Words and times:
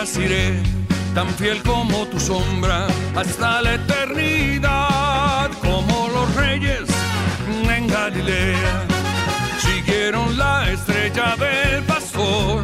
Iré, 0.00 0.62
tan 1.14 1.28
fiel 1.34 1.62
como 1.62 2.06
tu 2.06 2.18
sombra 2.18 2.86
hasta 3.14 3.60
la 3.60 3.74
eternidad. 3.74 5.50
Como 5.60 6.08
los 6.08 6.34
reyes 6.36 6.88
en 7.76 7.86
Galilea 7.86 8.86
siguieron 9.58 10.38
la 10.38 10.70
estrella 10.70 11.36
del 11.36 11.82
pastor. 11.84 12.62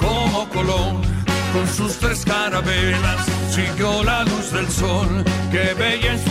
Como 0.00 0.48
Colón 0.50 1.02
con 1.52 1.66
sus 1.76 1.98
tres 1.98 2.24
carabelas 2.24 3.26
siguió 3.50 4.04
la 4.04 4.22
luz 4.22 4.52
del 4.52 4.68
sol. 4.68 5.24
Qué 5.50 5.74
bella 5.74 6.12
inspiración. 6.12 6.27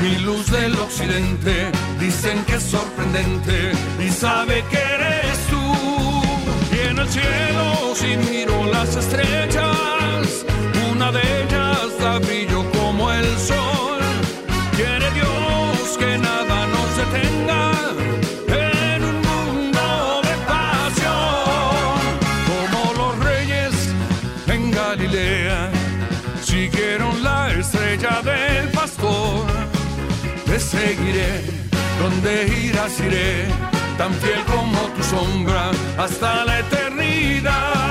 Mi 0.00 0.16
luz 0.24 0.50
del 0.50 0.74
occidente, 0.78 1.70
dicen 2.00 2.42
que 2.46 2.54
es 2.54 2.62
sorprendente 2.62 3.72
y 4.02 4.08
sabe 4.08 4.64
que 4.70 4.78
eres 4.78 5.38
tú. 5.50 5.72
Y 6.74 6.88
en 6.88 6.98
el 6.98 7.08
cielo, 7.08 7.94
si 7.94 8.16
miro 8.16 8.64
las 8.72 8.96
estrellas, 8.96 10.46
una 10.90 11.12
de 11.12 11.20
ellas 11.42 11.98
da 12.00 12.18
brillo 12.18 12.64
como 12.72 13.12
el 13.12 13.26
sol. 13.38 14.00
Quiere 14.74 15.10
Dios 15.10 15.98
que 15.98 16.16
nada 16.18 16.66
nos 16.66 16.96
detenga 16.96 17.72
seguiré, 30.74 31.42
donde 32.00 32.32
irás 32.64 32.98
iré, 33.00 33.46
tan 33.96 34.12
fiel 34.14 34.40
como 34.44 34.78
tu 34.94 35.02
sombra 35.02 35.70
hasta 35.96 36.44
la 36.44 36.58
eternidad. 36.60 37.83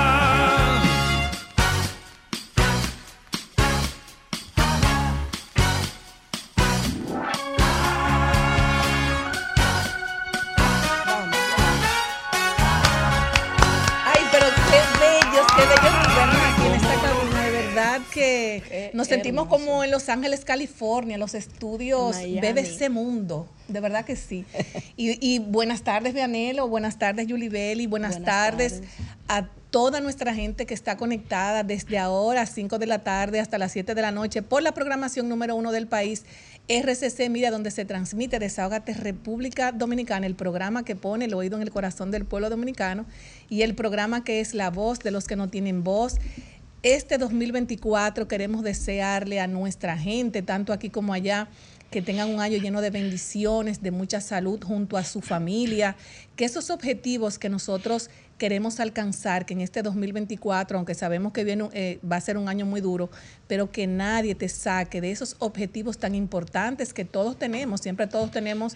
Nos 19.04 19.08
sentimos 19.08 19.48
como 19.48 19.84
en 19.84 19.90
Los 19.90 20.08
Ángeles, 20.08 20.44
California, 20.44 21.18
los 21.18 21.34
estudios 21.34 22.16
Miami. 22.16 22.40
BBC 22.40 22.90
Mundo, 22.90 23.48
de 23.68 23.80
verdad 23.80 24.04
que 24.04 24.16
sí. 24.16 24.44
Y, 24.96 25.18
y 25.20 25.38
buenas 25.40 25.82
tardes, 25.82 26.14
Vianelo, 26.14 26.68
buenas 26.68 26.98
tardes, 26.98 27.26
Yulibeli, 27.26 27.86
buenas, 27.86 28.12
Buenas 28.12 28.26
tardes, 28.26 28.72
tardes. 28.74 28.90
a 29.28 29.48
toda 29.70 30.00
nuestra 30.00 30.32
gente 30.34 30.66
que 30.66 30.74
está 30.74 30.96
conectada 30.96 31.64
desde 31.64 31.98
ahora 31.98 32.42
a 32.42 32.46
5 32.46 32.78
de 32.78 32.86
la 32.86 33.00
tarde 33.00 33.40
hasta 33.40 33.58
las 33.58 33.72
7 33.72 33.96
de 33.96 34.02
la 34.02 34.12
noche 34.12 34.40
por 34.40 34.62
la 34.62 34.70
programación 34.72 35.28
número 35.28 35.56
uno 35.56 35.72
del 35.72 35.88
país, 35.88 36.24
RCC 36.68 37.28
Mira, 37.28 37.50
donde 37.50 37.72
se 37.72 37.84
transmite 37.84 38.38
Desahógate 38.38 38.94
República 38.94 39.72
Dominicana, 39.72 40.26
el 40.26 40.36
programa 40.36 40.84
que 40.84 40.94
pone 40.94 41.24
el 41.24 41.34
oído 41.34 41.56
en 41.56 41.62
el 41.62 41.72
corazón 41.72 42.12
del 42.12 42.24
pueblo 42.24 42.50
dominicano 42.50 43.04
y 43.50 43.62
el 43.62 43.74
programa 43.74 44.22
que 44.22 44.40
es 44.40 44.54
la 44.54 44.70
voz 44.70 45.00
de 45.00 45.10
los 45.10 45.26
que 45.26 45.34
no 45.34 45.48
tienen 45.48 45.82
voz. 45.82 46.18
Este 46.84 47.16
2024 47.16 48.28
queremos 48.28 48.62
desearle 48.62 49.40
a 49.40 49.46
nuestra 49.46 49.96
gente, 49.96 50.42
tanto 50.42 50.70
aquí 50.70 50.90
como 50.90 51.14
allá, 51.14 51.48
que 51.90 52.02
tengan 52.02 52.28
un 52.28 52.40
año 52.40 52.58
lleno 52.58 52.82
de 52.82 52.90
bendiciones, 52.90 53.80
de 53.80 53.90
mucha 53.90 54.20
salud 54.20 54.62
junto 54.62 54.98
a 54.98 55.04
su 55.04 55.22
familia, 55.22 55.96
que 56.36 56.44
esos 56.44 56.68
objetivos 56.68 57.38
que 57.38 57.48
nosotros 57.48 58.10
queremos 58.36 58.80
alcanzar, 58.80 59.46
que 59.46 59.54
en 59.54 59.62
este 59.62 59.80
2024, 59.80 60.76
aunque 60.76 60.94
sabemos 60.94 61.32
que 61.32 61.44
viene, 61.44 61.70
eh, 61.72 62.00
va 62.04 62.16
a 62.16 62.20
ser 62.20 62.36
un 62.36 62.50
año 62.50 62.66
muy 62.66 62.82
duro, 62.82 63.08
pero 63.46 63.70
que 63.70 63.86
nadie 63.86 64.34
te 64.34 64.50
saque 64.50 65.00
de 65.00 65.10
esos 65.10 65.36
objetivos 65.38 65.96
tan 65.96 66.14
importantes 66.14 66.92
que 66.92 67.06
todos 67.06 67.38
tenemos, 67.38 67.80
siempre 67.80 68.08
todos 68.08 68.30
tenemos, 68.30 68.74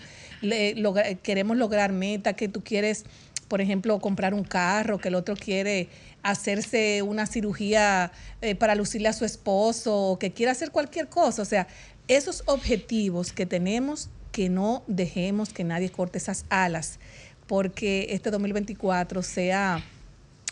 queremos 1.22 1.56
lograr 1.58 1.92
meta, 1.92 2.32
que 2.32 2.48
tú 2.48 2.62
quieres 2.64 3.04
por 3.48 3.60
ejemplo, 3.60 3.98
comprar 3.98 4.34
un 4.34 4.44
carro, 4.44 4.98
que 4.98 5.08
el 5.08 5.14
otro 5.14 5.34
quiere 5.34 5.88
hacerse 6.22 7.02
una 7.02 7.26
cirugía 7.26 8.12
eh, 8.42 8.54
para 8.54 8.74
lucirle 8.74 9.08
a 9.08 9.12
su 9.12 9.24
esposo, 9.24 9.96
o 9.96 10.18
que 10.18 10.32
quiere 10.32 10.52
hacer 10.52 10.70
cualquier 10.70 11.08
cosa. 11.08 11.42
O 11.42 11.46
sea, 11.46 11.66
esos 12.06 12.42
objetivos 12.46 13.32
que 13.32 13.46
tenemos, 13.46 14.10
que 14.32 14.48
no 14.48 14.82
dejemos 14.86 15.52
que 15.52 15.64
nadie 15.64 15.90
corte 15.90 16.18
esas 16.18 16.44
alas, 16.50 16.98
porque 17.46 18.06
este 18.10 18.30
2024 18.30 19.22
sea 19.22 19.82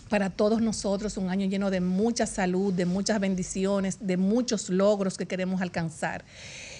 para 0.09 0.31
todos 0.31 0.63
nosotros 0.63 1.17
un 1.17 1.31
año 1.31 1.47
lleno 1.47 1.71
de 1.71 1.81
mucha 1.81 2.27
salud, 2.27 2.73
de 2.73 2.87
muchas 2.87 3.21
bendiciones, 3.21 3.99
de 4.01 4.17
muchos 4.17 4.71
logros 4.71 5.19
que 5.19 5.27
queremos 5.27 5.61
alcanzar. 5.61 6.25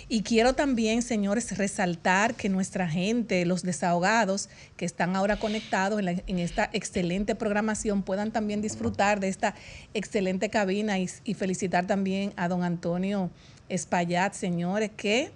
Y 0.09 0.23
quiero 0.23 0.55
también, 0.55 1.03
señores, 1.03 1.59
resaltar 1.59 2.35
que 2.37 2.49
nuestra 2.49 2.89
gente, 2.89 3.45
los 3.45 3.63
desahogados 3.65 4.49
que 4.77 4.85
están 4.85 5.17
ahora 5.17 5.37
conectados 5.37 5.99
en, 5.99 6.05
la- 6.05 6.23
en 6.29 6.39
esta 6.39 6.71
excelente 6.73 7.35
programación, 7.35 8.03
puedan 8.05 8.31
también 8.31 8.63
disfrutar 8.63 9.19
de 9.19 9.29
esta 9.29 9.55
excelente 9.95 10.49
cabina 10.49 10.99
y, 11.01 11.11
y 11.25 11.35
felicitar 11.35 11.89
también 11.89 12.33
a 12.37 12.47
don 12.47 12.63
Antonio 12.63 13.31
Espaillat, 13.69 14.33
señores, 14.35 14.93
que 14.97 15.33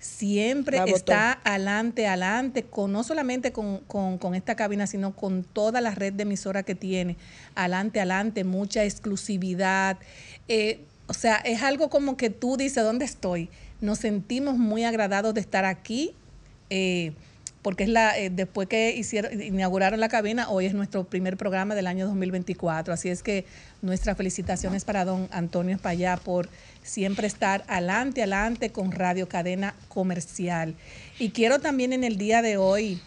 siempre 0.00 0.78
está 0.96 1.40
adelante, 1.44 2.06
adelante, 2.08 2.64
con, 2.64 2.90
no 2.90 3.04
solamente 3.04 3.52
con, 3.52 3.78
con- 3.86 4.18
con 4.18 4.34
esta 4.34 4.56
cabina, 4.56 4.88
sino 4.88 5.14
con 5.14 5.44
toda 5.44 5.80
la 5.80 5.92
red 5.94 6.14
de 6.14 6.22
emisora 6.24 6.64
que 6.64 6.74
tiene. 6.74 7.16
Adelante, 7.54 8.00
adelante, 8.00 8.42
mucha 8.42 8.82
exclusividad. 8.84 9.98
Eh, 10.48 10.80
o 11.06 11.14
sea, 11.14 11.36
es 11.36 11.62
algo 11.62 11.90
como 11.90 12.16
que 12.16 12.30
tú 12.30 12.56
dices, 12.56 12.82
¿dónde 12.82 13.04
estoy? 13.04 13.50
Nos 13.80 13.98
sentimos 13.98 14.56
muy 14.56 14.84
agradados 14.84 15.34
de 15.34 15.40
estar 15.40 15.64
aquí. 15.64 16.12
eh, 16.70 17.12
porque 17.62 17.84
es 17.84 17.90
la 17.90 18.18
eh, 18.18 18.30
después 18.30 18.68
que 18.68 18.96
hicieron 18.96 19.40
inauguraron 19.40 20.00
la 20.00 20.08
cabina, 20.08 20.48
hoy 20.48 20.66
es 20.66 20.74
nuestro 20.74 21.04
primer 21.04 21.36
programa 21.36 21.74
del 21.74 21.86
año 21.86 22.06
2024. 22.06 22.94
Así 22.94 23.10
es 23.10 23.22
que 23.22 23.44
nuestras 23.82 24.16
felicitaciones 24.16 24.84
para 24.84 25.04
don 25.04 25.28
Antonio 25.30 25.74
Espallá 25.74 26.16
por 26.16 26.48
siempre 26.82 27.26
estar 27.26 27.64
adelante, 27.68 28.22
adelante 28.22 28.70
con 28.70 28.92
Radio 28.92 29.28
Cadena 29.28 29.74
Comercial. 29.88 30.74
Y 31.18 31.30
quiero 31.30 31.58
también 31.58 31.92
en 31.92 32.04
el 32.04 32.16
día 32.16 32.40
de 32.40 32.56
hoy 32.56 33.00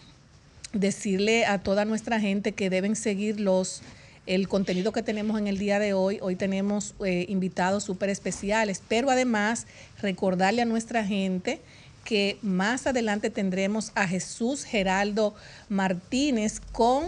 decirle 0.72 1.46
a 1.46 1.58
toda 1.58 1.84
nuestra 1.84 2.20
gente 2.20 2.52
que 2.52 2.70
deben 2.70 2.94
seguir 2.94 3.40
los 3.40 3.82
el 4.26 4.48
contenido 4.48 4.92
que 4.92 5.02
tenemos 5.02 5.38
en 5.38 5.46
el 5.46 5.58
día 5.58 5.78
de 5.78 5.92
hoy. 5.92 6.18
Hoy 6.22 6.36
tenemos 6.36 6.94
eh, 7.04 7.26
invitados 7.28 7.84
súper 7.84 8.08
especiales, 8.08 8.82
pero 8.86 9.10
además 9.10 9.66
recordarle 10.00 10.62
a 10.62 10.64
nuestra 10.64 11.04
gente 11.04 11.60
que 12.04 12.38
más 12.42 12.86
adelante 12.86 13.30
tendremos 13.30 13.92
a 13.94 14.06
Jesús 14.06 14.64
Geraldo 14.64 15.34
Martínez 15.68 16.60
con 16.72 17.06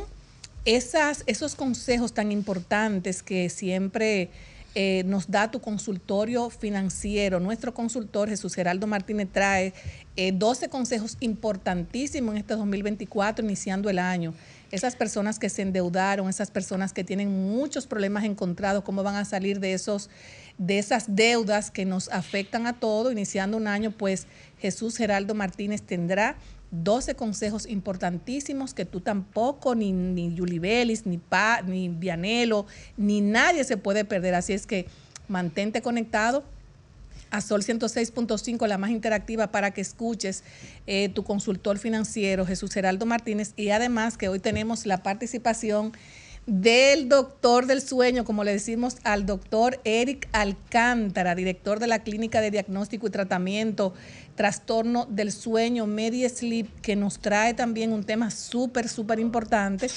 esas, 0.64 1.22
esos 1.26 1.54
consejos 1.54 2.12
tan 2.12 2.32
importantes 2.32 3.22
que 3.22 3.48
siempre 3.50 4.30
eh, 4.74 5.02
nos 5.06 5.30
da 5.30 5.50
tu 5.50 5.60
consultorio 5.60 6.50
financiero. 6.50 7.40
Nuestro 7.40 7.72
consultor 7.72 8.28
Jesús 8.28 8.54
Geraldo 8.54 8.86
Martínez 8.86 9.28
trae 9.32 9.72
12 10.32 10.70
consejos 10.70 11.18
importantísimos 11.20 12.34
en 12.34 12.38
este 12.38 12.54
2024, 12.56 13.44
iniciando 13.44 13.90
el 13.90 13.98
año 13.98 14.34
esas 14.76 14.96
personas 14.96 15.38
que 15.38 15.48
se 15.48 15.62
endeudaron, 15.62 16.28
esas 16.28 16.50
personas 16.50 16.92
que 16.92 17.04
tienen 17.04 17.30
muchos 17.30 17.86
problemas 17.86 18.24
encontrados, 18.24 18.84
cómo 18.84 19.02
van 19.02 19.16
a 19.16 19.24
salir 19.24 19.60
de 19.60 19.72
esos 19.72 20.10
de 20.58 20.78
esas 20.78 21.14
deudas 21.14 21.70
que 21.70 21.84
nos 21.84 22.08
afectan 22.08 22.66
a 22.66 22.80
todos, 22.80 23.12
iniciando 23.12 23.58
un 23.58 23.66
año, 23.66 23.90
pues 23.90 24.26
Jesús 24.58 24.96
Geraldo 24.96 25.34
Martínez 25.34 25.82
tendrá 25.82 26.36
12 26.70 27.14
consejos 27.14 27.66
importantísimos 27.66 28.74
que 28.74 28.84
tú 28.84 29.00
tampoco, 29.00 29.74
ni, 29.74 29.92
ni 29.92 30.34
Yuli 30.34 30.58
ni, 31.04 31.18
pa, 31.18 31.62
ni 31.62 31.88
Vianelo, 31.88 32.66
ni 32.96 33.20
nadie 33.20 33.64
se 33.64 33.76
puede 33.76 34.04
perder. 34.04 34.34
Así 34.34 34.52
es 34.52 34.66
que 34.66 34.86
mantente 35.28 35.82
conectado 35.82 36.44
a 37.30 37.40
Sol 37.40 37.62
106.5, 37.62 38.66
la 38.66 38.78
más 38.78 38.90
interactiva, 38.90 39.50
para 39.52 39.72
que 39.72 39.80
escuches 39.80 40.44
eh, 40.86 41.08
tu 41.08 41.24
consultor 41.24 41.78
financiero, 41.78 42.46
Jesús 42.46 42.72
Geraldo 42.72 43.06
Martínez, 43.06 43.52
y 43.56 43.70
además 43.70 44.16
que 44.16 44.28
hoy 44.28 44.38
tenemos 44.38 44.86
la 44.86 45.02
participación 45.02 45.92
del 46.46 47.08
doctor 47.08 47.66
del 47.66 47.82
sueño, 47.82 48.24
como 48.24 48.44
le 48.44 48.52
decimos 48.52 48.98
al 49.02 49.26
doctor 49.26 49.80
Eric 49.82 50.28
Alcántara, 50.30 51.34
director 51.34 51.80
de 51.80 51.88
la 51.88 52.04
Clínica 52.04 52.40
de 52.40 52.52
Diagnóstico 52.52 53.08
y 53.08 53.10
Tratamiento 53.10 53.94
Trastorno 54.36 55.06
del 55.06 55.32
Sueño, 55.32 55.86
MediSleep, 55.86 56.80
que 56.82 56.94
nos 56.94 57.18
trae 57.18 57.54
también 57.54 57.92
un 57.92 58.04
tema 58.04 58.30
súper, 58.30 58.88
súper 58.88 59.18
importante 59.18 59.88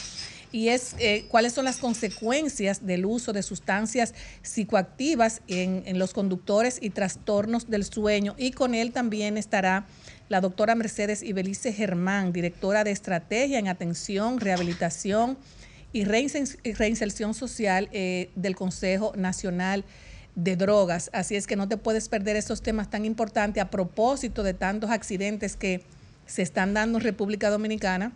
y 0.51 0.69
es 0.69 0.95
eh, 0.99 1.25
cuáles 1.29 1.53
son 1.53 1.65
las 1.65 1.77
consecuencias 1.77 2.85
del 2.85 3.05
uso 3.05 3.33
de 3.33 3.43
sustancias 3.43 4.13
psicoactivas 4.41 5.41
en, 5.47 5.99
los 5.99 6.13
conductores 6.13 6.79
y 6.81 6.89
trastornos 6.89 7.69
del 7.69 7.83
sueño. 7.83 8.35
Y 8.37 8.51
con 8.51 8.73
él 8.73 8.91
también 8.91 9.37
estará 9.37 9.85
la 10.27 10.41
doctora 10.41 10.75
Mercedes 10.75 11.23
Ibelice 11.23 11.73
Germán, 11.73 12.33
directora 12.33 12.83
de 12.83 12.91
Estrategia 12.91 13.59
en 13.59 13.67
Atención, 13.67 14.39
Rehabilitación 14.39 15.37
y 15.91 16.03
Reinserción 16.05 17.33
Social 17.33 17.89
eh, 17.91 18.29
del 18.35 18.55
Consejo 18.55 19.13
Nacional 19.15 19.85
de 20.35 20.55
Drogas. 20.55 21.09
Así 21.13 21.35
es 21.35 21.47
que 21.47 21.55
no 21.55 21.67
te 21.67 21.77
puedes 21.77 22.09
perder 22.09 22.35
estos 22.35 22.61
temas 22.61 22.89
tan 22.89 23.05
importantes 23.05 23.61
a 23.61 23.69
propósito 23.69 24.43
de 24.43 24.53
tantos 24.53 24.89
accidentes 24.89 25.55
que 25.55 25.83
se 26.25 26.43
están 26.43 26.73
dando 26.73 26.99
en 26.99 27.03
República 27.03 27.49
Dominicana 27.49 28.13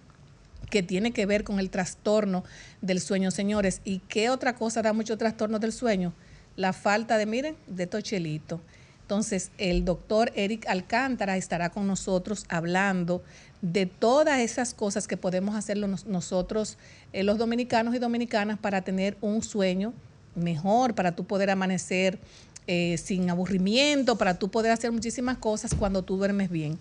que 0.69 0.83
tiene 0.83 1.11
que 1.11 1.25
ver 1.25 1.43
con 1.43 1.59
el 1.59 1.69
trastorno 1.69 2.43
del 2.81 2.99
sueño, 2.99 3.31
señores. 3.31 3.81
¿Y 3.83 3.99
qué 3.99 4.29
otra 4.29 4.55
cosa 4.55 4.81
da 4.81 4.93
mucho 4.93 5.17
trastorno 5.17 5.59
del 5.59 5.71
sueño? 5.71 6.13
La 6.55 6.73
falta 6.73 7.17
de, 7.17 7.25
miren, 7.25 7.55
de 7.67 7.87
tochelito. 7.87 8.61
Entonces, 9.01 9.51
el 9.57 9.83
doctor 9.83 10.31
Eric 10.35 10.65
Alcántara 10.67 11.35
estará 11.37 11.69
con 11.69 11.87
nosotros 11.87 12.45
hablando 12.47 13.21
de 13.61 13.85
todas 13.85 14.39
esas 14.39 14.73
cosas 14.73 15.07
que 15.07 15.17
podemos 15.17 15.55
hacer 15.55 15.77
nosotros, 15.77 16.77
eh, 17.11 17.23
los 17.23 17.37
dominicanos 17.37 17.95
y 17.95 17.99
dominicanas, 17.99 18.59
para 18.59 18.81
tener 18.81 19.17
un 19.21 19.43
sueño 19.43 19.93
mejor, 20.35 20.95
para 20.95 21.15
tú 21.15 21.25
poder 21.25 21.49
amanecer 21.49 22.17
eh, 22.65 22.97
sin 22.97 23.29
aburrimiento, 23.29 24.17
para 24.17 24.39
tú 24.39 24.49
poder 24.49 24.71
hacer 24.71 24.91
muchísimas 24.91 25.37
cosas 25.37 25.75
cuando 25.75 26.01
tú 26.01 26.17
duermes 26.17 26.49
bien. 26.49 26.79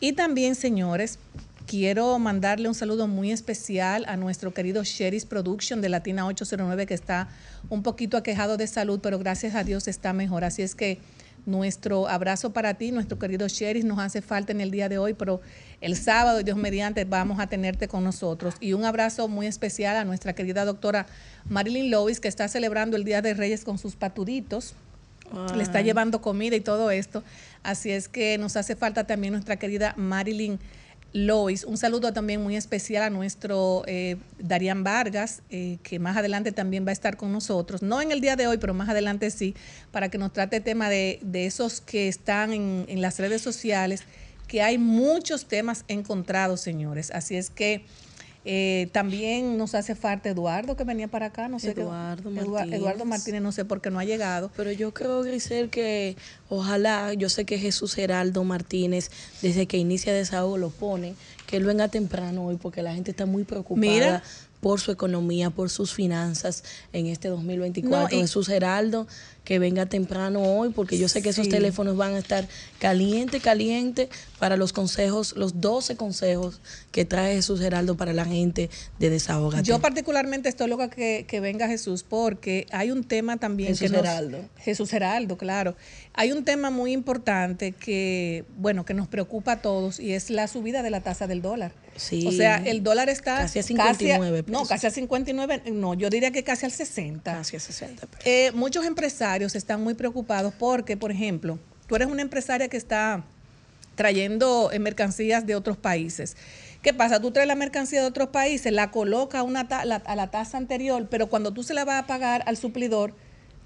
Y 0.00 0.12
también, 0.14 0.56
señores, 0.56 1.18
quiero 1.70 2.18
mandarle 2.18 2.66
un 2.66 2.74
saludo 2.74 3.06
muy 3.06 3.30
especial 3.30 4.04
a 4.08 4.16
nuestro 4.16 4.52
querido 4.52 4.82
Sheris 4.82 5.24
Production 5.24 5.80
de 5.80 5.88
Latina 5.88 6.26
809 6.26 6.84
que 6.84 6.94
está 6.94 7.28
un 7.68 7.84
poquito 7.84 8.16
aquejado 8.16 8.56
de 8.56 8.66
salud, 8.66 8.98
pero 9.00 9.20
gracias 9.20 9.54
a 9.54 9.62
Dios 9.62 9.86
está 9.86 10.12
mejor. 10.12 10.42
Así 10.42 10.62
es 10.62 10.74
que 10.74 10.98
nuestro 11.46 12.08
abrazo 12.08 12.52
para 12.52 12.74
ti, 12.74 12.90
nuestro 12.90 13.20
querido 13.20 13.46
Sheris, 13.46 13.84
nos 13.84 14.00
hace 14.00 14.20
falta 14.20 14.50
en 14.50 14.60
el 14.60 14.72
día 14.72 14.88
de 14.88 14.98
hoy, 14.98 15.14
pero 15.14 15.42
el 15.80 15.94
sábado, 15.94 16.42
Dios 16.42 16.56
mediante, 16.56 17.04
vamos 17.04 17.38
a 17.38 17.46
tenerte 17.46 17.86
con 17.86 18.02
nosotros. 18.02 18.56
Y 18.58 18.72
un 18.72 18.84
abrazo 18.84 19.28
muy 19.28 19.46
especial 19.46 19.96
a 19.96 20.04
nuestra 20.04 20.32
querida 20.32 20.64
doctora 20.64 21.06
Marilyn 21.48 21.88
Lois, 21.88 22.18
que 22.18 22.26
está 22.26 22.48
celebrando 22.48 22.96
el 22.96 23.04
Día 23.04 23.22
de 23.22 23.32
Reyes 23.32 23.62
con 23.62 23.78
sus 23.78 23.94
patuditos. 23.94 24.74
Le 25.54 25.62
está 25.62 25.82
llevando 25.82 26.20
comida 26.20 26.56
y 26.56 26.60
todo 26.60 26.90
esto. 26.90 27.22
Así 27.62 27.92
es 27.92 28.08
que 28.08 28.38
nos 28.38 28.56
hace 28.56 28.74
falta 28.74 29.06
también 29.06 29.34
nuestra 29.34 29.54
querida 29.54 29.94
Marilyn 29.96 30.58
Lois. 31.12 31.64
Un 31.64 31.76
saludo 31.76 32.12
también 32.12 32.42
muy 32.42 32.56
especial 32.56 33.02
a 33.02 33.10
nuestro 33.10 33.82
eh, 33.86 34.16
Darían 34.38 34.84
Vargas, 34.84 35.42
eh, 35.50 35.78
que 35.82 35.98
más 35.98 36.16
adelante 36.16 36.52
también 36.52 36.86
va 36.86 36.90
a 36.90 36.92
estar 36.92 37.16
con 37.16 37.32
nosotros. 37.32 37.82
No 37.82 38.00
en 38.00 38.12
el 38.12 38.20
día 38.20 38.36
de 38.36 38.46
hoy, 38.46 38.58
pero 38.58 38.74
más 38.74 38.88
adelante 38.88 39.30
sí, 39.30 39.54
para 39.90 40.08
que 40.08 40.18
nos 40.18 40.32
trate 40.32 40.58
el 40.58 40.62
tema 40.62 40.88
de, 40.88 41.18
de 41.22 41.46
esos 41.46 41.80
que 41.80 42.08
están 42.08 42.52
en, 42.52 42.84
en 42.88 43.00
las 43.00 43.18
redes 43.18 43.42
sociales, 43.42 44.04
que 44.46 44.62
hay 44.62 44.78
muchos 44.78 45.46
temas 45.46 45.84
encontrados, 45.88 46.60
señores. 46.60 47.10
Así 47.10 47.36
es 47.36 47.50
que 47.50 47.84
eh, 48.44 48.88
también 48.92 49.58
nos 49.58 49.74
hace 49.74 49.94
falta 49.94 50.30
Eduardo 50.30 50.74
que 50.76 50.84
venía 50.84 51.08
para 51.08 51.26
acá, 51.26 51.48
no 51.48 51.58
sé 51.58 51.72
Eduardo 51.72 52.30
Martínez. 52.30 52.72
Eduardo 52.72 53.04
Martínez, 53.04 53.42
no 53.42 53.52
sé 53.52 53.64
por 53.66 53.80
qué 53.82 53.90
no 53.90 53.98
ha 53.98 54.04
llegado. 54.04 54.50
Pero 54.56 54.72
yo 54.72 54.94
creo, 54.94 55.22
Grisel, 55.22 55.68
que 55.68 56.16
ojalá, 56.48 57.12
yo 57.12 57.28
sé 57.28 57.44
que 57.44 57.58
Jesús 57.58 57.94
Geraldo 57.94 58.42
Martínez, 58.44 59.10
desde 59.42 59.66
que 59.66 59.76
inicia 59.76 60.14
desahogo 60.14 60.56
lo 60.56 60.70
pone, 60.70 61.14
que 61.46 61.58
él 61.58 61.64
venga 61.64 61.88
temprano 61.88 62.46
hoy 62.46 62.56
porque 62.56 62.82
la 62.82 62.94
gente 62.94 63.10
está 63.10 63.26
muy 63.26 63.44
preocupada 63.44 64.22
por 64.60 64.80
su 64.80 64.90
economía, 64.90 65.50
por 65.50 65.70
sus 65.70 65.92
finanzas 65.92 66.64
en 66.92 67.06
este 67.06 67.28
2024. 67.28 68.18
Jesús 68.18 68.46
Geraldo, 68.46 69.06
que 69.50 69.58
venga 69.58 69.84
temprano 69.84 70.42
hoy, 70.42 70.68
porque 70.68 70.96
yo 70.96 71.08
sé 71.08 71.22
que 71.22 71.30
esos 71.30 71.48
teléfonos 71.48 71.96
van 71.96 72.14
a 72.14 72.18
estar 72.20 72.46
caliente, 72.78 73.40
caliente 73.40 74.08
para 74.38 74.56
los 74.56 74.72
consejos, 74.72 75.34
los 75.36 75.60
12 75.60 75.96
consejos 75.96 76.60
que 76.92 77.04
trae 77.04 77.34
Jesús 77.34 77.58
Geraldo 77.58 77.96
para 77.96 78.12
la 78.12 78.24
gente 78.24 78.70
de 79.00 79.10
Desahogate. 79.10 79.64
Yo 79.64 79.80
particularmente 79.80 80.48
estoy 80.48 80.68
loca 80.68 80.88
que, 80.88 81.24
que 81.26 81.40
venga 81.40 81.66
Jesús, 81.66 82.04
porque 82.08 82.68
hay 82.70 82.92
un 82.92 83.02
tema 83.02 83.38
también 83.38 83.70
Jesús 83.70 83.90
que 83.90 83.96
Geraldo. 83.96 84.38
Jesús 84.58 84.88
Geraldo, 84.88 85.36
claro. 85.36 85.74
Hay 86.14 86.30
un 86.30 86.44
tema 86.44 86.70
muy 86.70 86.92
importante 86.92 87.72
que, 87.72 88.44
bueno, 88.56 88.84
que 88.84 88.94
nos 88.94 89.08
preocupa 89.08 89.52
a 89.52 89.62
todos 89.62 89.98
y 89.98 90.12
es 90.12 90.30
la 90.30 90.46
subida 90.46 90.84
de 90.84 90.90
la 90.90 91.00
tasa 91.00 91.26
del 91.26 91.42
dólar. 91.42 91.72
Sí. 91.96 92.24
O 92.26 92.32
sea, 92.32 92.56
el 92.56 92.82
dólar 92.82 93.08
está 93.08 93.38
casi 93.38 93.58
a 93.58 93.62
59 93.62 94.44
No, 94.46 94.64
casi 94.64 94.86
a 94.86 94.90
59, 94.90 95.64
no, 95.72 95.94
yo 95.94 96.08
diría 96.08 96.30
que 96.30 96.44
casi 96.44 96.64
al 96.64 96.72
60. 96.72 97.32
Casi 97.32 97.56
a 97.56 97.60
60. 97.60 98.08
Eh, 98.24 98.52
muchos 98.52 98.86
empresarios 98.86 99.39
están 99.46 99.82
muy 99.82 99.94
preocupados 99.94 100.54
porque, 100.58 100.96
por 100.96 101.10
ejemplo, 101.10 101.58
tú 101.86 101.96
eres 101.96 102.08
una 102.08 102.22
empresaria 102.22 102.68
que 102.68 102.76
está 102.76 103.24
trayendo 103.94 104.70
eh, 104.72 104.78
mercancías 104.78 105.46
de 105.46 105.54
otros 105.54 105.76
países. 105.76 106.36
¿Qué 106.82 106.94
pasa? 106.94 107.20
Tú 107.20 107.30
traes 107.30 107.48
la 107.48 107.56
mercancía 107.56 108.00
de 108.00 108.06
otros 108.06 108.28
países, 108.28 108.72
la 108.72 108.90
coloca 108.90 109.42
una 109.42 109.60
a 109.60 109.84
la 110.16 110.30
tasa 110.30 110.56
anterior, 110.56 111.08
pero 111.10 111.28
cuando 111.28 111.52
tú 111.52 111.62
se 111.62 111.74
la 111.74 111.84
vas 111.84 112.02
a 112.02 112.06
pagar 112.06 112.42
al 112.46 112.56
suplidor, 112.56 113.14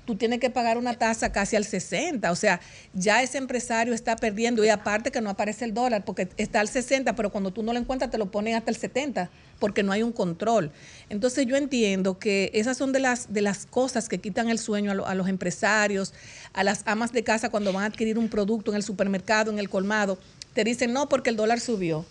tú 0.04 0.16
tienes 0.16 0.40
que 0.40 0.50
pagar 0.50 0.78
una 0.78 0.94
tasa 0.94 1.32
casi 1.32 1.56
al 1.56 1.64
60. 1.64 2.30
O 2.30 2.36
sea, 2.36 2.60
ya 2.92 3.22
ese 3.22 3.38
empresario 3.38 3.94
está 3.94 4.16
perdiendo 4.16 4.64
y 4.64 4.68
aparte 4.68 5.10
que 5.10 5.20
no 5.20 5.30
aparece 5.30 5.64
el 5.64 5.74
dólar 5.74 6.04
porque 6.04 6.28
está 6.36 6.60
al 6.60 6.68
60, 6.68 7.14
pero 7.16 7.30
cuando 7.30 7.52
tú 7.52 7.62
no 7.62 7.72
lo 7.72 7.78
encuentras 7.78 8.10
te 8.10 8.18
lo 8.18 8.30
ponen 8.30 8.54
hasta 8.54 8.70
el 8.70 8.76
70 8.76 9.30
porque 9.58 9.82
no 9.82 9.92
hay 9.92 10.02
un 10.02 10.12
control. 10.12 10.72
Entonces 11.08 11.46
yo 11.46 11.56
entiendo 11.56 12.18
que 12.18 12.50
esas 12.54 12.76
son 12.76 12.92
de 12.92 13.00
las, 13.00 13.32
de 13.32 13.42
las 13.42 13.66
cosas 13.66 14.08
que 14.08 14.18
quitan 14.18 14.48
el 14.48 14.58
sueño 14.58 14.90
a, 14.90 15.10
a 15.10 15.14
los 15.14 15.28
empresarios, 15.28 16.12
a 16.52 16.64
las 16.64 16.82
amas 16.86 17.12
de 17.12 17.24
casa 17.24 17.48
cuando 17.48 17.72
van 17.72 17.84
a 17.84 17.86
adquirir 17.86 18.18
un 18.18 18.28
producto 18.28 18.70
en 18.72 18.76
el 18.76 18.82
supermercado, 18.82 19.50
en 19.50 19.58
el 19.58 19.70
colmado. 19.70 20.18
Te 20.52 20.64
dicen, 20.64 20.92
no, 20.92 21.08
porque 21.08 21.30
el 21.30 21.36
dólar 21.36 21.60
subió 21.60 22.04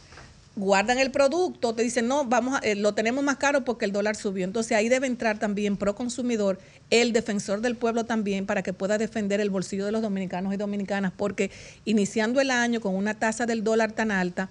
guardan 0.56 1.00
el 1.00 1.10
producto, 1.10 1.74
te 1.74 1.82
dicen, 1.82 2.08
no, 2.08 2.26
vamos 2.26 2.56
a, 2.56 2.60
eh, 2.60 2.76
lo 2.76 2.94
tenemos 2.94 3.24
más 3.24 3.38
caro 3.38 3.66
porque 3.66 3.86
el 3.86 3.92
dólar 3.92 4.16
subió. 4.16 4.46
Entonces 4.46 4.78
ahí 4.78 4.88
debe 4.88 5.08
entrar 5.08 5.40
también 5.40 5.78
pro 5.78 5.96
consumidor, 5.96 6.60
el 6.90 7.12
defensor 7.12 7.62
del 7.62 7.76
pueblo 7.76 8.06
también, 8.06 8.46
para 8.46 8.62
que 8.62 8.74
pueda 8.74 8.98
defender 8.98 9.42
el 9.42 9.50
bolsillo 9.50 9.86
de 9.86 9.92
los 9.92 10.02
dominicanos 10.02 10.54
y 10.54 10.58
dominicanas, 10.58 11.12
porque 11.16 11.50
iniciando 11.86 12.40
el 12.40 12.52
año 12.52 12.82
con 12.82 12.96
una 12.96 13.16
tasa 13.16 13.46
del 13.46 13.64
dólar 13.64 13.94
tan 13.94 14.12
alta, 14.12 14.50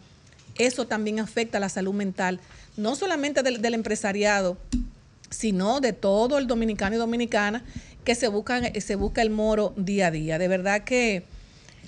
eso 0.58 0.86
también 0.86 1.20
afecta 1.20 1.58
a 1.58 1.60
la 1.60 1.68
salud 1.68 1.94
mental, 1.94 2.40
no 2.76 2.96
solamente 2.96 3.42
del, 3.42 3.74
empresariado, 3.74 4.58
sino 5.30 5.80
de 5.80 5.92
todo 5.92 6.38
el 6.38 6.46
dominicano 6.46 6.96
y 6.96 6.98
dominicana 6.98 7.64
que 8.04 8.14
se 8.16 8.26
busca, 8.28 8.60
se 8.80 8.96
busca 8.96 9.22
el 9.22 9.30
moro 9.30 9.72
día 9.76 10.08
a 10.08 10.10
día. 10.10 10.38
De 10.38 10.48
verdad 10.48 10.82
que... 10.82 11.24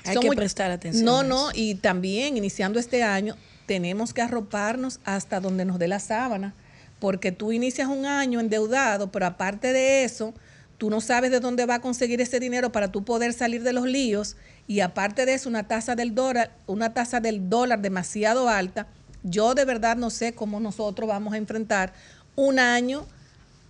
Hay 0.07 0.19
que 0.19 0.31
prestar 0.33 0.71
atención. 0.71 1.05
No, 1.05 1.23
no, 1.23 1.49
y 1.55 1.77
también 1.77 2.37
iniciando 2.37 2.79
este 2.79 3.03
año, 3.03 3.37
tenemos 3.67 4.13
que 4.13 4.23
arroparnos 4.23 5.01
hasta 5.05 5.41
donde 5.41 5.65
nos 5.65 5.79
dé 5.79 5.89
la 5.89 6.01
sábana, 6.01 6.55
porque 6.99 7.33
tú 7.33 7.53
inicias 7.53 7.89
un 7.89 8.07
año 8.07 8.41
endeudado, 8.41 9.11
pero 9.11 9.27
aparte 9.27 9.73
de 9.73 10.05
eso, 10.05 10.35
tú 10.79 10.91
no 10.91 11.01
sabes 11.01 11.31
de 11.31 11.41
dónde 11.41 11.67
va 11.67 11.77
a 11.77 11.81
conseguir 11.81 12.21
ese 12.21 12.41
dinero 12.41 12.73
para 12.73 12.91
tú 12.91 13.05
poder 13.05 13.33
salir 13.33 13.63
de 13.63 13.73
los 13.73 13.87
líos 13.87 14.37
y 14.67 14.81
aparte 14.81 15.27
de 15.27 15.35
eso 15.35 15.49
una 15.49 15.67
tasa 15.67 15.95
del 15.95 16.15
dólar, 16.15 16.53
una 16.67 16.95
tasa 16.95 17.21
del 17.21 17.49
dólar 17.49 17.81
demasiado 17.81 18.49
alta. 18.49 18.87
Yo 19.23 19.55
de 19.55 19.65
verdad 19.65 19.97
no 19.97 20.11
sé 20.11 20.35
cómo 20.35 20.61
nosotros 20.61 21.09
vamos 21.09 21.35
a 21.35 21.39
enfrentar 21.39 21.93
un 22.37 22.59
año 22.59 23.07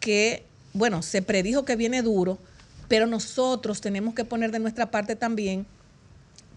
que, 0.01 0.45
bueno, 0.73 1.03
se 1.03 1.23
predijo 1.23 1.65
que 1.65 1.77
viene 1.77 2.03
duro, 2.03 2.39
pero 2.89 3.07
nosotros 3.07 3.81
tenemos 3.81 4.15
que 4.15 4.25
poner 4.25 4.51
de 4.51 4.59
nuestra 4.59 4.91
parte 4.91 5.17
también 5.17 5.67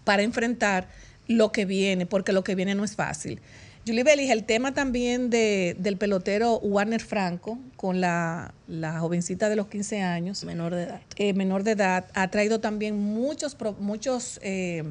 para 0.04 0.22
enfrentar 0.22 0.88
lo 1.28 1.52
que 1.52 1.64
viene, 1.66 2.06
porque 2.06 2.32
lo 2.32 2.42
que 2.42 2.54
viene 2.54 2.74
no 2.74 2.84
es 2.84 2.96
fácil. 2.96 3.40
Julie 3.86 4.02
Bellis, 4.02 4.30
el 4.30 4.44
tema 4.44 4.74
también 4.74 5.30
de, 5.30 5.74
del 5.78 5.96
pelotero 5.96 6.58
Warner 6.58 7.00
Franco 7.00 7.58
con 7.76 8.02
la, 8.02 8.52
jovencita 9.00 9.48
de 9.48 9.56
los 9.56 9.68
15 9.68 10.02
años. 10.02 10.44
Menor 10.44 10.74
de 10.74 10.82
edad. 10.82 11.00
Eh, 11.16 11.32
menor 11.32 11.62
de 11.62 11.70
edad, 11.70 12.06
ha 12.14 12.28
traído 12.28 12.60
también 12.60 12.98
muchos, 12.98 13.56
muchos, 13.78 14.40
eh, 14.42 14.84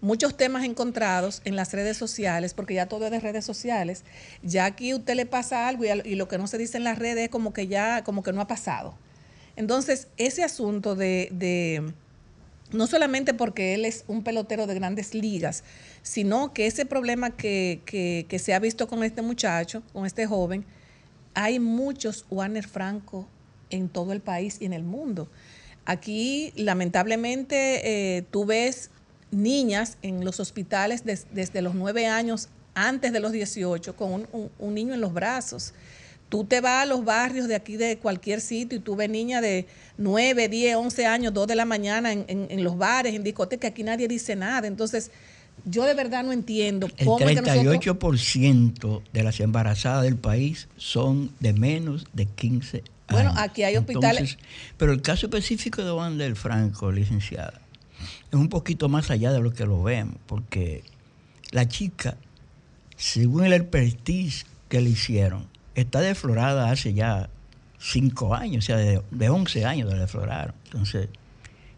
muchos 0.00 0.36
temas 0.36 0.64
encontrados 0.64 1.42
en 1.44 1.56
las 1.56 1.72
redes 1.72 1.96
sociales, 1.96 2.54
porque 2.54 2.74
ya 2.74 2.86
todo 2.86 3.06
es 3.06 3.10
de 3.10 3.18
redes 3.18 3.44
sociales. 3.44 4.04
Ya 4.44 4.66
aquí 4.66 4.94
usted 4.94 5.14
le 5.14 5.26
pasa 5.26 5.66
algo 5.66 5.84
y, 5.84 6.14
lo 6.14 6.28
que 6.28 6.38
no 6.38 6.46
se 6.46 6.56
dice 6.56 6.76
en 6.76 6.84
las 6.84 7.00
redes 7.00 7.24
es 7.24 7.30
como 7.30 7.52
que 7.52 7.66
ya, 7.66 8.04
como 8.04 8.22
que 8.22 8.32
no 8.32 8.40
ha 8.40 8.46
pasado. 8.46 8.94
Entonces, 9.56 10.06
ese 10.18 10.44
asunto 10.44 10.94
de 10.94 11.30
no 12.72 12.86
solamente 12.86 13.34
porque 13.34 13.74
él 13.74 13.84
es 13.84 14.04
un 14.08 14.22
pelotero 14.22 14.66
de 14.66 14.74
grandes 14.74 15.14
ligas, 15.14 15.64
sino 16.02 16.52
que 16.52 16.66
ese 16.66 16.86
problema 16.86 17.30
que, 17.30 18.26
se 18.38 18.54
ha 18.54 18.58
visto 18.58 18.88
con 18.88 19.04
este 19.04 19.22
muchacho, 19.22 19.82
con 19.92 20.06
este 20.06 20.26
joven, 20.26 20.64
hay 21.34 21.58
muchos 21.58 22.24
Warner 22.30 22.66
Franco 22.66 23.28
en 23.70 23.88
todo 23.88 24.12
el 24.12 24.20
país 24.20 24.56
y 24.60 24.64
en 24.64 24.72
el 24.72 24.82
mundo. 24.82 25.28
Aquí, 25.84 26.52
lamentablemente, 26.56 28.16
eh, 28.16 28.22
tú 28.30 28.46
ves 28.46 28.90
niñas 29.30 29.98
en 30.02 30.24
los 30.24 30.40
hospitales 30.40 31.04
desde 31.04 31.62
los 31.62 31.74
nueve 31.74 32.06
años, 32.06 32.48
antes 32.74 33.12
de 33.12 33.20
los 33.20 33.32
18, 33.32 33.96
con 33.96 34.28
un 34.58 34.74
niño 34.74 34.94
en 34.94 35.00
los 35.00 35.12
brazos. 35.12 35.72
Tú 36.36 36.44
te 36.44 36.60
vas 36.60 36.82
a 36.82 36.84
los 36.86 37.02
barrios 37.02 37.48
de 37.48 37.54
aquí 37.54 37.78
de 37.78 37.96
cualquier 37.96 38.42
sitio 38.42 38.76
y 38.76 38.82
tú 38.82 38.94
ves 38.94 39.08
niñas 39.08 39.40
de 39.40 39.66
9, 39.96 40.50
10, 40.50 40.76
11 40.76 41.06
años, 41.06 41.32
2 41.32 41.46
de 41.46 41.54
la 41.54 41.64
mañana 41.64 42.12
en, 42.12 42.62
los 42.62 42.76
bares, 42.76 43.14
en 43.14 43.24
discotecas, 43.24 43.70
aquí 43.70 43.82
nadie 43.82 44.06
dice 44.06 44.36
nada. 44.36 44.68
Entonces, 44.68 45.10
yo 45.64 45.84
de 45.84 45.94
verdad 45.94 46.24
no 46.24 46.32
entiendo 46.32 46.90
cómo 47.02 47.26
El 47.26 47.38
38% 47.38 49.02
de 49.14 49.22
las 49.22 49.40
embarazadas 49.40 50.02
del 50.02 50.16
país 50.16 50.68
son 50.76 51.32
de 51.40 51.54
menos 51.54 52.04
de 52.12 52.26
15 52.26 52.76
años. 52.76 52.90
Bueno, 53.08 53.32
aquí 53.38 53.62
hay 53.62 53.78
hospitales. 53.78 54.36
pero 54.76 54.92
el 54.92 55.00
caso 55.00 55.28
específico 55.28 55.82
de 55.82 55.90
Juan 55.90 56.18
del 56.18 56.36
Franco, 56.36 56.92
licenciada, 56.92 57.62
es 58.30 58.34
un 58.34 58.50
poquito 58.50 58.90
más 58.90 59.10
allá 59.10 59.32
de 59.32 59.40
lo 59.40 59.54
que 59.54 59.64
lo 59.64 59.82
vemos, 59.82 60.16
porque 60.26 60.84
la 61.50 61.66
chica, 61.66 62.18
según 62.94 63.46
el 63.46 63.54
expertise 63.54 64.44
que 64.68 64.82
le 64.82 64.90
hicieron, 64.90 65.55
está 65.80 66.00
deflorada 66.00 66.70
hace 66.70 66.94
ya 66.94 67.28
cinco 67.78 68.34
años, 68.34 68.64
o 68.64 68.66
sea, 68.66 68.76
de, 68.76 69.02
de 69.10 69.28
11 69.28 69.64
años 69.64 69.90
la 69.90 69.98
defloraron. 69.98 70.54
Entonces, 70.64 71.08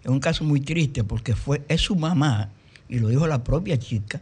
es 0.03 0.09
un 0.09 0.21
caso 0.21 0.45
muy 0.45 0.61
triste 0.61 1.05
porque 1.05 1.35
fue, 1.35 1.63
es 1.69 1.81
su 1.81 1.97
mamá, 1.97 2.51
y 2.89 2.99
lo 2.99 3.09
dijo 3.09 3.27
la 3.27 3.45
propia 3.45 3.79
chica, 3.79 4.21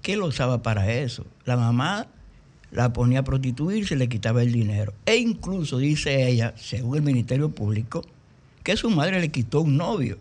que 0.00 0.16
lo 0.16 0.26
usaba 0.26 0.62
para 0.62 0.92
eso. 0.92 1.26
La 1.44 1.56
mamá 1.56 2.08
la 2.72 2.92
ponía 2.92 3.20
a 3.20 3.24
prostituirse, 3.24 3.96
le 3.96 4.08
quitaba 4.08 4.42
el 4.42 4.52
dinero. 4.52 4.94
E 5.06 5.16
incluso 5.16 5.78
dice 5.78 6.26
ella, 6.26 6.54
según 6.56 6.96
el 6.96 7.02
Ministerio 7.02 7.50
Público, 7.50 8.04
que 8.64 8.76
su 8.76 8.90
madre 8.90 9.20
le 9.20 9.28
quitó 9.30 9.60
un 9.60 9.76
novio. 9.76 10.18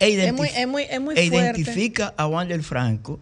E, 0.00 0.26
es 0.26 0.32
muy, 0.32 0.48
es 0.48 0.68
muy, 0.68 0.84
es 0.84 1.00
muy 1.00 1.16
e 1.16 1.24
identifica 1.24 2.14
a 2.16 2.26
Juan 2.26 2.48
del 2.48 2.62
Franco 2.62 3.18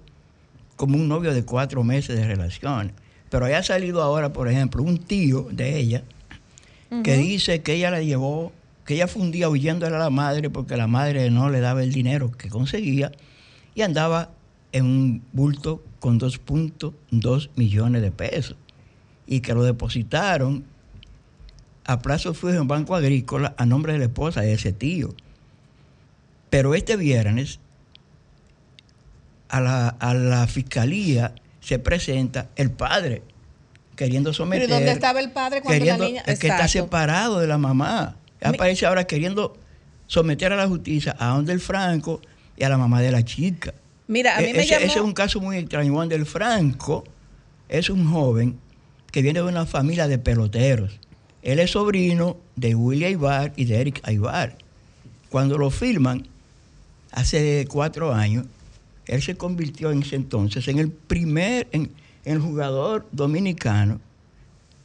como 0.76 0.97
un 0.97 1.09
novio 1.09 1.33
de 1.33 1.45
cuatro 1.45 1.83
meses 1.83 2.16
de 2.16 2.26
relación. 2.26 2.92
Pero 3.30 3.47
haya 3.47 3.62
salido 3.62 4.02
ahora, 4.02 4.33
por 4.33 4.49
ejemplo, 4.49 4.83
un 4.83 4.99
tío 4.99 5.49
de 5.50 5.78
ella 5.78 6.04
que 7.02 7.16
dice 7.16 7.62
que 7.62 7.75
ella 7.75 7.90
la 7.90 8.00
llevó, 8.00 8.52
que 8.85 8.95
ella 8.95 9.09
fue 9.09 9.23
un 9.23 9.33
día 9.33 9.49
huyéndole 9.49 9.97
a 9.97 9.99
la 9.99 10.11
madre 10.11 10.50
porque 10.50 10.76
la 10.76 10.87
madre 10.87 11.30
no 11.30 11.50
le 11.50 11.61
daba 11.61 11.83
el 11.83 11.92
dinero 11.92 12.30
que 12.30 12.49
conseguía 12.49 13.11
y 13.75 13.83
andaba 13.83 14.30
en 14.73 14.85
un 14.85 15.23
bulto 15.33 15.83
con 15.99 16.21
2.2 16.21 17.50
millones 17.56 18.02
de 18.02 18.12
pesos 18.12 18.56
y 19.26 19.40
que 19.40 19.54
lo 19.54 19.64
depositaron 19.64 20.64
a 21.85 22.00
plazo 22.00 22.35
fijo 22.35 22.54
en 22.54 22.68
Banco 22.68 22.95
Agrícola 22.95 23.54
a 23.59 23.66
nombre 23.66 23.92
de 23.92 23.99
la 23.99 24.04
esposa 24.06 24.40
de 24.40 24.52
ese 24.52 24.73
tío. 24.73 25.14
Pero 26.50 26.75
este 26.75 26.97
viernes 26.97 27.59
a 29.49 29.61
la, 29.61 29.88
a 29.88 30.14
la 30.14 30.47
fiscalía 30.47 31.35
se 31.66 31.80
presenta 31.80 32.49
el 32.54 32.70
padre 32.70 33.23
queriendo 33.96 34.32
someter. 34.32 34.68
¿Y 34.68 34.73
dónde 34.73 34.92
estaba 34.92 35.18
el 35.18 35.32
padre 35.32 35.62
cuando 35.62 35.85
la 35.85 35.99
niña.? 35.99 36.23
Es 36.25 36.38
que 36.38 36.46
está 36.46 36.68
separado 36.68 37.40
de 37.40 37.49
la 37.49 37.58
mamá. 37.58 38.14
Aparece 38.40 38.87
ahora 38.87 39.04
queriendo 39.08 39.56
someter 40.06 40.52
a 40.52 40.56
la 40.56 40.68
justicia 40.68 41.16
a 41.18 41.32
Juan 41.32 41.44
del 41.44 41.58
Franco 41.58 42.20
y 42.56 42.62
a 42.62 42.68
la 42.68 42.78
mamá 42.78 43.02
de 43.02 43.11
la 43.11 43.25
chica. 43.25 43.75
Mira, 44.06 44.37
a 44.37 44.40
mí 44.42 44.50
e-, 44.50 44.54
me 44.54 44.61
ese, 44.61 44.76
ese 44.76 44.87
es 44.87 44.96
un 44.99 45.12
caso 45.12 45.40
muy 45.40 45.56
extraño. 45.56 45.92
Juan 45.92 46.08
del 46.08 46.25
Franco 46.25 47.02
es 47.68 47.90
un 47.90 48.08
joven 48.08 48.61
que 49.11 49.23
viene 49.23 49.40
de 49.40 49.46
una 49.46 49.66
familia 49.66 50.06
de 50.06 50.18
peloteros. 50.18 51.00
Él 51.42 51.58
es 51.58 51.73
sobrino 51.73 52.37
de 52.54 52.76
William 52.76 53.11
Aybar 53.11 53.52
y 53.56 53.64
de 53.64 53.80
Eric 53.80 54.00
Aybar. 54.04 54.56
Cuando 55.30 55.58
lo 55.58 55.73
filman, 55.73 56.28
hace 57.11 57.66
cuatro 57.68 58.14
años, 58.14 58.46
él 59.07 59.23
se 59.23 59.37
convirtió 59.37 59.91
en 59.91 60.03
ese 60.03 60.17
entonces 60.17 60.67
en 60.69 60.79
el 60.79 60.91
primer, 60.91 61.69
en, 61.73 61.91
el 62.25 62.41
jugador 62.41 63.07
dominicano 63.13 64.01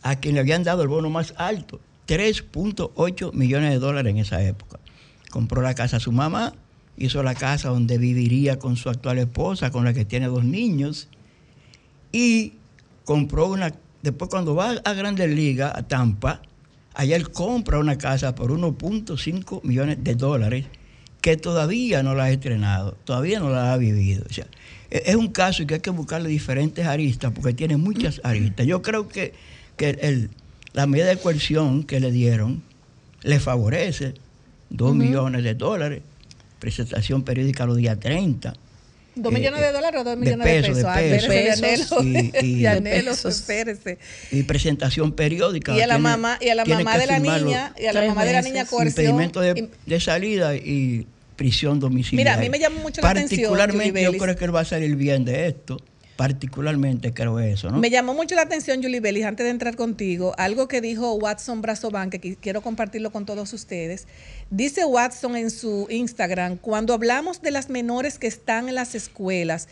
a 0.03 0.15
quien 0.17 0.35
le 0.35 0.41
habían 0.41 0.63
dado 0.63 0.83
el 0.83 0.87
bono 0.87 1.09
más 1.09 1.33
alto, 1.37 1.79
3.8 2.07 3.33
millones 3.33 3.71
de 3.71 3.79
dólares 3.79 4.11
en 4.11 4.17
esa 4.17 4.43
época. 4.43 4.79
Compró 5.29 5.61
la 5.61 5.73
casa 5.73 5.97
a 5.97 5.99
su 5.99 6.11
mamá, 6.11 6.53
hizo 6.97 7.23
la 7.23 7.35
casa 7.35 7.69
donde 7.69 7.97
viviría 7.97 8.59
con 8.59 8.75
su 8.75 8.89
actual 8.89 9.17
esposa, 9.19 9.71
con 9.71 9.85
la 9.85 9.93
que 9.93 10.05
tiene 10.05 10.27
dos 10.27 10.43
niños, 10.43 11.07
y 12.11 12.53
compró 13.05 13.47
una, 13.47 13.73
después 14.01 14.29
cuando 14.29 14.55
va 14.55 14.71
a 14.83 14.93
Grandes 14.93 15.29
Ligas, 15.29 15.73
a 15.75 15.83
Tampa, 15.83 16.41
allá 16.93 17.15
él 17.15 17.31
compra 17.31 17.79
una 17.79 17.97
casa 17.97 18.35
por 18.35 18.51
1.5 18.51 19.63
millones 19.63 20.03
de 20.03 20.15
dólares 20.15 20.65
que 21.21 21.37
todavía 21.37 22.03
no 22.03 22.15
la 22.15 22.25
ha 22.25 22.31
estrenado, 22.31 22.97
todavía 23.05 23.39
no 23.39 23.49
la 23.49 23.73
ha 23.73 23.77
vivido. 23.77 24.25
O 24.29 24.33
sea, 24.33 24.47
e-, 24.89 25.03
es 25.05 25.15
un 25.15 25.29
caso 25.29 25.65
que 25.65 25.75
hay 25.75 25.79
que 25.79 25.91
buscarle 25.91 26.29
diferentes 26.29 26.85
aristas, 26.85 27.31
porque 27.33 27.53
tiene 27.53 27.77
muchas 27.77 28.19
aristas. 28.23 28.65
Yo 28.65 28.81
creo 28.81 29.07
que, 29.07 29.33
que 29.77 30.29
la 30.73 30.87
medida 30.87 31.07
de 31.07 31.17
coerción 31.17 31.83
que 31.83 31.99
le 31.99 32.11
dieron 32.11 32.63
le 33.23 33.39
favorece, 33.39 34.15
dos 34.69 34.95
millones 34.95 35.43
de 35.43 35.53
dólares, 35.53 36.01
presentación 36.59 37.23
periódica 37.23 37.65
los 37.65 37.77
días 37.77 37.99
30. 37.99 38.53
¿Dos 39.15 39.33
millones 39.33 39.59
de 39.59 39.71
dólares 39.71 40.01
o 40.01 40.03
dos 40.03 40.17
millones 40.17 40.45
de 40.45 40.61
pesos? 41.59 42.03
De 42.03 43.97
y, 44.31 44.43
presentación 44.43 45.11
periódica. 45.11 45.75
Y 45.75 45.81
a 45.81 45.87
la 45.87 45.97
mamá, 45.97 46.37
y 46.39 46.49
a 46.49 46.55
la 46.55 46.65
mamá 46.65 46.97
de 46.97 47.07
la 47.07 47.19
niña, 47.19 47.73
y 47.77 47.87
a 47.87 47.93
la 47.93 48.05
mamá 48.05 48.23
de 48.23 48.33
la 48.33 48.41
niña 48.41 48.65
coerción. 48.65 49.05
Impedimento 49.05 49.41
de, 49.41 49.69
de 49.85 49.99
salida 49.99 50.55
y 50.55 51.07
prisión 51.35 51.79
domiciliaria. 51.79 52.33
Mira, 52.33 52.39
a 52.39 52.43
mí 52.43 52.49
me 52.49 52.59
llama 52.59 52.81
mucho 52.81 53.01
la 53.01 53.09
atención. 53.09 53.51
Particularmente 53.51 54.03
yo 54.03 54.13
creo 54.17 54.35
que 54.35 54.45
él 54.45 54.55
va 54.55 54.61
a 54.61 54.65
salir 54.65 54.95
bien 54.95 55.25
de 55.25 55.47
esto 55.47 55.77
particularmente 56.21 57.15
creo 57.15 57.39
eso, 57.39 57.71
¿no? 57.71 57.79
Me 57.79 57.89
llamó 57.89 58.13
mucho 58.13 58.35
la 58.35 58.43
atención, 58.43 58.83
Julie 58.83 58.99
Bellis, 58.99 59.25
antes 59.25 59.43
de 59.43 59.49
entrar 59.49 59.75
contigo, 59.75 60.35
algo 60.37 60.67
que 60.67 60.79
dijo 60.79 61.15
Watson 61.15 61.63
Brazoban, 61.63 62.11
que 62.11 62.19
quiero 62.35 62.61
compartirlo 62.61 63.11
con 63.11 63.25
todos 63.25 63.53
ustedes. 63.53 64.05
Dice 64.51 64.83
Watson 64.83 65.37
en 65.37 65.49
su 65.49 65.87
Instagram, 65.89 66.57
cuando 66.57 66.93
hablamos 66.93 67.41
de 67.41 67.51
las 67.51 67.69
menores 67.69 68.19
que 68.19 68.27
están 68.27 68.67
en 68.67 68.75
las 68.75 68.95
escuelas 68.95 69.69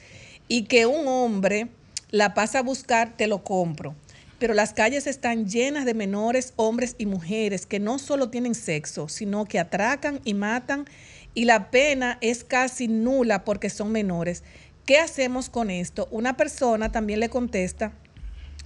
y 0.48 0.64
que 0.64 0.86
un 0.86 1.06
hombre 1.06 1.68
la 2.12 2.34
pasa 2.34 2.60
a 2.60 2.64
buscar, 2.64 3.18
te 3.18 3.28
lo 3.28 3.44
compro. 3.44 3.94
Pero 4.40 4.54
las 4.54 4.72
calles 4.72 5.06
están 5.06 5.50
llenas 5.50 5.84
de 5.84 5.94
menores, 5.94 6.54
hombres 6.56 6.96
y 6.98 7.08
mujeres 7.08 7.66
que 7.66 7.82
no 7.82 8.00
solo 8.00 8.30
tienen 8.30 8.56
sexo, 8.56 9.10
sino 9.10 9.44
que 9.44 9.60
atracan 9.60 10.22
y 10.24 10.34
matan 10.34 10.86
y 11.34 11.44
la 11.44 11.72
pena 11.72 12.18
es 12.22 12.46
casi 12.46 12.88
nula 12.88 13.44
porque 13.44 13.70
son 13.70 13.92
menores. 13.92 14.46
¿Qué 14.86 14.98
hacemos 14.98 15.50
con 15.50 15.72
esto? 15.72 16.08
Una 16.10 16.38
persona 16.38 16.90
también 16.90 17.20
le 17.20 17.28
contesta, 17.28 17.92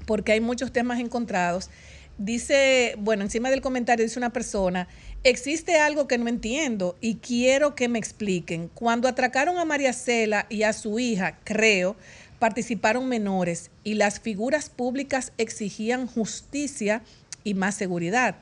porque 0.05 0.33
hay 0.33 0.41
muchos 0.41 0.71
temas 0.71 0.99
encontrados. 0.99 1.71
Dice, 2.19 2.93
bueno, 2.99 3.23
encima 3.23 3.49
del 3.49 3.61
comentario 3.61 4.05
dice 4.05 4.19
una 4.19 4.31
persona, 4.31 4.87
existe 5.23 5.77
algo 5.77 6.07
que 6.07 6.17
no 6.17 6.27
entiendo 6.27 6.97
y 7.01 7.15
quiero 7.15 7.75
que 7.75 7.87
me 7.87 7.99
expliquen. 7.99 8.69
Cuando 8.73 9.07
atracaron 9.07 9.57
a 9.57 9.65
María 9.65 9.93
Cela 9.93 10.45
y 10.49 10.63
a 10.63 10.73
su 10.73 10.99
hija, 10.99 11.39
creo, 11.43 11.95
participaron 12.39 13.07
menores 13.07 13.71
y 13.83 13.93
las 13.93 14.19
figuras 14.19 14.69
públicas 14.69 15.31
exigían 15.37 16.07
justicia 16.07 17.03
y 17.43 17.53
más 17.53 17.75
seguridad 17.75 18.35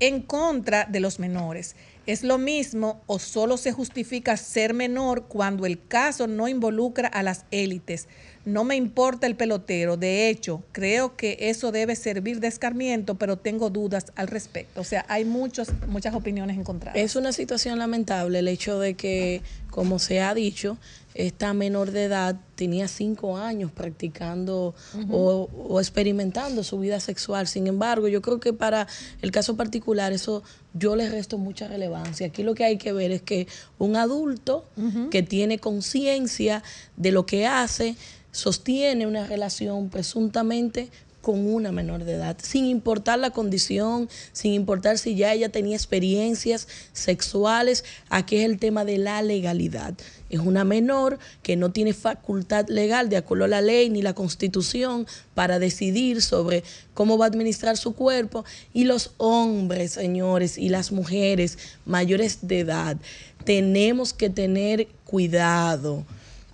en 0.00 0.22
contra 0.22 0.84
de 0.84 1.00
los 1.00 1.18
menores. 1.18 1.76
Es 2.06 2.22
lo 2.22 2.38
mismo 2.38 3.02
o 3.06 3.18
solo 3.18 3.56
se 3.56 3.72
justifica 3.72 4.36
ser 4.36 4.72
menor 4.72 5.26
cuando 5.26 5.66
el 5.66 5.86
caso 5.86 6.26
no 6.26 6.48
involucra 6.48 7.08
a 7.08 7.22
las 7.22 7.44
élites. 7.50 8.08
No 8.48 8.64
me 8.64 8.76
importa 8.76 9.26
el 9.26 9.36
pelotero. 9.36 9.98
De 9.98 10.30
hecho, 10.30 10.62
creo 10.72 11.16
que 11.16 11.36
eso 11.38 11.70
debe 11.70 11.94
servir 11.96 12.40
de 12.40 12.48
escarmiento, 12.48 13.16
pero 13.16 13.36
tengo 13.36 13.68
dudas 13.68 14.06
al 14.16 14.26
respecto. 14.28 14.80
O 14.80 14.84
sea, 14.84 15.04
hay 15.08 15.26
muchos, 15.26 15.68
muchas 15.86 16.14
opiniones 16.14 16.56
encontradas. 16.56 16.98
Es 16.98 17.14
una 17.14 17.32
situación 17.32 17.78
lamentable 17.78 18.38
el 18.38 18.48
hecho 18.48 18.78
de 18.78 18.94
que, 18.94 19.42
como 19.70 19.98
se 19.98 20.22
ha 20.22 20.32
dicho, 20.32 20.78
esta 21.18 21.52
menor 21.52 21.90
de 21.90 22.04
edad 22.04 22.36
tenía 22.54 22.86
cinco 22.86 23.38
años 23.38 23.72
practicando 23.72 24.74
o, 25.10 25.80
experimentando 25.80 26.62
su 26.62 26.78
vida 26.78 27.00
sexual. 27.00 27.48
Sin 27.48 27.66
embargo, 27.66 28.06
yo 28.06 28.22
creo 28.22 28.38
que 28.38 28.52
para 28.52 28.86
el 29.20 29.32
caso 29.32 29.56
particular 29.56 30.12
eso 30.12 30.44
yo 30.74 30.94
le 30.94 31.08
resto 31.10 31.36
mucha 31.36 31.66
relevancia. 31.66 32.28
Aquí 32.28 32.44
lo 32.44 32.54
que 32.54 32.64
hay 32.64 32.78
que 32.78 32.92
ver 32.92 33.10
es 33.10 33.20
que 33.20 33.48
un 33.78 33.96
adulto 33.96 34.64
que 35.10 35.24
tiene 35.24 35.58
conciencia 35.58 36.62
de 36.96 37.10
lo 37.10 37.26
que 37.26 37.46
hace, 37.46 37.96
sostiene 38.38 39.04
una 39.04 39.26
relación 39.26 39.88
presuntamente 39.88 40.90
con 41.20 41.52
una 41.52 41.72
menor 41.72 42.04
de 42.04 42.12
edad, 42.12 42.36
sin 42.40 42.66
importar 42.66 43.18
la 43.18 43.30
condición, 43.30 44.08
sin 44.32 44.52
importar 44.52 44.96
si 44.96 45.16
ya 45.16 45.32
ella 45.32 45.48
tenía 45.48 45.74
experiencias 45.74 46.68
sexuales, 46.92 47.84
aquí 48.08 48.36
es 48.36 48.44
el 48.44 48.60
tema 48.60 48.84
de 48.84 48.98
la 48.98 49.20
legalidad. 49.22 49.94
Es 50.30 50.38
una 50.38 50.62
menor 50.62 51.18
que 51.42 51.56
no 51.56 51.72
tiene 51.72 51.92
facultad 51.94 52.68
legal 52.68 53.08
de 53.08 53.16
acuerdo 53.16 53.46
a 53.46 53.48
la 53.48 53.60
ley 53.60 53.90
ni 53.90 54.02
la 54.02 54.14
constitución 54.14 55.08
para 55.34 55.58
decidir 55.58 56.22
sobre 56.22 56.62
cómo 56.94 57.18
va 57.18 57.24
a 57.24 57.28
administrar 57.28 57.76
su 57.76 57.92
cuerpo 57.92 58.44
y 58.72 58.84
los 58.84 59.14
hombres, 59.16 59.90
señores, 59.92 60.56
y 60.56 60.68
las 60.68 60.92
mujeres 60.92 61.58
mayores 61.84 62.38
de 62.42 62.60
edad, 62.60 62.96
tenemos 63.44 64.12
que 64.12 64.30
tener 64.30 64.86
cuidado. 65.04 66.06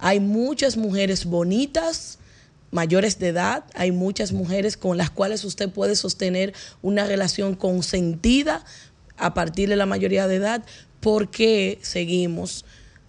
Hay 0.06 0.20
muchas 0.20 0.76
mujeres 0.76 1.24
bonitas, 1.24 2.18
mayores 2.70 3.18
de 3.18 3.28
edad, 3.28 3.64
hay 3.72 3.90
muchas 3.90 4.32
mujeres 4.32 4.76
con 4.76 4.98
las 4.98 5.08
cuales 5.08 5.42
usted 5.44 5.70
puede 5.70 5.96
sostener 5.96 6.52
una 6.82 7.06
relación 7.06 7.54
consentida 7.54 8.66
a 9.16 9.32
partir 9.32 9.70
de 9.70 9.76
la 9.76 9.86
mayoría 9.86 10.28
de 10.28 10.34
edad, 10.34 10.62
porque 11.00 11.78
seguimos 11.80 12.66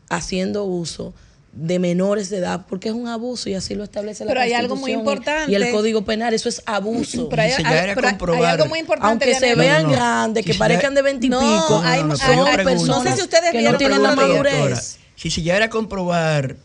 haciendo 0.10 0.64
uso 0.64 1.14
de 1.52 1.80
menores 1.80 2.30
de 2.30 2.38
edad, 2.38 2.66
porque 2.66 2.88
es 2.88 2.96
un 2.96 3.10
abuso 3.10 3.50
y 3.50 3.56
así 3.56 3.76
lo 3.76 3.84
establece 3.84 4.24
la 4.24 4.30
Pero 4.30 4.40
hay 4.40 4.54
algo 4.54 4.78
muy 4.78 4.94
importante. 4.94 5.52
Y, 5.52 5.56
el 5.56 5.72
Código 5.72 6.06
Penal, 6.06 6.34
eso 6.34 6.48
es 6.48 6.64
abuso. 6.66 7.28
Pero 7.28 7.42
hay, 7.42 7.52
algo 7.52 8.68
muy 8.68 8.80
importante. 8.80 9.26
Aunque 9.26 9.36
se 9.36 9.54
vean 9.56 9.92
grandes, 9.92 10.46
que 10.46 10.54
parezcan 10.54 10.96
de 10.96 11.02
veintipico, 11.02 11.82
hay, 11.84 12.00
son 12.00 12.56
personas 12.64 13.20
que 13.52 13.62
no 13.64 13.76
tienen 13.76 14.02
la 14.02 14.16
madurez. 14.16 14.98
si 15.18 15.30
se 15.30 15.42
llegara 15.42 15.66
a 15.66 15.70
comprobar 15.70 16.56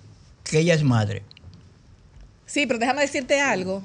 que 0.51 0.59
ella 0.59 0.75
es 0.75 0.83
madre, 0.83 1.23
Sí, 2.45 2.67
pero 2.67 2.81
déjame 2.81 3.03
decirte 3.03 3.41
algo. 3.41 3.81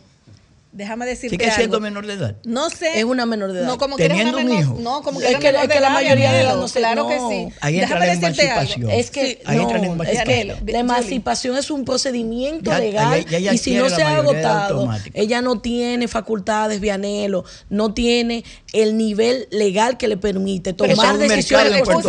Déjame 0.75 1.05
decirte 1.05 1.37
¿Sigue 1.37 1.51
siendo 1.51 1.79
menor 1.79 2.05
de 2.05 2.13
edad? 2.15 2.35
No 2.43 2.69
sé. 2.69 2.99
Es 2.99 3.05
una 3.05 3.25
menor 3.25 3.53
de 3.53 3.59
edad. 3.59 3.67
No, 3.67 3.77
como 3.77 3.95
Teniendo 3.95 4.37
que 4.37 4.43
un 4.43 4.51
hijo. 4.51 4.77
No, 4.81 5.01
como 5.03 5.19
que 5.21 5.31
es 5.31 5.37
que, 5.37 5.47
es 5.47 5.67
que 5.69 5.79
la 5.79 5.89
mayoría 5.89 6.33
de 6.33 6.41
edad 6.41 6.57
no 6.57 6.67
Claro 6.67 7.07
que 7.07 7.17
sí. 7.17 7.47
Ahí 7.61 7.79
entra 7.79 7.97
la 7.99 8.11
emancipación. 8.13 8.89
Es 8.91 9.09
que 9.09 9.41
Ahí 9.45 9.57
entra 9.59 9.77
la 9.77 9.87
no, 9.87 9.93
emancipación. 9.93 10.29
es 10.29 10.55
que 10.65 10.71
la 10.73 10.79
emancipación 10.79 11.57
es 11.57 11.71
un 11.71 11.85
procedimiento 11.85 12.71
Ya- 12.71 12.79
legal 12.79 13.25
ya- 13.25 13.39
ya 13.39 13.53
y 13.53 13.57
si 13.57 13.75
no 13.75 13.89
se 13.89 14.03
ha 14.03 14.17
agotado, 14.17 14.89
ella 15.13 15.41
no 15.41 15.61
tiene 15.61 16.09
facultades 16.09 16.81
Vianelo, 16.81 17.45
no 17.69 17.93
tiene 17.93 18.43
el 18.73 18.97
nivel 18.97 19.47
legal 19.51 19.97
que 19.97 20.09
le 20.09 20.17
permite 20.17 20.73
tomar 20.73 21.13
un 21.13 21.19
decisiones. 21.19 21.71
recuerden, 21.71 22.01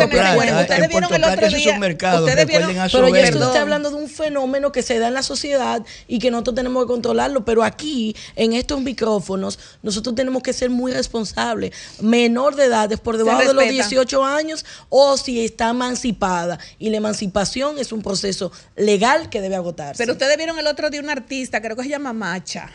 ustedes 0.58 0.88
vieron 0.88 1.14
el 1.14 1.24
otro 1.24 1.48
día- 1.48 1.78
mercado. 1.78 2.26
Pero 2.26 3.08
ya 3.08 3.20
esto 3.20 3.44
está 3.46 3.60
hablando 3.60 3.90
de 3.90 3.96
un 3.96 4.08
fenómeno 4.08 4.72
que 4.72 4.82
se 4.82 4.98
da 4.98 5.06
en 5.08 5.14
la 5.14 5.22
sociedad 5.22 5.82
y 6.08 6.18
que 6.18 6.30
nosotros 6.32 6.56
tenemos 6.56 6.84
que 6.84 6.88
controlarlo. 6.88 7.44
Pero 7.44 7.62
aquí, 7.62 8.16
en 8.34 8.52
estos 8.56 8.80
micrófonos, 8.80 9.58
nosotros 9.82 10.14
tenemos 10.14 10.42
que 10.42 10.52
ser 10.52 10.70
muy 10.70 10.92
responsables. 10.92 11.72
Menor 12.00 12.56
de 12.56 12.64
edad 12.64 12.90
es 12.90 13.00
por 13.00 13.16
debajo 13.16 13.40
de 13.40 13.54
los 13.54 13.56
respeta. 13.56 13.88
18 13.88 14.24
años 14.24 14.64
o 14.88 15.16
si 15.16 15.44
está 15.44 15.70
emancipada. 15.70 16.58
Y 16.78 16.90
la 16.90 16.96
emancipación 16.96 17.78
es 17.78 17.92
un 17.92 18.02
proceso 18.02 18.52
legal 18.76 19.30
que 19.30 19.40
debe 19.40 19.56
agotarse. 19.56 20.02
Pero 20.02 20.12
ustedes 20.12 20.36
vieron 20.36 20.58
el 20.58 20.66
otro 20.66 20.90
día 20.90 21.00
un 21.00 21.10
artista, 21.10 21.60
creo 21.60 21.76
que 21.76 21.84
se 21.84 21.90
llama 21.90 22.12
Macha. 22.12 22.70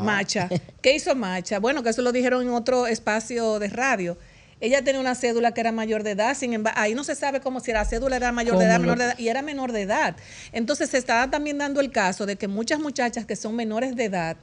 Macha. 0.00 0.48
¿Qué 0.82 0.94
hizo 0.94 1.14
Macha? 1.14 1.58
Bueno, 1.58 1.82
que 1.82 1.90
eso 1.90 2.02
lo 2.02 2.12
dijeron 2.12 2.42
en 2.42 2.50
otro 2.50 2.86
espacio 2.86 3.58
de 3.58 3.68
radio. 3.68 4.16
Ella 4.60 4.82
tenía 4.82 5.00
una 5.00 5.14
cédula 5.14 5.52
que 5.52 5.60
era 5.60 5.72
mayor 5.72 6.04
de 6.04 6.12
edad, 6.12 6.34
sin 6.34 6.54
embargo, 6.54 6.80
ahí 6.80 6.94
no 6.94 7.04
se 7.04 7.14
sabe 7.14 7.40
cómo 7.40 7.60
si 7.60 7.72
la 7.72 7.84
cédula 7.84 8.16
era 8.16 8.32
mayor 8.32 8.56
de 8.56 8.64
edad, 8.64 8.76
¿Cómo 8.76 8.82
menor 8.82 8.98
de 8.98 9.04
edad, 9.04 9.18
y 9.18 9.28
era 9.28 9.42
menor 9.42 9.72
de 9.72 9.82
edad. 9.82 10.16
Entonces 10.52 10.90
se 10.90 10.98
estaba 10.98 11.30
también 11.30 11.58
dando 11.58 11.80
el 11.80 11.90
caso 11.90 12.24
de 12.24 12.36
que 12.36 12.48
muchas 12.48 12.78
muchachas 12.78 13.26
que 13.26 13.36
son 13.36 13.56
menores 13.56 13.96
de 13.96 14.04
edad 14.04 14.36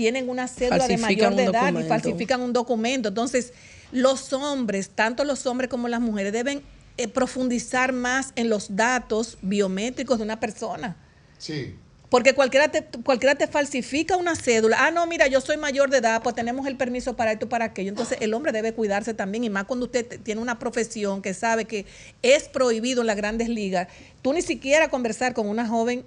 tienen 0.00 0.30
una 0.30 0.48
cédula 0.48 0.88
de 0.88 0.96
mayor 0.96 1.34
de 1.34 1.44
edad 1.44 1.78
y 1.78 1.82
falsifican 1.82 2.40
un 2.40 2.54
documento. 2.54 3.10
Entonces, 3.10 3.52
los 3.92 4.32
hombres, 4.32 4.88
tanto 4.88 5.24
los 5.24 5.44
hombres 5.44 5.68
como 5.68 5.88
las 5.88 6.00
mujeres, 6.00 6.32
deben 6.32 6.62
eh, 6.96 7.06
profundizar 7.06 7.92
más 7.92 8.32
en 8.34 8.48
los 8.48 8.76
datos 8.76 9.36
biométricos 9.42 10.16
de 10.16 10.24
una 10.24 10.40
persona. 10.40 10.96
Sí. 11.36 11.74
Porque 12.08 12.32
cualquiera 12.32 12.68
te, 12.68 12.82
cualquiera 13.04 13.34
te 13.34 13.46
falsifica 13.46 14.16
una 14.16 14.36
cédula. 14.36 14.78
Ah, 14.80 14.90
no, 14.90 15.06
mira, 15.06 15.26
yo 15.26 15.42
soy 15.42 15.58
mayor 15.58 15.90
de 15.90 15.98
edad, 15.98 16.22
pues 16.22 16.34
tenemos 16.34 16.66
el 16.66 16.78
permiso 16.78 17.14
para 17.14 17.32
esto, 17.32 17.50
para 17.50 17.66
aquello. 17.66 17.90
Entonces, 17.90 18.16
el 18.22 18.32
hombre 18.32 18.52
debe 18.52 18.72
cuidarse 18.72 19.12
también. 19.12 19.44
Y 19.44 19.50
más 19.50 19.64
cuando 19.64 19.84
usted 19.84 20.18
tiene 20.22 20.40
una 20.40 20.58
profesión 20.58 21.20
que 21.20 21.34
sabe 21.34 21.66
que 21.66 21.84
es 22.22 22.48
prohibido 22.48 23.02
en 23.02 23.06
las 23.06 23.16
grandes 23.16 23.50
ligas. 23.50 23.88
Tú 24.22 24.32
ni 24.32 24.40
siquiera 24.40 24.88
conversar 24.88 25.34
con 25.34 25.46
una 25.46 25.68
joven 25.68 26.06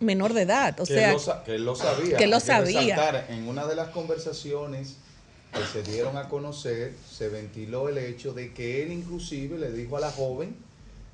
menor 0.00 0.32
de 0.34 0.42
edad. 0.42 0.78
O 0.80 0.84
que, 0.84 0.94
sea, 0.94 1.12
lo, 1.12 1.44
que 1.44 1.54
él 1.54 1.64
lo 1.64 1.74
sabía. 1.74 2.16
que 2.16 2.26
lo 2.26 2.40
sabía. 2.40 3.26
en 3.28 3.48
una 3.48 3.66
de 3.66 3.76
las 3.76 3.88
conversaciones 3.88 4.96
que 5.52 5.64
se 5.64 5.90
dieron 5.90 6.16
a 6.16 6.28
conocer, 6.28 6.94
se 7.10 7.28
ventiló 7.28 7.88
el 7.88 7.98
hecho 7.98 8.32
de 8.32 8.52
que 8.52 8.82
él 8.82 8.92
inclusive 8.92 9.58
le 9.58 9.72
dijo 9.72 9.96
a 9.96 10.00
la 10.00 10.10
joven 10.10 10.56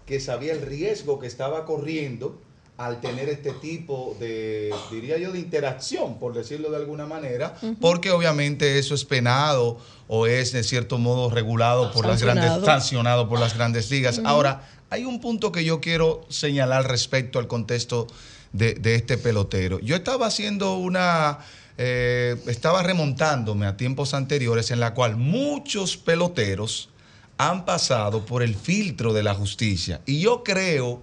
que 0.07 0.21
sabía 0.21 0.53
el 0.53 0.63
riesgo 0.63 1.21
que 1.21 1.27
estaba 1.27 1.65
corriendo 1.65 2.41
al 2.77 3.01
tener 3.01 3.29
este 3.29 3.53
tipo 3.53 4.17
de, 4.19 4.75
diría 4.91 5.19
yo, 5.19 5.31
de 5.31 5.39
interacción, 5.39 6.19
por 6.19 6.35
decirlo 6.35 6.71
de 6.71 6.79
alguna 6.79 7.07
manera, 7.07 7.55
porque 7.81 8.11
obviamente 8.11 8.79
eso 8.79 8.95
es 8.95 9.05
penado 9.05 9.79
o 10.09 10.27
es 10.27 10.53
de 10.53 10.65
cierto 10.65 10.99
modo 10.99 11.31
regulado 11.31 11.93
por 11.93 12.07
las 12.07 12.23
grandes, 12.23 12.47
Sancionado. 12.47 12.67
sancionado 12.67 13.29
por 13.29 13.39
las 13.39 13.55
grandes 13.55 13.91
ligas. 13.91 14.21
Ahora, 14.25 14.69
hay 14.91 15.05
un 15.05 15.21
punto 15.21 15.53
que 15.53 15.65
yo 15.65 15.81
quiero 15.81 16.25
señalar 16.29 16.89
respecto 16.89 17.39
al 17.39 17.47
contexto 17.47 18.09
de, 18.53 18.95
este 18.95 19.19
pelotero. 19.19 19.81
Yo 19.81 19.97
estaba 19.97 20.27
haciendo 20.27 20.77
una, 20.77 21.39
eh, 21.79 22.37
estaba 22.47 22.83
remontándome 22.83 23.67
a 23.67 23.77
tiempos 23.77 24.15
anteriores 24.15 24.71
en 24.71 24.81
la 24.81 24.95
cual 24.95 25.17
muchos 25.17 25.97
peloteros 25.97 26.91
han 27.39 27.65
pasado 27.65 28.25
por 28.27 28.43
el 28.43 28.55
filtro 28.55 29.13
de 29.13 29.23
la 29.23 29.35
justicia. 29.35 30.01
Y 30.07 30.21
yo 30.21 30.45
creo 30.45 31.03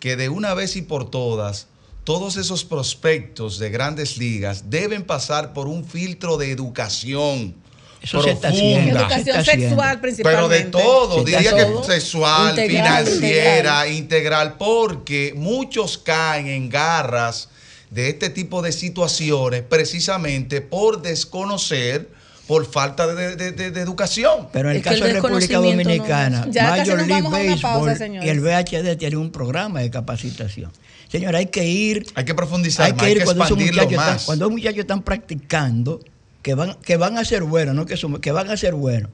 que 0.00 0.16
de 0.16 0.28
una 0.28 0.54
vez 0.54 0.76
y 0.76 0.82
por 0.82 1.10
todas, 1.10 1.68
todos 2.04 2.36
esos 2.36 2.64
prospectos 2.64 3.58
de 3.58 3.70
grandes 3.70 4.16
ligas 4.16 4.70
deben 4.70 5.04
pasar 5.04 5.52
por 5.52 5.68
un 5.68 5.84
filtro 5.84 6.36
de 6.36 6.50
educación 6.50 7.54
Eso 8.02 8.22
se 8.22 8.30
está 8.30 8.48
profunda. 8.48 8.78
haciendo. 8.78 9.00
educación 9.00 9.24
se 9.24 9.30
está 9.30 9.40
haciendo. 9.40 9.66
sexual 9.68 10.00
principalmente. 10.00 10.46
Pero 10.46 10.64
de 10.64 10.70
todo, 10.70 11.24
diría 11.24 11.52
de 11.52 11.56
que 11.58 11.64
todo. 11.64 11.84
sexual, 11.84 12.50
Integral, 12.50 13.06
financiera, 13.06 13.88
integral. 13.88 14.54
porque 14.58 15.32
muchos 15.36 15.98
caen 15.98 16.46
en 16.48 16.68
garras 16.68 17.48
de 17.90 18.08
este 18.08 18.30
tipo 18.30 18.62
de 18.62 18.72
situaciones 18.72 19.62
precisamente 19.62 20.60
por 20.60 21.02
desconocer, 21.02 22.08
por 22.46 22.64
falta 22.70 23.06
de, 23.08 23.34
de- 23.36 23.52
de- 23.52 23.70
de 23.72 23.80
educación. 23.80 24.48
Pero 24.52 24.70
en 24.70 24.76
el 24.76 24.82
Es 24.82 24.82
que 24.84 24.88
el 24.94 25.00
caso 25.00 25.06
de 25.06 25.20
República 25.20 25.54
no- 25.54 25.62
Dominicana, 25.62 26.40
casi 26.52 26.90
Major 26.90 27.06
League 27.06 27.58
pausa, 27.60 27.90
Baseball 27.92 28.24
y 28.24 28.28
el 28.28 28.40
VHD 28.40 28.96
tienen 28.96 29.18
un 29.18 29.30
programa 29.32 29.80
de 29.80 29.90
capacitación. 29.90 30.70
Señor, 31.10 31.34
hay 31.36 31.46
que 31.46 31.64
ir, 31.64 32.06
Hay 32.14 32.24
que 32.24 32.34
profundizar 32.34 32.86
hay 32.86 32.92
más, 32.92 33.00
que 33.00 33.06
hay 33.06 33.12
ir 33.12 33.18
que 33.18 33.24
cuando 33.24 33.44
esos 33.44 33.58
están, 33.60 33.94
más. 33.96 34.24
cuando 34.24 34.44
los 34.44 34.52
muchachos 34.52 34.78
están 34.80 35.02
practicando, 35.02 36.00
que 36.46 36.54
van, 36.54 36.74
que 36.74 36.96
van 36.96 37.18
a 37.18 37.24
ser 37.24 37.42
buenos, 37.42 37.74
no 37.74 37.86
que, 37.86 37.96
son- 37.96 38.20
que 38.20 38.30
van 38.30 38.48
a 38.48 38.56
ser 38.56 38.72
buenos. 38.74 39.10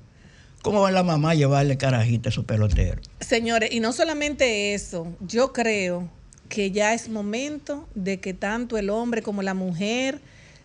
¿Cómo 0.61 0.83
va 0.83 0.90
la 0.90 1.03
mamá 1.03 1.31
a 1.31 1.35
llevarle 1.35 1.79
carajita 1.79 2.29
a 2.29 2.31
esos 2.31 2.45
peloteros? 2.45 3.09
Señores, 3.21 3.73
y 3.73 3.81
no 3.81 3.95
solamente 3.95 4.75
eso, 4.75 5.07
yo 5.21 5.55
creo 5.55 6.11
que 6.51 6.73
ya 6.73 6.92
es 6.92 7.09
momento 7.09 7.88
de 7.95 8.21
que 8.21 8.35
tanto 8.35 8.77
el 8.77 8.90
hombre 8.90 9.23
como 9.23 9.40
la 9.40 9.55
mujer 9.55 10.21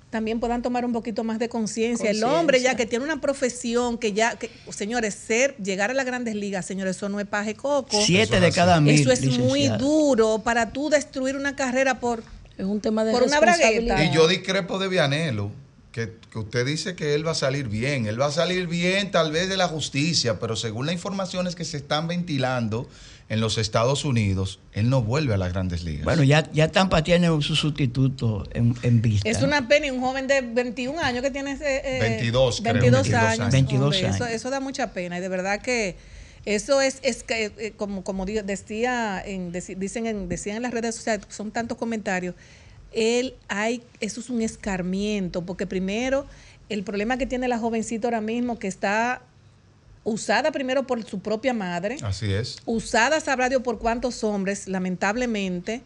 también 0.09 0.41
puedan 0.41 0.61
tomar 0.61 0.83
un 0.83 0.91
poquito 0.91 1.23
más 1.23 1.39
de 1.39 1.47
conciencia. 1.47 2.09
El 2.11 2.21
hombre 2.25 2.61
ya 2.61 2.75
que 2.75 2.85
tiene 2.85 3.05
una 3.05 3.21
profesión 3.21 3.97
que 3.97 4.11
ya, 4.11 4.35
que, 4.35 4.49
señores, 4.69 5.13
ser, 5.15 5.55
llegar 5.63 5.89
a 5.89 5.93
las 5.93 6.05
grandes 6.05 6.35
ligas, 6.35 6.65
señores, 6.65 6.97
eso 6.97 7.07
no 7.07 7.21
es 7.21 7.27
paje 7.27 7.55
coco. 7.55 7.97
Siete 8.01 8.41
de 8.41 8.51
cada 8.51 8.81
mil. 8.81 8.93
Eso 8.93 9.13
es 9.13 9.39
muy 9.39 9.69
duro 9.69 10.39
para 10.43 10.73
tú 10.73 10.89
destruir 10.89 11.37
una 11.37 11.55
carrera 11.55 12.01
por... 12.01 12.23
Es 12.57 12.65
un 12.65 12.81
tema 12.81 13.05
de 13.05 13.13
Por 13.13 13.23
una 13.23 13.39
bragueta. 13.39 14.03
Y 14.03 14.13
yo 14.13 14.27
discrepo 14.27 14.79
de 14.79 14.89
Vianelo, 14.89 15.49
que, 16.05 16.37
usted 16.37 16.65
dice 16.65 16.95
que 16.95 17.15
él 17.15 17.25
va 17.25 17.31
a 17.31 17.35
salir 17.35 17.67
bien. 17.69 18.05
Él 18.05 18.21
va 18.21 18.27
a 18.27 18.31
salir 18.31 18.67
bien 18.67 19.09
tal 19.09 19.31
vez 19.31 19.49
de 19.49 19.57
la 19.57 19.67
justicia, 19.67 20.39
pero 20.39 20.55
según 20.55 20.85
las 20.85 20.93
informaciones 20.93 21.55
que 21.55 21.65
se 21.65 21.77
están 21.77 22.07
ventilando 22.07 22.87
en 23.29 23.41
los 23.41 23.57
Estados 23.57 24.05
Unidos, 24.05 24.59
él 24.73 24.89
no 24.89 25.01
vuelve 25.01 25.33
a 25.33 25.37
las 25.37 25.51
grandes 25.51 25.83
ligas. 25.83 26.05
Bueno, 26.05 26.23
ya, 26.23 26.49
ya 26.53 26.71
Tampa 26.71 27.03
tiene 27.03 27.27
su 27.41 27.55
sustituto 27.55 28.47
en, 28.53 29.01
vista. 29.01 29.27
Es 29.27 29.41
una 29.41 29.67
pena, 29.67 29.91
un 29.91 29.99
joven 29.99 30.27
de 30.27 30.41
21 30.41 30.99
años 30.99 31.23
que 31.23 31.31
tiene... 31.31 31.57
Eh, 31.59 31.97
22, 31.99 32.61
22, 32.61 33.13
años. 33.13 33.51
22 33.51 33.95
años. 33.97 34.15
Eso, 34.15 34.25
eso, 34.25 34.49
da 34.49 34.59
mucha 34.59 34.93
pena 34.93 35.17
y 35.17 35.21
de 35.21 35.29
verdad 35.29 35.61
que 35.61 35.97
eso 36.45 36.79
es, 36.79 36.99
es 37.01 37.23
que, 37.23 37.51
eh, 37.57 37.73
como, 37.75 38.03
como 38.03 38.25
decía 38.25 39.21
en, 39.25 39.51
dicen 39.51 40.05
en, 40.05 40.29
decían 40.29 40.57
en 40.57 40.63
las 40.63 40.71
redes 40.71 40.95
sociales, 40.95 41.25
son 41.27 41.51
tantos 41.51 41.77
comentarios, 41.77 42.35
él 42.91 43.35
hay, 43.47 43.83
eso 43.99 44.19
es 44.19 44.29
un 44.29 44.41
escarmiento, 44.41 45.45
porque 45.45 45.67
primero, 45.67 46.25
el 46.69 46.83
problema 46.83 47.17
que 47.17 47.25
tiene 47.25 47.47
la 47.47 47.57
jovencita 47.57 48.07
ahora 48.07 48.21
mismo, 48.21 48.59
que 48.59 48.67
está 48.67 49.21
usada 50.03 50.51
primero 50.51 50.87
por 50.87 51.03
su 51.03 51.19
propia 51.19 51.53
madre. 51.53 51.97
Así 52.01 52.31
es. 52.31 52.57
Usada, 52.65 53.19
sabrá 53.19 53.49
Dios 53.49 53.61
por 53.61 53.77
cuántos 53.77 54.23
hombres, 54.23 54.67
lamentablemente, 54.67 55.81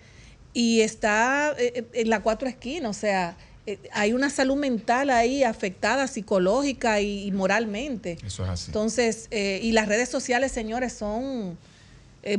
y 0.54 0.82
está 0.82 1.56
eh, 1.58 1.74
eh, 1.76 1.86
en 1.94 2.10
la 2.10 2.22
cuatro 2.22 2.48
esquinas, 2.48 2.98
o 2.98 3.00
sea, 3.00 3.36
eh, 3.66 3.80
hay 3.94 4.14
una 4.14 4.30
salud 4.30 4.58
mental 4.58 5.10
ahí 5.10 5.44
afectada 5.44 6.08
psicológica 6.08 7.02
y, 7.02 7.32
moralmente. 7.32 8.18
Eso 8.24 8.44
es 8.44 8.50
así. 8.50 8.66
Entonces, 8.68 9.28
y 9.32 9.72
las 9.72 9.88
redes 9.88 10.10
sociales, 10.10 10.52
señores, 10.52 10.94
son 10.94 11.58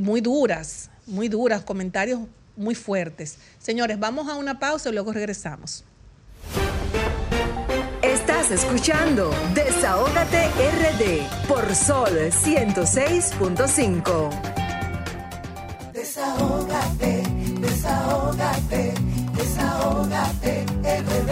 muy 0.01 0.21
duras, 0.21 0.91
muy 1.07 1.29
duras, 1.29 1.63
comentarios 1.63 2.21
muy 2.57 2.75
fuertes. 2.75 3.37
Señores, 3.59 3.99
vamos 3.99 4.29
a 4.29 4.37
una 4.37 4.59
pausa 4.59 4.89
y 4.89 4.93
luego 4.93 5.13
regresamos. 5.13 5.85
Estás 8.03 8.51
escuchando 8.51 9.31
Desahógate 9.55 10.49
RD 10.49 11.47
por 11.47 11.75
Sol 11.75 12.11
106.5. 12.11 14.31
Desahógate, 15.93 17.23
desahógate, 17.61 18.95
desahógate 19.37 20.65
RD. 20.83 21.32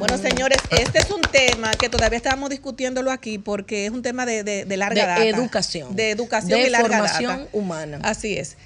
Bueno, 0.00 0.16
señores, 0.16 0.56
este 0.70 0.98
es 0.98 1.10
un 1.10 1.20
tema 1.20 1.72
que 1.72 1.90
todavía 1.90 2.16
estamos 2.16 2.48
discutiéndolo 2.48 3.10
aquí 3.10 3.36
porque 3.36 3.84
es 3.84 3.92
un 3.92 4.00
tema 4.00 4.24
de, 4.24 4.42
de, 4.42 4.76
larga 4.78 5.02
de 5.02 5.06
data. 5.06 5.24
educación. 5.26 5.94
De 5.94 6.10
educación 6.10 6.58
de 6.58 6.68
y 6.68 6.70
larga 6.70 6.88
formación 6.88 7.48
humana. 7.52 8.00
Así 8.02 8.34
es. 8.38 8.56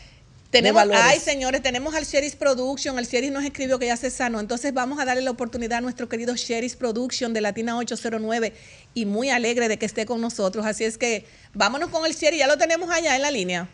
Tenemos, 0.51 0.85
ay, 0.95 1.19
señores, 1.19 1.61
tenemos 1.61 1.93
al 1.97 2.05
Sheris 2.05 2.37
Production. 2.37 3.01
El 3.01 3.07
Sheris 3.07 3.33
nos 3.33 3.43
escribió 3.43 3.81
que 3.81 3.87
ya 3.87 3.97
se 3.97 4.11
sanó. 4.11 4.39
Entonces 4.39 4.73
vamos 4.73 5.01
a 5.01 5.05
darle 5.05 5.23
la 5.23 5.33
oportunidad 5.33 5.79
a 5.79 5.81
nuestro 5.81 6.09
querido 6.09 6.37
Sheris 6.37 6.77
Production 6.77 7.33
de 7.33 7.41
Latina 7.41 7.77
809 7.79 8.53
y 8.95 9.05
muy 9.05 9.31
alegre 9.31 9.67
de 9.67 9.77
que 9.77 9.87
esté 9.87 10.07
con 10.07 10.21
nosotros. 10.21 10.65
Así 10.65 10.85
es 10.85 10.99
que 10.99 11.27
vámonos 11.53 11.89
con 11.89 12.07
el 12.07 12.15
Sheris. 12.15 12.39
Ya 12.39 12.47
lo 12.47 12.59
tenemos 12.59 12.91
allá 12.91 13.17
en 13.17 13.23
la 13.23 13.33
línea. 13.33 13.69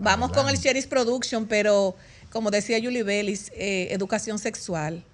Vamos 0.00 0.32
con 0.32 0.48
el 0.48 0.56
Sheris 0.56 0.88
Production, 0.88 1.46
pero 1.46 1.94
como 2.30 2.50
decía 2.50 2.80
Julie 2.82 3.04
Bellis, 3.04 3.52
eh, 3.54 3.86
educación 3.92 4.40
sexual 4.40 5.04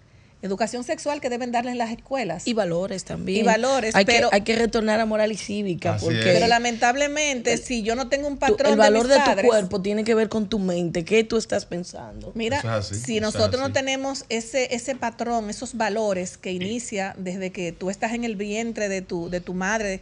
educación 0.42 0.84
sexual 0.84 1.20
que 1.20 1.28
deben 1.28 1.52
darle 1.52 1.70
en 1.70 1.78
las 1.78 1.90
escuelas. 1.90 2.46
Y 2.46 2.54
valores 2.54 3.04
también. 3.04 3.40
Y 3.40 3.42
valores. 3.42 3.94
Hay, 3.94 4.04
pero, 4.04 4.30
que, 4.30 4.36
hay 4.36 4.42
que 4.42 4.56
retornar 4.56 4.98
a 4.98 5.06
moral 5.06 5.32
y 5.32 5.36
cívica. 5.36 5.98
porque 6.00 6.20
Pero 6.22 6.46
lamentablemente, 6.46 7.58
si 7.58 7.82
yo 7.82 7.94
no 7.94 8.08
tengo 8.08 8.26
un 8.26 8.38
patrón 8.38 8.72
El 8.72 8.78
valor 8.78 9.06
de, 9.06 9.16
tu 9.16 9.46
cuerpo 9.46 9.82
tiene 9.82 10.04
que 10.04 10.14
ver 10.14 10.28
con 10.28 10.48
tu 10.48 10.58
mente. 10.58 11.04
¿Qué 11.04 11.24
tú 11.24 11.36
estás 11.36 11.66
pensando? 11.66 12.32
Mira, 12.34 12.82
si 12.82 13.20
nosotros 13.20 13.60
no 13.60 13.72
tenemos 13.72 14.24
ese, 14.28 14.74
ese 14.74 14.94
patrón, 14.94 15.50
esos 15.50 15.76
valores 15.76 16.38
que 16.38 16.52
inicia 16.52 17.14
desde 17.18 17.50
que 17.50 17.72
tú 17.72 17.90
estás 17.90 18.12
en 18.12 18.24
el 18.24 18.36
vientre 18.36 18.88
de 18.88 19.02
tu, 19.02 19.28
de 19.28 19.40
tu 19.40 19.52
madre 19.52 20.00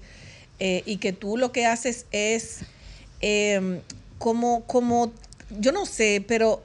eh, 0.60 0.82
y 0.86 0.98
que 0.98 1.12
tú 1.12 1.36
lo 1.36 1.50
que 1.50 1.66
haces 1.66 2.06
es 2.12 2.60
em, 3.20 3.80
como, 4.18 4.62
como, 4.64 5.12
yo 5.58 5.72
no 5.72 5.84
sé, 5.84 6.24
pero 6.26 6.62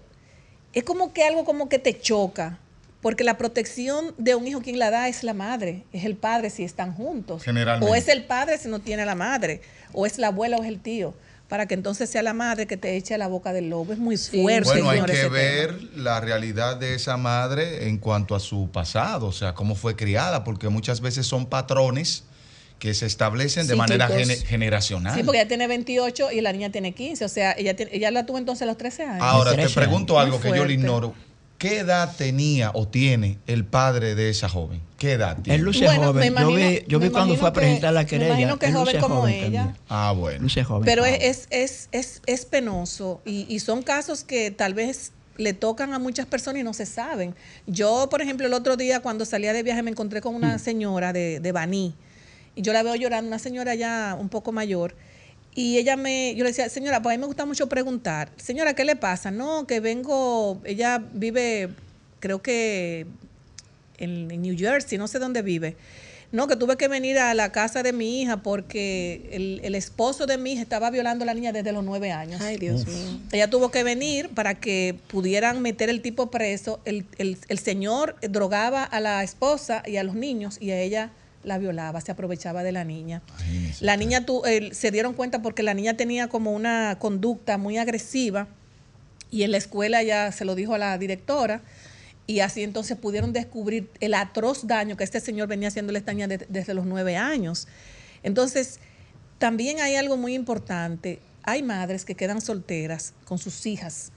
es 0.74 0.84
como 0.84 1.12
que 1.12 1.24
algo 1.24 1.44
como 1.44 1.70
que 1.70 1.80
te 1.80 2.00
choca 2.00 2.60
porque 3.04 3.26
la 3.26 3.38
protección 3.38 4.16
de 4.18 4.34
un 4.34 4.48
hijo, 4.48 4.62
quien 4.62 4.80
la 4.80 4.90
da 4.90 5.10
es 5.10 5.24
la 5.24 5.34
madre, 5.34 5.84
es 5.92 6.06
el 6.06 6.16
padre 6.16 6.50
si 6.50 6.64
están 6.64 6.94
juntos. 6.94 7.44
Generalmente. 7.44 7.92
O 7.92 7.96
es 7.96 8.08
el 8.08 8.24
padre 8.24 8.58
si 8.58 8.70
no 8.70 8.80
tiene 8.80 9.06
la 9.06 9.14
madre, 9.14 9.62
o 9.92 10.06
es 10.06 10.18
la 10.18 10.28
abuela 10.28 10.56
o 10.56 10.64
es 10.64 10.70
el 10.70 10.80
tío, 10.80 11.14
para 11.50 11.68
que 11.68 11.74
entonces 11.74 12.10
sea 12.10 12.24
la 12.24 12.34
madre 12.34 12.66
que 12.66 12.78
te 12.78 12.96
eche 12.96 13.14
a 13.14 13.18
la 13.18 13.28
boca 13.28 13.52
del 13.52 13.70
lobo. 13.70 13.92
Es 13.92 14.00
muy 14.00 14.16
fuerte. 14.16 14.82
Bueno, 14.82 14.90
hay 14.90 15.02
que 15.04 15.28
ver 15.28 15.78
la 15.98 16.22
realidad 16.22 16.78
de 16.78 16.96
esa 16.96 17.18
madre 17.18 17.90
en 17.90 17.98
cuanto 17.98 18.36
a 18.36 18.40
su 18.40 18.72
pasado, 18.72 19.28
o 19.28 19.34
sea, 19.34 19.54
cómo 19.54 19.76
fue 19.76 19.98
criada, 19.98 20.46
porque 20.46 20.70
muchas 20.70 21.02
veces 21.02 21.28
son 21.28 21.48
patrones 21.48 22.24
que 22.80 22.94
se 22.94 23.06
establecen 23.06 23.68
de 23.68 23.76
manera 23.76 24.08
generacional. 24.46 25.14
Sí, 25.14 25.24
porque 25.24 25.42
ella 25.42 25.48
tiene 25.50 25.68
28 25.68 26.32
y 26.32 26.40
la 26.40 26.54
niña 26.54 26.72
tiene 26.72 26.94
15, 26.94 27.26
o 27.26 27.30
sea, 27.30 27.52
ella, 27.58 27.76
ella 27.78 28.12
la 28.12 28.26
tuvo 28.26 28.38
entonces 28.38 28.62
a 28.62 28.66
los 28.66 28.78
13 28.78 29.04
años. 29.04 29.22
Ahora, 29.22 29.56
te 29.58 29.68
pregunto 29.70 30.18
algo 30.18 30.40
que 30.40 30.56
yo 30.56 30.64
le 30.64 30.74
ignoro. 30.74 31.14
¿Qué 31.64 31.80
edad 31.80 32.14
tenía 32.18 32.72
o 32.74 32.90
tiene 32.90 33.38
el 33.48 33.64
padre 33.64 34.16
de 34.16 34.30
esa 34.30 34.50
joven? 34.50 34.82
¿Qué 34.98 35.14
edad 35.14 35.38
tiene? 35.42 35.56
Él 35.56 35.62
luce 35.62 35.88
joven. 35.88 36.36
yo 36.36 36.54
vi, 36.54 36.84
yo 36.90 37.00
vi 37.00 37.10
cuando 37.10 37.38
fue 37.38 37.48
a 37.48 37.54
presentar 37.54 37.94
la 37.94 38.06
querella. 38.06 38.34
Me 38.34 38.42
imagino 38.42 38.60
que 38.60 38.66
es 38.66 38.74
joven 38.74 39.00
como 39.00 39.26
ella. 39.30 39.74
Ah, 39.88 40.14
bueno. 40.14 40.42
Luce 40.42 40.66
joven. 40.66 40.84
Pero 40.84 41.06
es, 41.06 41.48
es, 41.52 41.88
es, 41.94 42.22
es, 42.26 42.46
penoso 42.46 43.22
y, 43.24 43.46
y 43.48 43.60
son 43.60 43.82
casos 43.82 44.26
que 44.26 44.52
tal 44.52 44.74
vez 44.74 45.14
le 45.38 45.54
tocan 45.54 45.94
a 45.94 46.00
muchas 46.00 46.26
personas 46.26 46.60
y 46.60 46.64
no 46.64 46.74
se 46.74 46.86
saben. 46.86 47.34
Yo, 47.66 48.10
por 48.12 48.22
ejemplo, 48.22 48.46
el 48.46 48.54
otro 48.54 48.76
día 48.76 49.00
cuando 49.00 49.24
salía 49.24 49.54
de 49.54 49.64
viaje 49.64 49.84
me 49.84 49.92
encontré 49.92 50.20
con 50.20 50.36
una 50.36 50.58
mm. 50.58 50.60
señora 50.60 51.14
de, 51.14 51.40
de 51.40 51.52
Baní 51.54 51.96
y 52.56 52.62
yo 52.62 52.74
la 52.74 52.84
veo 52.84 52.96
llorando, 52.96 53.30
una 53.30 53.40
señora 53.40 53.74
ya 53.74 54.18
un 54.20 54.28
poco 54.28 54.52
mayor 54.52 54.96
y 55.56 55.78
ella 55.78 55.98
me, 55.98 56.34
yo 56.36 56.44
le 56.44 56.50
decía, 56.50 56.70
señora, 56.70 57.02
pues 57.02 57.14
a 57.14 57.18
mí 57.18 57.22
me 57.22 57.28
gusta 57.28 57.46
mucho 57.46 57.70
preguntar, 57.70 58.32
señora, 58.38 58.74
¿qué 58.74 58.86
le 58.86 58.96
pasa? 58.96 59.30
No, 59.30 59.68
que 59.68 59.80
vengo, 59.80 60.60
ella 60.64 61.04
vive, 61.14 61.70
creo 62.20 62.42
que 62.42 63.06
en, 63.98 64.28
New 64.28 64.58
Jersey, 64.58 64.98
no 64.98 65.08
sé 65.08 65.20
dónde 65.20 65.42
vive. 65.42 65.76
No, 66.32 66.48
que 66.48 66.56
tuve 66.56 66.78
que 66.78 66.88
venir 66.88 67.20
a 67.20 67.36
la 67.36 67.52
casa 67.52 67.84
de 67.84 67.94
mi 67.94 68.20
hija 68.24 68.38
porque 68.42 69.30
el, 69.32 69.76
esposo 69.76 70.26
de 70.26 70.40
mi 70.40 70.54
hija 70.54 70.64
estaba 70.64 70.90
violando 70.90 71.22
a 71.22 71.26
la 71.28 71.36
niña 71.36 71.52
desde 71.52 71.72
los 71.72 71.84
nueve 71.84 72.12
años. 72.12 72.42
Ay, 72.42 72.58
Dios 72.58 72.88
mío. 72.88 73.20
Ella 73.32 73.52
tuvo 73.52 73.70
que 73.70 73.84
venir 73.84 74.30
para 74.30 74.56
que 74.56 74.98
pudieran 75.10 75.62
meter 75.62 75.92
el 75.92 76.02
tipo 76.02 76.32
preso. 76.32 76.80
El, 76.86 77.06
el, 77.20 77.38
el 77.50 77.60
señor 77.60 78.16
drogaba 78.28 78.84
a 78.84 79.00
la 79.00 79.24
esposa 79.24 79.84
y 79.86 79.98
a 79.98 80.04
los 80.04 80.16
niños 80.16 80.58
y 80.60 80.72
a 80.72 80.82
ella 80.82 81.12
la 81.44 81.58
violaba, 81.58 82.02
se 82.02 82.12
aprovechaba 82.12 82.64
de 82.64 82.72
la 82.72 82.84
niña. 82.84 83.22
la 83.80 83.98
niña 83.98 84.26
tu, 84.26 84.42
se 84.72 84.92
dieron 84.92 85.14
cuenta 85.14 85.42
porque 85.42 85.64
la 85.64 85.74
niña 85.74 85.96
tenía 85.96 86.28
como 86.28 86.52
una 86.52 86.98
conducta 87.00 87.58
muy 87.58 87.78
agresiva 87.78 88.48
y 89.30 89.44
en 89.44 89.52
la 89.52 89.58
escuela 89.58 90.04
ya 90.04 90.32
se 90.32 90.46
lo 90.46 90.56
dijo 90.56 90.76
a 90.76 90.78
la 90.78 90.98
directora 90.98 91.62
y 92.26 92.40
así 92.40 92.64
entonces 92.64 92.98
pudieron 92.98 93.34
descubrir 93.34 93.90
el 94.00 94.14
atroz 94.14 94.66
daño 94.68 94.96
que 94.96 95.04
este 95.04 95.20
señor 95.20 95.48
venía 95.48 95.68
haciéndole 95.68 95.98
a 95.98 96.00
esta 96.00 96.14
niña 96.14 96.28
desde 96.28 96.74
los 96.74 96.86
nueve 96.86 97.18
años. 97.18 97.68
Entonces, 98.24 98.80
también 99.40 99.82
hay 99.82 99.96
algo 99.96 100.16
muy 100.16 100.34
importante. 100.34 101.20
Hay 101.44 101.64
madres 101.64 102.06
que 102.06 102.16
quedan 102.16 102.40
solteras 102.40 103.14
con 103.26 103.38
sus 103.38 103.66
hijas 103.66 104.13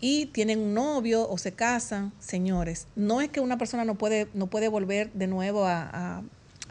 y 0.00 0.26
tienen 0.26 0.58
un 0.60 0.74
novio 0.74 1.28
o 1.28 1.36
se 1.38 1.52
casan, 1.52 2.12
señores, 2.18 2.86
no 2.96 3.20
es 3.20 3.28
que 3.28 3.40
una 3.40 3.58
persona 3.58 3.84
no 3.84 3.96
puede, 3.96 4.28
no 4.34 4.46
puede 4.46 4.68
volver 4.68 5.12
de 5.12 5.26
nuevo 5.26 5.66
a, 5.66 6.22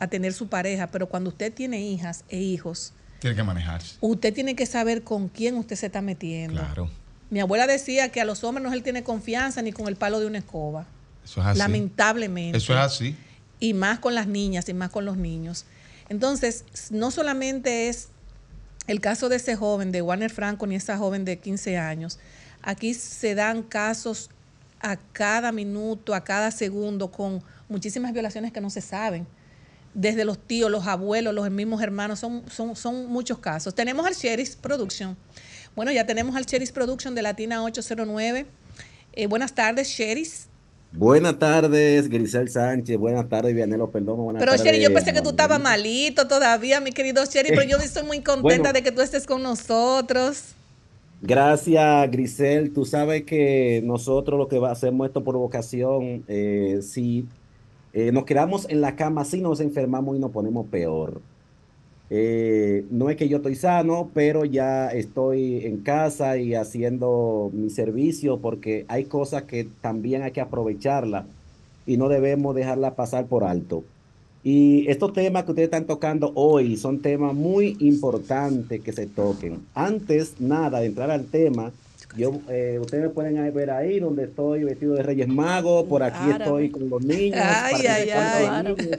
tener 0.09 0.31
su 0.31 0.47
pareja, 0.47 0.87
pero 0.87 1.09
cuando 1.09 1.29
usted 1.29 1.53
tiene 1.53 1.81
hijas 1.81 2.23
e 2.29 2.37
hijos, 2.37 2.93
tiene 3.19 3.35
que 3.35 3.43
manejarse. 3.43 3.97
Usted 3.99 4.33
tiene 4.33 4.55
que 4.55 4.65
saber 4.65 5.03
con 5.03 5.27
quién 5.27 5.57
usted 5.57 5.75
se 5.75 5.87
está 5.87 6.01
metiendo. 6.01 6.61
Claro. 6.61 6.89
Mi 7.29 7.41
abuela 7.41 7.67
decía 7.67 8.09
que 8.09 8.21
a 8.21 8.25
los 8.25 8.45
hombres 8.45 8.65
no 8.65 8.73
él 8.73 8.81
tiene 8.81 9.03
confianza 9.03 9.61
ni 9.61 9.73
con 9.73 9.89
el 9.89 9.97
palo 9.97 10.21
de 10.21 10.25
una 10.25 10.37
escoba. 10.37 10.87
Eso 11.25 11.41
es 11.41 11.47
así. 11.47 11.59
Lamentablemente. 11.59 12.57
Eso 12.57 12.71
es 12.73 12.79
así. 12.79 13.15
Y 13.59 13.73
más 13.73 13.99
con 13.99 14.15
las 14.15 14.27
niñas 14.27 14.69
y 14.69 14.73
más 14.73 14.89
con 14.89 15.03
los 15.03 15.17
niños. 15.17 15.65
Entonces, 16.07 16.63
no 16.91 17.11
solamente 17.11 17.89
es 17.89 18.07
el 18.87 19.01
caso 19.01 19.29
de 19.29 19.35
ese 19.35 19.55
joven, 19.55 19.91
de 19.91 20.01
Warner 20.01 20.31
Franco, 20.31 20.65
ni 20.65 20.75
esa 20.75 20.97
joven 20.97 21.23
de 21.23 21.37
15 21.37 21.77
años, 21.77 22.19
Aquí 22.61 22.93
se 22.93 23.35
dan 23.35 23.63
casos 23.63 24.29
a 24.81 24.97
cada 24.97 25.51
minuto, 25.51 26.13
a 26.13 26.23
cada 26.23 26.51
segundo, 26.51 27.11
con 27.11 27.41
muchísimas 27.67 28.13
violaciones 28.13 28.51
que 28.51 28.61
no 28.61 28.69
se 28.69 28.81
saben. 28.81 29.27
Desde 29.93 30.23
los 30.23 30.37
tíos, 30.37 30.69
los 30.69 30.85
abuelos, 30.87 31.33
los 31.33 31.49
mismos 31.49 31.81
hermanos, 31.81 32.19
son, 32.19 32.43
son, 32.49 32.75
son 32.75 33.07
muchos 33.07 33.39
casos. 33.39 33.73
Tenemos 33.73 34.05
al 34.05 34.13
Sheriff 34.13 34.55
Production. 34.55 35.17
Bueno, 35.75 35.91
ya 35.91 36.05
tenemos 36.05 36.35
al 36.35 36.45
Sheriff 36.45 36.71
Production 36.71 37.15
de 37.15 37.21
Latina 37.21 37.63
809. 37.63 38.45
Eh, 39.13 39.27
buenas 39.27 39.53
tardes, 39.53 39.87
Sheriff. 39.87 40.45
Buenas 40.91 41.37
tardes, 41.37 42.09
Grisel 42.09 42.49
Sánchez. 42.49 42.97
Buenas 42.97 43.29
tardes, 43.29 43.53
Vianelo 43.53 43.91
Perdomo. 43.91 44.23
Buenas 44.23 44.39
Pero 44.39 44.55
Sherry, 44.55 44.81
yo 44.81 44.91
pensé 44.93 45.13
que 45.13 45.21
tú 45.21 45.29
estabas 45.29 45.59
malito 45.59 46.27
todavía, 46.27 46.81
mi 46.81 46.91
querido 46.91 47.23
Sherry, 47.25 47.49
pero 47.49 47.63
yo 47.63 47.77
estoy 47.83 48.03
muy 48.03 48.21
contenta 48.21 48.57
Bueno. 48.57 48.73
de 48.73 48.83
que 48.83 48.91
tú 48.91 49.01
estés 49.01 49.25
con 49.25 49.43
nosotros. 49.43 50.55
Gracias, 51.21 52.11
Grisel. 52.11 52.71
Tú 52.73 52.85
sabes 52.85 53.23
que 53.23 53.81
nosotros 53.83 54.39
lo 54.39 54.47
que 54.47 54.57
hacemos 54.65 55.07
esto 55.07 55.23
por 55.23 55.35
vocación, 55.37 56.23
eh, 56.27 56.79
si 56.81 57.27
eh, 57.93 58.11
nos 58.13 58.25
quedamos 58.25 58.67
en 58.69 58.81
la 58.81 58.95
cama, 58.95 59.25
si 59.25 59.41
nos 59.41 59.59
enfermamos 59.59 60.15
y 60.15 60.19
nos 60.19 60.31
ponemos 60.31 60.67
peor. 60.67 61.21
Eh, 62.09 62.87
no 62.89 63.09
es 63.09 63.17
que 63.17 63.29
yo 63.29 63.37
estoy 63.37 63.55
sano, 63.55 64.11
pero 64.13 64.45
ya 64.45 64.89
estoy 64.89 65.65
en 65.65 65.83
casa 65.83 66.37
y 66.37 66.55
haciendo 66.55 67.51
mi 67.53 67.69
servicio 67.69 68.39
porque 68.41 68.85
hay 68.87 69.05
cosas 69.05 69.43
que 69.43 69.65
también 69.65 70.23
hay 70.23 70.31
que 70.31 70.41
aprovecharlas 70.41 71.27
y 71.85 71.97
no 71.97 72.09
debemos 72.09 72.55
dejarlas 72.55 72.93
pasar 72.95 73.27
por 73.27 73.43
alto. 73.43 73.85
Y 74.43 74.87
estos 74.89 75.11
temas 75.13 75.43
que 75.43 75.51
ustedes 75.51 75.67
están 75.67 75.85
tocando 75.85 76.31
hoy 76.35 76.77
son 76.77 76.99
temas 76.99 77.33
muy 77.33 77.75
importantes 77.79 78.81
que 78.81 78.93
se 78.93 79.05
toquen. 79.05 79.59
Antes, 79.73 80.35
nada, 80.39 80.79
de 80.79 80.85
entrar 80.87 81.11
al 81.11 81.25
tema, 81.25 81.71
yo, 82.17 82.31
eh, 82.49 82.79
ustedes 82.81 83.03
me 83.03 83.09
pueden 83.09 83.53
ver 83.53 83.69
ahí 83.69 83.99
donde 83.99 84.23
estoy 84.23 84.63
vestido 84.63 84.93
de 84.95 85.03
Reyes 85.03 85.27
Magos, 85.27 85.83
por 85.85 86.03
aquí 86.03 86.17
Árabe. 86.23 86.43
estoy 86.43 86.69
con 86.69 86.89
los 86.89 87.03
niños. 87.03 87.39
Ay, 87.43 87.85
ay, 87.85 88.09
ay. 88.09 88.63
niños. 88.75 88.97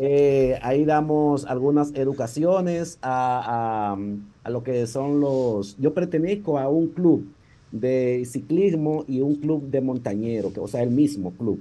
Eh, 0.00 0.58
ahí 0.62 0.84
damos 0.84 1.44
algunas 1.46 1.94
educaciones 1.94 2.98
a, 3.00 3.92
a- 3.94 3.98
a 4.42 4.50
lo 4.50 4.62
que 4.64 4.86
son 4.88 5.20
los... 5.20 5.76
Yo 5.78 5.94
pertenezco 5.94 6.58
a 6.58 6.68
un 6.68 6.88
club 6.88 7.24
de 7.70 8.24
ciclismo 8.30 9.04
y 9.06 9.20
un 9.20 9.36
club 9.36 9.70
de 9.70 9.80
montañero, 9.80 10.52
que, 10.52 10.58
o 10.60 10.66
sea, 10.68 10.82
el 10.82 10.90
mismo 10.90 11.30
club, 11.32 11.60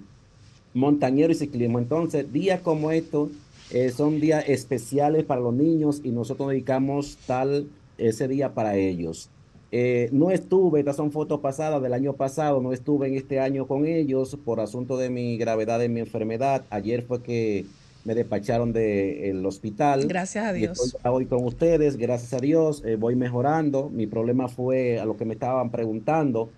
montañero 0.74 1.32
y 1.32 1.36
ciclismo. 1.36 1.80
Entonces, 1.80 2.32
días 2.32 2.62
como 2.62 2.92
estos 2.92 3.30
eh, 3.72 3.90
son 3.90 4.20
días 4.20 4.44
especiales 4.48 5.24
para 5.24 5.42
los 5.42 5.54
niños 5.54 6.02
y 6.04 6.10
nosotros 6.10 6.50
dedicamos 6.50 7.18
tal 7.26 7.68
ese 7.98 8.28
día 8.28 8.54
para 8.54 8.76
ellos. 8.76 9.30
Eh, 9.72 10.10
no 10.12 10.30
estuve, 10.30 10.82
estas 10.82 10.98
son 10.98 11.12
fotos 11.12 11.40
pasadas 11.40 11.82
del 11.82 11.94
año 11.94 12.14
pasado, 12.14 12.62
no 12.62 12.74
estuve 12.74 13.08
en 13.08 13.16
este 13.16 13.40
año 13.40 13.66
con 13.66 13.88
ellos 13.88 14.38
por 14.46 14.60
asunto 14.60 14.98
de 14.98 15.10
mi 15.10 15.36
gravedad 15.38 15.80
de 15.80 15.90
mi 15.90 16.00
enfermedad. 16.00 16.64
Ayer 16.70 17.02
fue 17.02 17.24
que 17.24 17.66
me 18.06 18.14
despacharon 18.14 18.72
del 18.72 19.44
hospital. 19.46 20.06
Gracias 20.08 20.46
a 20.46 20.54
Dios. 20.54 20.80
estoy 20.80 21.12
hoy 21.12 21.26
con 21.26 21.44
ustedes, 21.44 21.98
gracias 21.98 22.34
a 22.34 22.38
Dios, 22.38 22.84
eh, 22.86 22.98
voy 22.98 23.16
mejorando. 23.16 23.90
Mi 23.90 24.06
problema 24.06 24.48
fue 24.48 25.00
a 25.00 25.06
lo 25.06 25.18
que 25.18 25.26
me 25.26 25.34
estaban 25.34 25.72
preguntando. 25.72 26.52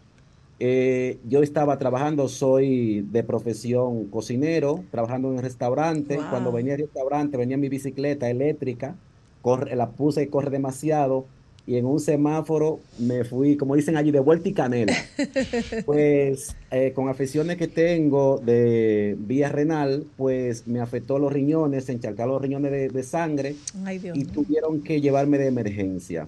Eh, 0.59 1.19
yo 1.27 1.43
estaba 1.43 1.77
trabajando, 1.77 2.29
soy 2.29 3.01
de 3.11 3.23
profesión 3.23 4.05
cocinero, 4.05 4.83
trabajando 4.91 5.29
en 5.29 5.35
un 5.35 5.41
restaurante. 5.41 6.17
Wow. 6.17 6.29
Cuando 6.29 6.51
venía 6.51 6.73
al 6.73 6.79
restaurante, 6.79 7.37
venía 7.37 7.57
mi 7.57 7.69
bicicleta 7.69 8.29
eléctrica, 8.29 8.95
corre, 9.41 9.75
la 9.75 9.89
puse 9.89 10.23
y 10.23 10.27
corre 10.27 10.51
demasiado. 10.51 11.25
Y 11.67 11.77
en 11.77 11.85
un 11.85 11.99
semáforo 11.99 12.79
me 12.99 13.23
fui, 13.23 13.57
como 13.57 13.75
dicen 13.75 13.97
allí, 13.97 14.11
de 14.11 14.19
vuelta 14.19 14.47
y 14.47 14.53
canela. 14.53 14.93
Pues 15.85 16.55
eh, 16.71 16.93
con 16.93 17.09
afecciones 17.09 17.57
que 17.57 17.67
tengo 17.67 18.37
de 18.37 19.15
vía 19.19 19.49
renal, 19.49 20.05
pues 20.15 20.67
me 20.67 20.79
afectó 20.79 21.17
los 21.17 21.33
riñones, 21.33 21.85
se 21.85 21.93
encharcaron 21.93 22.33
los 22.33 22.41
riñones 22.41 22.71
de, 22.71 22.89
de 22.89 23.03
sangre 23.03 23.55
Ay, 23.83 23.97
Dios 23.97 24.17
y 24.17 24.25
tuvieron 24.25 24.81
que 24.81 25.01
llevarme 25.01 25.37
de 25.37 25.47
emergencia, 25.47 26.27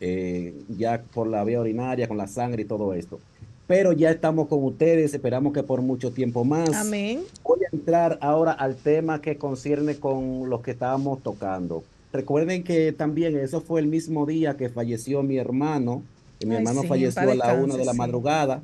eh, 0.00 0.54
ya 0.68 1.02
por 1.14 1.26
la 1.26 1.44
vía 1.44 1.60
urinaria, 1.60 2.08
con 2.08 2.16
la 2.16 2.28
sangre 2.28 2.62
y 2.62 2.64
todo 2.66 2.94
esto. 2.94 3.20
Pero 3.66 3.92
ya 3.92 4.10
estamos 4.10 4.48
con 4.48 4.64
ustedes, 4.64 5.12
esperamos 5.12 5.52
que 5.52 5.62
por 5.62 5.82
mucho 5.82 6.10
tiempo 6.10 6.44
más. 6.44 6.72
Amén. 6.74 7.22
Voy 7.44 7.60
a 7.70 7.76
entrar 7.76 8.18
ahora 8.22 8.52
al 8.52 8.76
tema 8.76 9.20
que 9.20 9.36
concierne 9.36 9.96
con 9.96 10.48
lo 10.48 10.62
que 10.62 10.70
estábamos 10.70 11.22
tocando. 11.22 11.84
Recuerden 12.12 12.64
que 12.64 12.92
también 12.92 13.36
eso 13.36 13.60
fue 13.60 13.80
el 13.80 13.86
mismo 13.86 14.24
día 14.24 14.56
que 14.56 14.70
falleció 14.70 15.22
mi 15.22 15.36
hermano. 15.36 16.02
y 16.40 16.46
mi 16.46 16.52
Ay, 16.54 16.58
hermano 16.62 16.80
sí, 16.82 16.88
falleció 16.88 17.30
a 17.30 17.34
la 17.34 17.54
una 17.54 17.76
de 17.76 17.84
la 17.84 17.92
sí. 17.92 17.98
madrugada 17.98 18.62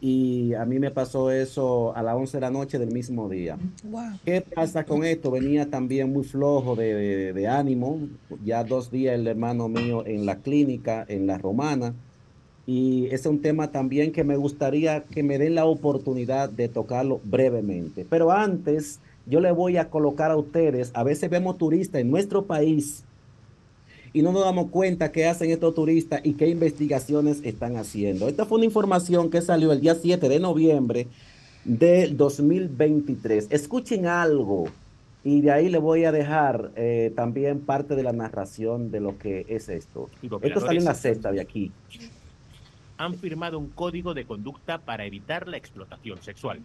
y 0.00 0.54
a 0.54 0.64
mí 0.64 0.78
me 0.78 0.90
pasó 0.90 1.30
eso 1.30 1.94
a 1.96 2.02
las 2.02 2.14
11 2.16 2.36
de 2.38 2.40
la 2.40 2.50
noche 2.50 2.78
del 2.78 2.90
mismo 2.90 3.28
día. 3.28 3.58
Wow. 3.84 4.02
¿Qué 4.24 4.40
pasa 4.40 4.84
con 4.84 5.04
esto? 5.04 5.30
Venía 5.30 5.68
también 5.68 6.12
muy 6.12 6.24
flojo 6.24 6.74
de, 6.76 6.94
de- 6.94 7.32
de 7.32 7.48
ánimo. 7.48 7.98
Ya 8.44 8.64
dos 8.64 8.90
días 8.90 9.14
el 9.14 9.26
hermano 9.26 9.68
mío 9.68 10.04
en 10.06 10.24
la 10.26 10.36
clínica, 10.36 11.04
en 11.08 11.26
la 11.26 11.36
romana. 11.38 11.94
Y 12.66 13.06
ese 13.06 13.14
es 13.16 13.26
un 13.26 13.40
tema 13.42 13.72
también 13.72 14.12
que 14.12 14.22
me 14.24 14.36
gustaría 14.36 15.02
que 15.04 15.22
me 15.22 15.38
den 15.38 15.54
la 15.56 15.64
oportunidad 15.64 16.48
de 16.48 16.68
tocarlo 16.68 17.20
brevemente. 17.24 18.06
Pero 18.08 18.30
antes, 18.30 19.00
yo 19.26 19.40
le 19.40 19.50
voy 19.50 19.76
a 19.76 19.90
colocar 19.90 20.30
a 20.30 20.36
ustedes, 20.36 20.90
a 20.94 21.02
veces 21.02 21.28
vemos 21.30 21.58
turistas 21.58 22.00
en 22.00 22.10
nuestro 22.10 22.44
país 22.46 23.04
y 24.12 24.22
no 24.22 24.32
nos 24.32 24.44
damos 24.44 24.70
cuenta 24.70 25.12
qué 25.12 25.26
hacen 25.26 25.50
estos 25.50 25.74
turistas 25.74 26.20
y 26.24 26.34
qué 26.34 26.48
investigaciones 26.48 27.40
están 27.44 27.76
haciendo. 27.76 28.28
Esta 28.28 28.44
fue 28.44 28.58
una 28.58 28.64
información 28.64 29.30
que 29.30 29.40
salió 29.40 29.72
el 29.72 29.80
día 29.80 29.94
7 29.94 30.28
de 30.28 30.40
noviembre 30.40 31.08
del 31.64 32.16
2023. 32.16 33.48
Escuchen 33.50 34.06
algo 34.06 34.66
y 35.22 35.42
de 35.42 35.52
ahí 35.52 35.68
le 35.68 35.78
voy 35.78 36.04
a 36.04 36.12
dejar 36.12 36.72
eh, 36.76 37.12
también 37.14 37.60
parte 37.60 37.94
de 37.94 38.02
la 38.02 38.12
narración 38.12 38.90
de 38.90 39.00
lo 39.00 39.18
que 39.18 39.46
es 39.48 39.68
esto. 39.68 40.08
Esto 40.42 40.60
salió 40.60 40.80
en 40.80 40.86
la 40.86 40.94
sexta 40.94 41.30
de 41.30 41.40
aquí. 41.40 41.70
han 42.96 43.14
firmado 43.14 43.58
un 43.58 43.68
código 43.68 44.14
de 44.14 44.24
conducta 44.24 44.78
para 44.78 45.04
evitar 45.04 45.46
la 45.48 45.56
explotación 45.56 46.20
sexual. 46.22 46.60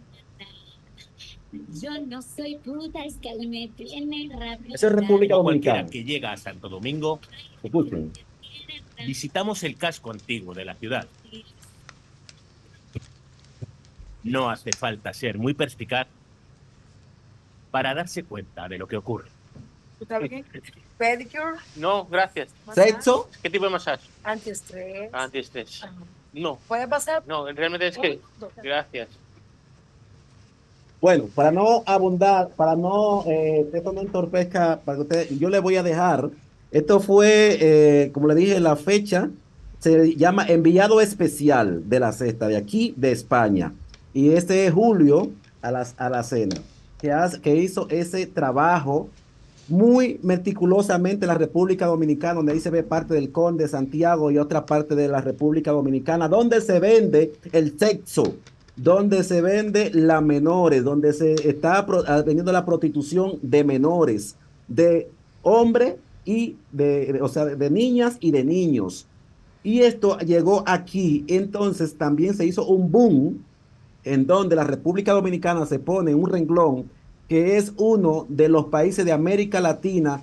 Yo 1.80 1.90
no 2.06 2.22
soy 2.22 2.56
puta, 2.56 3.04
es 3.04 3.16
que 3.16 3.34
me 3.46 3.68
tiene 3.76 4.28
rabia. 4.34 4.74
Esa 4.74 4.86
es 4.88 4.92
República 4.92 5.34
Dominicana. 5.34 5.86
que 5.86 6.04
llega 6.04 6.32
a 6.32 6.36
Santo 6.36 6.68
Domingo, 6.68 7.20
Escuchen. 7.62 8.12
visitamos 9.06 9.62
el 9.62 9.76
casco 9.76 10.10
antiguo 10.10 10.54
de 10.54 10.64
la 10.64 10.74
ciudad. 10.74 11.06
No 14.22 14.50
hace 14.50 14.72
falta 14.72 15.12
ser 15.12 15.38
muy 15.38 15.54
perspicaz 15.54 16.06
para 17.70 17.94
darse 17.94 18.24
cuenta 18.24 18.68
de 18.68 18.78
lo 18.78 18.88
que 18.88 18.96
ocurre. 18.96 19.28
Pedicure, 20.98 21.58
No, 21.76 22.06
gracias. 22.06 22.48
Sexo. 22.74 23.30
¿Qué 23.42 23.50
tipo 23.50 23.64
de 23.66 23.70
masaje? 23.70 24.08
antiestrés. 24.24 25.12
Antiestrés. 25.12 25.84
Ajá. 25.84 25.94
No, 26.32 26.56
¿Puede 26.68 26.86
pasar? 26.88 27.22
no, 27.26 27.50
realmente 27.52 27.86
es 27.88 27.96
que... 27.96 28.20
Dos. 28.38 28.52
Gracias. 28.62 29.08
Bueno, 31.06 31.26
para 31.36 31.52
no 31.52 31.84
abundar, 31.86 32.48
para 32.56 32.74
no, 32.74 33.22
eh, 33.28 33.64
esto 33.72 33.94
entorpezca, 33.96 34.80
para 34.84 34.96
que 34.96 35.02
ustedes, 35.02 35.38
yo 35.38 35.48
le 35.48 35.60
voy 35.60 35.76
a 35.76 35.84
dejar, 35.84 36.30
esto 36.72 36.98
fue, 36.98 37.58
eh, 37.60 38.10
como 38.10 38.26
le 38.26 38.34
dije, 38.34 38.58
la 38.58 38.74
fecha, 38.74 39.30
se 39.78 40.16
llama 40.16 40.44
enviado 40.48 41.00
especial 41.00 41.88
de 41.88 42.00
la 42.00 42.10
cesta 42.10 42.48
de 42.48 42.56
aquí, 42.56 42.92
de 42.96 43.12
España. 43.12 43.72
Y 44.14 44.30
este 44.30 44.66
es 44.66 44.72
Julio 44.72 45.30
a 45.62 45.70
la, 45.70 45.86
a 45.96 46.10
la 46.10 46.24
cena, 46.24 46.56
que, 46.98 47.14
que 47.40 47.54
hizo 47.54 47.86
ese 47.88 48.26
trabajo 48.26 49.08
muy 49.68 50.18
meticulosamente 50.24 51.24
en 51.24 51.28
la 51.28 51.38
República 51.38 51.86
Dominicana, 51.86 52.34
donde 52.34 52.50
ahí 52.50 52.58
se 52.58 52.70
ve 52.70 52.82
parte 52.82 53.14
del 53.14 53.30
Conde 53.30 53.68
Santiago 53.68 54.32
y 54.32 54.38
otra 54.38 54.66
parte 54.66 54.96
de 54.96 55.06
la 55.06 55.20
República 55.20 55.70
Dominicana, 55.70 56.26
donde 56.26 56.60
se 56.60 56.80
vende 56.80 57.32
el 57.52 57.78
sexo, 57.78 58.34
donde 58.76 59.24
se 59.24 59.40
vende 59.40 59.90
la 59.92 60.20
menores, 60.20 60.84
donde 60.84 61.12
se 61.12 61.32
está 61.48 61.78
ah, 62.06 62.22
vendiendo 62.22 62.52
la 62.52 62.66
prostitución 62.66 63.38
de 63.42 63.64
menores, 63.64 64.36
de 64.68 65.10
hombre 65.42 65.98
y 66.24 66.56
de, 66.72 67.18
o 67.22 67.28
sea, 67.28 67.46
de 67.46 67.70
niñas 67.70 68.18
y 68.20 68.30
de 68.30 68.44
niños. 68.44 69.06
Y 69.62 69.80
esto 69.80 70.18
llegó 70.18 70.62
aquí, 70.66 71.24
entonces 71.26 71.96
también 71.96 72.34
se 72.34 72.46
hizo 72.46 72.66
un 72.66 72.92
boom 72.92 73.42
en 74.04 74.26
donde 74.26 74.54
la 74.54 74.64
República 74.64 75.12
Dominicana 75.12 75.66
se 75.66 75.78
pone 75.78 76.14
un 76.14 76.30
renglón 76.30 76.88
que 77.28 77.56
es 77.56 77.72
uno 77.76 78.26
de 78.28 78.48
los 78.48 78.66
países 78.66 79.04
de 79.04 79.12
América 79.12 79.60
Latina 79.60 80.22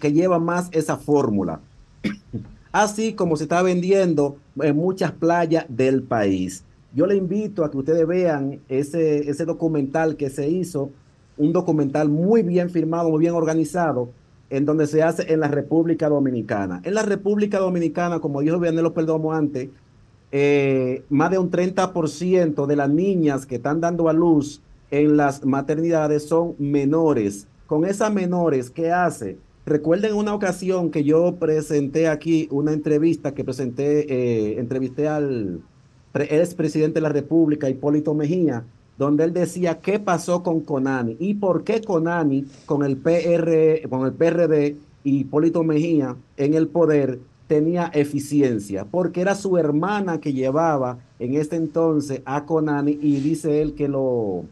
que 0.00 0.12
lleva 0.12 0.38
más 0.38 0.68
esa 0.72 0.96
fórmula. 0.96 1.60
Así 2.72 3.12
como 3.12 3.36
se 3.36 3.42
está 3.44 3.62
vendiendo 3.62 4.36
en 4.56 4.76
muchas 4.76 5.12
playas 5.12 5.66
del 5.68 6.02
país. 6.02 6.64
Yo 6.94 7.06
le 7.06 7.16
invito 7.16 7.64
a 7.64 7.70
que 7.70 7.78
ustedes 7.78 8.06
vean 8.06 8.60
ese, 8.68 9.30
ese 9.30 9.44
documental 9.44 10.16
que 10.16 10.30
se 10.30 10.48
hizo, 10.48 10.90
un 11.36 11.52
documental 11.52 12.08
muy 12.08 12.42
bien 12.42 12.70
firmado, 12.70 13.10
muy 13.10 13.20
bien 13.20 13.34
organizado, 13.34 14.10
en 14.50 14.64
donde 14.64 14.86
se 14.86 15.02
hace 15.02 15.32
en 15.32 15.40
la 15.40 15.48
República 15.48 16.08
Dominicana. 16.08 16.80
En 16.84 16.94
la 16.94 17.02
República 17.02 17.58
Dominicana, 17.58 18.18
como 18.18 18.40
dijo 18.40 18.58
Vianelo 18.58 18.92
Perdomo 18.92 19.32
antes, 19.32 19.68
eh, 20.32 21.04
más 21.08 21.30
de 21.30 21.38
un 21.38 21.50
30% 21.50 22.66
de 22.66 22.76
las 22.76 22.90
niñas 22.90 23.46
que 23.46 23.56
están 23.56 23.80
dando 23.80 24.08
a 24.08 24.12
luz 24.12 24.60
en 24.90 25.16
las 25.16 25.44
maternidades 25.44 26.26
son 26.26 26.54
menores. 26.58 27.46
Con 27.66 27.84
esas 27.84 28.12
menores, 28.12 28.70
¿qué 28.70 28.90
hace? 28.90 29.38
Recuerden 29.66 30.14
una 30.14 30.34
ocasión 30.34 30.90
que 30.90 31.04
yo 31.04 31.36
presenté 31.36 32.08
aquí 32.08 32.48
una 32.50 32.72
entrevista 32.72 33.34
que 33.34 33.44
presenté, 33.44 34.12
eh, 34.12 34.58
entrevisté 34.58 35.06
al 35.06 35.60
pre- 36.12 36.40
expresidente 36.40 36.94
de 36.94 37.02
la 37.02 37.08
República, 37.08 37.68
Hipólito 37.68 38.14
Mejía, 38.14 38.64
donde 38.98 39.24
él 39.24 39.32
decía 39.32 39.78
qué 39.80 39.98
pasó 39.98 40.42
con 40.42 40.60
Conani 40.60 41.16
y 41.18 41.34
por 41.34 41.64
qué 41.64 41.80
Conani 41.80 42.44
con 42.66 42.84
el 42.84 42.96
PR, 42.96 43.88
con 43.88 44.04
el 44.06 44.12
PRD 44.12 44.76
y 45.04 45.20
Hipólito 45.20 45.62
Mejía 45.64 46.16
en 46.36 46.54
el 46.54 46.68
poder 46.68 47.18
tenía 47.46 47.90
eficiencia, 47.94 48.84
porque 48.84 49.20
era 49.22 49.34
su 49.34 49.56
hermana 49.58 50.20
que 50.20 50.32
llevaba 50.32 50.98
en 51.18 51.34
este 51.34 51.56
entonces 51.56 52.22
a 52.24 52.44
Conani 52.44 52.98
y 53.00 53.20
dice 53.20 53.60
él 53.62 53.74
que 53.74 53.88
lo 53.88 54.44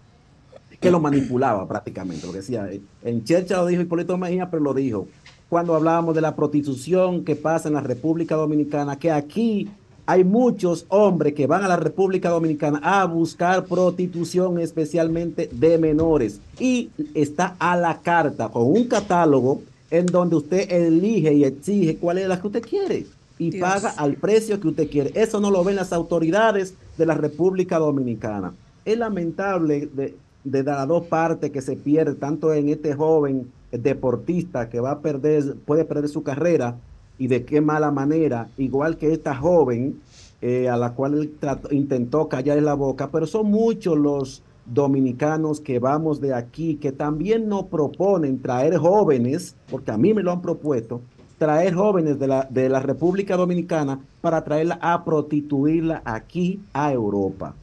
que 0.81 0.91
lo 0.93 1.01
manipulaba 1.01 1.67
prácticamente, 1.67 2.27
lo 2.27 2.33
decía, 2.33 2.69
eh, 2.71 2.81
en 3.03 3.25
Chercha 3.25 3.57
lo 3.57 3.67
dijo 3.67 3.83
Hipólito 3.83 4.17
Mejía, 4.17 4.49
pero 4.51 4.63
lo 4.63 4.75
dijo 4.75 5.07
cuando 5.49 5.75
hablábamos 5.75 6.15
de 6.15 6.21
la 6.21 6.37
prostitución 6.37 7.25
que 7.25 7.35
pasa 7.35 7.69
en 7.69 7.75
la 7.75 7.81
República 7.81 8.35
Dominicana, 8.37 8.99
que 8.99 9.11
aquí 9.11 9.69
hay 10.09 10.25
muchos 10.25 10.87
hombres 10.89 11.35
que 11.35 11.47
van 11.47 11.65
a 11.65 11.69
la 11.69 11.77
República 11.77 12.31
Dominicana 12.31 12.81
a 12.83 13.05
buscar 13.05 13.67
prostitución, 13.67 14.59
especialmente 14.59 15.51
de 15.53 15.77
menores. 15.77 16.41
Y 16.59 16.89
está 17.13 17.57
a 17.59 17.77
la 17.77 18.01
carta 18.01 18.49
con 18.49 18.63
un 18.63 18.85
catálogo 18.85 19.61
en 19.91 20.07
donde 20.07 20.37
usted 20.37 20.73
elige 20.73 21.35
y 21.35 21.45
exige 21.45 21.99
cuál 21.99 22.17
es 22.17 22.27
la 22.27 22.41
que 22.41 22.47
usted 22.47 22.63
quiere 22.63 23.05
y 23.39 23.51
Dios. 23.51 23.61
paga 23.61 23.91
al 23.91 24.15
precio 24.15 24.59
que 24.59 24.69
usted 24.69 24.89
quiere. 24.89 25.13
Eso 25.15 25.41
no 25.41 25.51
lo 25.51 25.63
ven 25.63 25.77
las 25.77 25.93
autoridades 25.93 26.73
de 26.97 27.05
la 27.05 27.13
República 27.13 27.79
Dominicana. 27.79 28.55
Es 28.87 28.97
lamentable 28.97 29.91
de, 29.93 30.17
de 30.43 30.63
las 30.63 30.89
dos 30.89 31.05
partes 31.05 31.51
que 31.51 31.61
se 31.61 31.77
pierde, 31.77 32.15
tanto 32.15 32.55
en 32.55 32.71
este 32.71 32.95
joven 32.95 33.53
deportista 33.71 34.71
que 34.71 34.81
va 34.81 34.93
a 34.93 35.01
perder, 35.01 35.55
puede 35.67 35.85
perder 35.85 36.09
su 36.09 36.23
carrera 36.23 36.77
y 37.19 37.27
de 37.27 37.45
qué 37.45 37.61
mala 37.61 37.91
manera, 37.91 38.49
igual 38.59 38.97
que 38.97 39.13
esta 39.13 39.35
joven 39.35 40.01
eh, 40.41 40.69
a 40.69 40.77
la 40.77 40.93
cual 40.95 41.15
él 41.15 41.33
trató- 41.41 41.73
intentó 41.73 42.29
callar 42.29 42.63
la 42.63 42.75
boca, 42.75 43.09
pero 43.11 43.27
son 43.27 43.51
muchos 43.51 43.99
los 43.99 44.43
dominicanos 44.67 45.61
que 45.61 45.79
vamos 45.79 46.21
de 46.21 46.33
aquí 46.35 46.77
que 46.77 46.93
también 46.93 47.49
nos 47.49 47.65
proponen 47.65 48.41
traer 48.41 48.77
jóvenes, 48.77 49.57
porque 49.71 49.91
a 49.91 49.97
mí 49.99 50.15
me 50.15 50.23
lo 50.23 50.31
han 50.31 50.41
propuesto, 50.43 51.01
traer 51.39 51.75
jóvenes 51.75 52.19
de 52.19 52.27
la, 52.29 52.47
de 52.51 52.69
la 52.69 52.81
República 52.81 53.37
Dominicana 53.37 53.99
para 54.21 54.45
traerla 54.45 54.79
a 54.81 55.05
prostituirla 55.05 56.03
aquí 56.05 56.61
a 56.73 56.93
Europa. 56.93 57.55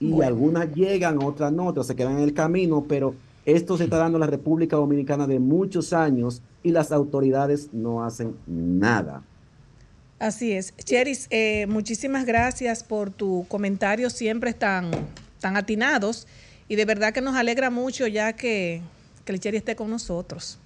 Y 0.00 0.10
Bueno. 0.10 0.24
algunas 0.26 0.74
llegan, 0.74 1.22
otras 1.22 1.52
no, 1.52 1.66
otras 1.66 1.86
se 1.86 1.94
quedan 1.96 2.18
en 2.18 2.24
el 2.24 2.34
camino, 2.34 2.84
pero 2.88 3.14
esto 3.46 3.78
se 3.78 3.84
está 3.84 3.96
dando 3.96 4.18
en 4.18 4.20
la 4.20 4.26
República 4.26 4.76
Dominicana 4.76 5.26
de 5.26 5.38
muchos 5.38 5.92
años 5.92 6.42
y 6.62 6.72
las 6.72 6.90
autoridades 6.90 7.72
no 7.72 8.04
hacen 8.04 8.34
nada. 8.46 9.22
Así 10.18 10.52
es. 10.52 10.74
Cheris, 10.76 11.28
eh, 11.30 11.66
muchísimas 11.68 12.26
gracias 12.26 12.82
por 12.82 13.10
tus 13.10 13.46
comentarios 13.46 14.12
siempre 14.12 14.52
tan, 14.52 14.90
tan 15.40 15.56
atinados 15.56 16.26
y 16.68 16.74
de 16.74 16.84
verdad 16.84 17.12
que 17.12 17.20
nos 17.20 17.36
alegra 17.36 17.70
mucho 17.70 18.08
ya 18.08 18.32
que, 18.32 18.82
que 19.24 19.32
el 19.32 19.40
Cheris 19.40 19.58
esté 19.58 19.76
con 19.76 19.90
nosotros. 19.90 20.58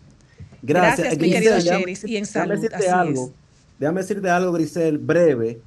Gracias, 0.63 0.99
Gracias, 0.99 1.19
mi 1.19 1.31
Grisel, 1.31 1.53
querido 1.53 1.79
Cheris, 1.79 2.05
y 2.05 2.17
en 2.17 2.25
déjame 2.25 2.55
decirte 2.55 2.77
así 2.77 2.87
algo, 2.87 3.25
es. 3.27 3.33
déjame 3.79 4.01
decirte 4.01 4.31
algo, 4.31 4.53
Grisel, 4.53 4.99
breve. 4.99 5.61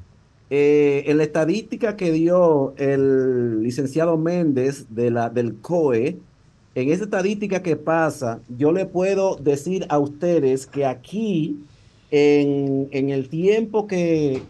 Eh, 0.49 1.03
en 1.07 1.17
la 1.17 1.23
estadística 1.23 1.95
que 1.95 2.11
dio 2.11 2.75
el 2.77 3.63
licenciado 3.63 4.17
Méndez 4.17 4.85
de 4.89 5.09
la, 5.09 5.29
del 5.29 5.55
COE, 5.55 6.19
en 6.75 6.89
esa 6.89 7.03
estadística 7.03 7.61
que 7.61 7.75
pasa, 7.75 8.39
yo 8.57 8.71
le 8.71 8.85
puedo 8.85 9.35
decir 9.35 9.85
a 9.89 9.99
ustedes 9.99 10.65
que 10.65 10.85
aquí, 10.85 11.63
en, 12.09 12.87
en 12.91 13.09
el 13.09 13.29
tiempo 13.29 13.87
que 13.87 14.41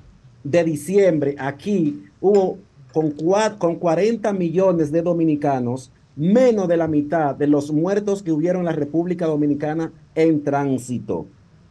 de 0.43 0.63
diciembre, 0.63 1.35
aquí 1.37 2.03
hubo 2.21 2.57
con, 2.93 3.13
con 3.57 3.75
40 3.75 4.31
millones 4.33 4.91
de 4.91 5.01
dominicanos, 5.01 5.91
menos 6.15 6.67
de 6.67 6.77
la 6.77 6.87
mitad 6.87 7.35
de 7.35 7.47
los 7.47 7.71
muertos 7.71 8.21
que 8.23 8.31
hubieron 8.31 8.61
en 8.61 8.65
la 8.65 8.71
República 8.73 9.25
Dominicana 9.25 9.91
en 10.15 10.43
tránsito. 10.43 11.25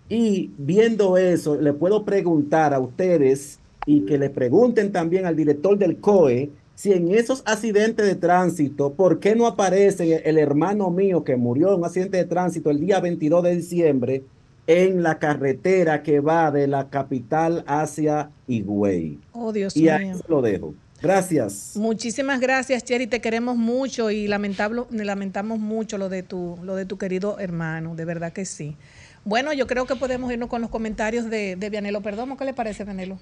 Y 0.08 0.50
viendo 0.58 1.16
eso, 1.16 1.58
le 1.58 1.72
puedo 1.72 2.04
preguntar 2.04 2.74
a 2.74 2.80
ustedes 2.80 3.60
y 3.86 4.00
que 4.00 4.18
le 4.18 4.30
pregunten 4.30 4.92
también 4.92 5.24
al 5.24 5.36
director 5.36 5.78
del 5.78 5.98
COE 5.98 6.50
si 6.82 6.92
en 6.92 7.14
esos 7.14 7.44
accidentes 7.46 8.04
de 8.04 8.16
tránsito, 8.16 8.94
¿por 8.94 9.20
qué 9.20 9.36
no 9.36 9.46
aparece 9.46 10.20
el 10.24 10.36
hermano 10.36 10.90
mío 10.90 11.22
que 11.22 11.36
murió 11.36 11.68
en 11.68 11.74
un 11.78 11.84
accidente 11.84 12.16
de 12.16 12.24
tránsito 12.24 12.70
el 12.70 12.80
día 12.80 12.98
22 12.98 13.44
de 13.44 13.54
diciembre 13.54 14.24
en 14.66 15.04
la 15.04 15.20
carretera 15.20 16.02
que 16.02 16.18
va 16.18 16.50
de 16.50 16.66
la 16.66 16.90
capital 16.90 17.62
hacia 17.68 18.30
Higüey? 18.48 19.20
Oh, 19.30 19.52
Dios 19.52 19.76
y 19.76 19.90
ahí 19.90 20.06
mío. 20.06 20.16
se 20.16 20.24
lo 20.28 20.42
dejo. 20.42 20.74
Gracias. 21.00 21.74
Muchísimas 21.76 22.40
gracias, 22.40 22.82
Cheri. 22.82 23.06
Te 23.06 23.20
queremos 23.20 23.56
mucho 23.56 24.10
y 24.10 24.26
lamentable, 24.26 24.82
lamentamos 24.90 25.60
mucho 25.60 25.98
lo 25.98 26.08
de 26.08 26.24
tu, 26.24 26.58
lo 26.64 26.74
de 26.74 26.84
tu 26.84 26.98
querido 26.98 27.38
hermano, 27.38 27.94
de 27.94 28.04
verdad 28.04 28.32
que 28.32 28.44
sí. 28.44 28.76
Bueno, 29.24 29.52
yo 29.52 29.68
creo 29.68 29.86
que 29.86 29.94
podemos 29.94 30.32
irnos 30.32 30.48
con 30.48 30.60
los 30.60 30.70
comentarios 30.70 31.30
de, 31.30 31.54
de 31.54 31.70
Vianelo 31.70 32.00
Perdomo. 32.00 32.36
¿Qué 32.36 32.44
le 32.44 32.54
parece, 32.54 32.82
Vianelo? 32.82 33.20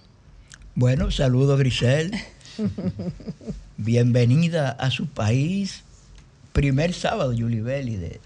Bueno, 0.74 1.10
saludo 1.10 1.58
Grisel. 1.58 2.12
Bienvenida 3.76 4.70
a 4.70 4.90
su 4.90 5.06
país. 5.06 5.82
Primer 6.52 6.92
sábado, 6.92 7.32
Julie 7.36 7.62
Belli, 7.62 7.96
de, 7.96 8.20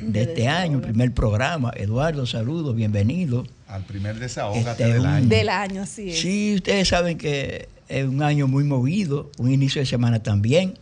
de 0.00 0.22
este 0.22 0.48
año, 0.48 0.80
primer 0.80 1.12
programa. 1.12 1.72
Eduardo, 1.76 2.26
saludo, 2.26 2.74
bienvenido. 2.74 3.46
Al 3.68 3.84
primer 3.84 4.18
desahógate 4.18 4.84
Este, 4.84 4.94
del 4.94 5.06
año. 5.06 5.28
Del 5.28 5.48
año, 5.48 5.82
así 5.82 6.10
es. 6.10 6.20
Sí, 6.20 6.54
ustedes 6.56 6.88
saben 6.88 7.18
que 7.18 7.68
es 7.88 8.06
un 8.06 8.22
año 8.22 8.48
muy 8.48 8.64
movido, 8.64 9.30
un 9.38 9.52
inicio 9.52 9.80
de 9.80 9.86
semana 9.86 10.22
también. 10.22 10.74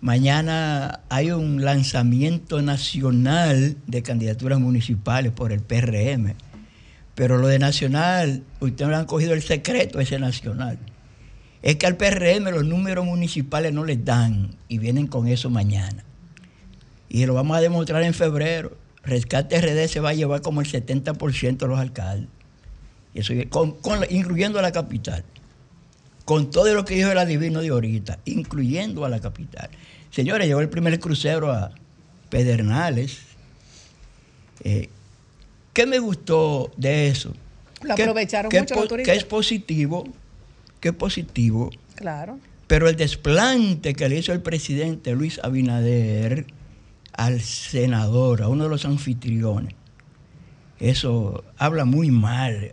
Mañana 0.00 1.00
hay 1.08 1.32
un 1.32 1.64
lanzamiento 1.64 2.62
nacional 2.62 3.76
de 3.86 4.02
candidaturas 4.02 4.60
municipales 4.60 5.32
por 5.32 5.52
el 5.52 5.60
PRM. 5.60 6.34
Pero 7.14 7.38
lo 7.38 7.48
de 7.48 7.58
nacional, 7.58 8.42
ustedes 8.60 8.90
no 8.90 8.96
han 8.96 9.06
cogido 9.06 9.32
el 9.32 9.42
secreto 9.42 10.00
ese 10.00 10.18
nacional. 10.18 10.78
Es 11.66 11.74
que 11.76 11.86
al 11.86 11.96
PRM 11.96 12.44
los 12.52 12.64
números 12.64 13.04
municipales 13.04 13.72
no 13.72 13.84
les 13.84 14.04
dan 14.04 14.54
y 14.68 14.78
vienen 14.78 15.08
con 15.08 15.26
eso 15.26 15.50
mañana. 15.50 16.04
Y 17.08 17.26
lo 17.26 17.34
vamos 17.34 17.56
a 17.56 17.60
demostrar 17.60 18.04
en 18.04 18.14
febrero. 18.14 18.76
Rescate 19.02 19.60
RD 19.60 19.88
se 19.88 19.98
va 19.98 20.10
a 20.10 20.14
llevar 20.14 20.42
como 20.42 20.60
el 20.60 20.68
70% 20.70 21.56
de 21.56 21.66
los 21.66 21.80
alcaldes. 21.80 22.28
Eso, 23.14 23.32
con- 23.50 23.74
incluyendo 24.10 24.60
a 24.60 24.62
la 24.62 24.70
capital. 24.70 25.24
Con 26.24 26.52
todo 26.52 26.72
lo 26.72 26.84
que 26.84 26.94
dijo 26.94 27.10
el 27.10 27.18
adivino 27.18 27.60
de 27.60 27.68
ahorita, 27.70 28.20
incluyendo 28.26 29.04
a 29.04 29.08
la 29.08 29.18
capital. 29.18 29.68
Señores, 30.12 30.46
llegó 30.46 30.60
el 30.60 30.68
primer 30.68 31.00
crucero 31.00 31.50
a 31.50 31.72
Pedernales. 32.30 33.18
Eh, 34.62 34.88
¿Qué 35.72 35.84
me 35.86 35.98
gustó 35.98 36.70
de 36.76 37.08
eso? 37.08 37.32
Lo 37.82 37.96
Que- 37.96 38.02
aprovecharon 38.04 38.50
que 38.50 38.60
mucho 38.60 38.74
po- 38.74 38.80
los 38.82 38.88
turistas. 38.88 39.12
Que 39.12 39.18
es 39.18 39.24
positivo, 39.24 40.04
que 40.80 40.88
es 40.88 40.94
positivo, 40.94 41.70
Claro. 41.94 42.38
pero 42.66 42.88
el 42.88 42.96
desplante 42.96 43.94
que 43.94 44.08
le 44.08 44.18
hizo 44.18 44.32
el 44.32 44.40
presidente 44.42 45.12
Luis 45.14 45.40
Abinader 45.42 46.46
al 47.12 47.40
senador, 47.40 48.42
a 48.42 48.48
uno 48.48 48.64
de 48.64 48.70
los 48.70 48.84
anfitriones, 48.84 49.74
eso 50.78 51.44
habla 51.56 51.84
muy 51.84 52.10
mal. 52.10 52.70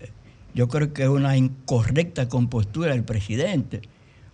Yo 0.54 0.68
creo 0.68 0.94
que 0.94 1.04
es 1.04 1.10
una 1.10 1.38
incorrecta 1.38 2.28
compostura 2.28 2.92
del 2.92 3.04
presidente, 3.04 3.82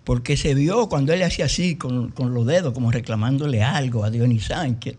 porque 0.03 0.36
se 0.38 0.53
vio 0.55 0.89
cuando 0.89 1.13
él 1.13 1.21
hacía 1.21 1.45
así 1.45 1.75
con, 1.75 2.10
con 2.12 2.34
los 2.34 2.45
dedos, 2.45 2.73
como 2.73 2.91
reclamándole 2.91 3.62
algo 3.63 4.03
a 4.03 4.10
Dionis 4.10 4.45
Sánchez. 4.45 4.95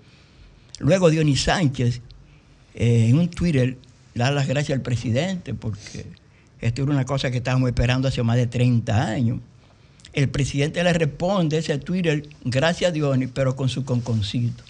Luego 0.79 1.11
Dionis 1.11 1.43
Sánchez, 1.43 2.01
eh, 2.75 3.09
en 3.09 3.19
un 3.19 3.29
Twitter, 3.29 3.77
da 4.15 4.31
las 4.31 4.47
gracias 4.47 4.77
al 4.77 4.83
presidente, 4.83 5.53
porque 5.53 6.07
esto 6.61 6.83
era 6.83 6.93
una 6.93 7.05
cosa 7.05 7.31
que 7.31 7.39
estábamos 7.39 7.69
esperando 7.69 8.09
hace 8.09 8.23
más 8.23 8.37
de 8.37 8.47
30 8.47 9.07
años. 9.07 9.41
El 10.13 10.29
presidente 10.29 10.83
le 10.83 10.93
responde 10.93 11.59
ese 11.59 11.79
Twitter, 11.79 12.29
gracias 12.45 12.93
Dionis, 12.93 13.31
pero 13.33 13.55
con 13.57 13.69
su 13.69 13.85
conconcito. 13.85 14.63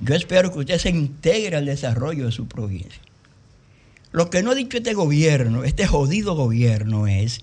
Yo 0.00 0.14
espero 0.14 0.52
que 0.52 0.58
usted 0.58 0.78
se 0.78 0.90
integre 0.90 1.56
al 1.56 1.66
desarrollo 1.66 2.26
de 2.26 2.32
su 2.32 2.48
provincia. 2.48 3.00
Lo 4.12 4.28
que 4.28 4.42
no 4.42 4.50
ha 4.50 4.54
dicho 4.56 4.76
este 4.78 4.94
gobierno, 4.94 5.62
este 5.62 5.86
jodido 5.86 6.34
gobierno, 6.34 7.06
es 7.06 7.40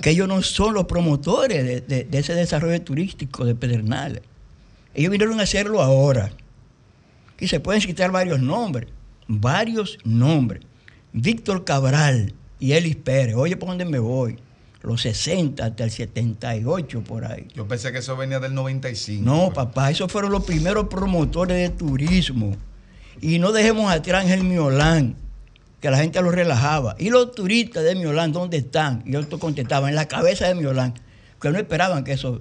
que 0.00 0.10
ellos 0.10 0.26
no 0.28 0.40
son 0.40 0.72
los 0.72 0.86
promotores 0.86 1.62
de, 1.64 1.80
de- 1.82 2.04
de 2.04 2.18
ese 2.18 2.34
desarrollo 2.34 2.80
turístico 2.80 3.44
de 3.44 3.54
Pedernales. 3.54 4.22
Ellos 4.94 5.10
vinieron 5.10 5.38
a 5.40 5.42
hacerlo 5.42 5.82
ahora. 5.82 6.32
Y 7.38 7.48
se 7.48 7.60
pueden 7.60 7.82
citar 7.82 8.10
varios 8.10 8.40
nombres, 8.40 8.88
varios 9.28 9.98
nombres. 10.04 10.62
Víctor 11.12 11.64
Cabral 11.64 12.32
y 12.60 12.72
Elis 12.72 12.96
Pérez, 12.96 13.34
oye, 13.34 13.56
¿por 13.56 13.70
dónde 13.70 13.84
me 13.84 13.98
voy? 13.98 14.38
los 14.82 15.02
60 15.02 15.64
hasta 15.64 15.84
el 15.84 15.90
78 15.90 17.02
por 17.02 17.24
ahí. 17.24 17.48
Yo 17.54 17.68
pensé 17.68 17.92
que 17.92 17.98
eso 17.98 18.16
venía 18.16 18.40
del 18.40 18.54
95. 18.54 19.24
No, 19.24 19.52
papá, 19.52 19.90
esos 19.90 20.10
fueron 20.10 20.32
los 20.32 20.44
primeros 20.44 20.88
promotores 20.88 21.56
de 21.56 21.68
turismo. 21.70 22.56
Y 23.20 23.38
no 23.38 23.52
dejemos 23.52 23.92
atrás 23.92 24.30
el 24.30 24.44
Miolán, 24.44 25.16
que 25.80 25.90
la 25.90 25.98
gente 25.98 26.22
lo 26.22 26.30
relajaba. 26.30 26.96
Y 26.98 27.10
los 27.10 27.32
turistas 27.32 27.84
de 27.84 27.94
Miolán, 27.94 28.32
¿dónde 28.32 28.58
están? 28.58 29.02
Y 29.04 29.12
yo 29.12 29.26
te 29.26 29.38
contestaba, 29.38 29.88
en 29.88 29.94
la 29.94 30.08
cabeza 30.08 30.46
de 30.48 30.54
Miolán, 30.54 30.94
que 31.40 31.50
no 31.50 31.58
esperaban 31.58 32.04
que 32.04 32.12
eso... 32.12 32.40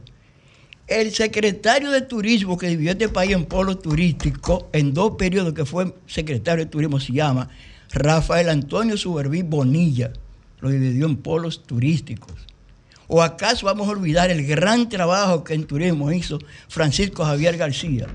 El 0.87 1.13
secretario 1.13 1.91
de 1.91 2.01
Turismo 2.01 2.57
que 2.57 2.67
dividió 2.67 2.93
este 2.93 3.09
país 3.09 3.33
en 3.33 3.45
polos 3.45 3.79
turísticos, 3.79 4.65
en 4.73 4.91
dos 4.91 5.17
periodos 5.19 5.53
que 5.53 5.63
fue 5.63 5.93
secretario 6.07 6.65
de 6.65 6.71
Turismo, 6.71 6.99
se 6.99 7.13
llama 7.13 7.47
Rafael 7.91 8.49
Antonio 8.49 8.97
Suberví 8.97 9.41
Bonilla. 9.41 10.11
Lo 10.61 10.69
dividió 10.69 11.05
en 11.05 11.17
polos 11.17 11.63
turísticos. 11.63 12.33
¿O 13.07 13.23
acaso 13.23 13.65
vamos 13.65 13.87
a 13.87 13.91
olvidar 13.91 14.29
el 14.29 14.45
gran 14.45 14.87
trabajo 14.87 15.43
que 15.43 15.55
en 15.55 15.65
turismo 15.65 16.11
hizo 16.11 16.37
Francisco 16.67 17.25
Javier 17.25 17.57
García? 17.57 18.07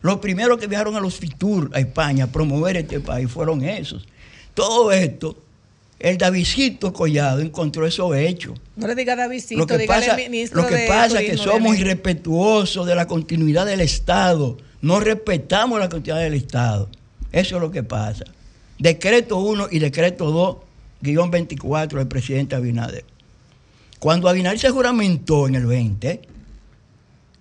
Los 0.00 0.18
primeros 0.18 0.58
que 0.58 0.66
viajaron 0.66 0.96
a 0.96 1.00
los 1.00 1.16
FITUR 1.16 1.70
a 1.74 1.80
España 1.80 2.24
a 2.24 2.26
promover 2.28 2.76
este 2.76 3.00
país 3.00 3.30
fueron 3.30 3.62
esos. 3.62 4.06
Todo 4.54 4.92
esto, 4.92 5.36
el 5.98 6.16
Davidcito 6.16 6.92
Collado 6.92 7.40
encontró 7.40 7.86
esos 7.86 8.16
hechos. 8.16 8.58
No 8.76 8.86
le 8.86 8.94
diga 8.94 9.16
Davidcito, 9.16 9.60
Lo 9.60 9.66
que 9.66 9.78
dígale 9.78 10.06
pasa, 10.06 10.16
ministro 10.16 10.62
lo 10.62 10.68
que 10.68 10.76
de 10.76 10.88
pasa 10.88 11.20
es 11.20 11.30
que 11.30 11.36
somos 11.36 11.76
irrespetuosos 11.76 12.86
de 12.86 12.94
la 12.94 13.06
continuidad 13.06 13.66
del 13.66 13.80
Estado. 13.80 14.56
No 14.80 15.00
respetamos 15.00 15.78
la 15.78 15.88
continuidad 15.88 16.22
del 16.22 16.34
Estado. 16.34 16.88
Eso 17.32 17.56
es 17.56 17.60
lo 17.60 17.70
que 17.70 17.82
pasa. 17.82 18.24
Decreto 18.78 19.38
1 19.38 19.68
y 19.70 19.78
decreto 19.78 20.30
2, 20.30 20.56
guion 21.00 21.30
24 21.30 21.98
del 21.98 22.08
presidente 22.08 22.54
Abinader. 22.54 23.04
Cuando 23.98 24.28
Abinader 24.28 24.58
se 24.58 24.70
juramentó 24.70 25.48
en 25.48 25.54
el 25.54 25.66
20, 25.66 26.20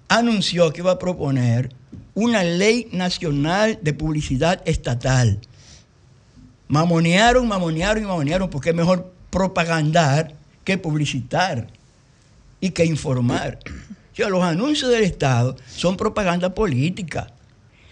anunció 0.07 0.71
que 0.71 0.81
iba 0.81 0.91
a 0.91 0.99
proponer 0.99 1.73
una 2.13 2.43
ley 2.43 2.87
nacional 2.91 3.79
de 3.81 3.93
publicidad 3.93 4.61
estatal. 4.65 5.39
Mamonearon, 6.69 7.47
mamonearon 7.47 8.03
y 8.03 8.07
mamonearon 8.07 8.49
porque 8.49 8.69
es 8.69 8.75
mejor 8.75 9.13
propagandar 9.29 10.33
que 10.63 10.77
publicitar 10.77 11.67
y 12.61 12.69
que 12.69 12.85
informar. 12.85 13.59
O 14.13 14.15
sea, 14.15 14.29
los 14.29 14.41
anuncios 14.41 14.89
del 14.89 15.03
Estado 15.03 15.57
son 15.67 15.97
propaganda 15.97 16.55
política. 16.55 17.27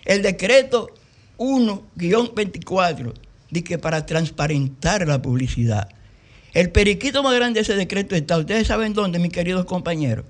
El 0.05 0.21
decreto 0.21 0.89
1-24 1.37 3.13
dice 3.13 3.22
que 3.61 3.77
para 3.77 4.05
transparentar 4.05 5.07
la 5.07 5.21
publicidad. 5.21 5.89
El 6.53 6.71
periquito 6.71 7.23
más 7.23 7.35
grande 7.35 7.59
de 7.59 7.61
ese 7.61 7.75
decreto 7.75 8.15
está, 8.15 8.37
ustedes 8.37 8.67
saben 8.67 8.93
dónde, 8.93 9.19
mis 9.19 9.31
queridos 9.31 9.65
compañeros, 9.65 10.25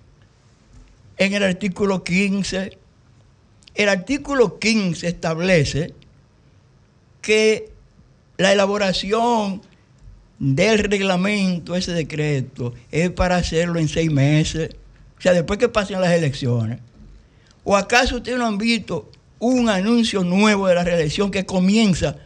en 1.18 1.34
el 1.34 1.44
artículo 1.44 2.04
15. 2.04 2.78
El 3.76 3.90
artículo 3.90 4.60
15 4.60 5.08
establece 5.08 5.94
que 7.22 7.72
la 8.38 8.54
elaboración 8.54 9.62
del 10.40 10.80
reglamento, 10.80 11.76
ese 11.76 11.94
decreto, 11.94 12.74
es 12.92 13.10
para 13.12 13.38
hacerlo 13.38 13.80
en 13.80 13.88
seis 13.88 14.12
meses, 14.12 14.72
o 15.18 15.22
sea, 15.22 15.34
después 15.34 15.60
que 15.60 15.70
pasen 15.70 16.02
las 16.02 16.12
elecciones. 16.12 16.80
¿O 17.64 17.78
acaso 17.78 18.18
ustedes 18.18 18.38
no 18.38 18.46
han 18.46 18.58
visto 18.58 19.10
un 19.40 19.70
anuncio 19.70 20.24
nuevo 20.24 20.68
de 20.68 20.76
la 20.76 20.84
reelección 20.84 21.32
que 21.32 21.46
comienza 21.46 22.18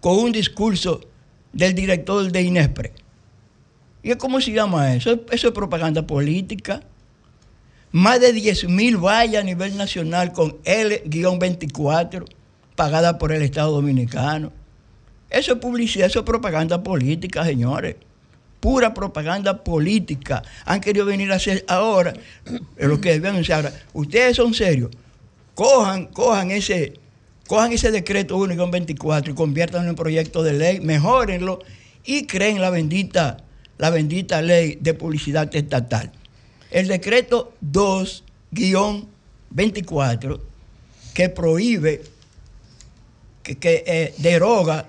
con 0.00 0.18
un 0.18 0.32
discurso 0.32 1.00
del 1.52 1.74
director 1.74 2.30
de 2.30 2.42
Inespre? 2.42 2.92
¿Y 4.02 4.14
cómo 4.14 4.40
se 4.40 4.52
llama 4.52 4.94
eso? 4.94 5.20
Eso 5.30 5.48
es 5.48 5.54
propaganda 5.54 6.06
política. 6.06 6.82
Más 7.90 8.20
de 8.20 8.32
10 8.32 8.68
mil 8.68 8.96
vallas 8.96 9.42
a 9.42 9.44
nivel 9.44 9.76
nacional 9.76 10.32
con 10.32 10.56
L-24 10.64 12.24
pagada 12.76 13.18
por 13.18 13.32
el 13.32 13.42
Estado 13.42 13.72
Dominicano. 13.72 14.52
Eso 15.30 15.54
es 15.54 15.58
publicidad, 15.58 16.06
eso 16.06 16.20
es 16.20 16.24
propaganda 16.24 16.82
política, 16.82 17.44
señores. 17.44 17.96
Pura 18.60 18.94
propaganda 18.94 19.62
política. 19.62 20.42
Han 20.64 20.80
querido 20.80 21.04
venir 21.04 21.32
a 21.32 21.36
hacer 21.36 21.64
ahora 21.68 22.14
lo 22.76 23.00
que 23.00 23.12
debían 23.12 23.36
hacer 23.36 23.54
ahora. 23.54 23.72
Ustedes 23.92 24.36
son 24.36 24.54
serios. 24.54 24.90
Cojan, 25.54 26.06
cojan 26.06 26.50
ese, 26.50 26.94
cojan 27.48 27.72
ese 27.72 27.90
decreto 27.90 28.38
1-24 28.38 29.30
y 29.30 29.34
conviértanlo 29.34 29.90
en 29.90 29.96
proyecto 29.96 30.44
de 30.44 30.52
ley, 30.52 30.78
mejórenlo 30.80 31.58
y 32.04 32.26
creen 32.26 32.60
la 32.60 32.70
bendita, 32.70 33.38
la 33.78 33.90
bendita 33.90 34.40
ley 34.42 34.78
de 34.80 34.94
publicidad 34.94 35.52
estatal. 35.56 36.12
El 36.70 36.86
decreto 36.88 37.54
2-24 37.64 40.40
que 41.14 41.30
prohíbe, 41.30 42.02
que, 43.42 43.82
eh, 43.86 44.14
deroga 44.18 44.86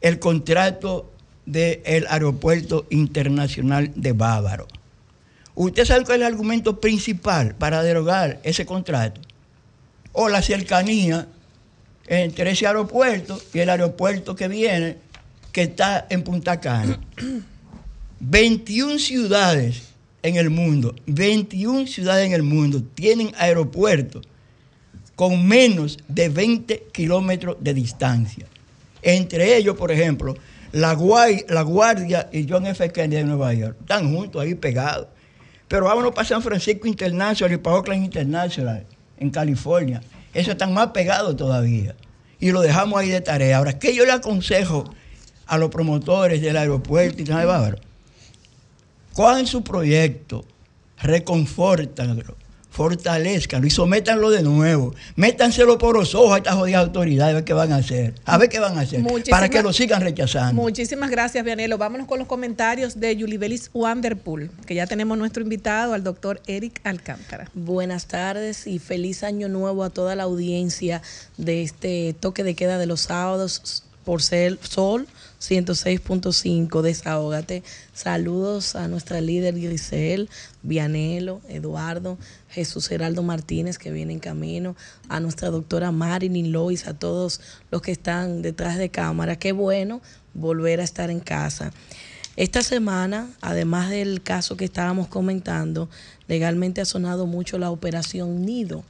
el 0.00 0.18
contrato 0.18 1.12
del 1.44 2.06
Aeropuerto 2.08 2.86
Internacional 2.88 3.92
de 3.94 4.12
Bávaro. 4.12 4.66
¿Usted 5.54 5.84
sabe 5.84 6.06
cuál 6.06 6.22
es 6.22 6.26
el 6.26 6.32
argumento 6.32 6.80
principal 6.80 7.54
para 7.56 7.82
derogar 7.82 8.40
ese 8.42 8.64
contrato? 8.64 9.20
O 10.12 10.30
la 10.30 10.40
cercanía 10.40 11.28
entre 12.10 12.50
ese 12.50 12.66
aeropuerto 12.66 13.40
y 13.54 13.60
el 13.60 13.70
aeropuerto 13.70 14.34
que 14.34 14.48
viene, 14.48 14.96
que 15.52 15.62
está 15.62 16.06
en 16.10 16.22
Punta 16.22 16.60
Cana. 16.60 16.98
21 18.20 18.98
ciudades 18.98 19.84
en 20.22 20.36
el 20.36 20.50
mundo, 20.50 20.94
21 21.06 21.86
ciudades 21.86 22.26
en 22.26 22.32
el 22.32 22.42
mundo 22.42 22.82
tienen 22.94 23.32
aeropuertos 23.38 24.26
con 25.14 25.46
menos 25.46 25.98
de 26.08 26.28
20 26.28 26.88
kilómetros 26.92 27.56
de 27.60 27.74
distancia. 27.74 28.46
Entre 29.02 29.56
ellos, 29.56 29.76
por 29.76 29.92
ejemplo, 29.92 30.34
la, 30.72 30.92
Guardia 30.94 32.28
y 32.32 32.46
John 32.48 32.66
F. 32.66 32.90
Kennedy 32.90 33.22
de 33.22 33.24
Nueva 33.24 33.54
York. 33.54 33.76
Están 33.80 34.12
juntos 34.14 34.42
ahí 34.42 34.54
pegados. 34.56 35.06
Pero 35.68 35.84
vámonos 35.84 36.12
para 36.12 36.26
San 36.26 36.42
Francisco 36.42 36.88
International 36.88 37.54
y 37.54 37.58
para 37.58 37.76
Oakland 37.76 38.04
International 38.04 38.84
en 39.16 39.30
California. 39.30 40.02
Esos 40.32 40.52
están 40.52 40.72
más 40.72 40.88
pegados 40.88 41.36
todavía. 41.36 41.94
Y 42.38 42.52
lo 42.52 42.60
dejamos 42.60 43.00
ahí 43.00 43.08
de 43.08 43.20
tarea. 43.20 43.58
Ahora, 43.58 43.78
¿qué 43.78 43.94
yo 43.94 44.04
le 44.04 44.12
aconsejo 44.12 44.84
a 45.46 45.58
los 45.58 45.70
promotores 45.70 46.40
del 46.40 46.56
aeropuerto 46.56 47.18
Internacional 47.18 47.40
de 47.40 47.52
Bávaro? 47.52 47.78
Cojan 49.12 49.46
su 49.46 49.62
proyecto, 49.62 50.44
reconfórtanlo, 50.98 52.36
fortalezcanlo 52.70 53.66
y 53.66 53.70
sométanlo 53.70 54.30
de 54.30 54.42
nuevo. 54.42 54.94
Métanselo 55.16 55.76
por 55.78 55.96
los 55.96 56.14
ojos 56.14 56.32
a 56.34 56.38
estas 56.38 56.54
jodidas 56.54 56.82
autoridades 56.86 57.32
a 57.32 57.34
ver 57.36 57.44
qué 57.44 57.52
van 57.52 57.72
a 57.72 57.76
hacer. 57.76 58.14
A 58.24 58.38
ver 58.38 58.48
qué 58.48 58.58
van 58.60 58.78
a 58.78 58.82
hacer. 58.82 59.00
Muchísimas- 59.00 59.28
Para 59.40 59.48
que 59.48 59.62
lo 59.62 59.72
sigan 59.72 60.00
rechazando. 60.00 60.60
Muchísimas 60.60 61.10
gracias, 61.10 61.44
Vianelo. 61.44 61.78
Vámonos 61.78 62.06
con 62.06 62.18
los 62.18 62.28
comentarios 62.28 62.98
de 63.00 63.14
Yulibelis 63.16 63.70
Wanderpool, 63.74 64.50
que 64.66 64.74
ya 64.74 64.86
tenemos 64.86 65.18
nuestro 65.18 65.42
invitado, 65.42 65.94
al 65.94 66.04
doctor 66.04 66.40
Eric 66.46 66.80
Alcántara. 66.84 67.50
Buenas 67.54 68.06
tardes 68.06 68.66
y 68.66 68.78
feliz 68.78 69.24
año 69.24 69.48
nuevo 69.48 69.84
a 69.84 69.90
toda 69.90 70.14
la 70.16 70.22
audiencia 70.22 71.02
de 71.36 71.62
este 71.62 72.14
toque 72.18 72.44
de 72.44 72.54
queda 72.54 72.78
de 72.78 72.86
los 72.86 73.00
sábados 73.02 73.84
por 74.10 74.22
ser 74.22 74.58
Sol 74.60 75.06
106.5, 75.40 76.82
desahógate. 76.82 77.62
Saludos 77.94 78.74
a 78.74 78.88
nuestra 78.88 79.20
líder 79.20 79.54
Grisel, 79.54 80.28
Vianelo, 80.64 81.40
Eduardo, 81.48 82.18
Jesús 82.48 82.88
Geraldo 82.88 83.22
Martínez 83.22 83.78
que 83.78 83.92
viene 83.92 84.12
en 84.12 84.18
camino, 84.18 84.74
a 85.08 85.20
nuestra 85.20 85.50
doctora 85.50 85.92
Marilyn 85.92 86.50
Lois, 86.50 86.88
a 86.88 86.94
todos 86.94 87.40
los 87.70 87.82
que 87.82 87.92
están 87.92 88.42
detrás 88.42 88.78
de 88.78 88.88
cámara. 88.88 89.36
Qué 89.36 89.52
bueno 89.52 90.00
volver 90.34 90.80
a 90.80 90.82
estar 90.82 91.08
en 91.08 91.20
casa. 91.20 91.72
Esta 92.34 92.64
semana, 92.64 93.30
además 93.40 93.90
del 93.90 94.22
caso 94.24 94.56
que 94.56 94.64
estábamos 94.64 95.06
comentando, 95.06 95.88
legalmente 96.26 96.80
ha 96.80 96.84
sonado 96.84 97.26
mucho 97.26 97.58
la 97.58 97.70
operación 97.70 98.44
Nido, 98.44 98.82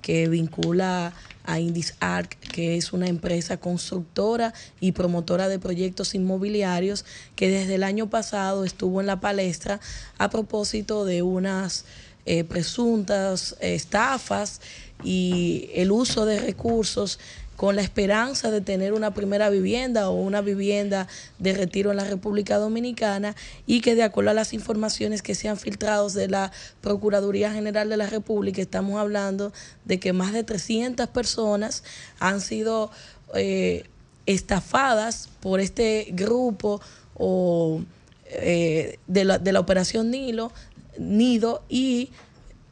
que 0.00 0.28
vincula 0.28 1.12
a 1.44 1.58
IndisArc, 1.58 2.38
que 2.38 2.76
es 2.76 2.92
una 2.92 3.08
empresa 3.08 3.56
constructora 3.56 4.52
y 4.80 4.92
promotora 4.92 5.48
de 5.48 5.58
proyectos 5.58 6.14
inmobiliarios 6.14 7.04
que 7.34 7.50
desde 7.50 7.76
el 7.76 7.82
año 7.82 8.08
pasado 8.08 8.64
estuvo 8.64 9.00
en 9.00 9.06
la 9.06 9.20
palestra 9.20 9.80
a 10.18 10.30
propósito 10.30 11.04
de 11.04 11.22
unas 11.22 11.84
eh, 12.26 12.44
presuntas 12.44 13.56
estafas 13.60 14.60
y 15.02 15.70
el 15.74 15.90
uso 15.90 16.26
de 16.26 16.38
recursos 16.38 17.18
con 17.60 17.76
la 17.76 17.82
esperanza 17.82 18.50
de 18.50 18.62
tener 18.62 18.94
una 18.94 19.12
primera 19.12 19.50
vivienda 19.50 20.08
o 20.08 20.14
una 20.14 20.40
vivienda 20.40 21.08
de 21.38 21.52
retiro 21.52 21.90
en 21.90 21.98
la 21.98 22.04
República 22.04 22.56
Dominicana 22.56 23.36
y 23.66 23.82
que 23.82 23.94
de 23.94 24.02
acuerdo 24.02 24.30
a 24.30 24.32
las 24.32 24.54
informaciones 24.54 25.20
que 25.20 25.34
se 25.34 25.46
han 25.46 25.58
filtrado 25.58 26.08
de 26.08 26.26
la 26.26 26.52
Procuraduría 26.80 27.52
General 27.52 27.90
de 27.90 27.98
la 27.98 28.06
República, 28.06 28.62
estamos 28.62 28.98
hablando 28.98 29.52
de 29.84 30.00
que 30.00 30.14
más 30.14 30.32
de 30.32 30.42
300 30.42 31.06
personas 31.08 31.84
han 32.18 32.40
sido 32.40 32.90
eh, 33.34 33.84
estafadas 34.24 35.28
por 35.40 35.60
este 35.60 36.06
grupo 36.12 36.80
o 37.12 37.82
eh, 38.30 38.98
de, 39.06 39.24
la, 39.26 39.38
de 39.38 39.52
la 39.52 39.60
operación 39.60 40.10
Nilo, 40.10 40.50
Nido 40.96 41.62
y 41.68 42.08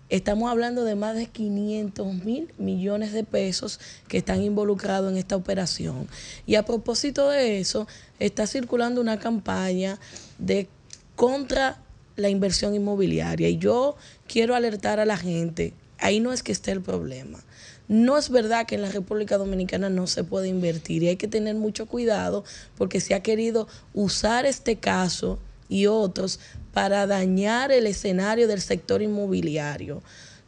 estamos 0.09 0.51
hablando 0.51 0.85
de 0.85 0.95
más 0.95 1.15
de 1.17 1.27
500 1.27 2.25
mil 2.25 2.53
millones 2.59 3.13
de 3.13 3.25
pesos 3.25 3.81
que 4.09 4.19
están 4.19 4.43
involucrados 4.43 5.11
en 5.11 5.19
esta 5.19 5.37
operación. 5.37 6.09
Y 6.47 6.55
a 6.55 6.65
propósito 6.65 7.29
de 7.29 7.61
eso, 7.61 7.87
está 8.19 8.47
circulando 8.47 9.01
una 9.01 9.19
campaña 9.19 9.99
de 10.39 10.69
contra 11.17 11.83
la 12.17 12.29
inversión 12.29 12.75
inmobiliaria 12.75 13.49
y 13.49 13.59
yo 13.59 13.97
quiero 14.27 14.55
alertar 14.55 15.01
a 15.01 15.05
la 15.05 15.17
gente, 15.17 15.73
ahí 15.99 16.21
no 16.21 16.33
es 16.33 16.43
que 16.43 16.53
esté 16.53 16.73
el 16.73 16.83
problema. 16.83 17.39
No 17.87 18.19
es 18.19 18.29
verdad 18.29 18.67
que 18.67 18.75
en 18.75 18.83
la 18.83 18.91
República 18.91 19.39
Dominicana 19.39 19.89
no 19.89 20.07
se 20.07 20.23
puede 20.23 20.49
invertir 20.49 21.03
y 21.03 21.09
hay 21.09 21.17
que 21.17 21.29
tener 21.29 21.55
mucho 21.55 21.87
cuidado 21.87 22.45
porque 22.77 23.01
se 23.01 23.15
ha 23.15 23.23
querido 23.23 23.67
usar 23.95 24.45
este 24.45 24.77
caso 24.77 25.39
y 25.69 25.87
otros 25.87 26.41
para 26.79 27.09
dañar 27.09 27.73
el 27.73 27.89
escenario 27.89 28.47
del 28.47 28.61
sector 28.61 29.03
inmobiliario. 29.03 30.01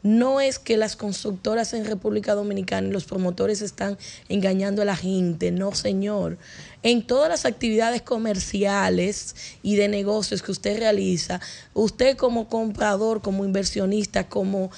No 0.05 0.41
es 0.41 0.61
que 0.61 0.77
las 0.77 0.95
constructoras 0.95 1.75
en 1.75 1.85
República 1.85 2.37
Dominicana 2.37 2.87
y 2.87 2.93
los 2.93 3.05
promotores 3.05 3.63
están 3.63 3.99
engañando 4.29 4.81
a 4.81 4.85
la 4.85 4.95
gente, 4.95 5.51
no 5.51 5.75
señor. 5.75 6.39
En 6.85 7.05
todas 7.05 7.29
las 7.29 7.47
actividades 7.47 8.03
comerciales 8.03 9.35
y 9.65 9.75
de 9.75 9.89
negocios 9.89 10.41
que 10.41 10.53
usted 10.53 10.79
realiza, 10.79 11.41
usted 11.75 12.17
como 12.17 12.49
comprador, 12.49 13.23
como 13.23 13.45
inversionista, 13.45 14.29
como 14.29 14.71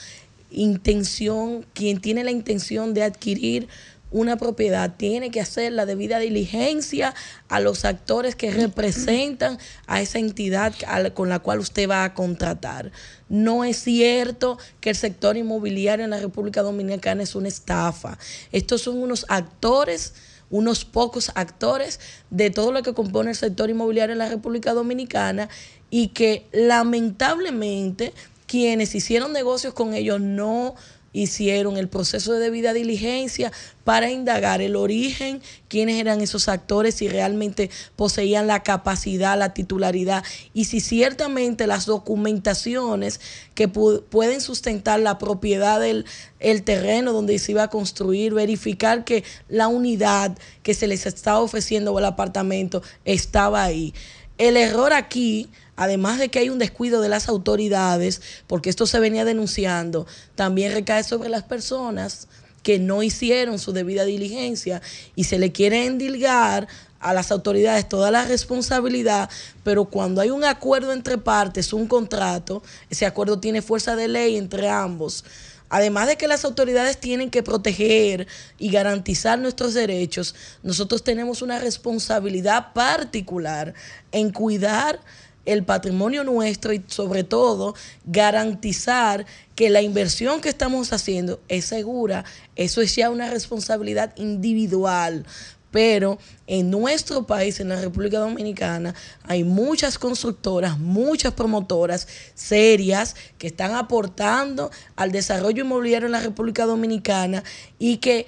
intención, 0.51 1.67
quien 1.75 2.01
tiene 2.01 2.25
la 2.25 2.31
intención 2.31 2.95
de 2.95 3.03
adquirir 3.03 3.69
una 4.13 4.37
propiedad 4.37 4.95
tiene 4.97 5.31
que 5.31 5.41
hacer 5.41 5.73
la 5.73 5.87
debida 5.87 6.19
diligencia 6.19 7.15
a 7.49 7.61
los 7.61 7.85
actores 7.85 8.37
que 8.37 8.51
representan 8.51 9.59
a 9.87 10.01
esa 10.01 10.19
entidad 10.19 10.75
con 11.15 11.29
la 11.29 11.41
cual 11.41 11.59
usted 11.59 11.89
va 11.89 12.05
a 12.05 12.15
contratar. 12.15 12.93
No 13.29 13.65
es 13.65 13.79
cierto 13.83 14.59
que 14.81 14.91
el 14.91 14.97
sector 14.97 15.37
inmobiliario 15.37 16.05
en 16.05 16.11
la 16.11 16.21
República 16.21 16.63
Dominicana 16.63 17.23
es 17.23 17.35
una 17.35 17.49
estafa. 17.49 18.19
Estos 18.53 18.83
son 18.83 19.03
unos 19.03 19.27
actores 19.29 20.15
unos 20.53 20.85
pocos 20.85 21.33
actores 21.35 21.99
de 22.29 22.51
todo 22.51 22.73
lo 22.73 22.83
que 22.83 22.93
compone 22.93 23.31
el 23.31 23.37
sector 23.37 23.71
inmobiliario 23.71 24.13
en 24.13 24.19
la 24.19 24.29
República 24.29 24.75
Dominicana 24.75 25.49
y 25.91 26.09
que 26.09 26.47
lamentablemente 26.53 28.13
quienes 28.47 28.95
hicieron 28.95 29.33
negocios 29.33 29.73
con 29.73 29.95
ellos 29.95 30.21
no 30.21 30.75
hicieron 31.13 31.77
el 31.77 31.89
proceso 31.89 32.33
de 32.33 32.41
debida 32.41 32.73
diligencia 32.73 33.53
para 33.85 34.11
indagar 34.11 34.63
el 34.63 34.77
origen, 34.77 35.43
quiénes 35.69 36.01
eran 36.01 36.21
esos 36.21 36.49
actores, 36.49 36.95
si 36.95 37.09
realmente 37.09 37.71
poseían 37.97 38.47
la 38.47 38.63
capacidad, 38.63 39.39
la 39.39 39.55
titularidad 39.55 40.25
y 40.55 40.67
si 40.67 40.81
ciertamente 40.81 41.67
las 41.67 41.87
documentaciones 41.87 43.21
que 43.55 43.69
pueden 43.69 44.41
sustentar 44.41 45.01
la 45.01 45.19
propiedad 45.19 45.81
del 45.81 46.07
el 46.39 46.63
terreno 46.65 47.13
donde 47.13 47.39
se 47.39 47.53
iba 47.53 47.65
a 47.65 47.71
construir, 47.71 48.35
verificar 48.35 49.05
que 49.05 49.25
la 49.49 49.69
unidad 49.69 50.37
que 50.63 50.75
se 50.75 50.87
les 50.87 51.07
estaba 51.07 51.41
ofreciendo 51.41 51.93
o 51.93 51.99
el 51.99 52.05
apartamento 52.05 52.83
estaba 53.05 53.63
ahí. 53.63 53.95
El 54.39 54.57
error 54.57 54.93
aquí 54.93 55.49
además 55.77 56.19
de 56.19 56.29
que 56.29 56.39
hay 56.39 56.51
un 56.51 56.59
descuido 56.59 57.01
de 57.01 57.09
las 57.09 57.29
autoridades, 57.29 58.21
porque 58.47 58.71
esto 58.71 58.87
se 58.87 59.01
venía 59.01 59.25
denunciando, 59.25 60.07
también 60.35 60.73
recae 60.73 61.05
sobre 61.05 61.29
las 61.29 61.43
personas 61.43 62.29
que 62.63 62.79
no 62.79 63.03
hicieron 63.03 63.59
su 63.59 63.73
debida 63.73 64.05
diligencia 64.05 64.83
y 65.17 65.25
se 65.25 65.39
le 65.39 65.53
quiere 65.53 65.87
endilgar 65.87 66.69
a 67.01 67.13
las 67.13 67.33
autoridades 67.33 67.89
toda 67.89 68.11
la 68.13 68.25
responsabilidad, 68.25 69.29
pero 69.65 69.87
cuando 69.87 70.21
hay 70.21 70.31
un 70.31 70.45
acuerdo 70.45 70.93
entre 70.93 71.19
partes, 71.19 71.73
un 71.73 71.89
contrato, 71.89 72.63
ese 72.91 73.07
acuerdo 73.07 73.41
tiene 73.41 73.61
fuerza 73.61 73.97
de 73.97 74.07
ley 74.07 74.37
entre 74.37 74.69
ambos. 74.69 75.25
Además 75.69 76.07
de 76.07 76.17
que 76.17 76.29
las 76.29 76.45
autoridades 76.45 76.99
tienen 76.99 77.31
que 77.31 77.43
proteger 77.43 78.29
y 78.59 78.71
garantizar 78.71 79.39
nuestros 79.39 79.73
derechos, 79.73 80.35
nosotros 80.63 81.03
tenemos 81.03 81.41
una 81.41 81.59
responsabilidad 81.59 82.75
particular 82.75 83.73
en 84.13 84.31
cuidar 84.31 85.01
el 85.45 85.65
patrimonio 85.65 86.25
nuestro 86.25 86.73
y 86.73 86.83
sobre 86.87 87.25
todo 87.25 87.75
garantizar 88.05 89.27
que 89.55 89.71
la 89.71 89.83
inversión 89.83 90.41
que 90.41 90.49
estamos 90.49 90.93
haciendo 90.93 91.41
es 91.49 91.65
segura. 91.65 92.25
Eso 92.57 92.81
es 92.81 92.95
ya 92.97 93.11
una 93.11 93.31
responsabilidad 93.31 94.15
individual. 94.17 95.27
Pero 95.71 96.19
en 96.47 96.71
nuestro 96.71 97.27
país, 97.27 97.59
en 97.59 97.71
la 97.71 97.81
República 97.81 98.19
Dominicana, 98.19 98.95
hay 99.25 99.43
muchas 99.43 99.99
constructoras, 99.99 100.79
muchas 100.79 101.33
promotoras 101.33 102.07
serias 102.35 103.17
que 103.39 103.47
están 103.47 103.75
aportando 103.75 104.71
al 104.97 105.13
desarrollo 105.13 105.65
inmobiliario 105.65 106.07
en 106.07 106.13
la 106.13 106.21
República 106.21 106.67
Dominicana 106.67 107.43
y 107.79 107.97
que 107.97 108.27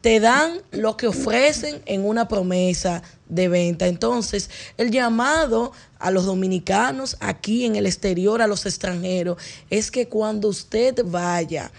te 0.00 0.20
dan 0.20 0.62
lo 0.70 0.96
que 0.96 1.08
ofrecen 1.08 1.82
en 1.86 2.04
una 2.04 2.28
promesa 2.28 3.02
de 3.28 3.48
venta. 3.48 3.88
Entonces, 3.88 4.48
el 4.76 4.92
llamado 4.92 5.72
a 5.98 6.10
los 6.10 6.26
dominicanos 6.26 7.16
aquí 7.20 7.64
en 7.64 7.76
el 7.76 7.86
exterior, 7.86 8.42
a 8.42 8.46
los 8.46 8.66
extranjeros, 8.66 9.38
es 9.70 9.90
que 9.90 10.08
cuando 10.08 10.48
usted 10.48 11.04
vaya 11.04 11.70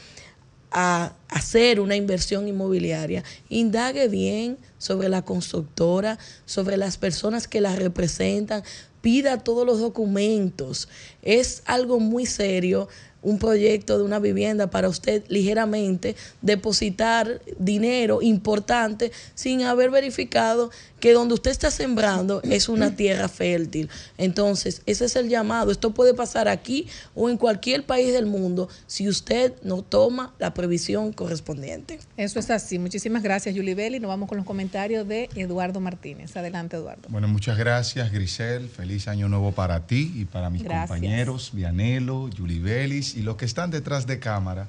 a 0.72 1.14
hacer 1.30 1.80
una 1.80 1.96
inversión 1.96 2.48
inmobiliaria, 2.48 3.24
indague 3.50 4.08
bien 4.08 4.58
sobre 4.78 5.10
la 5.10 5.24
constructora, 5.24 6.20
sobre 6.46 6.78
las 6.78 6.98
personas 6.98 7.48
que 7.48 7.62
la 7.62 7.76
representan, 7.76 8.64
pida 9.02 9.38
todos 9.44 9.66
los 9.66 9.80
documentos. 9.80 10.90
Es 11.22 11.62
algo 11.66 12.00
muy 12.00 12.26
serio 12.26 12.90
un 13.22 13.40
proyecto 13.40 13.98
de 13.98 14.04
una 14.04 14.20
vivienda 14.20 14.70
para 14.70 14.90
usted 14.90 15.24
ligeramente 15.28 16.16
depositar 16.42 17.42
dinero 17.58 18.22
importante 18.22 19.12
sin 19.34 19.64
haber 19.64 19.90
verificado 19.90 20.72
que 21.00 21.14
donde 21.14 21.34
usted 21.34 21.52
está 21.52 21.72
sembrando 21.72 22.42
es 22.44 22.70
una 22.70 22.96
tierra 22.96 23.28
fértil. 23.28 23.90
Entonces, 24.18 24.82
ese 24.86 25.06
es 25.06 25.16
el 25.16 25.30
llamado. 25.30 25.72
Esto 25.72 25.94
puede 25.94 26.14
pasar 26.14 26.48
aquí 26.48 26.88
o 27.16 27.30
en 27.30 27.38
cualquier 27.38 27.86
país 27.86 28.14
del 28.14 28.26
mundo 28.26 28.70
si 28.88 29.08
usted 29.08 29.54
no 29.64 29.82
toma 29.82 30.34
la 30.40 30.54
previsión 30.54 31.14
correspondiente. 31.14 32.00
Eso 32.18 32.40
es 32.40 32.50
así. 32.50 32.80
Muchísimas 32.80 33.22
gracias, 33.24 33.56
Julie 33.56 33.76
Belli. 33.76 34.00
Nos 34.00 34.10
vamos 34.10 34.28
con 34.28 34.38
los 34.38 34.46
comentarios 34.46 35.08
de 35.08 35.30
Eduardo 35.36 35.80
Martínez. 35.80 36.36
Adelante, 36.36 36.78
Eduardo. 36.78 37.08
Bueno, 37.10 37.28
muchas 37.28 37.58
gracias, 37.58 38.12
Grisel. 38.12 38.70
Feliz 38.70 39.08
año 39.08 39.30
nuevo 39.30 39.52
para 39.52 39.86
ti 39.86 40.12
y 40.16 40.26
para 40.26 40.50
mis 40.50 40.64
Gracias. 40.64 40.90
compañeros, 40.90 41.52
Vianelo, 41.54 42.30
Julie 42.36 42.60
Bellis 42.60 43.16
y 43.16 43.22
los 43.22 43.38
que 43.38 43.46
están 43.46 43.70
detrás 43.72 44.08
de 44.08 44.20
cámara. 44.20 44.68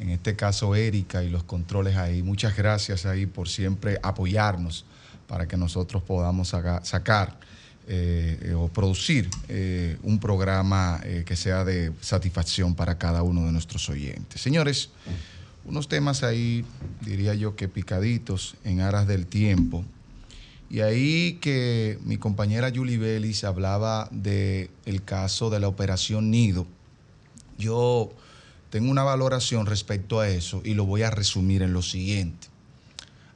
En 0.00 0.10
este 0.10 0.36
caso, 0.36 0.74
Erika 0.76 1.24
y 1.24 1.28
los 1.28 1.42
controles 1.42 1.96
ahí. 1.96 2.22
Muchas 2.22 2.56
gracias 2.56 3.04
ahí 3.04 3.26
por 3.26 3.48
siempre 3.48 3.98
apoyarnos 4.02 4.84
para 5.28 5.46
que 5.46 5.56
nosotros 5.56 6.02
podamos 6.02 6.48
saca- 6.48 6.84
sacar 6.84 7.38
eh, 7.86 8.38
eh, 8.42 8.54
o 8.54 8.68
producir 8.68 9.30
eh, 9.48 9.96
un 10.02 10.18
programa 10.18 11.00
que 11.24 11.36
sea 11.36 11.64
de 11.64 11.92
satisfacción 12.00 12.74
para 12.74 12.98
cada 12.98 13.22
uno 13.22 13.46
de 13.46 13.52
nuestros 13.52 13.88
oyentes. 13.88 14.40
Señores, 14.42 14.90
unos 15.64 15.88
temas 15.88 16.22
ahí, 16.22 16.64
diría 17.02 17.34
yo 17.34 17.54
que 17.54 17.68
picaditos 17.68 18.56
en 18.64 18.80
aras 18.80 19.06
del 19.06 19.26
tiempo. 19.26 19.84
Y 20.70 20.80
ahí 20.80 21.38
que 21.40 21.98
mi 22.04 22.18
compañera 22.18 22.70
Julie 22.74 22.98
Bellis 22.98 23.44
hablaba 23.44 24.08
del 24.10 24.70
el 24.84 25.02
caso 25.02 25.48
de 25.48 25.60
la 25.60 25.68
operación 25.68 26.30
Nido. 26.30 26.66
Yo 27.58 28.10
tengo 28.68 28.90
una 28.90 29.02
valoración 29.02 29.64
respecto 29.64 30.20
a 30.20 30.28
eso 30.28 30.60
y 30.64 30.74
lo 30.74 30.84
voy 30.84 31.02
a 31.02 31.10
resumir 31.10 31.62
en 31.62 31.72
lo 31.72 31.80
siguiente. 31.80 32.48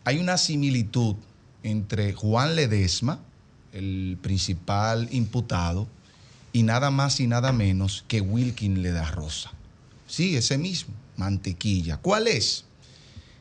Hay 0.05 0.19
una 0.19 0.37
similitud 0.37 1.17
entre 1.63 2.13
Juan 2.13 2.57
Ledesma, 2.57 3.21
el 3.73 4.19
principal 4.21 5.09
imputado, 5.13 5.87
y 6.53 6.63
nada 6.63 6.91
más 6.91 7.21
y 7.21 7.27
nada 7.27 7.53
menos 7.53 8.05
que 8.09 8.21
Wilkin 8.21 8.83
Leda 8.83 9.11
Rosa. 9.11 9.53
Sí, 10.07 10.37
ese 10.37 10.59
mismo, 10.59 10.95
mantequilla. 11.17 11.97
¿Cuál 11.97 12.27
es? 12.27 12.67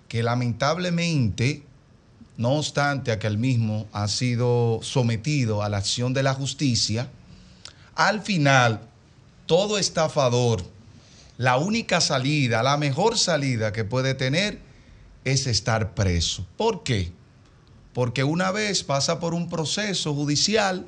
Que 0.08 0.24
lamentablemente, 0.24 1.64
no 2.38 2.52
obstante 2.54 3.12
a 3.12 3.20
que 3.20 3.28
el 3.28 3.38
mismo 3.38 3.88
ha 3.92 4.08
sido 4.08 4.80
sometido 4.82 5.64
a 5.64 5.70
la 5.70 5.78
acción 5.78 6.14
de 6.14 6.24
la 6.24 6.34
justicia, 6.34 7.10
al 7.96 8.22
final, 8.22 8.82
todo 9.46 9.78
estafador, 9.78 10.64
la 11.38 11.58
única 11.58 12.00
salida, 12.00 12.64
la 12.64 12.78
mejor 12.78 13.18
salida 13.18 13.74
que 13.74 13.84
puede 13.84 14.14
tener 14.14 14.60
es 15.26 15.48
estar 15.48 15.94
preso. 15.94 16.46
¿Por 16.56 16.84
qué? 16.84 17.12
Porque 17.94 18.24
una 18.24 18.52
vez 18.52 18.84
pasa 18.84 19.20
por 19.20 19.34
un 19.34 19.50
proceso 19.50 20.14
judicial 20.14 20.88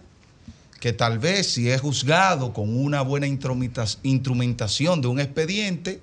que 0.80 0.94
tal 0.94 1.20
vez 1.20 1.48
si 1.54 1.70
es 1.70 1.82
juzgado 1.82 2.54
con 2.54 2.76
una 2.78 3.02
buena 3.02 3.28
instrumenta- 3.28 3.86
instrumentación 4.04 5.02
de 5.02 5.08
un 5.08 5.20
expediente, 5.20 6.02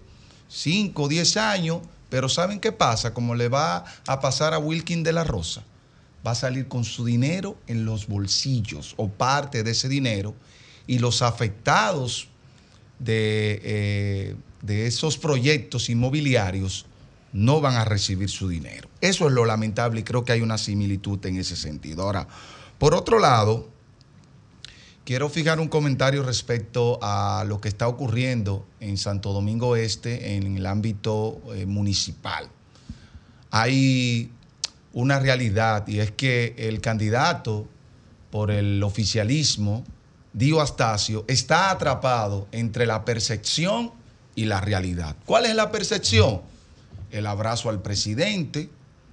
5 0.49 1.03
o 1.03 1.09
10 1.09 1.37
años, 1.37 1.81
pero 2.09 2.29
¿saben 2.29 2.61
qué 2.61 2.73
pasa? 2.73 3.15
Como 3.15 3.35
le 3.35 3.49
va 3.49 3.85
a 4.07 4.21
pasar 4.21 4.53
a 4.55 4.59
Wilkin 4.59 5.03
de 5.03 5.13
la 5.13 5.25
Rosa, 5.25 5.63
va 6.27 6.33
a 6.33 6.35
salir 6.35 6.67
con 6.67 6.85
su 6.85 7.05
dinero 7.05 7.57
en 7.67 7.85
los 7.85 8.07
bolsillos 8.07 8.95
o 8.97 9.09
parte 9.09 9.63
de 9.63 9.71
ese 9.71 9.89
dinero 9.89 10.35
y 10.87 10.99
los 10.99 11.23
afectados 11.23 12.29
de, 12.99 13.61
eh, 13.65 14.37
de 14.63 14.87
esos 14.87 15.17
proyectos 15.19 15.89
inmobiliarios 15.89 16.87
no 17.33 17.61
van 17.61 17.77
a 17.77 17.85
recibir 17.85 18.29
su 18.29 18.49
dinero. 18.49 18.89
Eso 19.01 19.27
es 19.27 19.33
lo 19.33 19.45
lamentable 19.45 20.01
y 20.01 20.03
creo 20.03 20.25
que 20.25 20.33
hay 20.33 20.41
una 20.41 20.59
similitud 20.59 21.25
en 21.27 21.37
ese 21.37 21.57
sentido. 21.57 22.03
Ahora, 22.03 22.27
por 22.79 22.95
otro 22.95 23.19
lado, 23.19 23.69
quiero 25.05 25.29
fijar 25.29 25.61
un 25.61 25.69
comentario 25.69 26.23
respecto 26.23 26.99
a 27.03 27.45
lo 27.47 27.61
que 27.61 27.69
está 27.69 27.89
ocurriendo 27.89 28.67
en 28.81 28.97
Santo 28.97 29.33
Domingo 29.33 29.77
Este 29.77 30.37
en 30.37 30.57
el 30.57 30.67
ámbito 30.67 31.41
eh, 31.55 31.67
municipal. 31.67 32.49
Hay 33.51 34.31
una 34.93 35.19
realidad 35.19 35.87
y 35.87 36.01
es 36.01 36.11
que 36.11 36.55
el 36.59 36.81
candidato 36.81 37.67
por 38.31 38.51
el 38.51 38.83
oficialismo, 38.83 39.85
Dio 40.33 40.61
Astacio, 40.61 41.25
está 41.29 41.71
atrapado 41.71 42.47
entre 42.53 42.87
la 42.87 43.05
percepción 43.05 43.93
y 44.35 44.45
la 44.45 44.61
realidad. 44.61 45.17
¿Cuál 45.27 45.47
es 45.47 45.55
la 45.55 45.71
percepción? 45.71 46.43
El 47.11 47.27
abrazo 47.27 47.69
al 47.71 47.83
presidente 47.83 48.71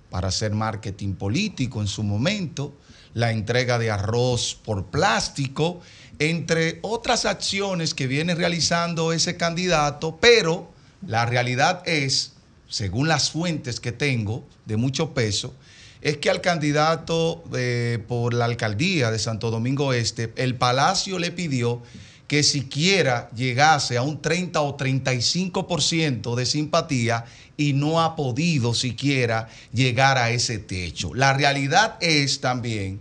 para 0.10 0.30
hacer 0.30 0.54
marketing 0.54 1.14
político 1.14 1.82
en 1.82 1.88
su 1.88 2.04
momento, 2.04 2.74
la 3.14 3.32
entrega 3.32 3.78
de 3.80 3.92
arroz 3.92 4.58
por 4.64 4.86
plástico, 4.86 5.82
entre 6.20 6.80
otras 6.82 7.26
acciones 7.26 7.94
que 7.94 8.08
viene 8.08 8.36
realizando 8.36 9.12
ese 9.12 9.38
candidato, 9.38 10.18
pero 10.22 10.72
la 11.06 11.26
realidad 11.26 11.84
es, 11.86 12.34
según 12.70 13.08
las 13.08 13.32
fuentes 13.32 13.80
que 13.80 13.92
tengo 13.92 14.44
de 14.66 14.78
mucho 14.78 15.14
peso, 15.14 15.54
es 16.02 16.18
que 16.18 16.30
al 16.30 16.42
candidato 16.42 17.44
eh, 17.56 18.00
por 18.08 18.34
la 18.34 18.46
alcaldía 18.46 19.12
de 19.12 19.20
Santo 19.20 19.52
Domingo 19.52 19.94
Este, 19.94 20.32
el 20.36 20.56
Palacio 20.56 21.20
le 21.20 21.32
pidió 21.32 21.82
que 22.28 22.44
siquiera 22.44 23.30
llegase 23.36 23.98
a 23.98 24.02
un 24.02 24.22
30 24.22 24.62
o 24.62 24.78
35% 24.78 26.36
de 26.36 26.46
simpatía 26.46 27.26
y 27.58 27.74
no 27.74 28.02
ha 28.02 28.16
podido 28.16 28.74
siquiera 28.74 29.50
llegar 29.74 30.18
a 30.18 30.30
ese 30.30 30.60
techo. 30.60 31.14
La 31.16 31.34
realidad 31.34 31.98
es 32.00 32.40
también 32.40 33.00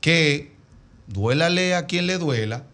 que, 0.00 0.52
duélale 1.06 1.74
a 1.74 1.86
quien 1.86 2.06
le 2.06 2.18
duela, 2.18 2.64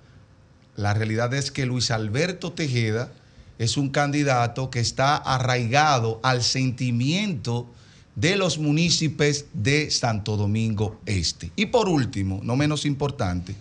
la 0.77 0.93
realidad 0.93 1.33
es 1.33 1.53
que 1.53 1.67
Luis 1.67 1.93
Alberto 1.93 2.53
Tejeda 2.53 3.13
es 3.59 3.77
un 3.77 3.91
candidato 3.91 4.71
que 4.71 4.81
está 4.81 5.17
arraigado 5.17 6.19
al 6.25 6.43
sentimiento 6.43 7.71
de 8.17 8.37
los 8.37 8.59
municipios 8.59 9.47
de 9.53 9.91
Santo 9.91 10.37
Domingo 10.37 11.01
Este. 11.07 11.53
Y 11.55 11.67
por 11.67 11.89
último, 11.89 12.41
no 12.43 12.57
menos 12.57 12.85
importante, 12.85 13.55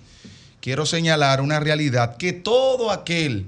quiero 0.60 0.86
señalar 0.88 1.42
una 1.42 1.60
realidad 1.60 2.18
que 2.18 2.34
todo 2.34 2.92
aquel 2.92 3.48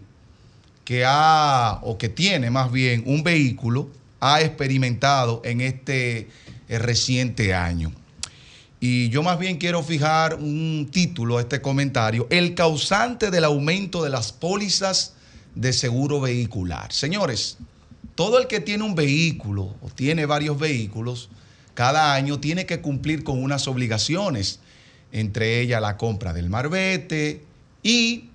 que 0.86 1.04
ha 1.06 1.80
o 1.82 1.98
que 1.98 2.08
tiene 2.08 2.52
más 2.52 2.72
bien 2.72 3.04
un 3.06 3.24
vehículo 3.24 3.90
ha 4.22 4.42
experimentado 4.42 5.42
en 5.44 5.62
este 5.62 6.30
eh, 6.70 6.80
reciente 6.80 7.54
año. 7.54 7.92
Y 8.80 9.10
yo 9.10 9.24
más 9.24 9.40
bien 9.40 9.58
quiero 9.58 9.84
fijar 9.84 10.36
un 10.36 10.88
título 10.92 11.38
a 11.38 11.42
este 11.42 11.62
comentario, 11.62 12.28
el 12.30 12.54
causante 12.54 13.32
del 13.32 13.44
aumento 13.44 14.04
de 14.04 14.12
las 14.12 14.32
pólizas 14.32 15.14
de 15.56 15.74
seguro 15.74 16.22
vehicular. 16.22 16.92
Señores, 16.94 17.58
todo 18.14 18.40
el 18.40 18.48
que 18.48 18.60
tiene 18.60 18.84
un 18.84 18.94
vehículo 18.94 19.76
o 19.82 19.90
tiene 19.94 20.26
varios 20.26 20.60
vehículos, 20.60 21.30
cada 21.74 22.14
año 22.14 22.40
tiene 22.40 22.66
que 22.66 22.82
cumplir 22.82 23.24
con 23.24 23.42
unas 23.42 23.68
obligaciones, 23.68 24.60
entre 25.12 25.62
ellas 25.62 25.82
la 25.82 25.98
compra 25.98 26.32
del 26.34 26.50
marbete 26.50 27.44
y 27.82 28.30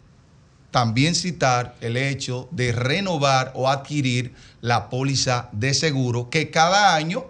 también 0.70 1.14
citar 1.14 1.74
el 1.80 1.96
hecho 1.96 2.48
de 2.50 2.72
renovar 2.72 3.52
o 3.54 3.68
adquirir 3.68 4.34
la 4.60 4.88
póliza 4.88 5.48
de 5.52 5.74
seguro 5.74 6.30
que 6.30 6.50
cada 6.50 6.94
año 6.94 7.24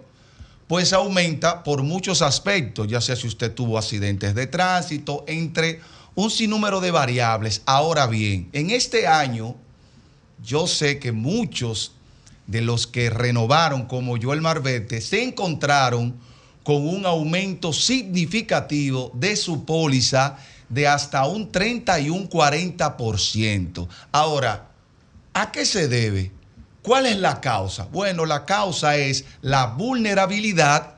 pues 0.67 0.93
aumenta 0.93 1.63
por 1.63 1.83
muchos 1.83 2.21
aspectos, 2.21 2.87
ya 2.87 3.01
sea 3.01 3.17
si 3.17 3.27
usted 3.27 3.53
tuvo 3.53 3.77
accidentes 3.77 4.33
de 4.35 4.47
tránsito, 4.47 5.25
entre 5.27 5.81
un 6.15 6.31
sinnúmero 6.31 6.79
de 6.79 6.91
variables. 6.91 7.61
Ahora 7.65 8.07
bien, 8.07 8.49
en 8.53 8.69
este 8.69 9.05
año 9.05 9.55
yo 10.43 10.67
sé 10.67 10.97
que 10.97 11.11
muchos 11.11 11.93
de 12.47 12.61
los 12.61 12.87
que 12.87 13.09
renovaron 13.09 13.85
como 13.85 14.17
yo 14.17 14.33
el 14.33 14.41
Marbete 14.41 15.01
se 15.01 15.23
encontraron 15.23 16.15
con 16.63 16.87
un 16.87 17.05
aumento 17.05 17.73
significativo 17.73 19.11
de 19.13 19.35
su 19.35 19.65
póliza 19.65 20.37
de 20.71 20.87
hasta 20.87 21.25
un 21.25 21.51
30 21.51 21.99
y 21.99 22.09
un 22.09 22.29
40%. 22.29 23.87
Ahora, 24.11 24.69
¿a 25.33 25.51
qué 25.51 25.65
se 25.65 25.87
debe? 25.87 26.31
¿Cuál 26.81 27.05
es 27.05 27.17
la 27.17 27.41
causa? 27.41 27.87
Bueno, 27.91 28.25
la 28.25 28.45
causa 28.45 28.95
es 28.95 29.25
la 29.41 29.67
vulnerabilidad 29.67 30.95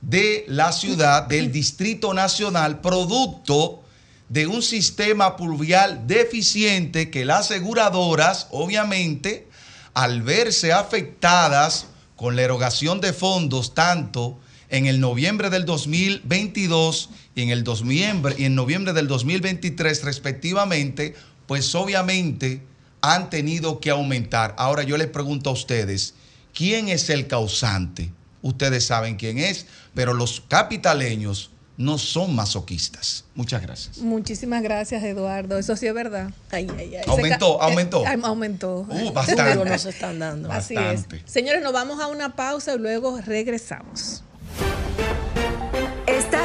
de 0.00 0.44
la 0.48 0.72
ciudad, 0.72 1.24
del 1.24 1.52
Distrito 1.52 2.14
Nacional, 2.14 2.80
producto 2.80 3.82
de 4.30 4.46
un 4.46 4.62
sistema 4.62 5.36
pluvial 5.36 6.06
deficiente 6.06 7.10
que 7.10 7.26
las 7.26 7.50
aseguradoras, 7.50 8.48
obviamente, 8.50 9.46
al 9.92 10.22
verse 10.22 10.72
afectadas 10.72 11.86
con 12.16 12.34
la 12.34 12.42
erogación 12.42 13.02
de 13.02 13.12
fondos 13.12 13.74
tanto 13.74 14.38
en 14.70 14.86
el 14.86 15.00
noviembre 15.00 15.50
del 15.50 15.66
2022 15.66 17.10
y 17.34 17.42
en 17.42 17.50
el 17.50 17.64
noviembre, 17.64 18.34
y 18.38 18.44
en 18.44 18.54
noviembre 18.54 18.92
del 18.92 19.08
2023 19.08 20.04
respectivamente, 20.04 21.14
pues 21.46 21.74
obviamente 21.74 22.62
han 23.00 23.30
tenido 23.30 23.80
que 23.80 23.90
aumentar. 23.90 24.54
Ahora 24.58 24.82
yo 24.82 24.96
les 24.96 25.08
pregunto 25.08 25.50
a 25.50 25.52
ustedes, 25.54 26.14
¿quién 26.54 26.88
es 26.88 27.10
el 27.10 27.26
causante? 27.26 28.12
Ustedes 28.42 28.86
saben 28.86 29.16
quién 29.16 29.38
es, 29.38 29.66
pero 29.94 30.14
los 30.14 30.42
capitaleños 30.48 31.50
no 31.76 31.96
son 31.98 32.34
masoquistas. 32.34 33.24
Muchas 33.34 33.62
gracias. 33.62 33.98
Muchísimas 33.98 34.62
gracias, 34.62 35.02
Eduardo. 35.02 35.58
Eso 35.58 35.74
sí 35.76 35.86
es 35.86 35.94
verdad. 35.94 36.30
Ay, 36.50 36.68
ay, 36.78 36.96
ay. 36.96 37.02
Aumentó, 37.06 37.60
aumentó. 37.62 38.04
eh, 38.06 38.18
aumentó. 38.22 38.86
Uh, 38.88 39.12
bastante. 39.12 39.54
Duro 39.54 39.64
nos 39.70 39.84
están 39.86 40.18
dando. 40.18 40.52
Así 40.52 40.74
Bastante. 40.74 41.16
es. 41.16 41.22
Señores, 41.32 41.62
nos 41.62 41.72
vamos 41.72 42.00
a 42.00 42.08
una 42.08 42.36
pausa 42.36 42.74
y 42.74 42.78
luego 42.78 43.18
regresamos. 43.24 44.22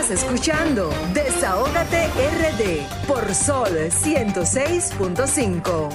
Estás 0.08 0.24
escuchando 0.24 0.90
Desahógate 1.14 2.08
RD 2.08 2.88
por 3.08 3.36
Sol 3.36 3.68
106.5. 3.68 5.90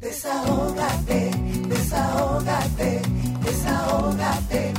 Desahógate, 0.00 1.30
desahógate, 1.66 3.00
desahógate, 3.42 4.74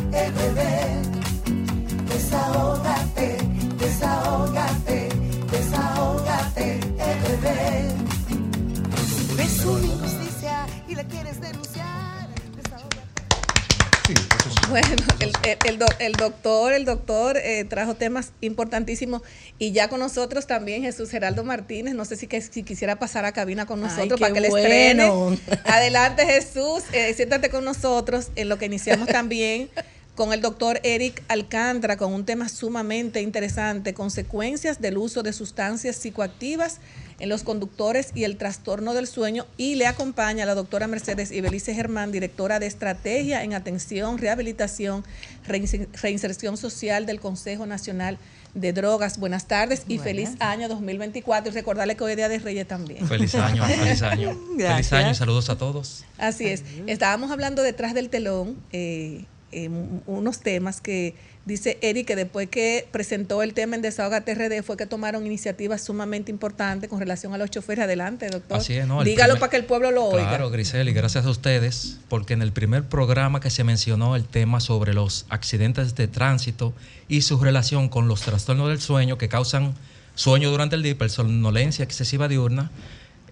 Bueno, 14.69 14.87
el, 15.19 15.31
el- 15.43 15.57
el 15.65 15.77
do- 15.79 15.85
el 15.99 16.13
doctor, 16.13 16.73
el 16.73 16.85
doctor 16.85 17.37
eh, 17.37 17.63
trajo 17.65 17.95
temas 17.95 18.31
importantísimos 18.41 19.21
y 19.59 19.71
ya 19.71 19.87
con 19.89 19.99
nosotros 19.99 20.47
también 20.47 20.81
Jesús 20.81 21.09
Geraldo 21.11 21.43
Martínez. 21.43 21.93
No 21.93 22.03
sé 22.05 22.15
si, 22.15 22.27
que, 22.27 22.41
si 22.41 22.63
quisiera 22.63 22.97
pasar 22.97 23.25
a 23.25 23.31
cabina 23.31 23.65
con 23.65 23.79
nosotros 23.81 24.19
para 24.19 24.33
que 24.33 24.41
le 24.41 24.47
estrene. 24.47 25.03
Adelante 25.65 26.25
Jesús, 26.25 26.83
eh, 26.93 27.13
siéntate 27.13 27.49
con 27.49 27.63
nosotros 27.63 28.29
en 28.35 28.49
lo 28.49 28.57
que 28.57 28.65
iniciamos 28.65 29.07
también 29.19 29.69
con 30.15 30.31
el 30.31 30.39
doctor 30.41 30.79
Eric 30.83 31.21
Alcántara 31.27 31.97
con 31.97 32.13
un 32.13 32.25
tema 32.25 32.47
sumamente 32.47 33.21
interesante, 33.21 33.93
consecuencias 33.93 34.79
del 34.81 34.97
uso 34.97 35.23
de 35.23 35.33
sustancias 35.33 35.97
psicoactivas 35.97 36.79
en 37.19 37.29
los 37.29 37.43
conductores 37.43 38.11
y 38.13 38.23
el 38.25 38.37
trastorno 38.37 38.93
del 38.93 39.07
sueño. 39.07 39.45
Y 39.57 39.75
le 39.75 39.87
acompaña 39.87 40.45
la 40.45 40.55
doctora 40.55 40.87
Mercedes 40.87 41.31
Ibelice 41.31 41.73
Germán, 41.73 42.11
directora 42.11 42.59
de 42.59 42.65
Estrategia 42.67 43.43
en 43.43 43.53
Atención, 43.53 44.17
Rehabilitación, 44.17 45.03
Reinse- 45.47 45.87
Reinserción 46.01 46.57
Social 46.57 47.05
del 47.05 47.19
Consejo 47.19 47.65
Nacional 47.65 48.17
de 48.53 48.71
Drogas. 48.73 49.17
Buenas 49.19 49.47
tardes 49.47 49.83
y 49.87 49.97
feliz 49.97 50.31
año 50.39 50.67
2024. 50.69 51.51
Y 51.51 51.53
recordarle 51.55 51.95
que 51.97 52.03
hoy 52.03 52.11
es 52.11 52.17
Día 52.17 52.29
de 52.29 52.39
Reyes 52.39 52.67
también. 52.67 53.05
Feliz 53.07 53.35
año, 53.35 53.63
feliz 53.65 54.01
año. 54.01 54.37
Feliz 54.57 54.93
año 54.93 55.11
y 55.11 55.15
saludos 55.15 55.49
a 55.49 55.57
todos. 55.57 56.05
Así 56.17 56.47
es. 56.47 56.63
Estábamos 56.87 57.31
hablando 57.31 57.61
detrás 57.63 57.93
del 57.93 58.09
telón, 58.09 58.57
eh, 58.71 59.25
eh, 59.51 59.67
un- 59.69 60.03
unos 60.05 60.39
temas 60.39 60.79
que 60.81 61.15
dice 61.45 61.77
Eric 61.81 62.07
que 62.07 62.15
después 62.15 62.49
que 62.49 62.87
presentó 62.91 63.41
el 63.43 63.53
tema 63.53 63.75
en 63.75 63.81
Desahoga 63.81 64.21
TRD 64.21 64.63
fue 64.63 64.77
que 64.77 64.85
tomaron 64.85 65.25
iniciativas 65.25 65.83
sumamente 65.83 66.31
importantes 66.31 66.89
con 66.89 66.99
relación 66.99 67.33
a 67.33 67.37
los 67.37 67.49
choferes. 67.51 67.83
Adelante, 67.85 68.27
doctor. 68.29 68.57
Así 68.57 68.73
es, 68.73 68.87
¿no? 68.87 69.03
Dígalo 69.03 69.33
primer- 69.33 69.39
para 69.39 69.49
que 69.51 69.57
el 69.57 69.65
pueblo 69.65 69.91
lo 69.91 70.05
oiga. 70.05 70.27
Claro, 70.29 70.49
Grisel, 70.49 70.89
y 70.89 70.93
gracias 70.93 71.25
a 71.25 71.29
ustedes, 71.29 71.99
porque 72.09 72.33
en 72.33 72.41
el 72.41 72.51
primer 72.51 72.83
programa 72.83 73.39
que 73.39 73.49
se 73.49 73.63
mencionó 73.63 74.15
el 74.15 74.25
tema 74.25 74.59
sobre 74.59 74.93
los 74.93 75.25
accidentes 75.29 75.95
de 75.95 76.07
tránsito 76.07 76.73
y 77.07 77.21
su 77.21 77.37
relación 77.39 77.89
con 77.89 78.07
los 78.07 78.21
trastornos 78.21 78.67
del 78.69 78.81
sueño 78.81 79.17
que 79.17 79.29
causan 79.29 79.73
sueño 80.15 80.49
durante 80.49 80.75
el 80.75 80.81
día, 80.83 80.93
hipersomnolencia 80.93 81.83
excesiva 81.83 82.27
diurna. 82.27 82.71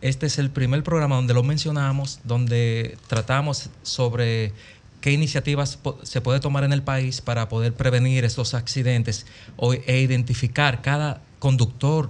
Este 0.02 0.26
es 0.26 0.38
el 0.38 0.50
primer 0.50 0.84
programa 0.84 1.16
donde 1.16 1.34
lo 1.34 1.44
mencionamos, 1.44 2.20
donde 2.26 2.98
tratamos 3.08 3.70
sobre 3.84 4.52
qué 5.04 5.12
iniciativas 5.12 5.78
se 6.04 6.22
puede 6.22 6.40
tomar 6.40 6.64
en 6.64 6.72
el 6.72 6.82
país 6.82 7.20
para 7.20 7.50
poder 7.50 7.74
prevenir 7.74 8.24
estos 8.24 8.54
accidentes 8.54 9.26
o- 9.58 9.74
e 9.74 10.00
identificar 10.00 10.82
cada 10.82 11.22
conductor 11.40 12.10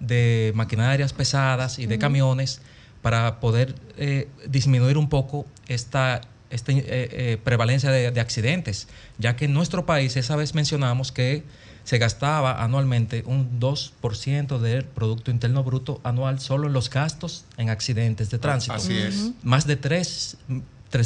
de 0.00 0.50
maquinarias 0.56 1.12
pesadas 1.12 1.78
y 1.78 1.86
de 1.86 2.00
camiones 2.00 2.60
para 3.00 3.38
poder 3.38 3.76
eh, 3.96 4.28
disminuir 4.48 4.98
un 4.98 5.08
poco 5.08 5.46
esta, 5.68 6.20
esta 6.50 6.72
eh, 6.72 6.82
eh, 6.88 7.38
prevalencia 7.44 7.92
de, 7.92 8.10
de 8.10 8.20
accidentes, 8.20 8.88
ya 9.18 9.36
que 9.36 9.44
en 9.44 9.52
nuestro 9.54 9.86
país 9.86 10.16
esa 10.16 10.34
vez 10.34 10.52
mencionamos 10.56 11.12
que 11.12 11.44
se 11.84 11.98
gastaba 11.98 12.60
anualmente 12.64 13.22
un 13.24 13.60
2% 13.60 14.58
del 14.58 14.84
Producto 14.84 15.30
Interno 15.30 15.62
Bruto 15.62 16.00
anual 16.02 16.40
solo 16.40 16.66
en 16.66 16.72
los 16.72 16.90
gastos 16.90 17.44
en 17.56 17.70
accidentes 17.70 18.30
de 18.30 18.38
tránsito. 18.40 18.74
Así 18.74 18.98
es. 18.98 19.30
Más 19.44 19.64
de 19.68 19.76
3, 19.76 20.38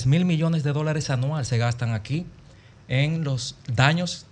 mil 0.06 0.24
millones 0.24 0.62
de 0.64 0.72
dólares 0.72 1.10
anual 1.10 1.44
se 1.46 1.58
gastan 1.58 1.92
aquí 1.94 2.26
en 2.88 3.24
los 3.24 3.56
daños 3.72 4.26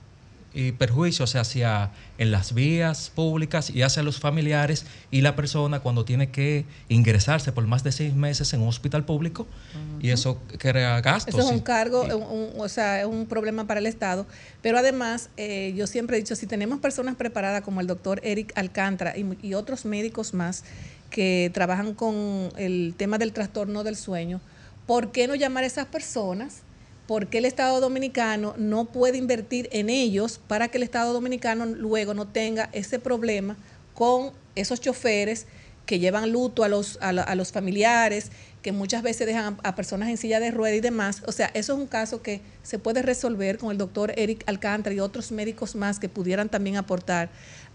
y 0.57 0.71
perjuicios 0.71 1.35
hacia 1.35 1.91
en 2.17 2.31
las 2.31 2.55
vías 2.55 3.11
públicas 3.13 3.71
y 3.71 3.83
hacia 3.83 4.05
los 4.05 4.21
familiares 4.21 4.87
y 5.11 5.21
la 5.21 5.35
persona 5.35 5.81
cuando 5.81 6.05
tiene 6.05 6.31
que 6.31 6.65
ingresarse 6.89 7.51
por 7.51 7.67
más 7.67 7.83
de 7.83 7.91
seis 7.91 8.15
meses 8.15 8.53
en 8.53 8.63
un 8.63 8.69
hospital 8.69 9.05
público 9.05 9.49
y 10.01 10.11
eso 10.11 10.41
crea 10.59 11.01
gastos. 11.01 11.35
Eso 11.35 11.45
es 11.45 11.51
un 11.53 11.59
y- 11.59 11.63
cargo, 11.63 12.03
un- 12.05 12.23
un- 12.23 12.61
o 12.61 12.69
sea, 12.69 13.01
es 13.01 13.07
un 13.07 13.27
problema 13.27 13.67
para 13.67 13.81
el 13.81 13.87
Estado. 13.87 14.27
Pero 14.63 14.79
además, 14.79 15.29
eh, 15.37 15.73
yo 15.77 15.89
siempre 15.89 16.17
he 16.17 16.21
dicho, 16.21 16.37
si 16.37 16.47
tenemos 16.47 16.79
personas 16.79 17.17
preparadas 17.17 17.63
como 17.63 17.81
el 17.81 17.89
doctor 17.89 18.21
Eric 18.23 18.53
Alcántara 18.57 19.15
y 19.17 19.55
otros 19.55 19.85
médicos 19.85 20.35
más 20.35 20.63
que 21.11 21.51
trabajan 21.53 21.95
con 21.95 22.51
el 22.57 22.95
tema 22.97 23.19
del 23.19 23.33
trastorno 23.33 23.83
del 23.83 23.97
sueño, 23.97 24.41
¿por 24.87 25.13
qué 25.13 25.27
no 25.29 25.35
llamar 25.35 25.65
a 25.65 25.67
esas 25.67 25.87
personas? 25.87 26.63
¿Por 27.07 27.27
qué 27.27 27.39
el 27.39 27.45
Estado 27.45 27.81
Dominicano 27.81 28.55
no 28.57 28.87
puede 28.87 29.19
invertir 29.19 29.69
en 29.73 29.91
ellos 29.91 30.41
para 30.49 30.69
que 30.69 30.79
el 30.79 30.83
Estado 30.85 31.13
Dominicano 31.13 31.67
luego 31.67 32.15
no 32.15 32.27
tenga 32.29 32.71
ese 32.73 32.99
problema 32.99 33.57
con 33.95 34.33
esos 34.55 34.81
choferes 34.81 35.47
que 35.85 35.99
llevan 35.99 36.33
luto 36.33 36.65
a 36.65 36.69
los, 36.69 36.97
a, 37.03 37.13
la- 37.13 37.23
a 37.25 37.35
los 37.35 37.53
familiares, 37.53 38.31
que 38.63 38.73
muchas 38.73 39.03
veces 39.03 39.27
dejan 39.27 39.59
a, 39.63 39.69
a 39.69 39.75
personas 39.75 40.09
en 40.09 40.17
silla 40.17 40.41
de 40.41 40.51
ruedas 40.51 40.79
y 40.79 40.81
demás? 40.81 41.23
O 41.27 41.33
sea, 41.33 41.51
eso 41.53 41.75
es 41.75 41.79
un 41.79 41.87
caso 41.87 42.23
que 42.23 42.41
se 42.63 42.79
puede 42.79 43.03
resolver 43.03 43.59
con 43.59 43.71
el 43.71 43.77
doctor 43.77 44.15
Eric 44.17 44.43
Alcántara 44.47 44.95
y 44.95 45.01
otros 45.01 45.31
médicos 45.31 45.75
más 45.75 45.99
que 45.99 46.09
pudieran 46.09 46.49
también 46.49 46.77
aportar 46.79 47.29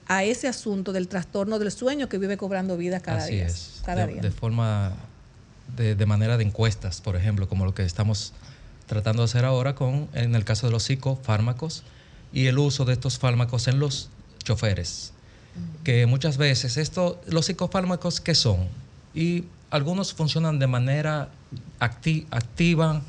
a 0.07 0.23
ese 0.23 0.47
asunto 0.47 0.91
del 0.91 1.07
trastorno 1.07 1.59
del 1.59 1.71
sueño 1.71 2.09
que 2.09 2.17
vive 2.17 2.35
cobrando 2.35 2.77
vida 2.77 2.99
cada 2.99 3.19
Así 3.25 3.33
día. 3.35 3.45
es, 3.45 3.81
Cada 3.85 4.07
de, 4.07 4.13
día. 4.13 4.21
de 4.23 4.31
forma, 4.31 4.95
de, 5.75 5.95
de 5.95 6.05
manera 6.05 6.37
de 6.37 6.43
encuestas, 6.43 7.01
por 7.01 7.15
ejemplo, 7.15 7.47
como 7.47 7.65
lo 7.65 7.73
que 7.73 7.83
estamos 7.83 8.33
tratando 8.87 9.21
de 9.21 9.25
hacer 9.25 9.45
ahora 9.45 9.75
con, 9.75 10.07
en 10.13 10.35
el 10.35 10.43
caso 10.43 10.67
de 10.67 10.71
los 10.71 10.83
psicofármacos 10.83 11.83
y 12.33 12.47
el 12.47 12.57
uso 12.57 12.85
de 12.85 12.93
estos 12.93 13.19
fármacos 13.19 13.67
en 13.67 13.79
los 13.79 14.09
choferes. 14.43 15.13
Que 15.83 16.05
muchas 16.05 16.37
veces 16.37 16.77
esto, 16.77 17.21
los 17.27 17.45
psicofármacos, 17.47 18.21
¿qué 18.21 18.33
son? 18.35 18.67
Y 19.13 19.45
algunos 19.71 20.13
funcionan 20.13 20.57
de 20.59 20.67
manera 20.67 21.29
acti- 21.79 22.25
activa 22.31 23.01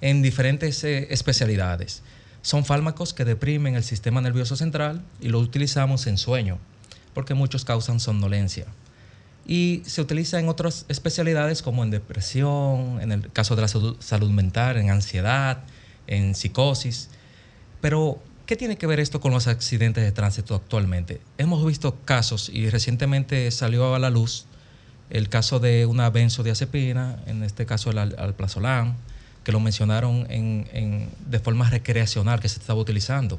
en 0.00 0.22
diferentes 0.22 0.84
eh, 0.84 1.08
especialidades. 1.10 2.02
Son 2.42 2.64
fármacos 2.64 3.14
que 3.14 3.24
deprimen 3.24 3.74
el 3.74 3.82
sistema 3.82 4.20
nervioso 4.20 4.56
central 4.56 5.02
y 5.20 5.28
lo 5.28 5.38
utilizamos 5.40 6.06
en 6.06 6.18
sueño, 6.18 6.58
porque 7.14 7.34
muchos 7.34 7.64
causan 7.64 7.98
somnolencia 7.98 8.66
y 9.46 9.82
se 9.86 10.00
utiliza 10.00 10.38
en 10.40 10.48
otras 10.48 10.84
especialidades 10.88 11.62
como 11.62 11.84
en 11.84 11.90
depresión, 11.90 13.00
en 13.00 13.12
el 13.12 13.30
caso 13.32 13.54
de 13.56 13.62
la 13.62 13.68
salud, 13.68 14.30
mental, 14.30 14.76
en 14.76 14.90
ansiedad, 14.90 15.62
en 16.06 16.34
psicosis. 16.34 17.10
Pero, 17.80 18.20
¿qué 18.46 18.56
tiene 18.56 18.76
que 18.76 18.86
ver 18.86 18.98
esto 19.00 19.20
con 19.20 19.32
los 19.32 19.46
accidentes 19.46 20.02
de 20.02 20.10
tránsito 20.12 20.54
actualmente? 20.54 21.20
Hemos 21.38 21.64
visto 21.64 21.96
casos 22.04 22.48
y 22.52 22.68
recientemente 22.70 23.50
salió 23.50 23.94
a 23.94 23.98
la 23.98 24.10
luz 24.10 24.46
el 25.10 25.28
caso 25.28 25.60
de 25.60 25.86
una 25.86 26.10
benzodiazepina, 26.10 27.18
en 27.26 27.44
este 27.44 27.66
caso 27.66 27.90
el 27.90 27.98
al- 27.98 28.16
alprazolam, 28.18 28.94
que 29.44 29.52
lo 29.52 29.60
mencionaron 29.60 30.26
en- 30.28 30.66
en- 30.72 31.08
de 31.30 31.38
forma 31.38 31.70
recreacional 31.70 32.40
que 32.40 32.48
se 32.48 32.58
estaba 32.58 32.80
utilizando 32.80 33.38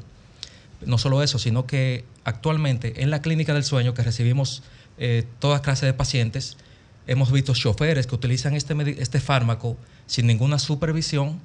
no 0.86 0.96
solo 0.96 1.24
eso, 1.24 1.40
sino 1.40 1.66
que 1.66 2.04
actualmente 2.22 3.02
en 3.02 3.10
la 3.10 3.20
clínica 3.20 3.52
del 3.52 3.64
sueño 3.64 3.94
que 3.94 4.02
recibimos 4.04 4.62
eh, 4.98 5.24
toda 5.38 5.62
clase 5.62 5.86
de 5.86 5.94
pacientes, 5.94 6.56
hemos 7.06 7.30
visto 7.32 7.54
choferes 7.54 8.06
que 8.06 8.14
utilizan 8.14 8.54
este, 8.54 8.74
este 9.00 9.20
fármaco 9.20 9.76
sin 10.06 10.26
ninguna 10.26 10.58
supervisión, 10.58 11.40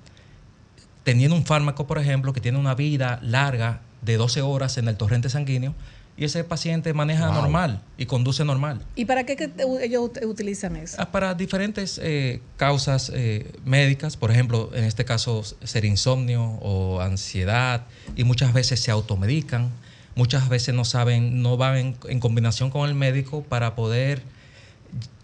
teniendo 1.03 1.35
un 1.35 1.45
fármaco, 1.45 1.85
por 1.87 1.97
ejemplo, 1.97 2.33
que 2.33 2.41
tiene 2.41 2.57
una 2.57 2.75
vida 2.75 3.19
larga 3.21 3.81
de 4.01 4.17
12 4.17 4.41
horas 4.41 4.77
en 4.77 4.87
el 4.87 4.97
torrente 4.97 5.29
sanguíneo, 5.29 5.73
y 6.15 6.25
ese 6.25 6.43
paciente 6.43 6.93
maneja 6.93 7.25
Wow. 7.29 7.41
normal 7.41 7.81
y 7.97 8.05
conduce 8.05 8.45
normal. 8.45 8.81
¿Y 8.95 9.05
para 9.05 9.23
qué 9.25 9.35
que 9.35 9.51
ellos 9.81 10.03
ut- 10.11 10.23
utilizan 10.27 10.75
eso? 10.75 10.95
Ah, 10.99 11.11
Para 11.11 11.33
diferentes 11.33 11.99
eh, 12.03 12.39
causas 12.55 13.11
eh, 13.15 13.51
médicas, 13.65 14.15
por 14.15 14.29
ejemplo, 14.29 14.69
en 14.75 14.83
este 14.83 15.05
caso 15.05 15.43
ser 15.63 15.85
insomnio 15.85 16.43
o 16.61 17.01
ansiedad, 17.01 17.85
y 18.15 18.25
muchas 18.25 18.53
veces 18.53 18.79
se 18.79 18.91
automedican, 18.91 19.71
muchas 20.15 20.49
veces 20.49 20.73
no 20.75 20.85
saben, 20.85 21.41
no 21.41 21.57
van 21.57 21.77
en, 21.77 21.97
en 22.07 22.19
combinación 22.19 22.69
con 22.69 22.87
el 22.87 22.95
médico 22.95 23.43
para 23.43 23.75
poder 23.75 24.21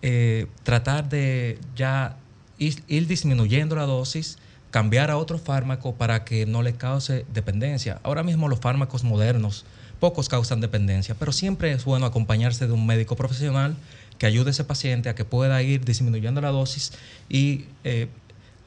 eh, 0.02 0.48
tratar 0.64 1.10
de 1.10 1.60
ya 1.76 2.16
ir, 2.58 3.08
disminuyendo 3.08 3.76
la 3.76 3.84
dosis, 3.84 4.38
cambiar 4.72 5.12
a 5.12 5.18
otro 5.18 5.38
fármaco 5.38 5.96
para 5.96 6.24
que 6.24 6.46
no 6.46 6.62
le 6.62 6.74
cause 6.74 7.26
dependencia. 7.34 8.00
Ahora 8.04 8.24
mismo 8.24 8.48
los 8.48 8.60
fármacos 8.60 9.04
modernos, 9.04 9.66
pocos 10.00 10.30
causan 10.30 10.62
dependencia, 10.62 11.16
pero 11.20 11.32
siempre 11.32 11.72
es 11.72 11.84
bueno 11.84 12.06
acompañarse 12.06 12.68
de 12.68 12.74
un 12.74 12.86
médico 12.86 13.16
profesional 13.16 13.76
que 14.18 14.26
ayude 14.26 14.50
a 14.50 14.52
ese 14.52 14.64
paciente 14.64 15.10
a 15.10 15.16
que 15.16 15.26
pueda 15.26 15.62
ir 15.62 15.84
disminuyendo 15.84 16.40
la 16.42 16.50
dosis 16.50 16.94
y 17.28 17.66
eh, 17.84 18.08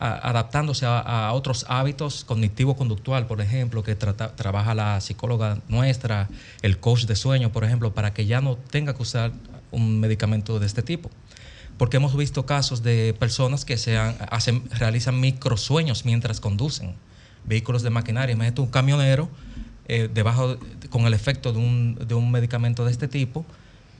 adaptándose 0.03 0.84
a, 0.86 1.32
otros 1.32 1.64
hábitos 1.68 2.24
cognitivo-conductual, 2.24 3.26
por 3.26 3.40
ejemplo, 3.40 3.82
que 3.82 3.94
trata- 3.94 4.34
trabaja 4.34 4.74
la 4.74 5.00
psicóloga 5.00 5.59
nuestra, 5.68 6.28
el 6.62 6.78
coach 6.78 7.05
de 7.05 7.14
sueño, 7.16 7.53
por 7.53 7.64
ejemplo, 7.64 7.94
para 7.94 8.12
que 8.12 8.26
ya 8.26 8.40
no 8.40 8.57
tenga 8.57 8.94
que 8.94 9.03
usar 9.03 9.32
un 9.70 10.00
medicamento 10.00 10.59
de 10.59 10.66
este 10.66 10.82
tipo. 10.82 11.11
Porque 11.78 11.96
hemos 11.98 12.16
visto 12.16 12.44
casos 12.46 12.82
de 12.82 13.14
personas 13.18 13.64
que 13.64 13.76
se 13.78 13.96
hacen, 13.96 14.68
realizan 14.70 15.18
microsueños 15.20 16.05
mientras 16.05 16.40
conducen 16.40 16.94
vehículos 17.44 17.82
de 17.82 17.90
maquinaria. 17.90 18.32
Imagínate 18.34 18.61
un 18.61 18.68
camionero 18.68 19.28
eh, 19.88 20.09
debajo, 20.12 20.57
de- 20.57 20.88
con 20.88 21.07
el 21.07 21.14
efecto 21.14 21.53
de 21.53 21.59
un, 21.59 21.94
de 22.07 22.14
un 22.14 22.30
medicamento 22.30 22.84
de 22.84 22.90
este 22.90 23.09
tipo 23.09 23.46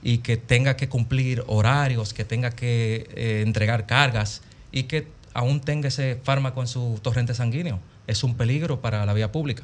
y 0.01 0.19
que 0.19 0.37
tenga 0.37 0.75
que 0.75 0.87
cumplir 0.89 1.43
horarios, 1.47 2.13
que 2.13 2.25
tenga 2.25 2.51
que 2.51 3.07
eh, 3.15 3.41
entregar 3.45 3.85
cargas 3.85 4.41
y 4.71 4.83
que 4.83 5.07
aún 5.33 5.61
tenga 5.61 5.87
ese 5.87 6.19
fármaco 6.23 6.61
en 6.61 6.67
su 6.67 6.99
torrente 7.01 7.33
sanguíneo. 7.33 7.79
Es 8.07 8.23
un 8.23 8.35
peligro 8.35 8.81
para 8.81 9.05
la 9.05 9.13
vía 9.13 9.31
pública. 9.31 9.63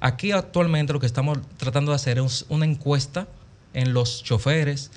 Aquí 0.00 0.32
actualmente 0.32 0.92
lo 0.92 1.00
que 1.00 1.06
estamos 1.06 1.38
tratando 1.58 1.92
de 1.92 1.96
hacer 1.96 2.18
es 2.18 2.46
una 2.48 2.64
encuesta 2.64 3.28
en 3.74 3.92
los 3.92 4.22
choferes 4.22 4.90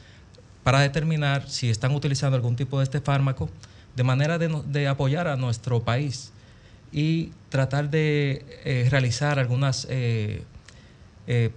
para 0.64 0.80
determinar 0.80 1.50
si 1.50 1.70
están 1.70 1.94
utilizando 1.94 2.36
algún 2.36 2.56
tipo 2.56 2.80
de 2.80 2.86
este 2.86 3.02
fármaco 3.02 3.50
de 3.96 4.04
manera 4.04 4.38
de, 4.38 4.88
apoyar 4.88 5.28
a 5.28 5.36
nuestro 5.36 5.84
país 5.84 6.32
y 6.92 7.32
tratar 7.50 7.90
de 7.90 8.46
eh, 8.64 8.88
realizar 8.90 9.40
algunas 9.40 9.86
eh, 9.90 10.44
eh, 11.28 11.52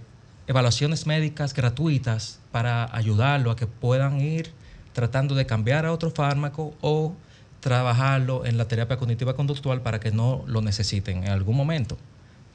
evaluaciones 0.45 1.07
médicas 1.07 1.53
gratuitas 1.53 2.39
para 2.51 2.95
ayudarlo 2.95 3.51
a 3.51 3.55
que 3.55 3.65
puedan 3.65 4.19
ir 4.19 4.51
tratando 4.93 5.35
de 5.35 5.45
cambiar 5.45 5.85
a 5.85 5.91
otro 5.91 6.11
fármaco 6.11 6.75
o 6.81 7.13
trabajarlo 7.59 8.45
en 8.45 8.57
la 8.57 8.67
terapia 8.67 8.97
cognitiva 8.97 9.35
conductual 9.35 9.81
para 9.81 9.99
que 9.99 10.11
no 10.11 10.43
lo 10.47 10.61
necesiten 10.61 11.23
en 11.23 11.31
algún 11.31 11.55
momento, 11.55 11.97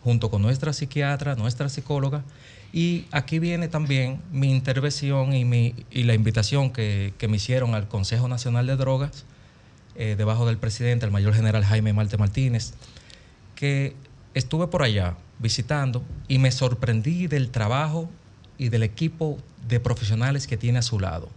junto 0.03 0.31
con 0.31 0.43
nuestra 0.43 0.73
psiquiatra, 0.73 1.35
nuestra 1.35 1.69
psicóloga. 1.69 2.23
Y 2.73 3.07
aquí 3.11 3.39
viene 3.39 3.69
también 3.69 4.21
mi 4.33 4.51
intervención 4.51 5.35
y, 5.35 5.45
mi, 5.45 5.75
y 5.91 6.05
la 6.05 6.15
invitación 6.15 6.71
que, 6.71 7.13
que 7.19 7.29
me 7.29 7.37
hicieron 7.37 7.75
al 7.75 7.89
Consejo 7.89 8.29
Nacional 8.29 8.67
de 8.67 8.77
Drogas, 8.77 9.25
eh, 9.95 10.15
debajo 10.17 10.47
del 10.47 10.57
presidente, 10.57 11.05
el 11.05 11.13
mayor 11.13 11.35
general 11.35 11.65
Jaime 11.65 11.93
Marte 11.93 12.17
Martínez, 12.17 12.73
que 13.55 13.95
estuve 14.33 14.69
por 14.69 14.83
allá 14.83 15.17
visitando 15.39 16.03
y 16.29 16.39
me 16.39 16.51
sorprendí 16.51 17.27
del 17.27 17.51
trabajo 17.51 18.09
y 18.57 18.71
del 18.71 18.85
equipo 18.85 19.39
de 19.69 19.81
profesionales 19.81 20.47
que 20.47 20.57
tiene 20.57 20.79
a 20.79 20.83
su 20.83 20.99
lado. 20.99 21.29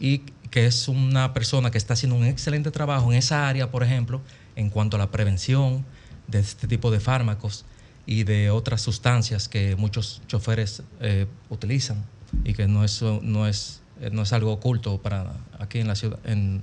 Y 0.00 0.22
que 0.54 0.66
es 0.66 0.86
una 0.86 1.34
persona 1.34 1.72
que 1.72 1.78
está 1.78 1.94
haciendo 1.94 2.14
un 2.14 2.24
excelente 2.26 2.70
trabajo 2.70 3.10
en 3.10 3.18
esa 3.18 3.48
área, 3.48 3.72
por 3.72 3.82
ejemplo, 3.82 4.20
en 4.54 4.70
cuanto 4.70 4.94
a 4.96 5.00
la 5.00 5.10
prevención 5.10 5.84
de 6.28 6.38
este 6.38 6.68
tipo 6.68 6.92
de 6.92 7.00
fármacos 7.00 7.64
y 8.06 8.22
de 8.22 8.50
otras 8.50 8.80
sustancias 8.80 9.48
que 9.48 9.74
muchos 9.74 10.22
choferes 10.28 10.84
eh, 11.00 11.26
utilizan. 11.50 12.04
y 12.44 12.54
que 12.54 12.68
no 12.68 12.84
es, 12.84 13.02
no 13.02 13.48
es, 13.48 13.80
eh, 14.00 14.10
no 14.12 14.22
es 14.22 14.32
algo 14.32 14.52
oculto 14.52 14.98
para 15.02 15.32
aquí 15.58 15.80
en 15.80 15.88
la 15.88 15.96
ciudad, 15.96 16.20
en, 16.24 16.62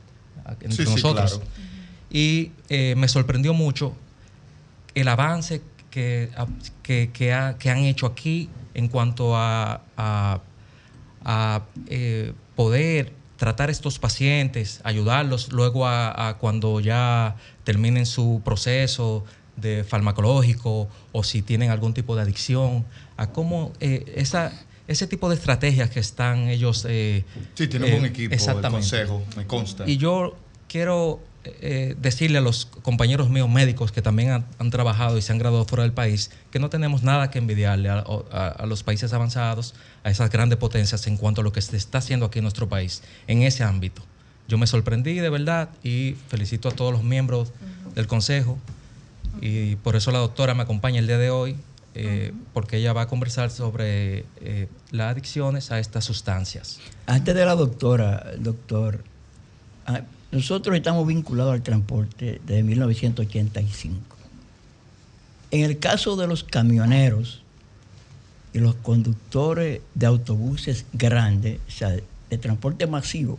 entre 0.62 0.72
Sí, 0.72 0.86
sí, 0.86 0.90
nosotros. 0.90 1.34
claro. 1.40 1.52
Y 2.10 2.52
eh, 2.70 2.96
me 2.96 3.10
sorprendió 3.10 3.54
mucho 3.54 3.94
el 4.96 5.10
avance 5.10 5.62
que, 5.90 6.30
que, 6.82 7.10
que 7.12 7.34
ha- 7.34 7.58
que 7.58 7.70
han 7.70 7.80
hecho 7.80 8.06
aquí 8.06 8.50
en 8.74 8.88
cuanto 8.88 9.36
a, 9.36 9.82
a- 9.98 10.40
a, 11.26 11.62
eh, 11.88 12.32
poder 12.56 13.20
tratar 13.42 13.72
estos 13.72 13.98
pacientes, 13.98 14.82
ayudarlos 14.84 15.52
luego 15.52 15.88
a, 15.88 16.28
a 16.28 16.38
cuando 16.38 16.80
ya 16.80 17.36
terminen 17.64 18.06
su 18.06 18.40
proceso 18.46 19.26
de 19.56 19.84
farmacológico 19.84 20.88
o 21.12 21.24
si 21.24 21.42
tienen 21.42 21.72
algún 21.72 21.96
tipo 21.96 22.16
de 22.16 22.22
adicción, 22.22 22.86
a 23.18 23.32
cómo 23.32 23.74
eh, 23.80 24.14
esa, 24.16 24.52
ese 24.88 25.08
tipo 25.08 25.28
de 25.28 25.38
estrategias 25.38 25.90
que 25.90 26.00
están 26.00 26.50
ellos... 26.50 26.86
eh, 26.88 27.26
Sí, 27.56 27.66
tenemos 27.68 27.96
eh, 27.96 28.00
un 28.00 28.06
equipo, 28.06 28.36
el 28.36 28.62
consejo, 28.62 29.24
me 29.36 29.48
consta. 29.48 29.90
Y 29.90 29.98
yo 29.98 30.36
quiero 30.68 31.20
eh, 31.44 31.96
decirle 32.00 32.38
a 32.38 32.42
los 32.42 32.66
compañeros 32.66 33.30
míos 33.30 33.50
médicos 33.50 33.92
que 33.92 34.02
también 34.02 34.30
han, 34.32 34.46
han 34.60 34.70
trabajado 34.70 35.18
y 35.18 35.22
se 35.22 35.32
han 35.32 35.38
graduado 35.40 35.66
fuera 35.66 35.84
del 35.84 35.92
país 35.94 36.32
que 36.52 36.60
no 36.60 36.70
tenemos 36.70 37.04
nada 37.04 37.32
que 37.32 37.40
envidiarle 37.40 37.90
a, 37.90 38.04
a- 38.32 38.48
a 38.50 38.66
los 38.66 38.84
países 38.84 39.12
avanzados, 39.14 39.74
a 40.04 40.10
esas 40.12 40.30
grandes 40.30 40.58
potencias 40.60 41.08
en 41.08 41.18
cuanto 41.18 41.42
a 41.42 41.44
lo 41.44 41.52
que 41.52 41.62
se 41.62 41.76
está 41.78 41.98
haciendo 42.00 42.26
aquí 42.28 42.40
en 42.40 42.44
nuestro 42.44 42.68
país, 42.70 43.02
en 43.28 43.42
ese 43.44 43.64
ámbito. 43.64 44.02
Yo 44.48 44.58
me 44.58 44.68
sorprendí 44.68 45.16
de 45.16 45.30
verdad 45.30 45.70
y 45.84 46.16
felicito 46.28 46.70
a 46.70 46.72
todos 46.72 46.92
los 46.92 47.04
miembros 47.04 47.52
del 47.96 48.08
consejo 48.08 48.58
y 49.42 49.76
por 49.78 49.96
eso 49.96 50.12
la 50.12 50.20
doctora 50.20 50.54
me 50.54 50.64
acompaña 50.64 51.00
el 51.00 51.08
día 51.08 51.18
de 51.18 51.30
hoy. 51.30 51.56
eh, 51.94 52.32
porque 52.54 52.78
ella 52.78 52.94
va 52.94 53.02
a 53.02 53.08
conversar 53.08 53.52
sobre 53.52 54.24
eh, 54.40 54.68
las 54.92 55.12
adicciones 55.12 55.72
a 55.72 55.80
estas 55.80 56.06
sustancias. 56.06 56.80
Antes 57.06 57.36
de 57.36 57.46
la 57.46 57.54
doctora, 57.56 58.32
doctor, 58.40 59.04
ah, 59.88 60.00
nosotros 60.32 60.76
estamos 60.76 61.06
vinculados 61.06 61.54
al 61.54 61.62
transporte 61.62 62.42
desde 62.46 62.64
1985. 62.64 64.18
En 65.52 65.66
el 65.66 65.80
caso 65.80 66.16
de 66.16 66.28
los 66.28 66.46
camioneros 66.46 67.42
y 68.54 68.60
los 68.60 68.76
conductores 68.76 69.82
de 69.94 70.06
autobuses 70.06 70.86
grandes, 70.94 71.60
o 71.68 71.72
sea, 71.72 71.90
de 71.90 72.38
transporte 72.38 72.88
masivo, 72.88 73.38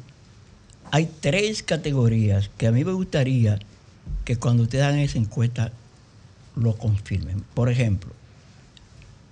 hay 0.90 1.08
tres 1.20 1.62
categorías 1.62 2.50
que 2.58 2.66
a 2.66 2.72
mí 2.72 2.84
me 2.84 2.92
gustaría 2.92 3.58
que 4.26 4.36
cuando 4.36 4.64
ustedes 4.64 4.84
hagan 4.84 4.98
esa 4.98 5.16
encuesta 5.16 5.72
lo 6.54 6.76
confirmen. 6.76 7.42
Por 7.54 7.70
ejemplo, 7.70 8.12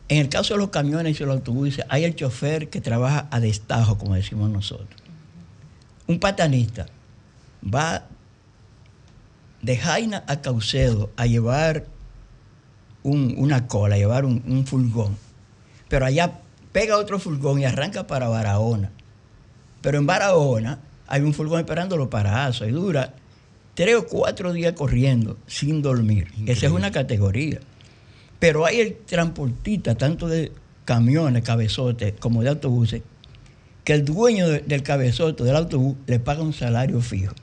en 0.09 0.19
el 0.19 0.31
caso 0.31 0.55
de 0.55 0.61
los 0.61 0.71
camiones 0.71 1.21
y 1.21 1.25
los 1.25 1.35
autobuses, 1.35 1.85
hay 1.91 2.05
el 2.05 2.17
chofer 2.17 2.71
que 2.71 2.81
trabaja 2.81 3.29
a 3.31 3.39
destajo, 3.39 3.99
como 3.99 4.15
decimos 4.15 4.49
nosotros. 4.49 4.89
Un 6.07 6.19
patanista 6.19 6.87
va 7.63 8.07
de 9.63 9.77
Jaina 9.77 10.25
a 10.27 10.41
Caucedo 10.41 11.11
a 11.17 11.27
llevar 11.27 11.87
un- 13.03 13.35
una 13.39 13.67
cola, 13.67 13.95
a 13.97 13.99
llevar 13.99 14.25
un, 14.25 14.43
un 14.47 14.67
furgón. 14.67 15.17
Pero 15.89 16.07
allá 16.07 16.41
pega 16.73 16.97
otro 16.99 17.19
furgón 17.19 17.61
y 17.61 17.65
arranca 17.65 18.07
para 18.07 18.29
Barahona. 18.29 18.91
Pero 19.83 19.99
en 19.99 20.07
Barahona 20.07 20.79
hay 21.07 21.23
un 21.23 21.35
furgón 21.35 21.61
esperándolo 21.61 22.09
para 22.11 22.47
Aso 22.47 22.67
y 22.67 22.71
dura 22.71 23.15
tres 23.75 23.97
o 23.97 24.07
cuatro 24.07 24.53
días 24.53 24.75
corriendo 24.75 25.37
sin 25.47 25.83
dormir. 25.83 26.29
Esa 26.47 26.67
es 26.67 26.73
una 26.73 26.91
categoría. 26.91 27.61
Pero 28.39 28.65
hay 28.65 28.81
el 28.81 28.97
transportista, 28.99 29.95
tanto 29.97 30.29
de 30.29 30.53
camiones, 30.85 31.43
cabezotes, 31.43 32.15
como 32.19 32.43
de 32.43 32.49
autobuses, 32.51 33.03
que 33.85 33.93
el 33.93 34.05
dueño 34.05 34.49
de- 34.49 34.61
del 34.61 34.83
cabezote, 34.83 35.45
del 35.45 35.57
autobús, 35.57 35.97
le 36.07 36.19
paga 36.21 36.43
un 36.43 36.53
salario 36.53 37.01
fijo. 37.01 37.35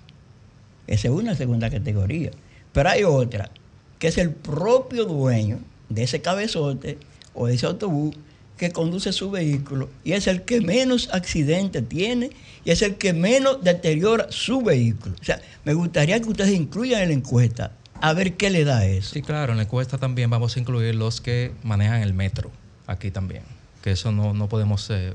Esa 0.88 1.08
es 1.10 1.14
una 1.14 1.36
segunda 1.36 1.70
categoría. 1.70 2.32
Pero 2.74 2.90
hay 2.90 3.04
otra, 3.04 3.52
que 4.00 4.08
es 4.08 4.18
el 4.18 4.32
propio 4.32 5.06
dueño 5.06 5.60
de 5.90 6.04
ese 6.04 6.22
cabezote 6.22 6.98
o 7.34 7.48
de 7.48 7.56
ese 7.56 7.66
autobús 7.66 8.16
que 8.58 8.72
conduce 8.72 9.14
su 9.14 9.30
vehículo 9.30 9.90
y 10.04 10.14
es 10.14 10.28
el 10.28 10.42
que 10.42 10.62
menos 10.62 11.10
accidentes 11.14 11.88
tiene 11.88 12.32
y 12.66 12.72
es 12.72 12.82
el 12.82 12.96
que 12.96 13.14
menos 13.14 13.64
deteriora 13.64 14.28
su 14.30 14.62
vehículo. 14.62 15.16
O 15.22 15.24
sea, 15.24 15.40
me 15.64 15.74
gustaría 15.74 16.20
que 16.20 16.28
ustedes 16.28 16.52
incluyan 16.52 17.04
en 17.04 17.10
la 17.10 17.14
encuesta 17.16 17.72
a 18.02 18.14
ver 18.14 18.36
qué 18.36 18.50
le 18.50 18.64
da 18.64 18.86
eso. 18.86 19.14
Sí, 19.14 19.22
claro, 19.22 19.52
en 19.54 19.58
la 19.58 19.64
encuesta 19.64 19.98
también 19.98 20.30
vamos 20.30 20.56
a 20.56 20.60
incluir 20.60 20.96
los 20.96 21.22
que 21.22 21.52
manejan 21.64 22.02
el 22.02 22.14
metro, 22.14 22.52
aquí 22.88 23.12
también, 23.12 23.44
que 23.84 23.92
eso 23.92 24.12
no, 24.12 24.34
no 24.34 24.50
podemos 24.50 24.90
eh, 24.90 25.14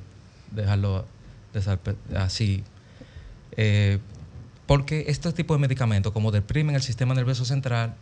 dejarlo 0.52 1.04
así. 2.16 2.62
Eh, 3.56 3.98
porque 4.66 5.04
este 5.08 5.32
tipo 5.32 5.54
de 5.54 5.60
medicamentos, 5.60 6.12
como 6.12 6.30
deprimen 6.30 6.74
el 6.74 6.82
sistema 6.82 7.14
nervioso 7.14 7.44
central, 7.44 7.94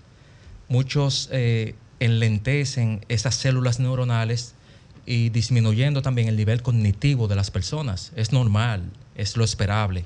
muchos 0.68 1.28
eh, 1.32 1.74
enlentecen 2.00 3.04
esas 3.08 3.34
células 3.34 3.80
neuronales 3.80 4.54
y 5.06 5.30
disminuyendo 5.30 6.02
también 6.02 6.28
el 6.28 6.36
nivel 6.36 6.62
cognitivo 6.62 7.28
de 7.28 7.36
las 7.36 7.50
personas. 7.50 8.12
Es 8.16 8.32
normal, 8.32 8.82
es 9.16 9.36
lo 9.36 9.44
esperable. 9.44 10.04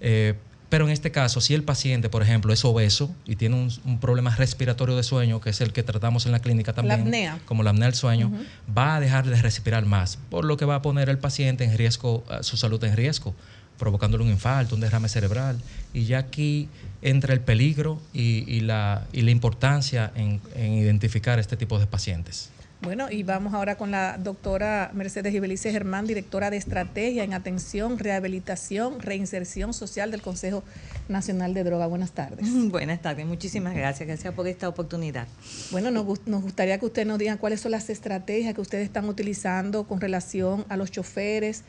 Eh, 0.00 0.34
pero 0.70 0.86
en 0.86 0.92
este 0.92 1.10
caso, 1.10 1.40
si 1.40 1.52
el 1.52 1.64
paciente, 1.64 2.08
por 2.08 2.22
ejemplo, 2.22 2.52
es 2.52 2.64
obeso 2.64 3.12
y 3.26 3.34
tiene 3.34 3.56
un, 3.56 3.72
un 3.84 3.98
problema 3.98 4.34
respiratorio 4.36 4.96
de 4.96 5.02
sueño, 5.02 5.40
que 5.40 5.50
es 5.50 5.60
el 5.60 5.72
que 5.72 5.82
tratamos 5.82 6.26
en 6.26 6.32
la 6.32 6.38
clínica 6.38 6.72
también, 6.72 7.00
apnea. 7.00 7.40
como 7.44 7.64
la 7.64 7.70
apnea 7.70 7.86
del 7.86 7.96
sueño, 7.96 8.32
va 8.76 8.94
a 8.94 9.00
dejar 9.00 9.26
de 9.26 9.42
respirar 9.42 9.84
más, 9.84 10.18
por 10.30 10.44
lo 10.44 10.56
que 10.56 10.64
va 10.64 10.76
a 10.76 10.82
poner 10.82 11.10
al 11.10 11.18
paciente 11.18 11.64
en 11.64 11.76
riesgo, 11.76 12.24
eh, 12.30 12.38
su 12.42 12.56
salud 12.56 12.82
en 12.84 12.96
riesgo, 12.96 13.34
provocándole 13.80 14.22
un 14.22 14.30
infarto, 14.30 14.76
un 14.76 14.80
derrame 14.80 15.08
cerebral. 15.08 15.58
Y 15.92 16.04
ya 16.04 16.18
aquí 16.18 16.68
entra 17.02 17.34
el 17.34 17.40
peligro 17.40 18.00
y, 18.12 18.44
y 18.46 18.60
la, 18.60 19.06
y 19.12 19.22
la 19.22 19.32
importancia 19.32 20.12
en, 20.14 20.40
en 20.54 20.74
identificar 20.74 21.40
este 21.40 21.56
tipo 21.56 21.80
de 21.80 21.86
pacientes. 21.88 22.50
Bueno, 22.82 23.10
y 23.10 23.24
vamos 23.24 23.52
ahora 23.52 23.76
con 23.76 23.90
la 23.90 24.16
doctora 24.16 24.90
Mercedes 24.94 25.34
Ibelice 25.34 25.70
Germán, 25.70 26.06
directora 26.06 26.48
de 26.48 26.56
Estrategia 26.56 27.24
en 27.24 27.34
Atención, 27.34 27.98
Rehabilitación, 27.98 29.00
Reinserción 29.00 29.74
Social 29.74 30.10
del 30.10 30.22
Consejo 30.22 30.64
Nacional 31.06 31.52
de 31.52 31.62
Droga. 31.62 31.86
Buenas 31.88 32.12
tardes. 32.12 32.46
Buenas 32.70 33.02
tardes, 33.02 33.26
muchísimas 33.26 33.74
gracias. 33.74 34.06
Gracias 34.08 34.32
por 34.32 34.46
esta 34.48 34.66
oportunidad. 34.66 35.26
Bueno, 35.70 35.90
nos, 35.90 36.06
gust- 36.06 36.24
nos 36.24 36.40
gustaría 36.40 36.78
que 36.78 36.86
usted 36.86 37.04
nos 37.06 37.18
diga 37.18 37.36
cuáles 37.36 37.60
son 37.60 37.72
las 37.72 37.90
estrategias 37.90 38.54
que 38.54 38.62
ustedes 38.62 38.86
están 38.86 39.06
utilizando 39.10 39.84
con 39.84 40.00
relación 40.00 40.64
a 40.70 40.78
los 40.78 40.90
choferes, 40.90 41.64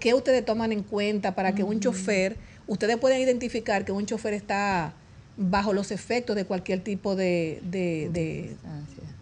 qué 0.00 0.14
ustedes 0.14 0.44
toman 0.44 0.72
en 0.72 0.82
cuenta 0.82 1.34
para 1.34 1.54
que 1.54 1.62
un 1.62 1.80
chofer, 1.80 2.36
ustedes 2.66 2.96
pueden 2.96 3.20
identificar 3.20 3.84
que 3.84 3.92
un 3.92 4.06
chofer 4.06 4.34
está 4.34 4.92
bajo 5.36 5.72
los 5.72 5.90
efectos 5.92 6.34
de 6.36 6.44
cualquier 6.44 6.82
tipo 6.82 7.14
de, 7.14 7.60
de, 7.62 8.10
de- 8.12 8.56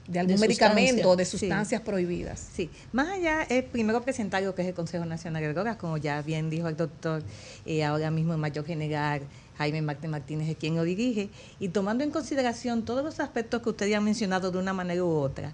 de 0.08 0.20
algún 0.20 0.38
medicamento 0.38 1.10
o 1.10 1.16
de 1.16 1.24
sí. 1.24 1.36
sustancias 1.36 1.80
prohibidas. 1.82 2.38
Sí, 2.54 2.70
más 2.92 3.08
allá 3.08 3.42
es 3.42 3.64
primero 3.64 4.00
presentar 4.02 4.40
lo 4.44 4.54
que 4.54 4.62
es 4.62 4.68
el 4.68 4.74
Consejo 4.74 5.04
Nacional 5.04 5.42
de 5.42 5.52
Drogas, 5.52 5.76
como 5.76 5.96
ya 5.96 6.22
bien 6.22 6.48
dijo 6.48 6.68
el 6.68 6.76
doctor, 6.76 7.24
eh, 7.66 7.82
ahora 7.84 8.12
mismo 8.12 8.32
el 8.32 8.38
mayor 8.38 8.64
general 8.64 9.22
Jaime 9.58 9.82
Marte 9.82 10.06
Martínez 10.06 10.48
es 10.48 10.56
quien 10.56 10.76
lo 10.76 10.84
dirige, 10.84 11.28
y 11.58 11.70
tomando 11.70 12.04
en 12.04 12.12
consideración 12.12 12.84
todos 12.84 13.02
los 13.04 13.18
aspectos 13.18 13.62
que 13.62 13.70
usted 13.70 13.88
ya 13.88 13.98
ha 13.98 14.00
mencionado 14.00 14.52
de 14.52 14.58
una 14.58 14.72
manera 14.72 15.02
u 15.02 15.08
otra, 15.08 15.52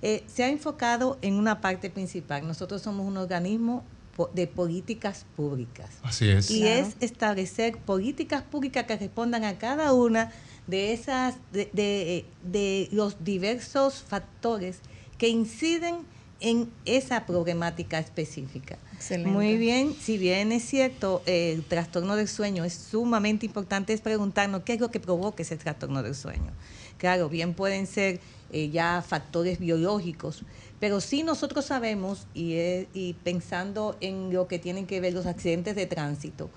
eh, 0.00 0.24
se 0.34 0.44
ha 0.44 0.48
enfocado 0.48 1.18
en 1.20 1.34
una 1.34 1.60
parte 1.60 1.90
principal. 1.90 2.46
Nosotros 2.48 2.80
somos 2.80 3.06
un 3.06 3.18
organismo 3.18 3.84
de 4.28 4.46
políticas 4.46 5.24
públicas. 5.36 5.90
Así 6.02 6.28
es. 6.28 6.50
Y 6.50 6.60
Claro. 6.60 6.86
es 6.86 6.96
establecer 7.00 7.78
políticas 7.78 8.42
públicas 8.42 8.84
que 8.84 8.96
respondan 8.96 9.44
a 9.44 9.58
cada 9.58 9.92
una 9.92 10.30
de 10.66 10.92
esas, 10.92 11.36
de, 11.52 11.70
de- 11.72 12.24
de 12.44 12.88
los 12.92 13.24
diversos 13.24 14.02
factores 14.02 14.78
que 15.18 15.28
inciden 15.28 15.98
en 16.42 16.70
esa 16.86 17.26
problemática 17.26 17.98
específica. 17.98 18.78
Excelente. 18.94 19.30
Muy 19.30 19.58
bien, 19.58 19.94
si 20.00 20.16
bien 20.16 20.52
es 20.52 20.64
cierto, 20.64 21.22
el 21.26 21.62
trastorno 21.64 22.16
del 22.16 22.28
sueño 22.28 22.64
es 22.64 22.72
sumamente 22.72 23.44
importante, 23.44 23.92
es 23.92 24.00
preguntarnos 24.00 24.62
qué 24.62 24.72
es 24.74 24.80
lo 24.80 24.90
que 24.90 25.00
provoca 25.00 25.42
ese 25.42 25.56
trastorno 25.58 26.02
del 26.02 26.14
sueño. 26.14 26.52
Claro, 26.96 27.28
bien 27.28 27.52
pueden 27.52 27.86
ser 27.86 28.20
eh, 28.52 28.70
ya 28.70 29.04
factores 29.06 29.58
biológicos, 29.58 30.42
pero 30.80 31.00
sí 31.00 31.22
nosotros 31.22 31.66
sabemos, 31.66 32.26
y, 32.34 32.54
y 32.94 33.14
pensando 33.22 33.96
en 34.00 34.32
lo 34.32 34.48
que 34.48 34.58
tienen 34.58 34.86
que 34.86 35.00
ver 35.00 35.12
los 35.12 35.26
accidentes 35.26 35.76
de 35.76 35.86
tránsito, 35.86 36.50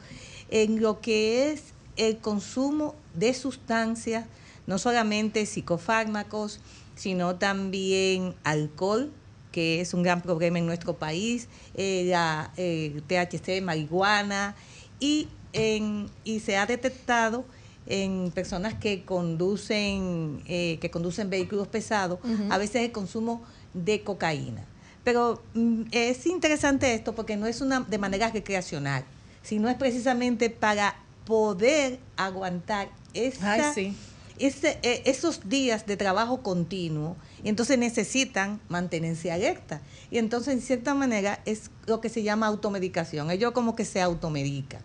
en 0.49 0.81
lo 0.81 1.01
que 1.01 1.51
es 1.51 1.73
el 1.97 2.17
consumo 2.17 2.95
de 3.13 3.33
sustancias, 3.33 4.25
no 4.65 4.77
solamente 4.77 5.45
psicofármacos, 5.45 6.59
sino 6.95 7.35
también 7.35 8.33
alcohol, 8.43 9.11
que 9.51 9.81
es 9.81 9.93
un 9.93 10.03
gran 10.03 10.21
problema 10.21 10.57
en 10.57 10.65
nuestro 10.65 10.95
país, 10.95 11.47
eh, 11.75 12.05
la 12.07 12.51
eh, 12.57 13.01
THC, 13.07 13.61
marihuana, 13.61 14.55
y, 14.99 15.27
en, 15.53 16.09
y 16.23 16.39
se 16.39 16.57
ha 16.57 16.65
detectado 16.65 17.45
en 17.85 18.31
personas 18.33 18.73
que 18.73 19.03
conducen, 19.03 20.41
eh, 20.47 20.77
que 20.79 20.89
conducen 20.89 21.29
vehículos 21.29 21.67
pesados, 21.67 22.19
a 22.49 22.57
veces 22.57 22.83
el 22.83 22.91
consumo 22.91 23.43
de 23.73 24.03
cocaína. 24.03 24.65
Pero 25.03 25.41
mm, 25.53 25.83
es 25.91 26.25
interesante 26.25 26.93
esto 26.93 27.13
porque 27.13 27.35
no 27.37 27.45
es 27.47 27.61
una 27.61 27.81
de 27.81 27.97
manera 27.97 28.29
recreacional, 28.29 29.03
sino 29.41 29.69
es 29.69 29.75
precisamente 29.75 30.49
para 30.49 30.95
poder 31.25 31.99
aguantar 32.15 32.89
esa, 33.13 33.53
Ay, 33.53 33.61
sí. 33.73 33.97
ese, 34.39 34.79
eh, 34.83 35.01
esos 35.05 35.47
días 35.49 35.85
de 35.85 35.97
trabajo 35.97 36.41
continuo 36.41 37.15
y 37.43 37.49
entonces 37.49 37.77
necesitan 37.77 38.59
mantenerse 38.69 39.31
alerta. 39.31 39.81
Y 40.09 40.17
entonces, 40.17 40.53
en 40.53 40.61
cierta 40.61 40.93
manera, 40.93 41.41
es 41.45 41.69
lo 41.85 41.99
que 42.01 42.09
se 42.09 42.23
llama 42.23 42.47
automedicación. 42.47 43.29
Ellos 43.31 43.51
como 43.51 43.75
que 43.75 43.83
se 43.85 44.01
automedican. 44.01 44.81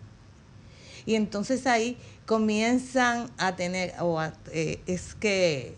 Y 1.05 1.15
entonces 1.15 1.65
ahí 1.65 1.97
comienzan 2.25 3.29
a 3.37 3.55
tener, 3.55 3.93
o 4.01 4.19
a- 4.19 4.33
eh, 4.51 4.81
es 4.85 5.15
que 5.15 5.75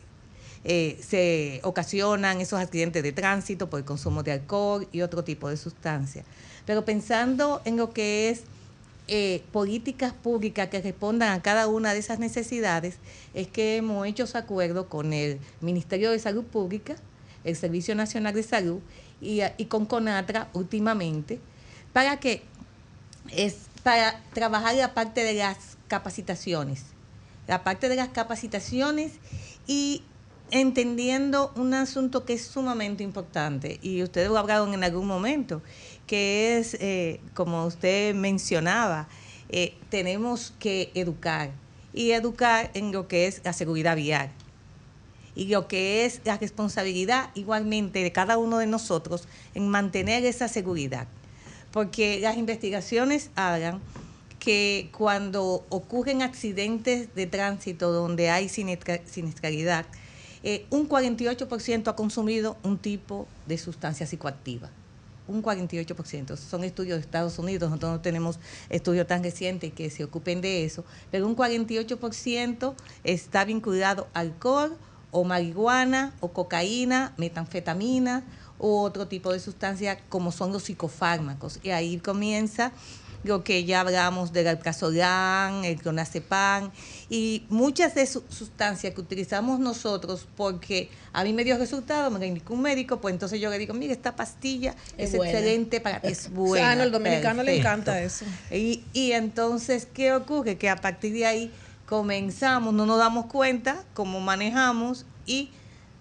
eh, 0.63 0.99
se 1.05 1.59
ocasionan 1.63 2.39
esos 2.39 2.59
accidentes 2.59 3.01
de 3.01 3.11
tránsito 3.11 3.69
por 3.69 3.79
el 3.79 3.85
consumo 3.85 4.21
de 4.23 4.33
alcohol 4.33 4.87
y 4.91 5.01
otro 5.01 5.23
tipo 5.23 5.49
de 5.49 5.57
sustancias. 5.57 6.25
Pero 6.65 6.85
pensando 6.85 7.61
en 7.65 7.77
lo 7.77 7.91
que 7.91 8.29
es 8.29 8.43
eh, 9.07 9.43
políticas 9.51 10.13
públicas 10.13 10.69
que 10.69 10.81
respondan 10.81 11.31
a 11.31 11.41
cada 11.41 11.67
una 11.67 11.93
de 11.93 11.99
esas 11.99 12.19
necesidades, 12.19 12.97
es 13.33 13.47
que 13.47 13.77
hemos 13.77 14.05
hecho 14.07 14.25
ese 14.25 14.37
acuerdo 14.37 14.87
con 14.87 15.13
el 15.13 15.39
Ministerio 15.61 16.11
de 16.11 16.19
Salud 16.19 16.43
Pública, 16.43 16.95
el 17.43 17.55
Servicio 17.55 17.95
Nacional 17.95 18.35
de 18.35 18.43
Salud 18.43 18.79
y, 19.19 19.41
y 19.57 19.65
con 19.65 19.85
CONATRA 19.85 20.49
últimamente, 20.53 21.39
para 21.91 22.19
que 22.19 22.43
es 23.31 23.55
para 23.83 24.21
trabajar 24.33 24.75
la 24.75 24.93
parte 24.93 25.23
de 25.23 25.33
las 25.33 25.57
capacitaciones, 25.87 26.83
la 27.47 27.63
parte 27.63 27.89
de 27.89 27.95
las 27.95 28.09
capacitaciones 28.09 29.13
y 29.67 30.03
entendiendo 30.51 31.51
un 31.55 31.73
asunto 31.73 32.25
que 32.25 32.33
es 32.33 32.45
sumamente 32.45 33.03
importante 33.03 33.79
y 33.81 34.03
ustedes 34.03 34.29
lo 34.29 34.37
hablaron 34.37 34.73
en 34.73 34.83
algún 34.83 35.07
momento, 35.07 35.61
que 36.05 36.57
es, 36.57 36.75
eh, 36.75 37.19
como 37.33 37.65
usted 37.65 38.13
mencionaba, 38.13 39.07
eh, 39.49 39.75
tenemos 39.89 40.53
que 40.59 40.91
educar 40.93 41.51
y 41.93 42.11
educar 42.11 42.69
en 42.73 42.91
lo 42.91 43.07
que 43.07 43.27
es 43.27 43.41
la 43.43 43.53
seguridad 43.53 43.95
vial 43.95 44.29
y 45.35 45.45
lo 45.45 45.67
que 45.67 46.05
es 46.05 46.21
la 46.25 46.37
responsabilidad 46.37 47.29
igualmente 47.35 48.03
de 48.03 48.11
cada 48.11 48.37
uno 48.37 48.57
de 48.57 48.67
nosotros 48.67 49.27
en 49.55 49.69
mantener 49.69 50.25
esa 50.25 50.47
seguridad. 50.47 51.07
Porque 51.71 52.19
las 52.19 52.37
investigaciones 52.37 53.29
hablan 53.35 53.79
que 54.39 54.89
cuando 54.97 55.65
ocurren 55.69 56.21
accidentes 56.21 57.13
de 57.15 57.27
tránsito 57.27 57.91
donde 57.91 58.29
hay 58.29 58.49
siniestralidad, 58.49 59.85
eh, 60.43 60.65
un 60.69 60.89
48% 60.89 61.87
ha 61.87 61.95
consumido 61.95 62.57
un 62.63 62.77
tipo 62.77 63.27
de 63.45 63.57
sustancia 63.57 64.07
psicoactiva. 64.07 64.69
Un 65.27 65.43
48%. 65.43 66.35
Son 66.35 66.63
estudios 66.63 66.97
de 66.97 67.01
Estados 67.01 67.37
Unidos, 67.39 67.69
nosotros 67.69 67.91
no 67.91 68.01
tenemos 68.01 68.39
estudios 68.69 69.07
tan 69.07 69.23
recientes 69.23 69.71
que 69.71 69.89
se 69.89 70.03
ocupen 70.03 70.41
de 70.41 70.65
eso, 70.65 70.83
pero 71.11 71.27
un 71.27 71.35
48% 71.35 72.73
está 73.03 73.45
vinculado 73.45 74.07
a 74.13 74.21
alcohol 74.21 74.77
o 75.11 75.23
marihuana 75.23 76.13
o 76.21 76.29
cocaína, 76.29 77.13
metanfetamina 77.17 78.23
o 78.57 78.81
otro 78.81 79.07
tipo 79.07 79.31
de 79.31 79.39
sustancia 79.39 79.99
como 80.09 80.31
son 80.31 80.51
los 80.51 80.63
psicofármacos. 80.63 81.59
Y 81.63 81.69
ahí 81.69 81.97
comienza 81.99 82.71
lo 83.23 83.43
que 83.43 83.65
ya 83.65 83.81
hablamos 83.81 84.33
del 84.33 84.47
alprazolam, 84.47 85.63
el 85.63 85.79
clonazepam 85.79 86.71
y 87.13 87.43
muchas 87.49 87.93
de 87.93 88.07
sus 88.07 88.23
sustancias 88.29 88.93
que 88.93 89.01
utilizamos 89.01 89.59
nosotros 89.59 90.29
porque 90.37 90.89
a 91.11 91.25
mí 91.25 91.33
me 91.33 91.43
dio 91.43 91.57
resultado, 91.57 92.09
me 92.09 92.25
indicó 92.25 92.53
un 92.53 92.61
médico, 92.61 93.01
pues 93.01 93.11
entonces 93.11 93.41
yo 93.41 93.49
le 93.49 93.57
digo, 93.57 93.73
mire, 93.73 93.91
esta 93.91 94.15
pastilla 94.15 94.75
es, 94.97 95.13
excelente 95.13 95.81
para 95.81 95.97
es 95.97 96.31
buena. 96.31 96.71
Ah, 96.71 96.75
no, 96.75 96.83
el 96.83 96.91
dominicano 96.93 97.43
le 97.43 97.51
perfecto". 97.57 97.69
encanta 97.69 98.01
eso. 98.01 98.23
Y, 98.49 98.85
y 98.93 99.11
entonces, 99.11 99.89
¿qué 99.93 100.13
ocurre? 100.13 100.57
Que 100.57 100.69
a 100.69 100.77
partir 100.77 101.11
de 101.11 101.25
ahí 101.25 101.51
comenzamos, 101.85 102.73
no 102.73 102.85
nos 102.85 102.97
damos 102.97 103.25
cuenta 103.25 103.83
cómo 103.93 104.21
manejamos 104.21 105.05
y 105.25 105.49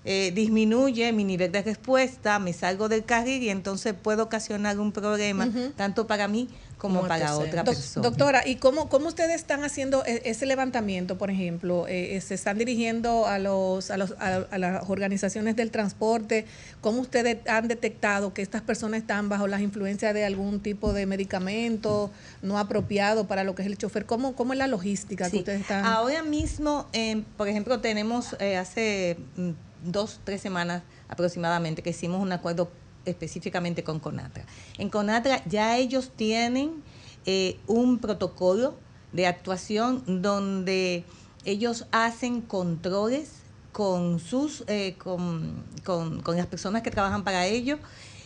eh, 0.04 0.30
disminuye 0.32 1.12
mi 1.12 1.24
nivel 1.24 1.50
de 1.50 1.62
respuesta, 1.62 2.38
me 2.38 2.52
salgo 2.52 2.88
del 2.88 3.04
carril 3.04 3.42
y 3.42 3.50
entonces 3.50 3.94
puedo 4.00 4.22
ocasionar 4.22 4.78
un 4.78 4.92
problema 4.92 5.48
tanto 5.76 6.06
para 6.06 6.28
mí 6.28 6.48
como, 6.81 7.07
para 7.07 7.37
otra 7.37 7.62
persona. 7.62 8.09
Doctora, 8.09 8.49
¿y 8.49 8.57
cómo, 8.57 8.89
cómo 8.89 9.09
ustedes 9.09 9.37
están 9.37 9.64
haciendo 9.64 10.03
e- 10.07 10.22
ese 10.24 10.47
levantamiento, 10.47 11.18
por 11.18 11.31
ejemplo? 11.31 11.87
Eh, 11.87 12.16
eh, 12.16 12.20
¿Se 12.22 12.35
están 12.35 12.57
dirigiendo 12.57 13.26
a, 13.26 13.39
los, 13.39 13.91
a, 13.91 13.99
los, 13.99 14.12
a, 14.18 14.47
a 14.51 14.59
las 14.59 14.89
organizaciones 14.89 15.57
del 15.57 15.70
transporte? 15.70 16.47
¿Cómo 16.81 17.03
ustedes 17.03 17.37
han 17.47 17.68
detectado 17.68 18.33
que 18.33 18.41
estas 18.41 18.62
personas 18.62 19.03
están 19.03 19.28
bajo 19.28 19.47
las 19.47 19.61
influencias 19.61 20.14
de 20.14 20.24
algún 20.24 20.61
tipo 20.61 20.95
de 20.95 21.05
medicamento 21.05 22.11
no 22.41 22.59
apropiado 22.59 23.26
para 23.26 23.45
lo 23.45 23.55
que 23.55 23.61
es 23.61 23.68
el 23.68 23.76
chofer? 23.76 24.07
¿Cómo, 24.07 24.35
cómo 24.35 24.55
es 24.55 24.59
la 24.59 24.66
logística 24.66 25.31
que 25.31 25.39
ustedes 25.39 25.61
están...? 25.61 25.85
Ahora 25.85 26.22
mismo, 26.22 26.89
eh, 26.95 27.24
por 27.37 27.47
ejemplo, 27.49 27.81
tenemos 27.81 28.37
eh, 28.41 28.57
hace 28.57 29.18
mm, 29.37 29.51
dos, 29.85 30.20
tres 30.24 30.41
semanas 30.41 30.83
aproximadamente 31.09 31.83
que 31.83 31.91
hicimos 31.91 32.22
un 32.22 32.33
acuerdo 32.33 32.70
específicamente 33.05 33.82
con 33.84 33.98
Conatra. 34.01 34.44
En 34.78 34.88
Conatra 34.90 35.42
ya 35.46 35.76
ellos 35.78 36.11
tienen 36.16 36.82
eh, 37.26 37.59
un 37.66 37.98
protocolo 37.98 38.76
de 39.12 39.26
actuación 39.26 40.22
donde 40.22 41.05
ellos 41.44 41.86
hacen 41.92 42.40
controles 42.42 43.30
con 43.72 44.18
sus 44.20 44.64
eh, 44.66 44.94
con, 44.98 45.64
con- 45.84 46.20
con 46.22 46.36
las 46.36 46.46
personas 46.46 46.82
que 46.82 46.90
trabajan 46.90 47.24
para 47.24 47.46
ellos 47.46 47.78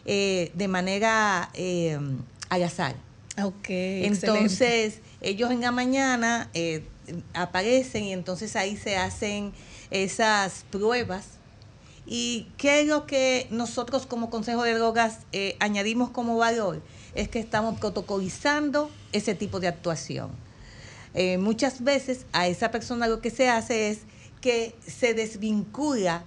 eh, 0.06 0.50
de 0.54 0.68
manera 0.68 1.50
eh, 1.54 1.98
al 2.50 2.62
azar. 2.62 2.94
Ok, 3.42 3.68
Entonces, 4.28 5.00
ellos 5.20 5.50
en 5.50 5.60
la 5.60 5.70
mañana 5.72 6.48
eh, 6.54 6.84
aparecen 7.34 8.04
y 8.04 8.12
entonces 8.12 8.54
ahí 8.56 8.76
se 8.76 8.96
hacen 8.96 9.52
esas 9.90 10.64
pruebas. 10.70 11.24
¿Y 12.06 12.48
qué 12.58 12.80
es 12.80 12.86
lo 12.86 13.06
que 13.06 13.46
nosotros 13.50 14.06
como 14.06 14.28
Consejo 14.28 14.62
de 14.62 14.74
Drogas 14.74 15.20
eh, 15.32 15.56
añadimos 15.60 16.10
como 16.10 16.36
valor? 16.36 16.82
Es 17.14 17.28
que 17.28 17.40
estamos 17.40 17.78
protocolizando 17.80 18.90
ese 19.12 19.34
tipo 19.34 19.60
de 19.60 19.68
actuación. 19.68 20.30
Eh, 21.14 21.38
muchas 21.38 21.82
veces 21.82 22.26
a 22.32 22.46
esa 22.46 22.70
persona 22.70 23.06
lo 23.06 23.20
que 23.20 23.30
se 23.30 23.48
hace 23.48 23.90
es 23.90 24.00
que 24.40 24.74
se 24.86 25.14
desvincula 25.14 26.24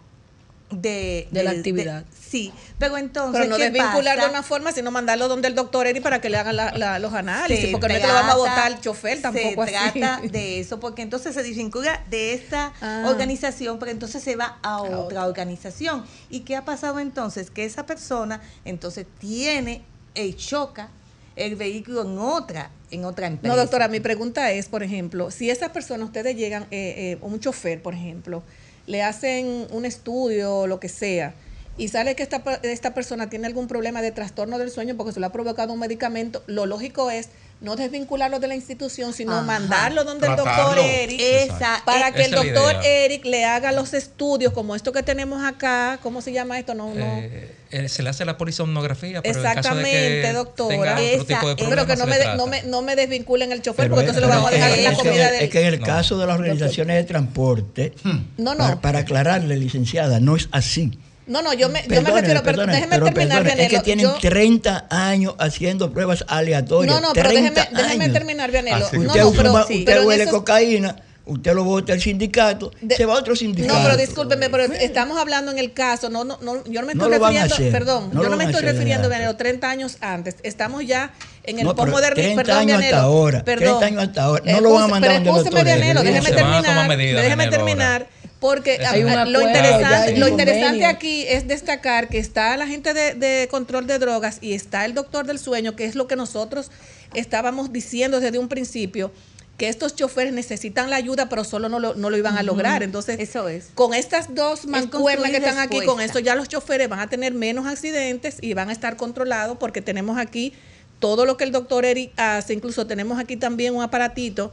de, 0.70 1.28
De 1.32 1.44
la 1.44 1.52
actividad. 1.52 2.04
sí, 2.20 2.52
pero 2.78 2.98
entonces. 2.98 3.40
Pero 3.40 3.52
no 3.52 3.58
¿qué 3.58 3.70
desvincularlo 3.72 4.24
de 4.26 4.30
una 4.30 4.44
forma, 4.44 4.74
sino 4.74 4.92
mandarlo 4.92 5.30
donde 5.30 5.48
el 5.48 5.56
doctor 5.56 5.88
Eri 5.88 6.02
para 6.02 6.20
que 6.20 6.30
le 6.30 6.38
hagan 6.38 6.58
la- 6.58 6.72
la- 6.74 7.00
los 7.00 7.14
análisis, 7.14 7.70
porque 7.72 7.88
no 7.88 7.94
es 7.94 8.02
que 8.02 8.08
lo 8.08 8.14
vamos 8.14 8.32
a 8.32 8.36
trata- 8.36 8.50
votar 8.50 8.66
al 8.74 8.82
chofer 8.82 9.22
tampoco 9.22 9.66
se 9.66 9.78
así. 9.78 10.00
trata 10.00 10.22
de 10.28 10.60
eso, 10.60 10.80
porque 10.82 11.02
entonces 11.04 11.34
se 11.34 11.42
desvincula 11.44 12.04
de 12.10 12.34
esta 12.34 12.74
Ah. 12.82 13.06
organización, 13.08 13.80
pero 13.80 13.92
entonces 13.92 14.22
se 14.22 14.36
va 14.36 14.58
a 14.62 14.82
otra 14.82 15.26
organización. 15.26 16.06
¿Y 16.30 16.42
qué 16.42 16.58
ha 16.58 16.66
pasado 16.66 17.00
entonces? 17.00 17.50
Que 17.50 17.64
esa 17.64 17.86
persona 17.86 18.42
entonces 18.66 19.06
tiene, 19.20 19.84
eh, 20.16 20.34
choca 20.36 20.90
el 21.38 21.56
vehículo 21.56 22.02
en 22.02 22.18
otra, 22.18 22.72
en 22.92 23.06
otra 23.06 23.28
empresa. 23.28 23.56
No, 23.56 23.62
doctora, 23.62 23.88
mi 23.88 24.00
pregunta 24.02 24.52
es, 24.52 24.68
por 24.68 24.84
ejemplo, 24.84 25.32
si 25.32 25.50
esas 25.50 25.70
personas, 25.70 26.08
ustedes 26.08 26.36
llegan, 26.36 26.64
eh, 26.72 27.14
eh, 27.14 27.18
un 27.22 27.40
chofer, 27.40 27.82
por 27.82 27.94
ejemplo, 27.94 28.44
le 28.88 29.04
hacen 29.04 29.68
un 29.72 29.86
estudio 29.86 30.56
o 30.56 30.68
lo 30.68 30.80
que 30.80 30.90
sea, 30.90 31.36
y 31.78 31.90
sale 31.90 32.16
que 32.16 32.24
esta, 32.24 32.42
esta 32.64 32.96
persona 32.96 33.30
tiene 33.30 33.46
algún 33.46 33.68
problema 33.68 34.02
de 34.02 34.12
trastorno 34.12 34.58
del 34.58 34.72
sueño 34.72 34.98
porque 34.98 35.14
se 35.14 35.20
lo 35.20 35.28
ha 35.28 35.32
provocado 35.32 35.74
un 35.74 35.80
medicamento, 35.80 36.42
lo 36.48 36.66
lógico 36.66 37.12
es 37.12 37.30
no 37.60 37.76
desvincularlo 37.76 38.40
de 38.40 38.48
la 38.48 38.56
institución, 38.56 39.14
sino 39.14 39.32
Ajá. 39.34 39.42
mandarlo 39.42 40.04
donde 40.04 40.28
el 40.28 40.36
doctor 40.36 40.78
Eric, 40.78 41.20
Esa- 41.20 41.82
para 41.86 42.10
eh, 42.10 42.14
que 42.14 42.26
el 42.26 42.34
esa 42.34 42.44
doctor. 42.44 42.76
Eric 42.86 43.26
le 43.26 43.46
haga 43.46 43.72
los 43.72 43.96
estudios 43.96 44.54
como 44.54 44.76
esto 44.76 44.92
que 44.92 45.02
tenemos 45.02 45.44
acá, 45.44 46.00
¿cómo 46.04 46.22
se 46.22 46.32
llama 46.34 46.60
esto? 46.60 46.76
No, 46.76 46.94
no. 46.94 47.04
Eh, 47.18 47.56
eh, 47.72 47.90
se 47.90 48.04
le 48.04 48.10
hace 48.10 48.26
la 48.26 48.38
polisomnografía, 48.38 49.22
pero 49.24 49.40
en 49.40 49.44
caso 49.44 49.54
de 49.54 49.60
Exactamente, 49.60 50.22
que 50.22 50.34
doctora. 50.34 50.70
tenga 50.70 50.94
otro 50.94 51.04
Esa- 51.04 51.26
tipo 51.26 51.48
de 51.50 51.56
pero 51.56 51.88
que 51.88 51.96
no 51.96 52.06
me, 52.06 52.18
de- 52.20 52.36
no, 52.38 52.46
me, 52.48 52.62
no 52.64 52.82
me 52.84 52.96
desvinculen 52.96 53.52
el 53.52 53.62
chofer, 53.64 53.86
Pero 53.86 53.96
porque 53.96 54.12
es- 54.12 54.16
entonces 54.18 54.30
lo 54.30 54.36
vamos 54.36 54.52
a 54.52 54.54
dejar 54.54 54.78
en 54.78 54.84
la 54.84 54.94
comida 54.94 55.32
del... 55.32 55.44
Es 55.44 55.50
que 55.50 55.60
en 55.62 55.66
el 55.74 55.80
No. 55.80 55.86
caso 55.86 56.18
de 56.20 56.28
las 56.28 56.38
organizaciones 56.38 56.96
de 56.98 57.04
transporte, 57.06 57.94
No, 58.38 58.54
no. 58.54 58.58
para, 58.58 58.82
para 58.82 59.00
aclararle, 59.00 59.58
licenciada, 59.58 60.20
no 60.20 60.36
es 60.36 60.48
así. 60.52 60.98
No, 61.28 61.42
no, 61.42 61.54
yo 61.54 61.68
me, 61.70 61.82
yo 61.84 62.02
me 62.02 62.10
refiero, 62.12 62.24
pero 62.26 62.44
perdóneme, 62.44 62.74
déjeme 62.74 62.96
pero 62.96 63.06
terminar, 63.06 63.44
perdóneme, 63.44 63.64
Es 63.64 63.70
que 63.70 63.76
Vianelo. 63.76 63.84
tienen 63.84 64.06
Yo- 64.06 64.18
30 64.30 64.86
años 64.90 65.36
haciendo 65.40 65.92
pruebas 65.92 66.24
aleatorias. 66.28 66.96
no, 66.96 67.08
no, 67.08 67.14
pero 67.14 67.30
déjeme, 67.30 67.52
30 67.52 67.82
déjeme 67.84 68.10
terminar, 68.10 68.52
Vianelo. 68.52 68.86
Así. 68.86 68.98
No, 68.98 69.08
Usted, 69.08 69.22
no, 69.22 69.32
pero, 69.34 69.52
fuma- 69.52 69.66
sí, 69.68 69.74
usted 69.80 69.86
pero 69.86 70.08
huele 70.08 70.24
esos- 70.24 70.34
cocaína, 70.36 70.96
usted 71.26 71.54
lo 71.54 71.66
vota 71.66 71.92
al 71.92 72.00
sindicato, 72.02 72.72
De- 72.80 72.96
se 72.96 73.06
va 73.06 73.16
a 73.16 73.18
otro 73.18 73.36
sindicato. 73.36 73.74
No, 73.78 73.84
pero 73.84 73.98
discúlpeme, 73.98 74.50
pero 74.50 74.64
estamos 74.74 75.18
hablando 75.20 75.52
en 75.52 75.60
el 75.60 75.74
caso, 75.74 76.10
no, 76.10 76.24
no, 76.24 76.38
no 76.42 76.64
yo 76.64 76.80
no 76.80 76.88
me 76.88 76.96
No 76.96 77.04
estoy 77.08 77.16
a 77.16 77.20
refiriendo, 77.20 77.56
hacer, 77.56 77.72
perdón, 77.74 78.10
no 78.14 78.24
yo 78.24 78.30
no 78.30 78.38
me 78.38 78.46
estoy 78.46 78.60
hacer, 78.62 78.72
refiriendo. 78.74 79.10
Vianelo, 79.10 79.36
30 79.36 79.70
años 79.70 79.98
antes. 80.00 80.38
Estamos 80.44 80.86
ya 80.86 81.12
en 81.44 81.60
el 81.60 81.66
No, 81.66 81.76
pero 81.76 81.88
posmodernismo. 81.88 82.36
30 82.36 82.44
Perdón, 82.44 82.58
años 82.62 82.78
Vianelo. 82.78 82.96
hasta 82.98 83.06
ahora, 83.06 83.44
Perdón. 83.44 83.80
30 83.80 83.86
años 83.86 84.04
hasta 84.08 84.24
ahora. 84.24 84.44
No 84.54 84.62
lo 84.62 84.72
van 84.72 84.84
a 84.84 84.88
mandar 84.88 85.12
pero 85.22 85.34
donde. 85.44 85.64
Vianelo, 85.64 86.04
déjeme 86.04 86.32
terminar, 86.32 86.88
déjeme 86.88 87.06
Vianelo, 87.06 87.52
terminar. 87.52 88.08
Porque 88.40 88.74
a- 88.86 88.96
es 88.96 89.06
a- 89.06 89.26
lo, 89.26 89.42
interesante, 89.42 89.86
hay 90.12 90.18
lo 90.18 90.28
interesante 90.28 90.86
aquí 90.86 91.26
es 91.28 91.48
destacar 91.48 92.08
que 92.08 92.20
está 92.20 92.56
la 92.58 92.68
gente 92.68 92.94
de, 92.94 93.16
de 93.16 93.48
control 93.50 93.88
de 93.88 93.98
drogas 93.98 94.38
y 94.42 94.54
está 94.54 94.86
el 94.86 94.94
doctor 94.94 95.26
del 95.26 95.40
sueño, 95.40 95.76
que 95.76 95.86
es 95.86 95.96
lo 95.96 96.08
que 96.08 96.16
nosotros 96.16 96.70
estábamos 97.16 97.74
diciendo 97.74 98.20
desde 98.20 98.38
un 98.38 98.48
principio, 98.48 99.12
que 99.58 99.70
estos 99.70 99.96
choferes 99.96 100.34
necesitan 100.34 100.92
la 100.92 100.98
ayuda, 100.98 101.30
pero 101.30 101.44
solo 101.44 101.68
no 101.68 101.80
lo, 101.80 101.96
no 101.96 102.12
lo 102.12 102.18
iban 102.18 102.38
a 102.38 102.44
lograr. 102.44 102.84
Entonces, 102.84 103.20
Eso 103.20 103.48
es. 103.50 103.70
con 103.74 103.96
estas 103.96 104.36
dos 104.36 104.68
mancuernas 104.68 105.32
que 105.32 105.38
construir 105.40 105.50
están 105.50 105.58
aquí, 105.58 105.84
con 105.84 106.00
eso 106.00 106.20
ya 106.20 106.36
los 106.36 106.48
choferes 106.48 106.88
van 106.90 107.00
a 107.00 107.08
tener 107.10 107.34
menos 107.34 107.66
accidentes 107.66 108.38
y 108.42 108.54
van 108.54 108.70
a 108.70 108.72
estar 108.72 108.98
controlados 108.98 109.58
porque 109.58 109.82
tenemos 109.82 110.20
aquí 110.20 110.54
todo 111.00 111.26
lo 111.26 111.38
que 111.38 111.44
el 111.44 111.52
doctor 111.52 111.86
Eric 111.86 112.12
hace. 112.18 112.54
Incluso 112.54 112.86
tenemos 112.86 113.18
aquí 113.20 113.36
también 113.36 113.74
un 113.76 113.82
aparatito 113.82 114.52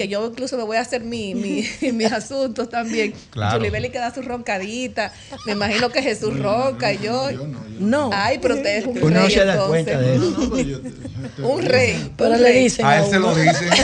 que 0.00 0.08
yo 0.08 0.26
incluso 0.26 0.56
me 0.56 0.62
voy 0.62 0.78
a 0.78 0.80
hacer 0.80 1.02
mi, 1.02 1.34
mi- 1.34 1.68
mis 1.92 2.10
asuntos 2.10 2.70
también. 2.70 3.12
Claro. 3.28 3.58
Julibeli 3.58 3.90
que 3.90 3.98
da 3.98 4.14
su 4.14 4.22
roncadita. 4.22 5.12
Me 5.44 5.52
imagino 5.52 5.90
que 5.90 6.00
Jesús 6.00 6.38
ronca 6.38 6.90
y 6.94 7.00
yo. 7.00 7.28
No. 7.78 8.08
Ay, 8.10 8.38
pero 8.40 8.54
usted 8.54 8.78
es 8.78 8.86
un 8.86 8.96
Uno 8.96 9.10
no 9.10 9.26
rey. 9.26 9.30
se 9.34 9.44
da 9.44 9.52
entonces. 9.52 9.68
cuenta 9.84 9.98
de 10.00 10.16
eso. 10.16 11.46
Un 11.46 11.62
rey. 11.66 12.12
Pero 12.16 12.36
le 12.38 12.50
dicen 12.52 12.86
A 12.86 12.96
él 13.04 13.10
se 13.10 13.18
lo 13.18 13.34
dicen. 13.34 13.68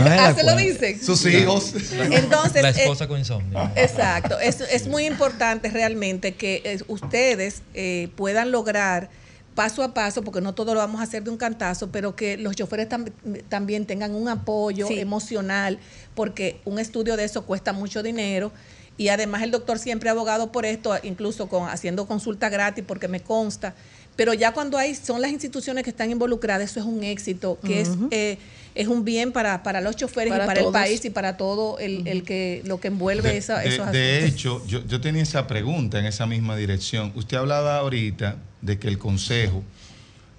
Ah, 0.00 0.32
se 0.36 0.44
lo 0.44 0.54
dicen. 0.56 1.02
Sus 1.02 1.26
hijos. 1.26 1.72
Entonces, 2.12 2.62
La 2.62 2.70
eh, 2.70 2.74
esposa 2.76 3.08
con 3.08 3.18
insomnio. 3.18 3.70
Exacto, 3.74 4.38
es, 4.38 4.60
es 4.60 4.86
muy 4.86 5.04
importante 5.06 5.68
realmente 5.70 6.34
que 6.34 6.62
eh, 6.64 6.78
ustedes 6.86 7.62
eh, 7.74 8.08
puedan 8.16 8.52
lograr 8.52 9.10
paso 9.58 9.82
a 9.82 9.92
paso, 9.92 10.22
porque 10.22 10.40
no 10.40 10.54
todo 10.54 10.72
lo 10.72 10.78
vamos 10.78 11.00
a 11.00 11.04
hacer 11.04 11.24
de 11.24 11.30
un 11.30 11.36
cantazo, 11.36 11.90
pero 11.90 12.14
que 12.14 12.36
los 12.36 12.54
choferes 12.54 12.88
tam- 12.88 13.10
también 13.48 13.86
tengan 13.86 14.14
un 14.14 14.28
apoyo 14.28 14.86
Sí. 14.86 15.00
emocional, 15.00 15.80
porque 16.14 16.60
un 16.64 16.78
estudio 16.78 17.16
de 17.16 17.24
eso 17.24 17.44
cuesta 17.44 17.72
mucho 17.72 18.04
dinero. 18.04 18.52
Y 18.96 19.08
además 19.08 19.42
el 19.42 19.50
doctor 19.50 19.80
siempre 19.80 20.10
ha 20.10 20.12
abogado 20.12 20.52
por 20.52 20.64
esto, 20.64 20.94
incluso 21.02 21.48
con, 21.48 21.68
haciendo 21.68 22.06
consulta 22.06 22.48
gratis, 22.48 22.84
porque 22.86 23.08
me 23.08 23.18
consta. 23.18 23.74
Pero 24.14 24.32
ya 24.32 24.52
cuando 24.52 24.78
hay, 24.78 24.94
son 24.94 25.20
las 25.20 25.32
instituciones 25.32 25.82
que 25.82 25.90
están 25.90 26.08
involucradas, 26.12 26.70
eso 26.70 26.78
es 26.80 26.86
un 26.86 27.02
éxito, 27.02 27.58
que 27.64 27.80
es, 27.80 27.90
eh, 28.12 28.38
es 28.76 28.86
un 28.86 29.04
bien 29.04 29.32
para, 29.32 29.64
para 29.64 29.80
los 29.80 29.96
choferes 29.96 30.30
Para 30.32 30.44
y 30.44 30.46
para 30.46 30.60
todos. 30.60 30.72
el 30.74 30.80
país 30.82 31.04
y 31.04 31.10
para 31.10 31.36
todo 31.36 31.78
el, 31.80 32.06
el 32.06 32.22
que 32.22 32.62
lo 32.64 32.78
que 32.78 32.88
envuelve 32.88 33.30
De, 33.32 33.36
esa- 33.38 33.58
de- 33.58 33.68
esos 33.74 33.90
de 33.90 34.18
asuntos. 34.18 34.34
hecho, 34.34 34.62
yo, 34.68 34.86
yo 34.86 35.00
tenía 35.00 35.22
esa 35.22 35.48
pregunta 35.48 35.98
en 35.98 36.06
esa 36.06 36.26
misma 36.26 36.54
dirección. 36.56 37.10
Usted 37.16 37.36
hablaba 37.38 37.78
ahorita 37.78 38.36
de 38.62 38.78
que 38.78 38.88
el 38.88 38.98
Consejo 38.98 39.62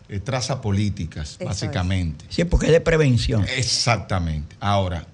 eh, 0.10 0.20
traza 0.20 0.62
políticas, 0.62 1.36
Eso 1.40 1.46
básicamente. 1.46 2.26
Sí, 2.30 2.44
porque 2.44 2.66
es 2.68 2.72
de 2.72 2.82
prevención. 2.82 3.46
Exactamente. 3.56 4.56
Ahora, 4.60 5.06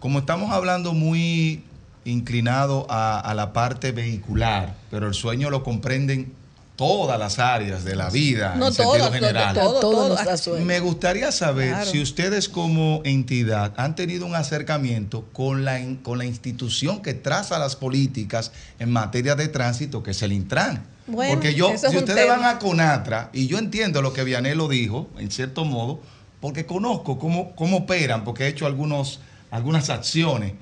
como 0.00 0.18
estamos 0.20 0.52
hablando 0.52 0.92
muy 0.92 1.62
inclinado 2.04 2.86
a, 2.88 3.18
a 3.18 3.34
la 3.34 3.52
parte 3.52 3.92
vehicular, 3.92 4.76
pero 4.90 5.08
el 5.08 5.14
sueño 5.14 5.50
lo 5.50 5.62
comprenden 5.64 6.32
todas 6.76 7.18
las 7.18 7.38
áreas 7.38 7.84
de 7.84 7.96
la 7.96 8.10
vida 8.10 8.54
No 8.56 8.66
en 8.68 8.74
sentido 8.74 8.98
todo, 8.98 9.12
general. 9.12 9.54
todo, 9.54 9.72
todo, 9.72 9.80
Todo 9.80 10.08
nos 10.10 10.18
todo. 10.18 10.28
da 10.30 10.36
sueño. 10.36 10.64
Me 10.66 10.78
gustaría 10.80 11.32
saber 11.32 11.70
Claro. 11.70 11.90
si 11.90 12.02
ustedes 12.02 12.48
como 12.50 13.00
entidad 13.04 13.72
han 13.78 13.94
tenido 13.94 14.26
un 14.26 14.34
acercamiento 14.34 15.24
con 15.32 15.64
la, 15.64 15.80
con 16.02 16.18
la 16.18 16.26
institución 16.26 17.00
que 17.00 17.14
traza 17.14 17.58
las 17.58 17.76
políticas 17.76 18.52
en 18.78 18.90
materia 18.92 19.34
de 19.34 19.48
tránsito, 19.48 20.02
que 20.02 20.10
es 20.10 20.20
el 20.22 20.32
Intran. 20.32 20.84
Bueno, 21.06 21.34
Porque 21.34 21.54
yo, 21.54 21.70
eso 21.70 21.86
es 21.86 21.92
si 21.92 21.98
ustedes 21.98 22.24
tema. 22.24 22.36
van 22.36 22.44
a 22.44 22.58
Conatra, 22.58 23.30
y 23.32 23.46
yo 23.46 23.58
entiendo 23.58 24.02
lo 24.02 24.12
que 24.12 24.24
Vianelo 24.24 24.68
dijo, 24.68 25.08
en 25.18 25.30
cierto 25.30 25.64
modo, 25.64 26.00
porque 26.40 26.66
conozco 26.66 27.18
cómo, 27.18 27.54
cómo 27.54 27.78
operan, 27.78 28.24
porque 28.24 28.44
he 28.44 28.48
hecho 28.48 28.66
algunos, 28.66 29.20
algunas 29.50 29.88
acciones. 29.90 30.54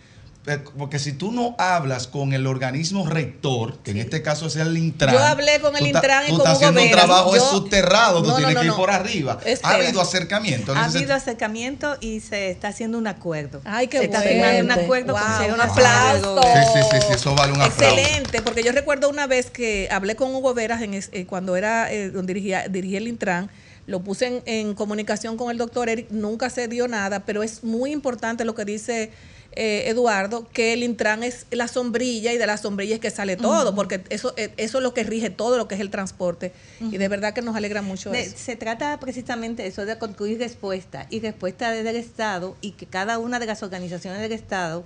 Eh, 0.47 0.59
Porque 0.77 0.99
si 0.99 1.13
tú 1.15 1.33
no 1.33 1.55
hablas 1.59 2.07
con 2.07 2.35
el 2.35 2.47
organismo 2.47 3.07
rector, 3.09 3.79
que 3.79 3.93
en 3.93 3.97
este 3.97 4.21
caso 4.21 4.47
es 4.47 4.57
el 4.57 4.77
Intran. 4.77 5.15
Yo 5.15 5.19
hablé 5.21 5.59
con 5.61 5.75
el 5.75 5.87
Intran 5.87 6.25
y 6.25 6.31
tú 6.33 6.37
con 6.39 6.41
estás 6.47 6.59
Hugo 6.59 6.67
haciendo 6.67 6.81
un 6.83 6.87
Veras. 6.89 7.05
trabajo 7.07 7.31
Yo- 7.31 7.37
es 7.37 7.43
subterrado, 7.49 8.23
tú 8.23 8.29
No, 8.29 8.37
tienes 8.37 8.55
no, 8.55 8.61
que 8.61 8.67
ir 8.67 8.71
no. 8.73 8.77
por 8.77 8.91
arriba. 8.91 9.39
Ha 9.63 9.71
habido 9.71 10.01
acercamiento. 10.03 10.73
en 10.73 10.79
Ha 10.79 10.85
habido 10.85 11.15
acercamiento 11.15 11.97
y 12.01 12.21
se 12.21 12.51
está 12.51 12.69
haciendo 12.69 12.99
un 12.99 13.07
acuerdo. 13.07 13.63
Ay, 13.65 13.89
qué 13.89 13.99
se 13.99 14.05
está 14.05 14.21
firmando 14.21 14.65
un 14.65 14.71
acuerdo 14.83 15.13
Wow, 15.15 15.23
con 15.47 15.55
un 15.55 15.61
aplauso. 15.63 16.43
Sí, 16.43 16.49
sí, 16.75 16.81
sí, 16.91 16.97
sí, 17.09 17.13
eso 17.15 17.35
vale 17.35 17.53
un 17.55 17.63
aplauso. 17.63 17.97
Excelente, 17.97 18.43
porque 18.43 18.63
yo 18.63 18.73
recuerdo 18.73 19.09
una 19.09 19.27
vez 19.27 19.51
que 19.51 19.89
hablé 19.91 20.15
con 20.15 20.35
Hugo 20.35 20.53
Veras 20.53 20.83
en 20.83 20.93
eh, 20.95 21.27
cuando 21.27 21.57
era 21.57 21.91
eh, 21.91 22.11
donde 22.11 22.35
dirigía, 22.35 22.69
dirigía 22.69 22.99
el 22.99 23.09
Intran, 23.09 23.51
lo 23.87 24.01
puse 24.01 24.27
en, 24.27 24.43
en 24.45 24.75
comunicación 24.75 25.39
con 25.39 25.51
el 25.51 25.57
doctor 25.59 25.89
Eric, 25.89 26.09
nunca 26.11 26.51
se 26.51 26.69
dio 26.69 26.87
nada, 26.87 27.21
pero 27.21 27.43
es 27.43 27.65
muy 27.65 27.93
importante 27.93 28.45
lo 28.45 28.55
que 28.55 28.65
dice 28.67 29.11
eh, 29.57 29.85
Eduardo, 29.89 30.47
que 30.53 30.73
el 30.73 30.83
Intran 30.83 31.23
es 31.23 31.47
la 31.51 31.69
sombrilla 31.69 32.33
y 32.33 32.39
de 32.39 32.47
la 32.47 32.57
sombrilla 32.57 32.95
es 32.97 33.01
que 33.01 33.11
sale 33.11 33.37
todo, 33.37 33.75
porque 33.75 34.03
eso, 34.11 34.35
eh, 34.37 34.53
eso 34.57 34.79
es 34.79 34.83
lo 34.83 34.95
que 34.95 35.03
rige 35.05 35.31
todo 35.31 35.57
lo 35.57 35.69
que 35.69 35.75
es 35.75 35.81
el 35.81 35.91
transporte. 35.91 36.53
Y 36.81 36.97
de 36.97 37.09
verdad 37.09 37.35
que 37.35 37.43
nos 37.43 37.55
alegra 37.57 37.83
mucho 37.83 38.11
De- 38.11 38.23
eso. 38.23 38.37
se 38.37 38.57
trata 38.57 38.99
precisamente 39.01 39.63
de 39.63 39.69
eso, 39.69 39.87
de 39.87 39.97
construir 39.99 40.39
respuesta 40.39 41.07
y 41.11 41.21
respuesta 41.21 41.71
desde 41.71 41.91
el 41.91 41.97
Estado 41.97 42.57
y 42.61 42.73
que 42.73 42.87
cada 42.87 43.19
una 43.19 43.39
de 43.39 43.47
las 43.47 43.63
organizaciones 43.63 44.21
del 44.21 44.33
Estado 44.33 44.85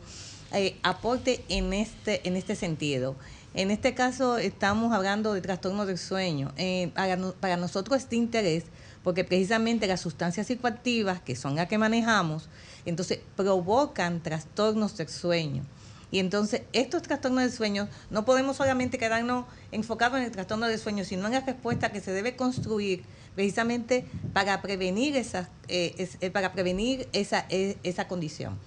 eh, 0.52 0.76
aporte 0.82 1.44
en 1.48 1.72
este, 1.72 2.26
en 2.26 2.36
este 2.36 2.54
sentido. 2.56 3.16
En 3.54 3.70
este 3.70 3.94
caso 3.94 4.38
estamos 4.38 4.92
hablando 4.94 5.32
de 5.34 5.40
trastorno 5.40 5.86
del 5.86 5.98
sueño. 5.98 6.52
Eh, 6.56 6.90
para, 6.94 7.16
para 7.32 7.56
nosotros 7.56 7.98
es 8.02 8.08
de 8.10 8.16
interés 8.16 8.64
porque 9.02 9.24
precisamente 9.24 9.86
las 9.86 10.00
sustancias 10.00 10.46
psicoactivas, 10.48 11.20
que 11.20 11.34
son 11.36 11.54
las 11.56 11.66
que 11.68 11.78
manejamos, 11.78 12.48
entonces 12.88 13.20
provocan 13.36 14.22
trastornos 14.22 14.96
del 14.96 15.08
sueño. 15.08 15.64
Y 16.10 16.20
entonces 16.20 16.62
estos 16.72 17.02
trastornos 17.02 17.42
del 17.42 17.52
sueño 17.52 17.86
no 18.10 18.24
podemos 18.24 18.56
solamente 18.56 18.96
quedarnos 18.96 19.44
enfocados 19.72 20.18
en 20.18 20.24
el 20.24 20.30
trastorno 20.30 20.66
del 20.66 20.78
sueño, 20.78 21.04
sino 21.04 21.26
en 21.26 21.32
la 21.32 21.40
respuesta 21.40 21.92
que 21.92 22.00
se 22.00 22.12
debe 22.12 22.34
construir 22.34 23.02
precisamente 23.34 24.06
para 24.32 24.62
prevenir 24.62 25.16
esa, 25.16 25.50
eh, 25.68 26.08
eh, 26.20 26.30
para 26.30 26.52
prevenir 26.52 27.08
esa, 27.12 27.44
eh, 27.50 27.76
esa 27.82 28.08
condición. 28.08 28.58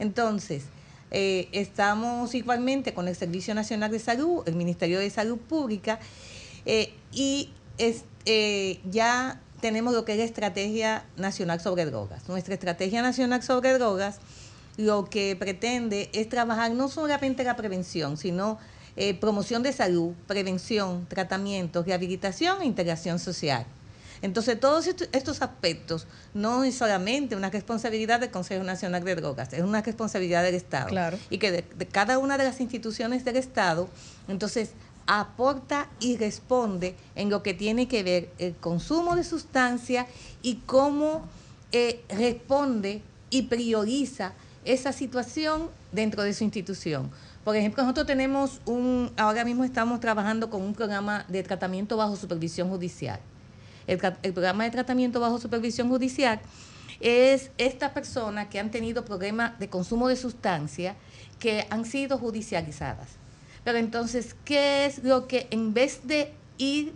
Entonces, 0.00 0.64
eh, 1.12 1.48
estamos 1.52 2.34
igualmente 2.34 2.92
con 2.94 3.06
el 3.08 3.14
Servicio 3.14 3.54
Nacional 3.54 3.90
de 3.92 4.00
Salud, 4.00 4.42
el 4.46 4.56
Ministerio 4.56 4.98
de 4.98 5.08
Salud 5.08 5.38
Pública, 5.38 6.00
y 7.12 7.50
es- 7.78 8.04
ya 8.90 9.40
tenemos 9.60 9.94
lo 9.94 10.04
que 10.04 10.12
es 10.12 10.18
la 10.18 10.24
Estrategia 10.24 11.04
Nacional 11.16 11.60
sobre 11.60 11.84
Drogas. 11.86 12.28
Nuestra 12.28 12.54
Estrategia 12.54 13.02
Nacional 13.02 13.42
sobre 13.42 13.72
Drogas 13.74 14.16
lo 14.76 15.06
que 15.06 15.34
pretende 15.36 16.08
es 16.12 16.28
trabajar 16.28 16.70
no 16.72 16.88
solamente 16.88 17.42
la 17.44 17.56
prevención, 17.56 18.16
sino 18.16 18.58
eh, 18.96 19.14
promoción 19.14 19.62
de 19.62 19.72
salud, 19.72 20.12
prevención, 20.26 21.06
tratamiento, 21.08 21.82
rehabilitación 21.82 22.62
e 22.62 22.64
integración 22.66 23.18
social. 23.18 23.64
Entonces, 24.22 24.58
todos 24.58 24.88
esto- 24.88 25.04
estos 25.12 25.42
aspectos 25.42 26.06
no 26.34 26.64
es 26.64 26.74
solamente 26.76 27.36
una 27.36 27.50
responsabilidad 27.50 28.18
del 28.18 28.30
Consejo 28.32 28.64
Nacional 28.64 29.04
de 29.04 29.14
Drogas, 29.14 29.52
es 29.52 29.62
una 29.62 29.80
responsabilidad 29.82 30.42
del 30.42 30.56
Estado. 30.56 30.88
Claro. 30.88 31.16
Y 31.30 31.38
que 31.38 31.52
de, 31.52 31.64
de 31.76 31.86
cada 31.86 32.18
una 32.18 32.36
de 32.36 32.42
las 32.44 32.60
instituciones 32.60 33.24
del 33.24 33.36
Estado, 33.36 33.88
entonces, 34.26 34.70
aporta 35.08 35.88
y 36.00 36.18
responde 36.18 36.94
en 37.16 37.30
lo 37.30 37.42
que 37.42 37.54
tiene 37.54 37.88
que 37.88 38.02
ver 38.02 38.30
el 38.38 38.54
consumo 38.54 39.16
de 39.16 39.24
sustancia 39.24 40.06
y 40.42 40.56
cómo 40.66 41.22
eh, 41.72 42.04
responde 42.10 43.02
y 43.30 43.42
prioriza 43.42 44.34
esa 44.66 44.92
situación 44.92 45.70
dentro 45.92 46.22
de 46.22 46.34
su 46.34 46.44
institución. 46.44 47.10
Por 47.42 47.56
ejemplo, 47.56 47.82
nosotros 47.82 48.06
tenemos 48.06 48.60
un, 48.66 49.10
ahora 49.16 49.46
mismo 49.46 49.64
estamos 49.64 49.98
trabajando 49.98 50.50
con 50.50 50.60
un 50.60 50.74
programa 50.74 51.24
de 51.28 51.42
tratamiento 51.42 51.96
bajo 51.96 52.14
supervisión 52.14 52.68
judicial. 52.68 53.18
El, 53.86 53.98
el 54.22 54.32
programa 54.34 54.64
de 54.64 54.70
tratamiento 54.70 55.20
bajo 55.20 55.38
supervisión 55.38 55.88
judicial 55.88 56.38
es 57.00 57.50
estas 57.56 57.92
personas 57.92 58.48
que 58.48 58.60
han 58.60 58.70
tenido 58.70 59.06
problemas 59.06 59.58
de 59.58 59.70
consumo 59.70 60.08
de 60.08 60.16
sustancia 60.16 60.96
que 61.38 61.66
han 61.70 61.86
sido 61.86 62.18
judicializadas. 62.18 63.08
Pero 63.68 63.80
entonces, 63.80 64.34
¿qué 64.46 64.86
es 64.86 65.04
lo 65.04 65.28
que 65.28 65.46
en 65.50 65.74
vez 65.74 66.06
de 66.06 66.32
ir 66.56 66.94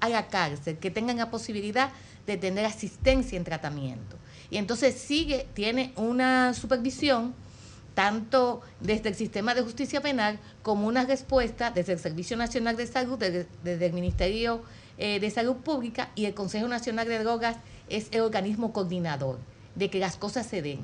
a 0.00 0.08
la 0.08 0.28
cárcel, 0.28 0.78
que 0.78 0.90
tengan 0.90 1.18
la 1.18 1.30
posibilidad 1.30 1.90
de 2.26 2.38
tener 2.38 2.64
asistencia 2.64 3.36
en 3.36 3.44
tratamiento? 3.44 4.16
Y 4.48 4.56
entonces 4.56 4.94
sigue, 4.94 5.46
tiene 5.52 5.92
una 5.96 6.54
supervisión 6.54 7.34
tanto 7.94 8.62
desde 8.80 9.10
el 9.10 9.14
sistema 9.16 9.54
de 9.54 9.60
justicia 9.60 10.00
penal 10.00 10.38
como 10.62 10.86
una 10.86 11.04
respuesta 11.04 11.70
desde 11.70 11.92
el 11.92 11.98
Servicio 11.98 12.38
Nacional 12.38 12.78
de 12.78 12.86
Salud, 12.86 13.18
desde, 13.18 13.86
el 13.86 13.92
Ministerio 13.92 14.62
eh, 14.96 15.20
de 15.20 15.30
Salud 15.30 15.56
Pública 15.56 16.08
y 16.14 16.24
el 16.24 16.32
Consejo 16.32 16.68
Nacional 16.68 17.06
de 17.06 17.18
Drogas 17.18 17.58
es 17.90 18.08
el 18.12 18.22
organismo 18.22 18.72
coordinador 18.72 19.38
de 19.74 19.90
que 19.90 19.98
las 19.98 20.16
cosas 20.16 20.46
se 20.46 20.62
den. 20.62 20.80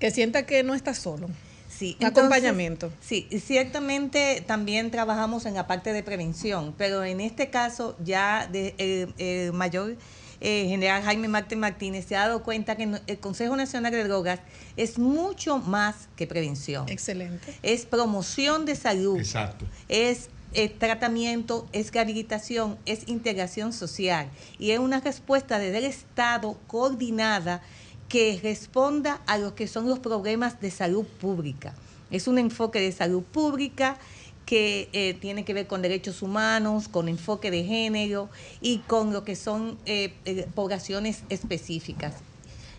Que 0.00 0.10
sienta 0.10 0.46
que 0.46 0.64
no 0.64 0.74
está 0.74 0.94
solo. 0.94 1.28
Sí, 1.76 1.96
entonces, 2.00 2.18
acompañamiento. 2.18 2.92
Sí, 3.00 3.26
y 3.30 3.40
ciertamente 3.40 4.44
también 4.46 4.90
trabajamos 4.90 5.44
en 5.46 5.54
la 5.54 5.66
parte 5.66 5.92
de 5.92 6.02
prevención, 6.02 6.74
pero 6.78 7.02
en 7.04 7.20
este 7.20 7.50
caso 7.50 7.96
ya 8.04 8.46
de, 8.50 8.74
el- 8.78 9.14
el 9.18 9.52
mayor 9.52 9.96
eh, 10.40 10.66
general 10.68 11.02
Jaime 11.02 11.26
Marte 11.28 11.56
Martínez 11.56 12.04
se 12.06 12.16
ha 12.16 12.20
dado 12.28 12.42
cuenta 12.42 12.76
que 12.76 12.98
el 13.06 13.18
Consejo 13.18 13.56
Nacional 13.56 13.92
de 13.92 14.04
Drogas 14.04 14.40
es 14.76 14.98
mucho 14.98 15.58
más 15.58 16.08
que 16.16 16.26
prevención. 16.26 16.86
Excelente. 16.88 17.54
Es 17.62 17.86
promoción 17.86 18.66
de 18.66 18.76
salud. 18.76 19.18
Exacto. 19.18 19.64
Es 19.88 20.28
eh, 20.52 20.68
tratamiento, 20.68 21.66
es 21.72 21.90
rehabilitación, 21.92 22.78
es 22.86 23.08
integración 23.08 23.72
social 23.72 24.28
y 24.58 24.70
es 24.72 24.78
una 24.78 25.00
respuesta 25.00 25.58
desde 25.58 25.78
el 25.78 25.84
Estado 25.84 26.56
coordinada 26.66 27.62
que 28.14 28.38
responda 28.40 29.20
a 29.26 29.38
lo 29.38 29.56
que 29.56 29.66
son 29.66 29.88
los 29.88 29.98
problemas 29.98 30.60
de 30.60 30.70
salud 30.70 31.04
pública. 31.04 31.74
Es 32.12 32.28
un 32.28 32.38
enfoque 32.38 32.78
de 32.78 32.92
salud 32.92 33.24
pública 33.24 33.98
que 34.46 34.88
eh, 34.92 35.14
tiene 35.14 35.44
que 35.44 35.52
ver 35.52 35.66
con 35.66 35.82
derechos 35.82 36.22
humanos, 36.22 36.86
con 36.86 37.08
enfoque 37.08 37.50
de 37.50 37.64
género 37.64 38.30
y 38.60 38.78
con 38.86 39.12
lo 39.12 39.24
que 39.24 39.34
son 39.34 39.76
eh, 39.84 40.14
eh, 40.26 40.46
poblaciones 40.54 41.24
específicas. 41.28 42.14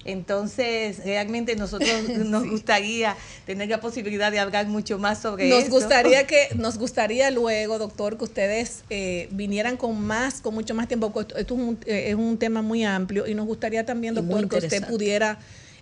Entonces, 0.05 1.03
realmente 1.03 1.55
nosotros 1.55 1.89
nos 2.17 2.47
gustaría 2.47 3.15
tener 3.45 3.69
la 3.69 3.81
posibilidad 3.81 4.31
de 4.31 4.39
hablar 4.39 4.67
mucho 4.67 4.97
más 4.99 5.19
sobre 5.21 5.49
Nos 5.49 5.63
eso. 5.63 5.71
gustaría 5.71 6.25
que, 6.27 6.47
nos 6.55 6.77
gustaría 6.77 7.31
luego, 7.31 7.77
doctor, 7.79 8.17
que 8.17 8.23
ustedes 8.23 8.83
eh, 8.89 9.27
vinieran 9.31 9.77
con 9.77 9.99
más, 10.01 10.41
con 10.41 10.53
mucho 10.53 10.73
más 10.75 10.87
tiempo. 10.87 11.11
porque 11.11 11.33
Esto, 11.33 11.39
esto 11.39 11.53
es, 11.55 11.59
un, 11.59 11.77
eh, 11.85 12.05
es 12.09 12.15
un 12.15 12.37
tema 12.37 12.61
muy 12.61 12.83
amplio 12.85 13.27
y 13.27 13.33
nos 13.33 13.45
gustaría 13.45 13.85
también, 13.85 14.13
doctor, 14.15 14.47
que 14.47 14.57
usted 14.57 14.87
pudiera 14.87 15.39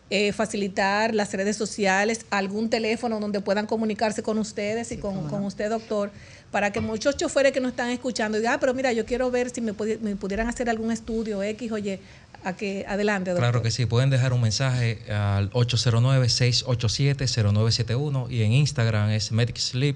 eh, 0.09 0.31
facilitar 0.31 1.13
las 1.13 1.33
redes 1.33 1.57
sociales, 1.57 2.25
algún 2.29 2.69
teléfono 2.69 3.19
donde 3.19 3.41
puedan 3.41 3.65
comunicarse 3.65 4.23
con 4.23 4.37
ustedes 4.37 4.91
y 4.91 4.97
con, 4.97 5.27
con 5.27 5.43
usted, 5.43 5.69
doctor, 5.69 6.11
para 6.51 6.71
que 6.71 6.81
muchos 6.81 7.17
choferes 7.17 7.51
que 7.51 7.59
nos 7.59 7.71
están 7.71 7.89
escuchando 7.89 8.37
digan, 8.37 8.53
ah, 8.53 8.59
pero 8.59 8.75
mira, 8.75 8.93
yo 8.93 9.05
quiero 9.05 9.31
ver 9.31 9.49
si 9.49 9.59
me, 9.59 9.73
pudi- 9.73 9.99
me 10.01 10.15
pudieran 10.15 10.47
hacer 10.47 10.69
algún 10.69 10.91
estudio 10.91 11.41
X, 11.41 11.71
oye, 11.71 11.99
a 12.43 12.53
que 12.53 12.85
adelante, 12.87 13.31
doctor. 13.31 13.43
Claro 13.49 13.61
que 13.61 13.71
sí, 13.71 13.85
pueden 13.85 14.09
dejar 14.09 14.33
un 14.33 14.41
mensaje 14.41 14.99
al 15.11 15.49
809-687-0971 15.51 18.27
y 18.29 18.43
en 18.43 18.51
Instagram 18.53 19.09
es 19.11 19.31
Medic 19.31 19.57
Sleep 19.57 19.95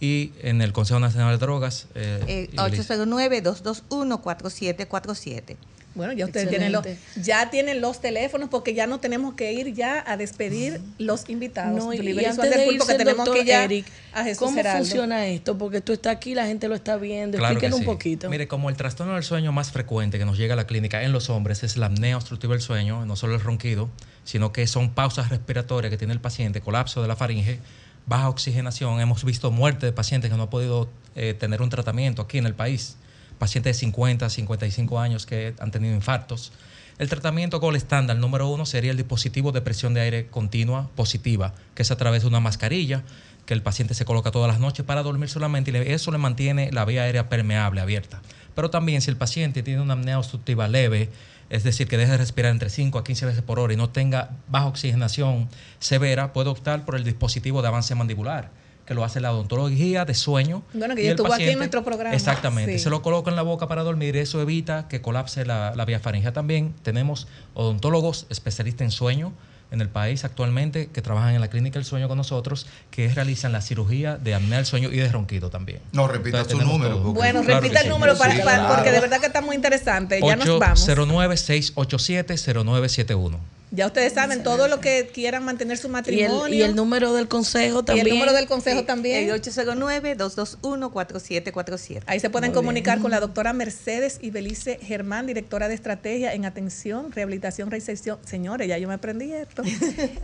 y 0.00 0.32
en 0.42 0.60
el 0.62 0.72
Consejo 0.72 1.00
Nacional 1.00 1.38
de 1.38 1.44
Drogas. 1.44 1.86
eh, 1.94 2.22
Eh, 2.26 2.48
y 2.52 2.56
809-221-4747. 2.56 5.56
Bueno, 5.98 6.12
ya 6.12 6.26
ustedes 6.26 6.48
tienen 6.48 6.70
los, 6.70 6.86
ya 7.20 7.50
tienen 7.50 7.80
los 7.80 8.00
teléfonos 8.00 8.48
porque 8.48 8.72
ya 8.72 8.86
no 8.86 9.00
tenemos 9.00 9.34
que 9.34 9.52
ir 9.52 9.74
ya 9.74 10.04
a 10.06 10.16
despedir 10.16 10.80
los 10.96 11.28
invitados. 11.28 11.76
No, 11.76 11.92
y, 11.92 11.98
antes 12.24 12.50
de 12.50 12.66
irse, 12.72 12.92
que 12.92 12.98
tenemos 12.98 13.28
que 13.28 13.44
ya 13.44 13.64
Eric, 13.64 13.84
a 14.12 14.22
Jesús 14.22 14.38
¿cómo 14.38 14.54
Geraldo. 14.54 14.84
funciona 14.84 15.26
esto? 15.26 15.58
Porque 15.58 15.80
tú 15.80 15.92
estás 15.92 16.14
aquí, 16.14 16.36
la 16.36 16.46
gente 16.46 16.68
lo 16.68 16.76
está 16.76 16.96
viendo. 16.98 17.36
Claro 17.36 17.58
que 17.58 17.66
Explíquenos 17.66 17.80
sí. 17.80 17.84
un 17.84 17.92
poquito. 17.92 18.30
Mire, 18.30 18.46
como 18.46 18.70
el 18.70 18.76
trastorno 18.76 19.14
del 19.14 19.24
sueño 19.24 19.50
más 19.50 19.72
frecuente 19.72 20.18
que 20.18 20.24
nos 20.24 20.38
llega 20.38 20.52
a 20.52 20.56
la 20.56 20.68
clínica 20.68 21.02
en 21.02 21.10
los 21.10 21.30
hombres 21.30 21.64
es 21.64 21.76
la 21.76 21.86
apnea 21.86 22.16
obstructiva 22.16 22.54
del 22.54 22.62
sueño, 22.62 23.04
no 23.04 23.16
solo 23.16 23.34
el 23.34 23.40
ronquido, 23.40 23.90
sino 24.22 24.52
que 24.52 24.68
son 24.68 24.90
pausas 24.90 25.30
respiratorias 25.30 25.90
que 25.90 25.98
tiene 25.98 26.12
el 26.12 26.20
paciente, 26.20 26.60
colapso 26.60 27.02
de 27.02 27.08
la 27.08 27.16
faringe, 27.16 27.58
baja 28.06 28.28
oxigenación. 28.28 29.00
Hemos 29.00 29.24
visto 29.24 29.50
muerte 29.50 29.86
de 29.86 29.92
pacientes 29.92 30.30
que 30.30 30.36
no 30.36 30.44
han 30.44 30.50
podido 30.50 30.88
eh, 31.16 31.34
tener 31.34 31.60
un 31.60 31.70
tratamiento 31.70 32.22
aquí 32.22 32.38
en 32.38 32.46
el 32.46 32.54
país. 32.54 32.98
Pacientes 33.38 33.76
de 33.76 33.80
50, 33.80 34.28
55 34.28 35.00
años 35.00 35.26
que 35.26 35.54
han 35.58 35.70
tenido 35.70 35.94
infartos. 35.94 36.52
El 36.98 37.08
tratamiento 37.08 37.60
con 37.60 37.70
el 37.70 37.76
estándar 37.76 38.16
número 38.16 38.48
uno 38.48 38.66
sería 38.66 38.90
el 38.90 38.96
dispositivo 38.96 39.52
de 39.52 39.60
presión 39.60 39.94
de 39.94 40.00
aire 40.00 40.26
continua 40.26 40.90
positiva, 40.96 41.54
que 41.74 41.82
es 41.82 41.90
a 41.92 41.96
través 41.96 42.22
de 42.22 42.28
una 42.28 42.40
mascarilla 42.40 43.04
que 43.46 43.54
el 43.54 43.62
paciente 43.62 43.94
se 43.94 44.04
coloca 44.04 44.30
todas 44.30 44.50
las 44.50 44.60
noches 44.60 44.84
para 44.84 45.02
dormir 45.02 45.30
solamente 45.30 45.70
y 45.70 45.92
eso 45.92 46.10
le 46.10 46.18
mantiene 46.18 46.70
la 46.70 46.84
vía 46.84 47.04
aérea 47.04 47.30
permeable, 47.30 47.80
abierta. 47.80 48.20
Pero 48.54 48.68
también 48.68 49.00
si 49.00 49.10
el 49.10 49.16
paciente 49.16 49.62
tiene 49.62 49.80
una 49.80 49.94
apnea 49.94 50.18
obstructiva 50.18 50.68
leve, 50.68 51.08
es 51.48 51.62
decir, 51.62 51.88
que 51.88 51.96
deje 51.96 52.10
de 52.10 52.18
respirar 52.18 52.50
entre 52.50 52.68
5 52.68 52.98
a 52.98 53.04
15 53.04 53.24
veces 53.24 53.42
por 53.42 53.58
hora 53.58 53.72
y 53.72 53.76
no 53.76 53.88
tenga 53.88 54.36
baja 54.48 54.66
oxigenación 54.66 55.48
severa, 55.78 56.32
puede 56.32 56.50
optar 56.50 56.84
por 56.84 56.96
el 56.96 57.04
dispositivo 57.04 57.62
de 57.62 57.68
avance 57.68 57.94
mandibular, 57.94 58.50
que 58.88 58.94
lo 58.94 59.04
hace 59.04 59.20
la 59.20 59.32
odontología 59.34 60.06
de 60.06 60.14
sueño. 60.14 60.62
Bueno, 60.72 60.94
que 60.96 61.02
y 61.02 61.04
ya 61.04 61.10
estuvo 61.10 61.30
aquí 61.30 61.46
en 61.50 61.58
nuestro 61.58 61.84
programa. 61.84 62.14
Exactamente. 62.16 62.72
Sí. 62.72 62.78
Se 62.84 62.88
lo 62.88 63.02
coloca 63.02 63.28
en 63.30 63.36
la 63.36 63.42
boca 63.42 63.68
para 63.68 63.82
dormir. 63.82 64.16
Eso 64.16 64.40
evita 64.40 64.88
que 64.88 65.02
colapse 65.02 65.44
la, 65.44 65.74
la 65.76 65.84
vía 65.84 66.00
faringea 66.00 66.32
también. 66.32 66.72
Tenemos 66.82 67.28
odontólogos 67.52 68.24
especialistas 68.30 68.86
en 68.86 68.90
sueño 68.90 69.34
en 69.70 69.82
el 69.82 69.90
país 69.90 70.24
actualmente 70.24 70.86
que 70.86 71.02
trabajan 71.02 71.34
en 71.34 71.42
la 71.42 71.48
clínica 71.50 71.78
del 71.78 71.84
sueño 71.84 72.08
con 72.08 72.16
nosotros, 72.16 72.66
que 72.90 73.06
realizan 73.12 73.52
la 73.52 73.60
cirugía 73.60 74.16
de 74.16 74.34
apnea 74.34 74.56
del 74.56 74.64
sueño 74.64 74.88
y 74.90 74.96
de 74.96 75.12
ronquido 75.12 75.50
también. 75.50 75.80
No, 75.92 76.08
repita 76.08 76.38
Entonces, 76.40 76.66
su 76.66 76.72
número, 76.72 77.02
porque- 77.02 77.18
Bueno, 77.18 77.42
Claro 77.42 77.60
repita 77.60 77.80
el 77.80 77.84
sí. 77.84 77.90
número 77.90 78.16
para, 78.16 78.32
Sí, 78.34 78.38
para- 78.42 78.56
claro. 78.60 78.74
porque 78.74 78.90
de 78.90 79.00
verdad 79.00 79.20
que 79.20 79.26
está 79.26 79.42
muy 79.42 79.54
interesante. 79.54 80.18
Ya 80.26 80.36
nos 80.36 80.58
vamos. 80.58 80.88
809-687-0971. 80.88 83.38
Ya 83.70 83.86
ustedes 83.86 84.14
saben, 84.14 84.42
todo 84.42 84.66
lo 84.66 84.80
que 84.80 85.10
quieran 85.12 85.44
mantener 85.44 85.76
su 85.76 85.88
y, 85.88 85.90
el, 85.90 85.92
matrimonio. 85.92 86.54
y 86.56 86.62
el 86.62 86.74
número 86.74 87.12
del 87.12 87.28
consejo 87.28 87.80
y 87.80 87.84
también. 87.84 88.06
el 88.06 88.12
número 88.14 88.32
del 88.32 88.46
consejo 88.46 88.84
también. 88.84 89.28
El 89.28 89.42
809-221-4747. 89.42 92.02
Ahí 92.06 92.20
se 92.20 92.30
pueden 92.30 92.50
Muy 92.50 92.54
comunicar 92.54 92.96
bien. 92.96 93.02
con 93.02 93.10
la 93.10 93.20
doctora 93.20 93.52
Mercedes 93.52 94.18
Ibelice 94.22 94.78
Germán, 94.82 95.26
directora 95.26 95.68
de 95.68 95.74
estrategia 95.74 96.32
en 96.34 96.44
atención, 96.44 97.12
rehabilitación, 97.12 97.70
reinserción. 97.70 98.18
Señores, 98.24 98.68
ya 98.68 98.78
yo 98.78 98.88
me 98.88 98.94
aprendí 98.94 99.32
esto. 99.32 99.62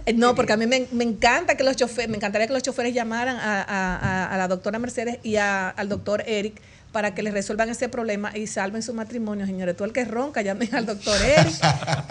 Eh, 0.07 0.13
no, 0.13 0.35
porque 0.35 0.53
a 0.53 0.57
mí 0.57 0.67
me, 0.67 0.87
me 0.93 1.05
encanta 1.05 1.57
que 1.57 1.65
los 1.65 1.77
choferes, 1.77 2.09
me 2.11 2.17
encantaría 2.17 2.47
que 2.47 2.53
los 2.53 2.63
choferes 2.63 2.93
llamaran 2.95 3.37
a, 3.37 3.63
a- 3.63 3.97
a- 3.97 4.35
a 4.35 4.39
la 4.39 4.49
doctora 4.49 4.79
Mercedes 4.79 5.19
y 5.23 5.37
a- 5.37 5.69
al 5.71 5.89
doctor 5.89 6.23
Eric 6.27 6.61
para 6.95 7.13
que 7.13 7.25
les 7.25 7.35
resuelvan 7.35 7.69
ese 7.69 7.89
problema 7.89 8.31
y 8.37 8.47
salven 8.47 8.81
su 8.81 8.95
matrimonio, 8.95 9.47
señores. 9.47 9.77
Tú 9.77 9.83
el 9.83 9.93
que 9.93 10.05
ronca, 10.05 10.43
llamen 10.43 10.73
al 10.77 10.87
doctor 10.87 11.21
Eric, 11.21 11.53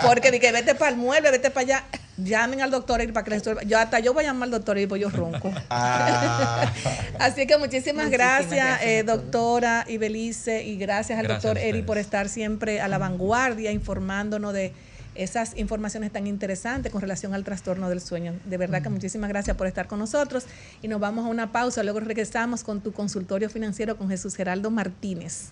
porque 0.06 0.30
de 0.30 0.42
que 0.42 0.52
vete 0.52 0.76
para 0.76 0.92
el 0.92 0.98
mueble, 0.98 1.32
vete 1.32 1.50
para 1.52 1.62
allá, 1.62 1.84
llamen 2.18 2.62
al 2.62 2.70
doctor 2.70 3.00
Eric 3.00 3.14
para 3.14 3.24
que 3.24 3.30
les 3.30 3.40
resuelva. 3.40 3.64
Yo 3.64 3.80
hasta 3.80 4.00
yo 4.00 4.14
voy 4.14 4.26
a 4.26 4.28
llamar 4.28 4.48
al 4.48 4.52
doctor 4.52 4.78
Eric, 4.78 4.90
porque 4.90 5.04
yo 5.04 5.10
ronco. 5.10 5.54
Ah. 5.70 6.70
Así 7.20 7.48
que 7.48 7.58
muchísimas, 7.58 8.08
Muchísimas 8.08 8.12
gracias, 8.12 8.82
eh, 8.84 9.04
doctora 9.04 9.86
Ibelice, 9.88 10.64
y 10.64 10.78
gracias 10.78 11.18
al 11.18 11.28
Gracias 11.28 11.44
doctor 11.44 11.58
a 11.58 11.62
Eri 11.62 11.70
ustedes. 11.70 11.86
por 11.86 11.98
estar 11.98 12.28
siempre 12.28 12.82
a 12.82 12.90
la 12.90 12.98
vanguardia 12.98 13.72
informándonos 13.72 14.54
de 14.54 14.74
esas 15.16 15.58
informaciones 15.58 16.12
tan 16.12 16.28
interesantes 16.28 16.92
con 16.92 17.02
relación 17.02 17.34
al 17.34 17.44
trastorno 17.44 17.90
del 17.90 18.02
sueño. 18.02 18.34
De 18.46 18.58
verdad 18.58 18.82
que 18.82 18.90
muchísimas 18.90 19.30
gracias 19.30 19.58
por 19.58 19.68
estar 19.68 19.88
con 19.88 20.00
nosotros 20.00 20.46
y 20.82 20.88
nos 20.88 21.00
vamos 21.00 21.26
a 21.26 21.30
una 21.30 21.52
pausa, 21.52 21.84
luego 21.84 22.00
regresamos 22.00 22.64
con 22.64 22.82
tu 22.82 22.92
consultorio 22.92 23.48
financiero 23.50 23.98
con 23.98 24.10
Jesús 24.10 24.36
Geraldo 24.36 24.72
Martínez. 24.72 25.50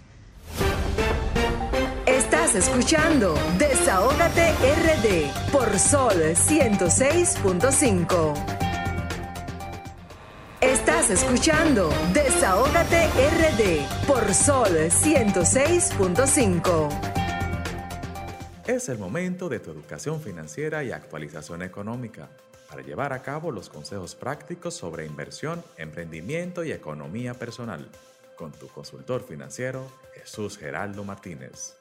Estás 2.05 2.55
escuchando 2.55 3.35
Desahógate 3.57 4.51
RD 4.51 5.51
por 5.51 5.79
Sol 5.79 6.13
106.5. 6.13 8.33
Estás 10.61 11.09
escuchando 11.09 11.91
Desahógate 12.13 13.07
RD 13.07 14.05
por 14.05 14.33
Sol 14.33 14.89
106.5. 14.89 17.30
Es 18.71 18.87
el 18.87 18.97
momento 18.97 19.49
de 19.49 19.59
tu 19.59 19.69
educación 19.69 20.21
financiera 20.21 20.81
y 20.81 20.93
actualización 20.93 21.61
económica 21.61 22.29
para 22.69 22.81
llevar 22.81 23.11
a 23.11 23.21
cabo 23.21 23.51
los 23.51 23.67
consejos 23.67 24.15
prácticos 24.15 24.75
sobre 24.75 25.05
inversión, 25.05 25.61
emprendimiento 25.75 26.63
y 26.63 26.71
economía 26.71 27.33
personal 27.33 27.89
con 28.37 28.53
tu 28.53 28.69
consultor 28.69 29.25
financiero 29.27 29.91
Jesús 30.13 30.57
Geraldo 30.57 31.03
Martínez. 31.03 31.75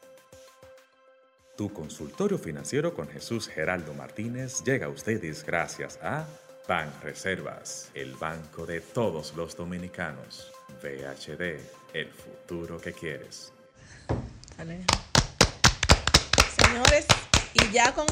Tu 1.57 1.73
consultorio 1.73 2.39
financiero 2.39 2.93
con 2.93 3.07
Jesús 3.07 3.47
Geraldo 3.47 3.95
Martínez 3.95 4.65
llega 4.65 4.87
a 4.87 4.91
ustedes 4.91 5.47
gracias 5.47 5.97
a 6.03 6.27
Ban 6.67 6.93
Reservas, 7.05 7.93
el 7.95 8.15
banco 8.17 8.67
de 8.67 8.81
todos 8.81 9.37
los 9.37 9.57
dominicanos. 9.57 10.51
VHD, 10.83 11.61
el 11.95 12.09
futuro 12.09 12.81
que 12.81 12.93
quieres. 12.93 13.53
Señores, 16.71 17.05
y 17.55 17.73
ya 17.75 17.93
con, 17.95 18.07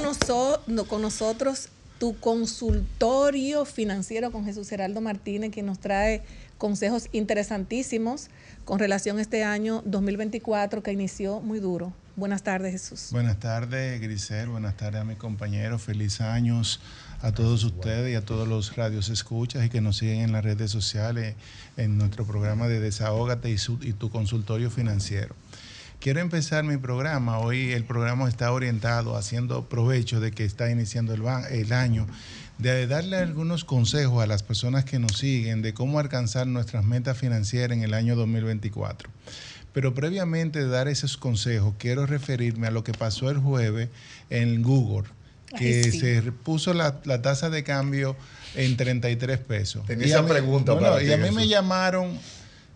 con 0.86 1.02
nosotros 1.02 1.68
tu 2.00 2.18
consultorio 2.18 3.64
financiero 3.64 4.32
con 4.32 4.44
Jesús 4.44 4.68
Geraldo 4.68 5.00
Martínez, 5.00 5.52
que 5.52 5.62
nos 5.62 5.78
trae 5.78 6.24
consejos 6.58 7.08
interesantísimos 7.12 8.30
con 8.64 8.80
relación 8.80 9.18
a 9.18 9.22
este 9.22 9.44
año 9.44 9.82
2024 9.84 10.82
que 10.82 10.90
inició 10.92 11.40
muy 11.40 11.60
duro. 11.60 11.92
Buenas 12.16 12.42
tardes, 12.42 12.72
Jesús. 12.72 13.08
Buenas 13.12 13.38
tardes, 13.38 14.00
Grisel. 14.00 14.48
Buenas 14.48 14.76
tardes 14.76 15.02
a 15.02 15.04
mis 15.04 15.18
compañeros. 15.18 15.80
Feliz 15.82 16.20
años 16.20 16.80
a 17.22 17.30
todos 17.30 17.62
ustedes 17.62 18.10
y 18.12 18.16
a 18.16 18.24
todos 18.24 18.48
los 18.48 18.74
radios 18.74 19.08
escuchas 19.08 19.64
y 19.64 19.68
que 19.68 19.80
nos 19.80 19.98
siguen 19.98 20.18
en 20.22 20.32
las 20.32 20.42
redes 20.44 20.72
sociales, 20.72 21.36
en 21.76 21.96
nuestro 21.96 22.24
programa 22.26 22.66
de 22.66 22.80
Desahógate 22.80 23.50
y, 23.50 23.58
su- 23.58 23.78
y 23.82 23.92
tu 23.92 24.10
consultorio 24.10 24.68
financiero. 24.68 25.36
Quiero 26.00 26.20
empezar 26.20 26.62
mi 26.64 26.76
programa. 26.76 27.38
Hoy 27.38 27.72
el 27.72 27.84
programa 27.84 28.28
está 28.28 28.52
orientado, 28.52 29.16
haciendo 29.16 29.68
provecho 29.68 30.20
de 30.20 30.30
que 30.30 30.44
está 30.44 30.70
iniciando 30.70 31.12
el, 31.14 31.72
año, 31.72 32.06
de 32.58 32.86
darle 32.86 33.16
algunos 33.16 33.64
consejos 33.64 34.22
a 34.22 34.26
las 34.26 34.44
personas 34.44 34.84
que 34.84 35.00
nos 35.00 35.18
siguen 35.18 35.60
de 35.60 35.74
cómo 35.74 35.98
alcanzar 35.98 36.46
nuestras 36.46 36.84
metas 36.84 37.18
financieras 37.18 37.76
en 37.76 37.82
el 37.82 37.94
año 37.94 38.14
2024. 38.14 39.10
Pero 39.72 39.92
previamente 39.92 40.60
de 40.60 40.68
dar 40.68 40.86
esos 40.86 41.16
consejos, 41.16 41.74
quiero 41.78 42.06
referirme 42.06 42.68
a 42.68 42.70
lo 42.70 42.84
que 42.84 42.92
pasó 42.92 43.28
el 43.30 43.38
jueves 43.38 43.88
en 44.30 44.62
Google, 44.62 45.08
que 45.58 45.82
Ay, 45.84 45.90
sí. 45.92 45.98
se 46.00 46.22
puso 46.32 46.74
la, 46.74 47.00
la 47.04 47.22
tasa 47.22 47.50
de 47.50 47.64
cambio 47.64 48.16
en 48.54 48.76
33 48.76 49.38
pesos. 49.40 49.84
Tenía 49.86 50.06
Y 50.06 50.10
esa 50.10 50.22
mí- 50.22 50.28
pregunta 50.28 50.74
no, 50.74 50.80
para 50.80 50.92
no, 50.92 50.98
ti, 50.98 51.06
Y 51.06 51.12
a 51.12 51.16
mí 51.16 51.30
me 51.32 51.48
llamaron 51.48 52.16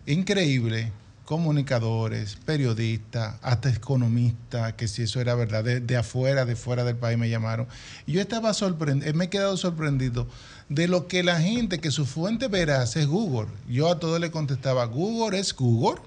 increíble 0.05 0.91
comunicadores, 1.25 2.35
periodistas, 2.45 3.35
hasta 3.41 3.69
economistas, 3.69 4.73
que 4.73 4.87
si 4.87 5.03
eso 5.03 5.21
era 5.21 5.35
verdad, 5.35 5.63
de, 5.63 5.79
de 5.79 5.97
afuera, 5.97 6.45
de 6.45 6.55
fuera 6.55 6.83
del 6.83 6.97
país 6.97 7.17
me 7.17 7.29
llamaron. 7.29 7.67
Yo 8.07 8.21
estaba 8.21 8.53
sorprendido, 8.53 9.13
me 9.13 9.25
he 9.25 9.29
quedado 9.29 9.55
sorprendido 9.57 10.27
de 10.69 10.87
lo 10.87 11.07
que 11.07 11.23
la 11.23 11.39
gente, 11.39 11.79
que 11.79 11.91
su 11.91 12.05
fuente 12.05 12.47
veraz 12.47 12.95
es 12.95 13.07
Google. 13.07 13.47
Yo 13.69 13.89
a 13.89 13.99
todos 13.99 14.19
le 14.19 14.31
contestaba, 14.31 14.85
Google 14.85 15.39
es 15.39 15.53
Google 15.55 16.01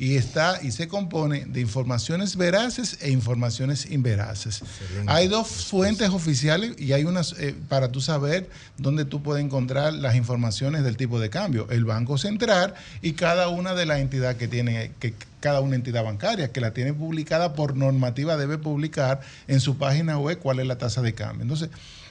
y 0.00 0.16
está 0.16 0.58
y 0.62 0.70
se 0.70 0.88
compone 0.88 1.44
de 1.44 1.60
informaciones 1.60 2.36
veraces 2.36 2.96
e 3.02 3.10
informaciones 3.10 3.90
inveraces. 3.90 4.62
Hay 5.06 5.28
dos 5.28 5.46
fuentes 5.46 6.08
oficiales 6.08 6.72
y 6.78 6.94
hay 6.94 7.04
unas 7.04 7.34
eh, 7.38 7.54
para 7.68 7.92
tú 7.92 8.00
saber 8.00 8.48
dónde 8.78 9.04
tú 9.04 9.22
puedes 9.22 9.44
encontrar 9.44 9.92
las 9.92 10.16
informaciones 10.16 10.84
del 10.84 10.96
tipo 10.96 11.20
de 11.20 11.28
cambio, 11.28 11.68
el 11.68 11.84
Banco 11.84 12.16
Central 12.16 12.72
y 13.02 13.12
cada 13.12 13.48
una 13.50 13.74
de 13.74 13.84
las 13.84 14.00
entidades 14.00 14.38
que 14.38 14.48
tiene 14.48 14.92
que 15.00 15.12
cada 15.40 15.60
una 15.60 15.76
entidad 15.76 16.02
bancaria 16.02 16.50
que 16.50 16.62
la 16.62 16.72
tiene 16.72 16.94
publicada 16.94 17.52
por 17.52 17.76
normativa 17.76 18.38
debe 18.38 18.56
publicar 18.56 19.20
en 19.48 19.60
su 19.60 19.76
página 19.76 20.18
web 20.18 20.38
cuál 20.38 20.60
es 20.60 20.66
la 20.66 20.78
tasa 20.78 21.02
de 21.02 21.12
cambio. 21.12 21.42
Entonces, 21.42 21.68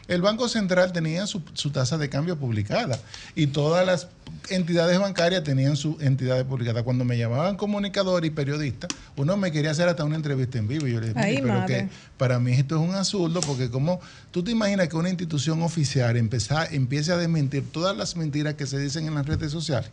el 0.10 0.22
Banco 0.22 0.50
Central 0.50 0.92
tenía 0.92 1.26
su, 1.28 1.42
su 1.54 1.70
tasa 1.70 1.98
de 1.98 2.10
cambio 2.10 2.38
publicada 2.38 3.00
y 3.36 3.48
todas 3.48 3.86
las 3.86 4.08
entidades 4.50 5.00
bancarias 5.00 5.44
tenían 5.44 5.76
su 5.78 5.98
entidad 6.02 6.44
publicada. 6.46 6.84
Cuando 6.84 7.06
me 7.06 7.18
llamaban 7.18 7.56
comunicador 7.56 8.26
y 8.26 8.30
periodista, 8.32 8.88
uno 9.16 9.38
me 9.38 9.52
quería 9.52 9.72
hacer 9.72 9.88
hasta 9.88 10.04
una 10.04 10.16
entrevista 10.16 10.58
en 10.58 10.68
vivo 10.68 10.88
y 10.88 10.94
yo 10.94 11.00
le 11.00 11.10
dije, 11.10 11.20
Ay, 11.20 11.36
"Mire, 11.36 11.42
pero 11.44 11.60
madre. 11.60 11.76
que 11.76 11.90
para 12.18 12.40
mí 12.40 12.52
esto 12.54 12.76
es 12.76 12.90
un 12.90 12.96
absurdo 12.96 13.40
porque 13.42 13.70
como 13.70 14.02
tú 14.32 14.44
te 14.44 14.52
imaginas 14.52 14.88
que 14.90 14.98
una 14.98 15.10
institución 15.10 15.62
oficial 15.62 16.18
empeza- 16.18 16.68
empiece 16.72 17.12
a 17.12 17.18
desmentir 17.18 17.64
todas 17.72 17.96
las 17.96 18.16
mentiras 18.16 18.56
que 18.56 18.66
se 18.66 18.78
dicen 18.80 19.08
en 19.08 19.16
las 19.16 19.26
redes 19.26 19.52
sociales 19.52 19.90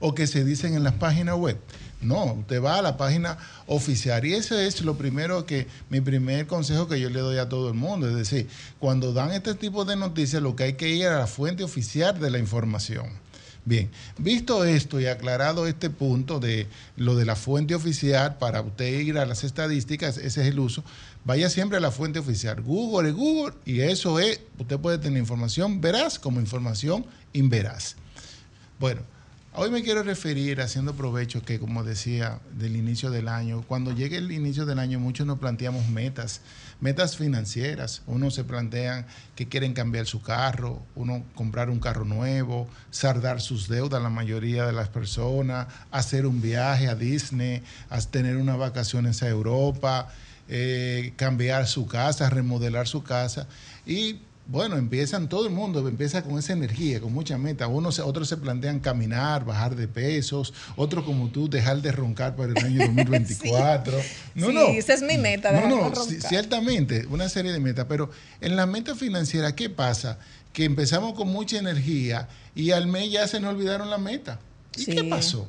o 0.00 0.14
que 0.14 0.26
se 0.26 0.44
dicen 0.44 0.74
en 0.74 0.84
las 0.84 0.94
páginas 0.94 1.36
web. 1.36 1.56
No, 2.04 2.34
usted 2.34 2.62
va 2.62 2.78
a 2.78 2.82
la 2.82 2.96
página 2.96 3.38
oficial 3.66 4.24
y 4.24 4.34
ese 4.34 4.66
es 4.66 4.82
lo 4.82 4.96
primero 4.96 5.46
que, 5.46 5.66
mi 5.90 6.00
primer 6.00 6.46
consejo 6.46 6.86
que 6.88 7.00
yo 7.00 7.10
le 7.10 7.20
doy 7.20 7.38
a 7.38 7.48
todo 7.48 7.68
el 7.68 7.74
mundo. 7.74 8.08
Es 8.08 8.14
decir, 8.14 8.48
cuando 8.78 9.12
dan 9.12 9.32
este 9.32 9.54
tipo 9.54 9.84
de 9.84 9.96
noticias, 9.96 10.42
lo 10.42 10.54
que 10.54 10.64
hay 10.64 10.72
que 10.74 10.90
ir 10.90 11.06
a 11.06 11.18
la 11.18 11.26
fuente 11.26 11.64
oficial 11.64 12.18
de 12.20 12.30
la 12.30 12.38
información. 12.38 13.24
Bien, 13.66 13.90
visto 14.18 14.62
esto 14.66 15.00
y 15.00 15.06
aclarado 15.06 15.66
este 15.66 15.88
punto 15.88 16.38
de 16.38 16.66
lo 16.96 17.16
de 17.16 17.24
la 17.24 17.34
fuente 17.34 17.74
oficial, 17.74 18.36
para 18.36 18.60
usted 18.60 19.00
ir 19.00 19.16
a 19.16 19.24
las 19.24 19.42
estadísticas, 19.42 20.18
ese 20.18 20.42
es 20.42 20.48
el 20.48 20.58
uso, 20.58 20.84
vaya 21.24 21.48
siempre 21.48 21.78
a 21.78 21.80
la 21.80 21.90
fuente 21.90 22.18
oficial. 22.18 22.60
Google 22.60 23.08
es 23.08 23.14
Google 23.14 23.54
y 23.64 23.80
eso 23.80 24.20
es, 24.20 24.40
usted 24.58 24.78
puede 24.78 24.98
tener 24.98 25.18
información 25.18 25.80
veraz 25.80 26.18
como 26.18 26.40
información 26.40 27.06
inveraz. 27.32 27.96
Bueno, 28.78 29.00
hoy 29.56 29.70
me 29.70 29.82
quiero 29.82 30.02
referir, 30.02 30.60
haciendo 30.60 30.94
provecho, 30.94 31.42
que 31.42 31.58
como 31.58 31.84
decía, 31.84 32.40
del 32.52 32.76
inicio 32.76 33.10
del 33.10 33.28
año, 33.28 33.64
cuando 33.66 33.92
llegue 33.92 34.16
el 34.16 34.32
inicio 34.32 34.66
del 34.66 34.78
año, 34.78 34.98
muchos 34.98 35.26
nos 35.26 35.38
planteamos 35.38 35.88
metas, 35.88 36.40
metas 36.80 37.16
financieras. 37.16 38.02
Unos 38.06 38.34
se 38.34 38.44
plantean 38.44 39.06
que 39.36 39.48
quieren 39.48 39.72
cambiar 39.72 40.06
su 40.06 40.20
carro, 40.20 40.82
uno 40.94 41.24
comprar 41.34 41.70
un 41.70 41.78
carro 41.78 42.04
nuevo, 42.04 42.68
saldar 42.90 43.40
sus 43.40 43.68
deudas, 43.68 44.02
la 44.02 44.10
mayoría 44.10 44.66
de 44.66 44.72
las 44.72 44.88
personas, 44.88 45.68
hacer 45.90 46.26
un 46.26 46.42
viaje 46.42 46.88
a 46.88 46.94
Disney, 46.94 47.62
tener 48.10 48.36
unas 48.36 48.58
vacaciones 48.58 49.22
a 49.22 49.28
Europa, 49.28 50.08
eh, 50.48 51.12
cambiar 51.16 51.66
su 51.66 51.86
casa, 51.86 52.28
remodelar 52.28 52.88
su 52.88 53.02
casa. 53.02 53.46
Y 53.86 54.20
bueno, 54.46 54.76
empiezan, 54.76 55.28
todo 55.28 55.46
el 55.46 55.52
mundo 55.52 55.86
empieza 55.88 56.22
con 56.22 56.38
esa 56.38 56.52
energía, 56.52 57.00
con 57.00 57.12
mucha 57.14 57.38
meta. 57.38 57.66
Unos, 57.66 57.98
otros 57.98 58.28
se 58.28 58.36
plantean 58.36 58.78
caminar, 58.80 59.44
bajar 59.46 59.74
de 59.74 59.88
pesos, 59.88 60.52
otros 60.76 61.04
como 61.04 61.28
tú, 61.28 61.48
dejar 61.48 61.80
de 61.80 61.92
roncar 61.92 62.36
para 62.36 62.52
el 62.52 62.58
año 62.64 62.80
2024. 62.86 63.96
No, 64.34 64.48
Sí, 64.48 64.54
no. 64.54 64.60
esa 64.68 64.92
es 64.94 65.02
mi 65.02 65.16
meta, 65.16 65.50
No, 65.52 65.60
de 65.62 65.68
no, 65.68 65.76
roncar. 65.84 66.04
ci- 66.04 66.20
ciertamente, 66.20 67.06
una 67.06 67.28
serie 67.28 67.52
de 67.52 67.60
metas, 67.60 67.86
pero 67.88 68.10
en 68.40 68.56
la 68.56 68.66
meta 68.66 68.94
financiera, 68.94 69.54
¿qué 69.54 69.70
pasa? 69.70 70.18
Que 70.52 70.64
empezamos 70.64 71.14
con 71.14 71.28
mucha 71.28 71.58
energía 71.58 72.28
y 72.54 72.70
al 72.72 72.86
mes 72.86 73.10
ya 73.10 73.26
se 73.26 73.40
nos 73.40 73.54
olvidaron 73.54 73.88
la 73.90 73.98
meta. 73.98 74.38
¿Y 74.76 74.84
qué 74.86 75.04
pasó? 75.04 75.48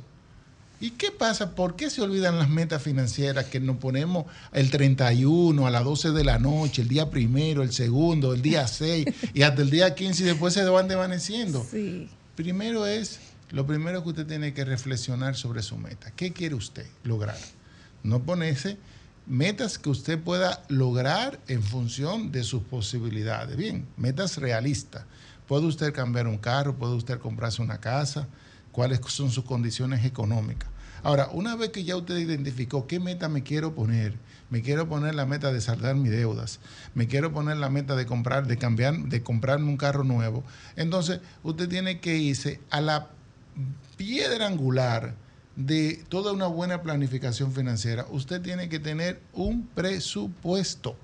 ¿Y 0.80 0.92
qué 0.92 1.12
pasa? 1.12 1.56
¿Por 1.56 1.76
qué 1.76 1.90
se 1.90 2.02
olvidan 2.02 2.38
las 2.38 2.50
metas 2.50 2.82
financieras 2.82 3.46
que 3.46 3.60
nos 3.60 3.78
ponemos 3.78 4.26
el 4.52 4.70
31 4.70 5.66
a 5.66 5.72
las 5.72 5.84
12 5.84 6.12
de 6.12 6.24
la 6.24 6.40
noche, 6.40 6.82
el 6.82 6.88
día 6.88 7.10
primero, 7.10 7.64
el 7.64 7.72
segundo, 7.72 8.34
el 8.34 8.42
día 8.42 8.68
6 8.68 9.06
y 9.34 9.42
hasta 9.44 9.62
el 9.62 9.70
día 9.70 9.96
15 9.96 10.24
y 10.24 10.26
después 10.26 10.54
se 10.54 10.64
van 10.66 10.88
desvaneciendo? 10.88 11.66
Sí. 11.70 12.10
Primero 12.36 12.86
es, 12.86 13.20
lo 13.52 13.66
primero 13.66 14.04
que 14.04 14.10
usted 14.10 14.28
tiene 14.28 14.54
que 14.54 14.66
reflexionar 14.66 15.36
sobre 15.36 15.64
su 15.64 15.78
meta. 15.78 16.12
¿Qué 16.12 16.34
quiere 16.34 16.56
usted 16.56 16.86
lograr? 17.04 17.38
No 18.04 18.24
ponerse 18.24 18.78
metas 19.28 19.80
que 19.80 19.90
usted 19.90 20.20
pueda 20.20 20.64
lograr 20.68 21.40
en 21.48 21.64
función 21.64 22.32
de 22.32 22.44
sus 22.44 22.64
posibilidades. 22.64 23.58
Bien, 23.58 23.88
metas 23.98 24.38
realistas. 24.38 25.06
¿Puede 25.48 25.66
usted 25.66 25.94
cambiar 25.94 26.28
un 26.28 26.38
carro? 26.38 26.76
¿Puede 26.76 26.96
usted 26.96 27.20
comprarse 27.20 27.62
una 27.62 27.80
casa? 27.80 28.28
¿Cuáles 28.76 29.00
son 29.08 29.32
sus 29.32 29.46
condiciones 29.46 30.04
económicas? 30.04 30.70
Ahora, 31.02 31.30
una 31.32 31.56
vez 31.56 31.70
que 31.70 31.86
ya 31.86 31.96
usted 31.96 32.18
identificó 32.18 32.88
qué 32.88 33.00
meta 33.00 33.30
me 33.30 33.42
quiero 33.42 33.74
poner, 33.74 34.18
me 34.50 34.62
quiero 34.62 34.90
poner 34.90 35.16
la 35.16 35.26
meta 35.26 35.54
de 35.54 35.62
saldar 35.62 35.96
mis 35.96 36.12
deudas, 36.12 36.60
me 36.94 37.08
quiero 37.08 37.32
poner 37.32 37.56
la 37.56 37.70
meta 37.70 37.96
de 37.96 38.06
comprar, 38.06 38.48
de 38.48 38.58
cambiar, 38.58 38.98
de 38.98 39.24
comprarme 39.24 39.70
un 39.70 39.78
carro 39.78 40.04
nuevo, 40.04 40.44
entonces 40.76 41.22
usted 41.42 41.70
tiene 41.70 42.02
que 42.02 42.18
irse 42.18 42.60
a 42.70 42.82
la 42.82 43.12
piedra 43.96 44.46
angular 44.46 45.16
de 45.56 46.04
toda 46.10 46.34
una 46.34 46.48
buena 46.48 46.82
planificación 46.82 47.54
financiera. 47.54 48.06
Usted 48.10 48.42
tiene 48.42 48.68
que 48.68 48.80
tener 48.80 49.22
un 49.32 49.68
presupuesto. 49.68 50.98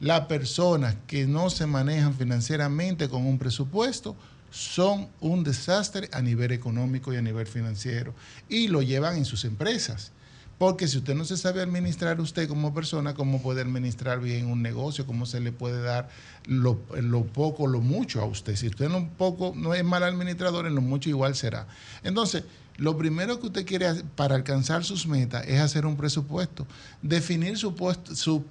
Las 0.00 0.22
personas 0.22 0.96
que 1.06 1.26
no 1.26 1.50
se 1.50 1.66
manejan 1.66 2.14
financieramente 2.14 3.10
con 3.10 3.26
un 3.26 3.38
presupuesto 3.38 4.16
son 4.54 5.08
un 5.20 5.42
desastre 5.42 6.08
a 6.12 6.22
nivel 6.22 6.52
económico 6.52 7.12
y 7.12 7.16
a 7.16 7.22
nivel 7.22 7.44
financiero 7.48 8.14
y 8.48 8.68
lo 8.68 8.82
llevan 8.82 9.16
en 9.16 9.24
sus 9.24 9.44
empresas. 9.44 10.12
Porque 10.58 10.86
si 10.86 10.98
usted 10.98 11.16
no 11.16 11.24
se 11.24 11.36
sabe 11.36 11.60
administrar 11.60 12.20
usted 12.20 12.48
como 12.48 12.72
persona, 12.72 13.14
¿cómo 13.14 13.42
puede 13.42 13.62
administrar 13.62 14.20
bien 14.20 14.46
un 14.46 14.62
negocio? 14.62 15.06
¿Cómo 15.06 15.26
se 15.26 15.40
le 15.40 15.50
puede 15.50 15.82
dar 15.82 16.08
lo, 16.46 16.78
lo 17.02 17.24
poco, 17.26 17.66
lo 17.66 17.80
mucho 17.80 18.20
a 18.20 18.26
usted? 18.26 18.54
Si 18.54 18.68
usted 18.68 18.88
no, 18.88 19.10
poco, 19.18 19.52
no 19.56 19.74
es 19.74 19.82
mal 19.82 20.04
administrador, 20.04 20.68
en 20.68 20.76
lo 20.76 20.80
mucho 20.80 21.08
igual 21.08 21.34
será. 21.34 21.66
Entonces, 22.04 22.44
lo 22.76 22.96
primero 22.96 23.40
que 23.40 23.48
usted 23.48 23.66
quiere 23.66 23.92
para 24.14 24.36
alcanzar 24.36 24.84
sus 24.84 25.08
metas 25.08 25.44
es 25.48 25.60
hacer 25.60 25.84
un 25.84 25.96
presupuesto, 25.96 26.64
definir 27.02 27.58
su, 27.58 27.74
su 28.14 28.44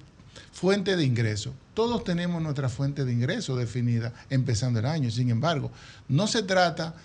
fuente 0.52 0.98
de 0.98 1.06
ingreso. 1.06 1.54
Todos 1.74 2.04
tenemos 2.04 2.42
nuestra 2.42 2.70
fuente 2.70 3.04
de 3.04 3.14
ingreso 3.14 3.56
definida 3.56 4.14
empezando 4.30 4.80
el 4.80 4.86
año. 4.86 5.10
Sin 5.10 5.30
embargo, 5.30 5.72
no 6.08 6.28
se 6.28 6.44
trata 6.44 6.96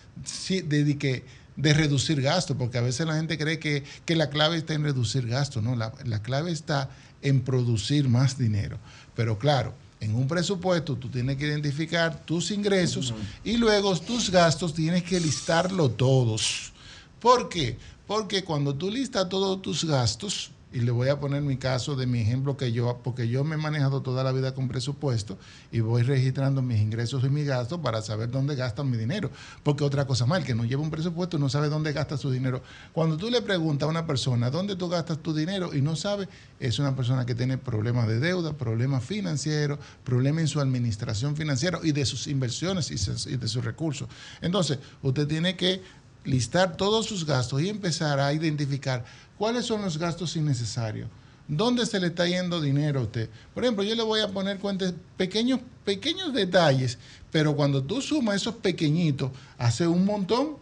de, 0.47 0.99
que, 0.99 1.25
de 1.57 1.75
reducir 1.75 2.21
gastos, 2.21 2.57
porque 2.57 2.79
a 2.79 2.83
veces 2.83 3.07
la 3.07 3.15
gente 3.15 3.39
cree 3.39 3.59
que, 3.59 3.85
que 4.05 4.17
la 4.17 4.29
clave 4.29 4.59
está 4.59 4.75
en 4.75 4.85
reducir 4.85 5.27
gastos. 5.27 5.63
No, 5.63 5.75
la, 5.75 5.93
la 6.05 6.23
clave 6.23 6.53
está 6.53 6.91
en 7.23 7.41
producir 7.41 8.09
más 8.09 8.37
dinero. 8.37 8.79
Pero 9.15 9.39
claro, 9.39 9.75
en 10.01 10.15
un 10.15 10.29
presupuesto 10.29 10.97
tú 10.97 11.09
tienes 11.09 11.37
que 11.37 11.47
identificar 11.47 12.25
tus 12.25 12.51
ingresos 12.51 13.15
y 13.43 13.57
luego 13.57 13.99
tus 13.99 14.31
gastos 14.31 14.75
tienes 14.75 15.03
que 15.03 15.19
listarlo 15.19 15.91
todos. 15.91 16.73
¿Por 17.21 17.49
qué? 17.49 17.77
Porque 18.07 18.45
cuando 18.45 18.75
tú 18.75 18.91
listas 18.91 19.29
todos 19.29 19.61
tus 19.61 19.85
gastos, 19.85 20.51
y 20.73 20.81
le 20.81 20.91
voy 20.91 21.09
a 21.09 21.19
poner 21.19 21.41
mi 21.43 21.57
caso 21.57 21.97
de 21.97 22.07
mi 22.07 22.21
ejemplo 22.21 22.57
que 22.57 22.73
yo, 22.73 23.01
porque 23.03 23.29
yo 23.29 23.43
me 23.43 23.55
he 23.55 23.59
manejado 23.59 24.03
toda 24.03 24.23
la 24.23 24.33
vida 24.33 24.55
con 24.55 24.69
presupuesto 24.69 25.39
y 25.73 25.81
voy 25.81 26.03
registrando 26.03 26.61
mis 26.61 26.81
ingresos 26.81 27.25
y 27.25 27.31
mis 27.31 27.47
gastos 27.47 27.81
para 27.81 28.03
saber 28.03 28.31
dónde 28.31 28.55
gastan 28.55 28.91
mi 28.91 28.99
dinero. 28.99 29.31
Porque 29.63 29.83
otra 29.83 30.07
cosa 30.07 30.27
mal, 30.27 30.45
que 30.45 30.55
no 30.55 30.65
lleva 30.65 30.83
un 30.83 30.91
presupuesto 30.91 31.39
no 31.39 31.49
sabe 31.49 31.71
dónde 31.71 31.93
gasta 31.93 32.19
su 32.19 32.31
dinero. 32.31 32.63
Cuando 32.93 33.17
tú 33.17 33.31
le 33.31 33.41
preguntas 33.41 33.87
a 33.87 33.91
una 33.91 34.07
persona 34.07 34.51
dónde 34.51 34.77
tú 34.77 34.89
gastas 34.89 35.19
tu 35.19 35.35
dinero 35.35 35.75
y 35.75 35.81
no 35.81 35.97
sabe, 35.97 36.29
es 36.61 36.79
una 36.79 36.95
persona 36.95 37.25
que 37.25 37.35
tiene 37.35 37.57
problemas 37.57 38.07
de 38.07 38.21
deuda, 38.21 38.53
problemas 38.53 39.03
financieros, 39.05 39.79
problemas 40.05 40.43
en 40.43 40.49
su 40.49 40.61
administración 40.61 41.35
financiera 41.35 41.81
y 41.83 41.93
de 41.93 42.05
sus 42.05 42.27
inversiones 42.27 42.91
y 42.91 43.37
de 43.37 43.49
sus 43.49 43.65
recursos. 43.65 44.09
Entonces, 44.43 44.79
usted 45.03 45.27
tiene 45.27 45.57
que 45.57 45.81
listar 46.25 46.77
todos 46.77 47.07
sus 47.07 47.25
gastos 47.25 47.63
y 47.63 47.69
empezar 47.69 48.21
a 48.21 48.33
identificar 48.33 49.05
cuáles 49.39 49.65
son 49.65 49.83
los 49.83 49.97
gastos 49.97 50.37
innecesarios. 50.37 51.09
¿Dónde 51.47 51.87
se 51.87 51.99
le 51.99 52.09
está 52.09 52.27
yendo 52.27 52.61
dinero 52.61 53.01
a 53.01 53.05
usted? 53.05 53.31
Por 53.55 53.65
ejemplo, 53.65 53.83
yo 53.83 53.95
le 53.95 54.03
voy 54.03 54.21
a 54.21 54.29
poner 54.29 54.59
cuentas, 54.59 54.93
pequeños, 55.17 55.61
pequeños 55.85 56.35
detalles, 56.35 56.99
pero 57.31 57.57
cuando 57.57 57.83
tú 57.83 58.03
sumas 58.03 58.37
esos 58.37 58.57
pequeñitos, 58.57 59.31
hace 59.57 59.87
un 59.87 60.05
montón 60.05 60.57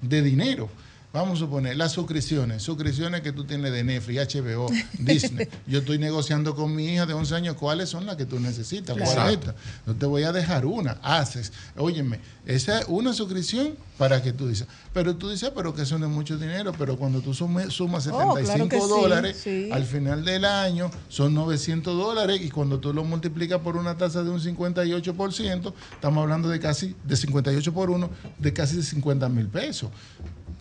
de 0.00 0.22
dinero. 0.22 0.70
Vamos 1.12 1.38
a 1.38 1.40
suponer, 1.40 1.76
las 1.76 1.90
suscripciones, 1.90 2.62
suscripciones 2.62 3.22
que 3.22 3.32
tú 3.32 3.42
tienes 3.44 3.72
de 3.72 3.82
Netflix, 3.82 4.32
HBO, 4.32 4.70
Disney. 4.98 5.48
Yo 5.66 5.80
estoy 5.80 5.98
negociando 5.98 6.54
con 6.54 6.72
mi 6.74 6.86
hija 6.86 7.04
de 7.04 7.14
11 7.14 7.34
años 7.34 7.56
cuáles 7.56 7.88
son 7.88 8.06
las 8.06 8.14
que 8.14 8.26
tú 8.26 8.38
necesitas. 8.38 8.96
¿Cuál 8.96 9.08
es 9.32 9.38
Claro. 9.38 9.58
No 9.86 9.94
te 9.96 10.06
voy 10.06 10.22
a 10.22 10.30
dejar 10.30 10.66
una. 10.66 10.98
Haces. 11.02 11.52
Óyeme, 11.76 12.20
esa 12.46 12.78
es 12.78 12.84
una 12.88 13.12
suscripción 13.12 13.74
para 13.98 14.22
que 14.22 14.32
tú 14.32 14.46
dices. 14.46 14.68
Pero 14.94 15.16
tú 15.16 15.28
dices, 15.30 15.48
"Ah, 15.50 15.52
pero 15.54 15.74
que 15.74 15.82
eso 15.82 15.98
no 15.98 16.06
es 16.06 16.12
mucho 16.12 16.38
dinero. 16.38 16.72
Pero 16.78 16.96
cuando 16.96 17.20
tú 17.20 17.34
sumas 17.34 17.66
Oh, 17.80 18.00
75 18.00 18.44
claro 18.44 18.68
que 18.68 18.80
sí, 18.80 18.88
dólares, 18.88 19.40
sí. 19.42 19.68
al 19.72 19.84
final 19.84 20.24
del 20.24 20.44
año 20.44 20.92
son 21.08 21.34
900 21.34 21.96
dólares. 21.98 22.40
Y 22.40 22.50
cuando 22.50 22.78
tú 22.78 22.94
lo 22.94 23.02
multiplicas 23.02 23.58
por 23.60 23.76
una 23.76 23.96
tasa 23.96 24.22
de 24.22 24.30
un 24.30 24.38
58%, 24.40 25.74
estamos 25.94 26.22
hablando 26.22 26.48
de 26.48 26.60
casi, 26.60 26.94
de 27.04 27.16
58 27.16 27.72
por 27.74 27.90
1, 27.90 28.08
de 28.38 28.52
casi 28.52 28.76
de 28.76 28.82
50 28.84 29.28
mil 29.28 29.48
pesos. 29.48 29.90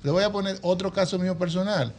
Le 0.03 0.11
voy 0.11 0.23
a 0.23 0.31
poner 0.31 0.57
otro 0.61 0.91
caso 0.93 1.19
mío 1.19 1.38
personal. 1.38 1.93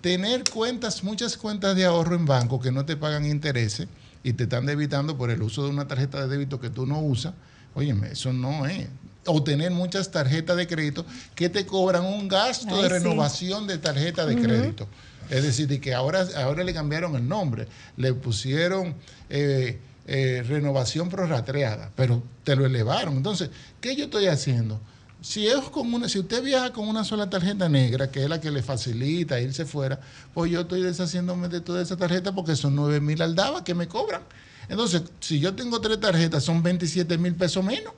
Tener 0.00 0.44
cuentas, 0.44 1.04
muchas 1.04 1.36
cuentas 1.36 1.76
de 1.76 1.84
ahorro 1.84 2.16
en 2.16 2.26
banco 2.26 2.60
que 2.60 2.72
no 2.72 2.84
te 2.84 2.96
pagan 2.96 3.24
intereses 3.24 3.86
y 4.24 4.32
te 4.32 4.44
están 4.44 4.66
debitando 4.66 5.16
por 5.16 5.30
el 5.30 5.42
uso 5.42 5.64
de 5.64 5.70
una 5.70 5.86
tarjeta 5.86 6.20
de 6.20 6.28
débito 6.28 6.60
que 6.60 6.70
tú 6.70 6.86
no 6.86 7.00
usas, 7.00 7.34
óyeme, 7.74 8.12
eso 8.12 8.32
no 8.32 8.66
es. 8.66 8.88
O 9.26 9.42
tener 9.42 9.70
muchas 9.70 10.10
tarjetas 10.10 10.56
de 10.56 10.66
crédito 10.66 11.06
que 11.34 11.48
te 11.48 11.64
cobran 11.64 12.04
un 12.04 12.26
gasto 12.26 12.74
Ay, 12.74 12.82
de 12.82 12.88
sí. 12.88 12.94
renovación 12.94 13.66
de 13.66 13.78
tarjeta 13.78 14.26
de 14.26 14.36
crédito. 14.36 14.88
Es 15.30 15.44
decir, 15.44 15.68
de 15.68 15.80
que 15.80 15.94
ahora, 15.94 16.26
ahora 16.36 16.64
le 16.64 16.74
cambiaron 16.74 17.14
el 17.14 17.28
nombre, 17.28 17.68
le 17.96 18.12
pusieron 18.12 18.94
eh, 19.30 19.78
eh, 20.06 20.44
renovación 20.46 21.08
prorrateada, 21.08 21.92
pero 21.94 22.22
te 22.42 22.56
lo 22.56 22.66
elevaron. 22.66 23.16
Entonces, 23.16 23.50
¿qué 23.80 23.94
yo 23.94 24.06
estoy 24.06 24.26
haciendo? 24.26 24.80
Si, 25.22 25.46
es 25.46 25.60
con 25.70 25.94
una, 25.94 26.08
si 26.08 26.18
usted 26.18 26.42
viaja 26.42 26.72
con 26.72 26.88
una 26.88 27.04
sola 27.04 27.30
tarjeta 27.30 27.68
negra, 27.68 28.10
que 28.10 28.24
es 28.24 28.28
la 28.28 28.40
que 28.40 28.50
le 28.50 28.62
facilita 28.62 29.40
irse 29.40 29.64
fuera, 29.64 30.00
pues 30.34 30.50
yo 30.50 30.62
estoy 30.62 30.82
deshaciéndome 30.82 31.48
de 31.48 31.60
toda 31.60 31.80
esa 31.80 31.96
tarjeta 31.96 32.34
porque 32.34 32.56
son 32.56 32.74
9 32.74 33.00
mil 33.00 33.22
aldabas 33.22 33.62
que 33.62 33.74
me 33.74 33.86
cobran. 33.86 34.22
Entonces, 34.68 35.02
si 35.20 35.38
yo 35.38 35.54
tengo 35.54 35.80
tres 35.80 36.00
tarjetas, 36.00 36.42
son 36.42 36.62
27 36.62 37.18
mil 37.18 37.34
pesos 37.36 37.64
menos 37.64 37.92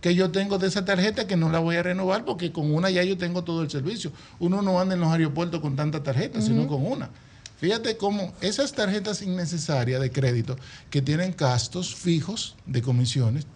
que 0.00 0.14
yo 0.14 0.30
tengo 0.30 0.58
de 0.58 0.68
esa 0.68 0.84
tarjeta 0.84 1.26
que 1.26 1.36
no 1.36 1.50
la 1.50 1.58
voy 1.58 1.74
a 1.74 1.82
renovar 1.82 2.24
porque 2.24 2.52
con 2.52 2.72
una 2.72 2.88
ya 2.90 3.02
yo 3.02 3.18
tengo 3.18 3.42
todo 3.42 3.62
el 3.62 3.70
servicio. 3.70 4.12
Uno 4.38 4.62
no 4.62 4.78
anda 4.80 4.94
en 4.94 5.00
los 5.00 5.10
aeropuertos 5.10 5.60
con 5.60 5.74
tantas 5.74 6.04
tarjetas, 6.04 6.44
sino 6.44 6.62
Ujú. 6.62 6.76
con 6.76 6.86
una. 6.86 7.10
Fíjate 7.58 7.96
cómo 7.96 8.32
esas 8.40 8.72
tarjetas 8.72 9.20
innecesarias 9.22 10.00
de 10.00 10.12
crédito 10.12 10.56
que 10.90 11.02
tienen 11.02 11.34
gastos 11.36 11.96
fijos 11.96 12.54
de 12.66 12.82
comisiones 12.82 13.46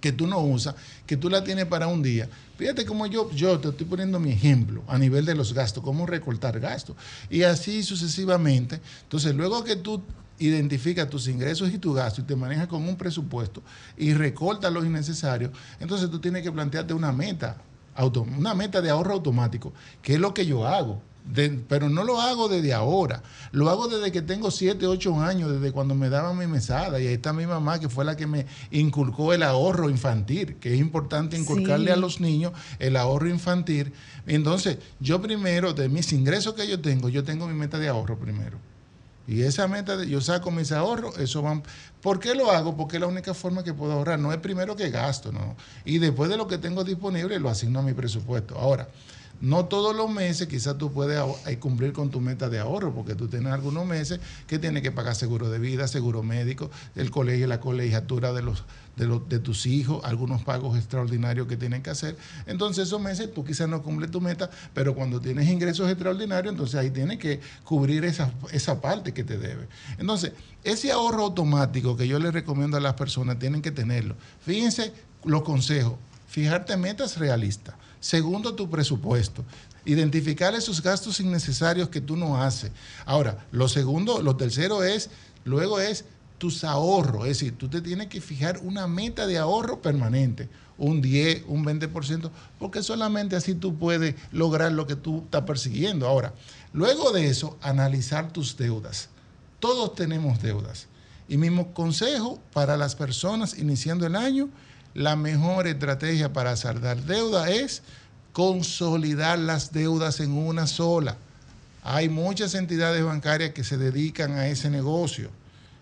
que 0.00 0.12
tú 0.12 0.26
no 0.26 0.40
usas, 0.40 0.74
que 1.06 1.16
tú 1.16 1.28
la 1.30 1.44
tienes 1.44 1.66
para 1.66 1.86
un 1.86 2.02
día. 2.02 2.28
Fíjate 2.56 2.84
cómo 2.84 3.06
yo, 3.06 3.30
yo 3.32 3.58
te 3.58 3.68
estoy 3.68 3.86
poniendo 3.86 4.18
mi 4.18 4.32
ejemplo 4.32 4.82
a 4.88 4.98
nivel 4.98 5.24
de 5.24 5.34
los 5.34 5.52
gastos, 5.52 5.82
cómo 5.82 6.06
recortar 6.06 6.58
gastos. 6.60 6.96
Y 7.30 7.42
así 7.42 7.82
sucesivamente. 7.82 8.80
Entonces, 9.02 9.34
luego 9.34 9.62
que 9.64 9.76
tú 9.76 10.02
identificas 10.38 11.08
tus 11.10 11.28
ingresos 11.28 11.72
y 11.72 11.78
tus 11.78 11.96
gastos 11.96 12.24
y 12.24 12.26
te 12.26 12.36
manejas 12.36 12.68
con 12.68 12.86
un 12.86 12.96
presupuesto 12.96 13.62
y 13.96 14.14
recortas 14.14 14.72
los 14.72 14.84
innecesarios, 14.84 15.50
entonces 15.80 16.10
tú 16.10 16.20
tienes 16.20 16.42
que 16.42 16.52
plantearte 16.52 16.94
una 16.94 17.12
meta, 17.12 17.56
una 18.36 18.54
meta 18.54 18.80
de 18.80 18.90
ahorro 18.90 19.14
automático, 19.14 19.72
que 20.02 20.14
es 20.14 20.20
lo 20.20 20.32
que 20.34 20.46
yo 20.46 20.66
hago. 20.66 21.02
De- 21.32 21.50
pero 21.68 21.90
no 21.90 22.04
lo 22.04 22.20
hago 22.20 22.48
desde 22.48 22.72
ahora, 22.72 23.22
lo 23.52 23.68
hago 23.68 23.86
desde 23.88 24.10
que 24.12 24.22
tengo 24.22 24.50
7, 24.50 24.86
8 24.86 25.20
años, 25.20 25.50
desde 25.52 25.72
cuando 25.72 25.94
me 25.94 26.08
daban 26.08 26.38
mi 26.38 26.46
mesada. 26.46 26.98
Y 27.00 27.06
ahí 27.06 27.14
está 27.14 27.32
mi 27.34 27.46
mamá, 27.46 27.78
que 27.78 27.88
fue 27.90 28.04
la 28.04 28.16
que 28.16 28.26
me 28.26 28.46
inculcó 28.70 29.34
el 29.34 29.42
ahorro 29.42 29.90
infantil, 29.90 30.56
que 30.56 30.72
es 30.74 30.80
importante 30.80 31.36
inculcarle 31.36 31.86
Sí. 31.86 31.92
a 31.92 31.96
los 31.96 32.20
niños 32.20 32.52
el 32.78 32.96
ahorro 32.96 33.28
infantil. 33.28 33.92
Entonces, 34.26 34.78
yo 35.00 35.20
primero, 35.20 35.74
de 35.74 35.88
mis 35.90 36.12
ingresos 36.14 36.54
que 36.54 36.66
yo 36.66 36.80
tengo, 36.80 37.08
yo 37.10 37.22
tengo 37.24 37.46
mi 37.46 37.54
meta 37.54 37.78
de 37.78 37.88
ahorro 37.88 38.18
primero. 38.18 38.58
Y 39.26 39.42
esa 39.42 39.68
meta, 39.68 39.98
de, 39.98 40.08
yo 40.08 40.22
saco 40.22 40.50
mis 40.50 40.72
ahorros, 40.72 41.18
eso 41.18 41.42
van... 41.42 41.62
¿Por 42.00 42.18
qué 42.18 42.34
lo 42.34 42.50
hago? 42.50 42.74
Porque 42.74 42.96
es 42.96 43.00
la 43.02 43.06
única 43.08 43.34
forma 43.34 43.62
que 43.62 43.74
puedo 43.74 43.92
ahorrar. 43.92 44.18
No 44.18 44.32
es 44.32 44.38
primero 44.38 44.74
que 44.76 44.88
gasto, 44.88 45.32
¿no? 45.32 45.54
Y 45.84 45.98
después 45.98 46.30
de 46.30 46.38
lo 46.38 46.46
que 46.48 46.56
tengo 46.56 46.82
disponible, 46.84 47.38
lo 47.38 47.50
asigno 47.50 47.80
a 47.80 47.82
mi 47.82 47.92
presupuesto. 47.92 48.56
Ahora, 48.58 48.88
no 49.40 49.66
todos 49.66 49.94
los 49.94 50.10
meses 50.10 50.48
quizás 50.48 50.78
tú 50.78 50.92
puedes 50.92 51.20
eh, 51.46 51.58
cumplir 51.58 51.92
con 51.92 52.10
tu 52.10 52.20
meta 52.20 52.48
de 52.48 52.58
ahorro, 52.58 52.94
porque 52.94 53.14
tú 53.14 53.28
tienes 53.28 53.52
algunos 53.52 53.86
meses 53.86 54.20
que 54.46 54.58
tienes 54.58 54.82
que 54.82 54.90
pagar 54.90 55.14
seguro 55.14 55.50
de 55.50 55.58
vida, 55.58 55.88
seguro 55.88 56.22
médico, 56.22 56.70
el 56.96 57.10
colegio, 57.10 57.46
la 57.46 57.60
colegiatura 57.60 58.32
de 58.32 58.42
los 58.42 58.64
de 58.98 59.38
tus 59.38 59.66
hijos, 59.66 60.04
algunos 60.04 60.42
pagos 60.42 60.76
extraordinarios 60.76 61.46
que 61.46 61.56
tienen 61.56 61.82
que 61.82 61.90
hacer. 61.90 62.16
Entonces 62.46 62.88
esos 62.88 63.00
meses 63.00 63.32
tú 63.32 63.44
quizás 63.44 63.68
no 63.68 63.82
cumples 63.82 64.10
tu 64.10 64.20
meta, 64.20 64.50
pero 64.74 64.94
cuando 64.94 65.20
tienes 65.20 65.48
ingresos 65.48 65.88
extraordinarios, 65.88 66.52
entonces 66.52 66.74
ahí 66.80 66.90
tienes 66.90 67.18
que 67.18 67.40
cubrir 67.62 68.04
esa, 68.04 68.32
esa 68.50 68.80
parte 68.80 69.14
que 69.14 69.22
te 69.22 69.38
debe. 69.38 69.68
Entonces, 69.98 70.32
ese 70.64 70.90
ahorro 70.90 71.22
automático 71.22 71.96
que 71.96 72.08
yo 72.08 72.18
les 72.18 72.32
recomiendo 72.32 72.76
a 72.76 72.80
las 72.80 72.94
personas, 72.94 73.38
tienen 73.38 73.62
que 73.62 73.70
tenerlo. 73.70 74.16
Fíjense 74.40 74.92
los 75.24 75.42
consejos. 75.42 75.94
Fijarte 76.26 76.76
metas 76.76 77.18
realistas. 77.18 77.74
Segundo, 78.00 78.54
tu 78.54 78.70
presupuesto. 78.70 79.44
Identificar 79.84 80.54
esos 80.54 80.82
gastos 80.82 81.20
innecesarios 81.20 81.88
que 81.88 82.00
tú 82.00 82.16
no 82.16 82.42
haces. 82.42 82.70
Ahora, 83.06 83.46
lo 83.52 83.68
segundo, 83.68 84.22
lo 84.22 84.36
tercero 84.36 84.82
es, 84.84 85.10
luego 85.44 85.80
es 85.80 86.04
tus 86.38 86.64
ahorros. 86.64 87.22
Es 87.22 87.38
decir, 87.40 87.58
tú 87.58 87.68
te 87.68 87.80
tienes 87.80 88.06
que 88.08 88.20
fijar 88.20 88.60
una 88.62 88.86
meta 88.86 89.26
de 89.26 89.38
ahorro 89.38 89.82
permanente. 89.82 90.48
Un 90.78 91.02
10, 91.02 91.44
un 91.48 91.64
20%, 91.64 92.30
porque 92.58 92.84
solamente 92.84 93.34
así 93.34 93.54
tú 93.54 93.76
puedes 93.76 94.14
lograr 94.30 94.70
lo 94.70 94.86
que 94.86 94.94
tú 94.94 95.22
estás 95.24 95.42
persiguiendo. 95.42 96.06
Ahora, 96.06 96.32
luego 96.72 97.10
de 97.10 97.26
eso, 97.26 97.58
analizar 97.60 98.32
tus 98.32 98.56
deudas. 98.56 99.08
Todos 99.58 99.96
tenemos 99.96 100.40
deudas. 100.40 100.86
Y 101.28 101.36
mismo 101.36 101.74
consejo 101.74 102.38
para 102.52 102.76
las 102.76 102.94
personas 102.94 103.58
iniciando 103.58 104.06
el 104.06 104.14
año, 104.14 104.48
la 104.94 105.16
mejor 105.16 105.66
estrategia 105.66 106.32
para 106.32 106.56
saldar 106.56 106.98
deuda 107.02 107.50
es 107.50 107.82
consolidar 108.32 109.38
las 109.38 109.72
deudas 109.72 110.20
en 110.20 110.32
una 110.32 110.66
sola. 110.66 111.16
Hay 111.82 112.08
muchas 112.08 112.54
entidades 112.54 113.04
bancarias 113.04 113.52
que 113.52 113.64
se 113.64 113.76
dedican 113.78 114.32
a 114.32 114.48
ese 114.48 114.70
negocio. 114.70 115.30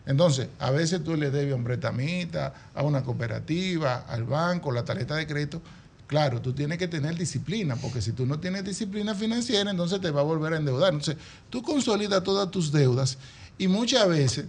Entonces, 0.07 0.49
a 0.61 0.71
veces 0.71 1.03
tú 1.03 1.17
le 1.17 1.31
debes 1.31 1.53
a 1.53 1.57
un 1.57 1.65
prestamista, 1.65 2.55
a 2.75 2.83
una 2.83 3.03
cooperativa, 3.03 4.05
al 4.09 4.25
banco, 4.25 4.71
la 4.71 4.85
tarjeta 4.85 5.17
de 5.17 5.27
crédito. 5.27 5.61
Claro, 6.07 6.41
tú 6.41 6.53
tienes 6.53 6.79
que 6.79 6.87
tener 6.87 7.17
disciplina, 7.17 7.75
porque 7.75 8.01
si 8.01 8.13
tú 8.13 8.25
no 8.25 8.39
tienes 8.39 8.65
disciplina 8.65 9.17
financiera, 9.17 9.69
entonces 9.69 10.01
te 10.01 10.13
va 10.13 10.21
a 10.21 10.25
volver 10.25 10.53
a 10.53 10.59
endeudar. 10.59 10.93
Entonces, 10.93 11.17
tú 11.51 11.63
consolidas 11.63 12.23
todas 12.23 12.51
tus 12.53 12.71
deudas 12.71 13.19
y 13.59 13.67
muchas 13.67 14.09
veces, 14.09 14.47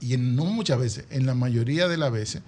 y 0.00 0.16
no 0.16 0.46
muchas 0.46 0.78
veces, 0.78 1.04
en 1.10 1.26
la 1.26 1.34
mayoría 1.34 1.86
de 1.86 1.98
las 1.98 2.10
veces, 2.10 2.40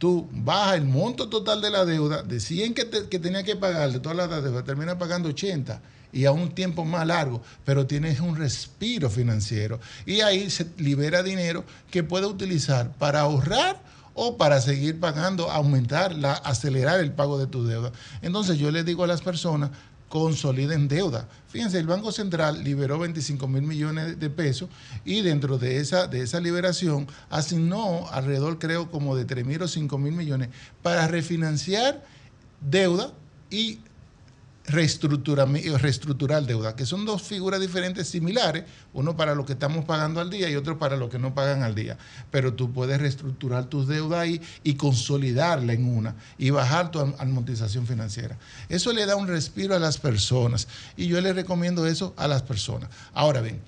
tú 0.00 0.26
bajas 0.32 0.76
el 0.76 0.86
monto 0.86 1.28
total 1.28 1.60
de 1.60 1.68
la 1.68 1.84
deuda, 1.84 2.22
de 2.22 2.40
100 2.40 2.72
que, 2.72 2.88
que 3.10 3.18
tenía 3.18 3.42
que 3.42 3.54
pagar 3.54 3.92
de 3.92 4.00
todas 4.00 4.16
las 4.16 4.42
deudas, 4.42 4.64
terminas 4.64 4.96
pagando 4.96 5.28
80 5.28 5.78
y 6.10 6.24
a 6.24 6.32
un 6.32 6.54
tiempo 6.54 6.86
más 6.86 7.06
largo, 7.06 7.42
pero 7.66 7.86
tienes 7.86 8.18
un 8.18 8.34
respiro 8.34 9.10
financiero 9.10 9.78
y 10.06 10.22
ahí 10.22 10.48
se 10.48 10.66
libera 10.78 11.22
dinero 11.22 11.66
que 11.90 12.02
puede 12.02 12.24
utilizar 12.24 12.92
para 12.96 13.20
ahorrar 13.20 13.82
o 14.14 14.38
para 14.38 14.62
seguir 14.62 14.98
pagando, 14.98 15.50
aumentar, 15.50 16.14
la, 16.14 16.32
acelerar 16.32 17.00
el 17.00 17.12
pago 17.12 17.38
de 17.38 17.46
tu 17.46 17.66
deuda. 17.66 17.92
Entonces 18.22 18.58
yo 18.58 18.70
les 18.70 18.86
digo 18.86 19.04
a 19.04 19.06
las 19.06 19.20
personas, 19.20 19.70
consoliden 20.10 20.88
deuda. 20.88 21.28
Fíjense, 21.48 21.78
el 21.78 21.86
Banco 21.86 22.10
Central 22.12 22.62
liberó 22.64 22.98
25 22.98 23.46
mil 23.46 23.62
millones 23.62 24.18
de 24.18 24.28
pesos 24.28 24.68
y 25.04 25.22
dentro 25.22 25.56
de 25.56 25.78
esa, 25.78 26.08
de 26.08 26.20
esa 26.22 26.40
liberación 26.40 27.06
asignó 27.30 28.08
alrededor, 28.10 28.58
creo, 28.58 28.90
como 28.90 29.16
de 29.16 29.24
3 29.24 29.46
mil 29.46 29.62
o 29.62 29.68
5 29.68 29.96
mil 29.98 30.12
millones 30.12 30.48
para 30.82 31.06
refinanciar 31.06 32.04
deuda 32.60 33.12
y 33.50 33.78
reestructurar 34.72 36.44
deuda, 36.46 36.76
que 36.76 36.86
son 36.86 37.04
dos 37.04 37.22
figuras 37.22 37.60
diferentes 37.60 38.08
similares, 38.08 38.64
uno 38.92 39.16
para 39.16 39.34
lo 39.34 39.44
que 39.44 39.52
estamos 39.54 39.84
pagando 39.84 40.20
al 40.20 40.30
día 40.30 40.48
y 40.50 40.56
otro 40.56 40.78
para 40.78 40.96
lo 40.96 41.08
que 41.08 41.18
no 41.18 41.34
pagan 41.34 41.62
al 41.62 41.74
día. 41.74 41.98
Pero 42.30 42.54
tú 42.54 42.72
puedes 42.72 43.00
reestructurar 43.00 43.66
tus 43.66 43.88
deudas 43.88 44.20
ahí 44.20 44.40
y 44.62 44.74
consolidarla 44.74 45.72
en 45.72 45.86
una 45.86 46.14
y 46.38 46.50
bajar 46.50 46.90
tu 46.90 47.00
am- 47.00 47.14
amortización 47.18 47.86
financiera. 47.86 48.38
Eso 48.68 48.92
le 48.92 49.06
da 49.06 49.16
un 49.16 49.28
respiro 49.28 49.74
a 49.74 49.78
las 49.78 49.98
personas 49.98 50.68
y 50.96 51.06
yo 51.06 51.20
les 51.20 51.34
recomiendo 51.34 51.86
eso 51.86 52.14
a 52.16 52.28
las 52.28 52.42
personas. 52.42 52.90
Ahora 53.12 53.40
bien, 53.40 53.60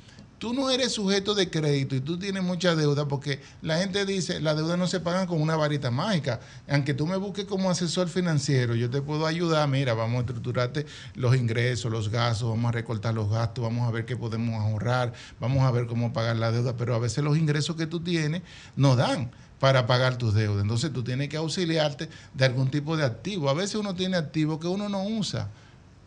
tú 0.43 0.53
no 0.53 0.71
eres 0.71 0.91
sujeto 0.91 1.37
de 1.37 1.49
crédito 1.51 1.95
y 1.95 2.01
tú 2.01 2.19
tienes 2.19 2.43
mucha 2.43 2.75
deuda 2.75 3.07
porque 3.07 3.41
la 3.63 3.79
gente 3.79 4.05
dice, 4.05 4.41
las 4.41 4.57
deudas 4.57 4.77
no 4.77 4.89
se 4.89 4.99
pagan 4.99 5.29
con 5.29 5.41
una 5.41 5.55
varita 5.55 5.93
mágica. 5.93 6.41
Aunque 6.69 6.95
tú 6.95 7.07
me 7.07 7.17
busques 7.17 7.45
como 7.45 7.71
asesor 7.71 8.09
financiero, 8.09 8.75
yo 8.75 8.91
te 8.91 9.01
puedo 9.01 9.29
ayudar, 9.29 9.69
mira, 9.69 9.95
vamos 9.95 10.17
a 10.17 10.21
estructurarte 10.23 10.85
los 11.15 11.37
ingresos, 11.37 11.93
los 11.93 12.09
gastos, 12.09 12.49
vamos 12.49 12.71
a 12.71 12.73
recortar 12.73 13.15
los 13.15 13.31
gastos, 13.31 13.63
vamos 13.63 13.87
a 13.87 13.93
ver 13.93 14.05
qué 14.05 14.17
podemos 14.17 14.61
ahorrar, 14.61 15.13
vamos 15.39 15.63
a 15.63 15.71
ver 15.71 15.87
cómo 15.87 16.13
pagar 16.13 16.35
la 16.35 16.51
deuda, 16.51 16.77
pero 16.77 16.97
a 16.97 16.99
veces 16.99 17.23
los 17.23 17.39
ingresos 17.39 17.77
que 17.77 17.87
tú 17.87 18.01
tienes 18.01 18.43
no 18.75 18.97
dan 18.97 19.31
para 19.61 19.87
pagar 19.87 20.19
tus 20.19 20.35
deudas. 20.35 20.63
Entonces 20.63 20.93
tú 20.93 21.05
tienes 21.05 21.29
que 21.29 21.37
auxiliarte 21.37 22.09
de 22.35 22.45
algún 22.45 22.69
tipo 22.69 22.97
de 22.97 23.05
activo. 23.05 23.49
A 23.49 23.55
veces 23.55 23.77
uno 23.77 23.95
tiene 23.95 24.17
activos 24.17 24.59
que 24.59 24.67
uno 24.67 24.89
no 24.89 25.05
usa. 25.05 25.51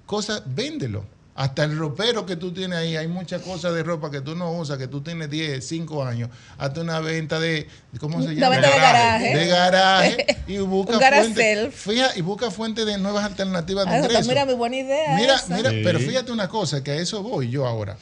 Cosas, 0.06 0.44
véndelo 0.45 1.15
Hasta 1.36 1.66
el 1.66 1.78
ropero 1.78 2.26
que 2.26 2.38
tú 2.38 2.53
tienes 2.53 2.80
ahí, 2.80 2.95
hay 2.95 3.10
muchas 3.10 3.41
cosas 3.41 3.74
de 3.76 3.84
ropa 3.84 4.10
que 4.10 4.22
tú 4.22 4.36
no 4.38 4.53
usas, 4.53 4.78
que 4.78 4.88
tú 4.88 5.02
tienes 5.02 5.30
10, 5.30 5.68
5 5.68 6.03
años. 6.06 6.30
Hazte 6.57 6.80
una 6.80 7.02
venta 7.02 7.41
de, 7.41 7.68
¿cómo 7.99 8.22
se 8.22 8.30
Una 8.30 8.34
llama? 8.36 8.49
venta 8.56 8.70
de 8.72 8.80
garaje. 8.80 9.38
De 9.38 9.48
garaje. 9.48 10.26
Y 10.48 10.57
busca 10.60 10.98
fuente, 10.99 11.41
self. 11.41 11.76
fija- 11.88 12.12
y 12.16 12.22
busca 12.22 12.52
fuente 12.52 12.86
de 12.86 12.98
nuevas 12.98 13.26
alternativas 13.26 13.86
de 13.86 13.91
Ah, 13.91 13.99
ingresos. 13.99 14.28
mira, 14.28 14.45
muy 14.45 14.53
buena 14.53 14.78
idea. 14.78 15.16
Mira, 15.18 15.36
esa. 15.36 15.56
mira, 15.56 15.72
pero 15.84 15.99
fíjate 15.99 16.32
una 16.32 16.48
cosa, 16.48 16.82
que 16.84 16.91
a 16.91 16.95
eso 16.95 17.22
voy 17.22 17.49
yo 17.49 17.66
ahora. 17.68 17.98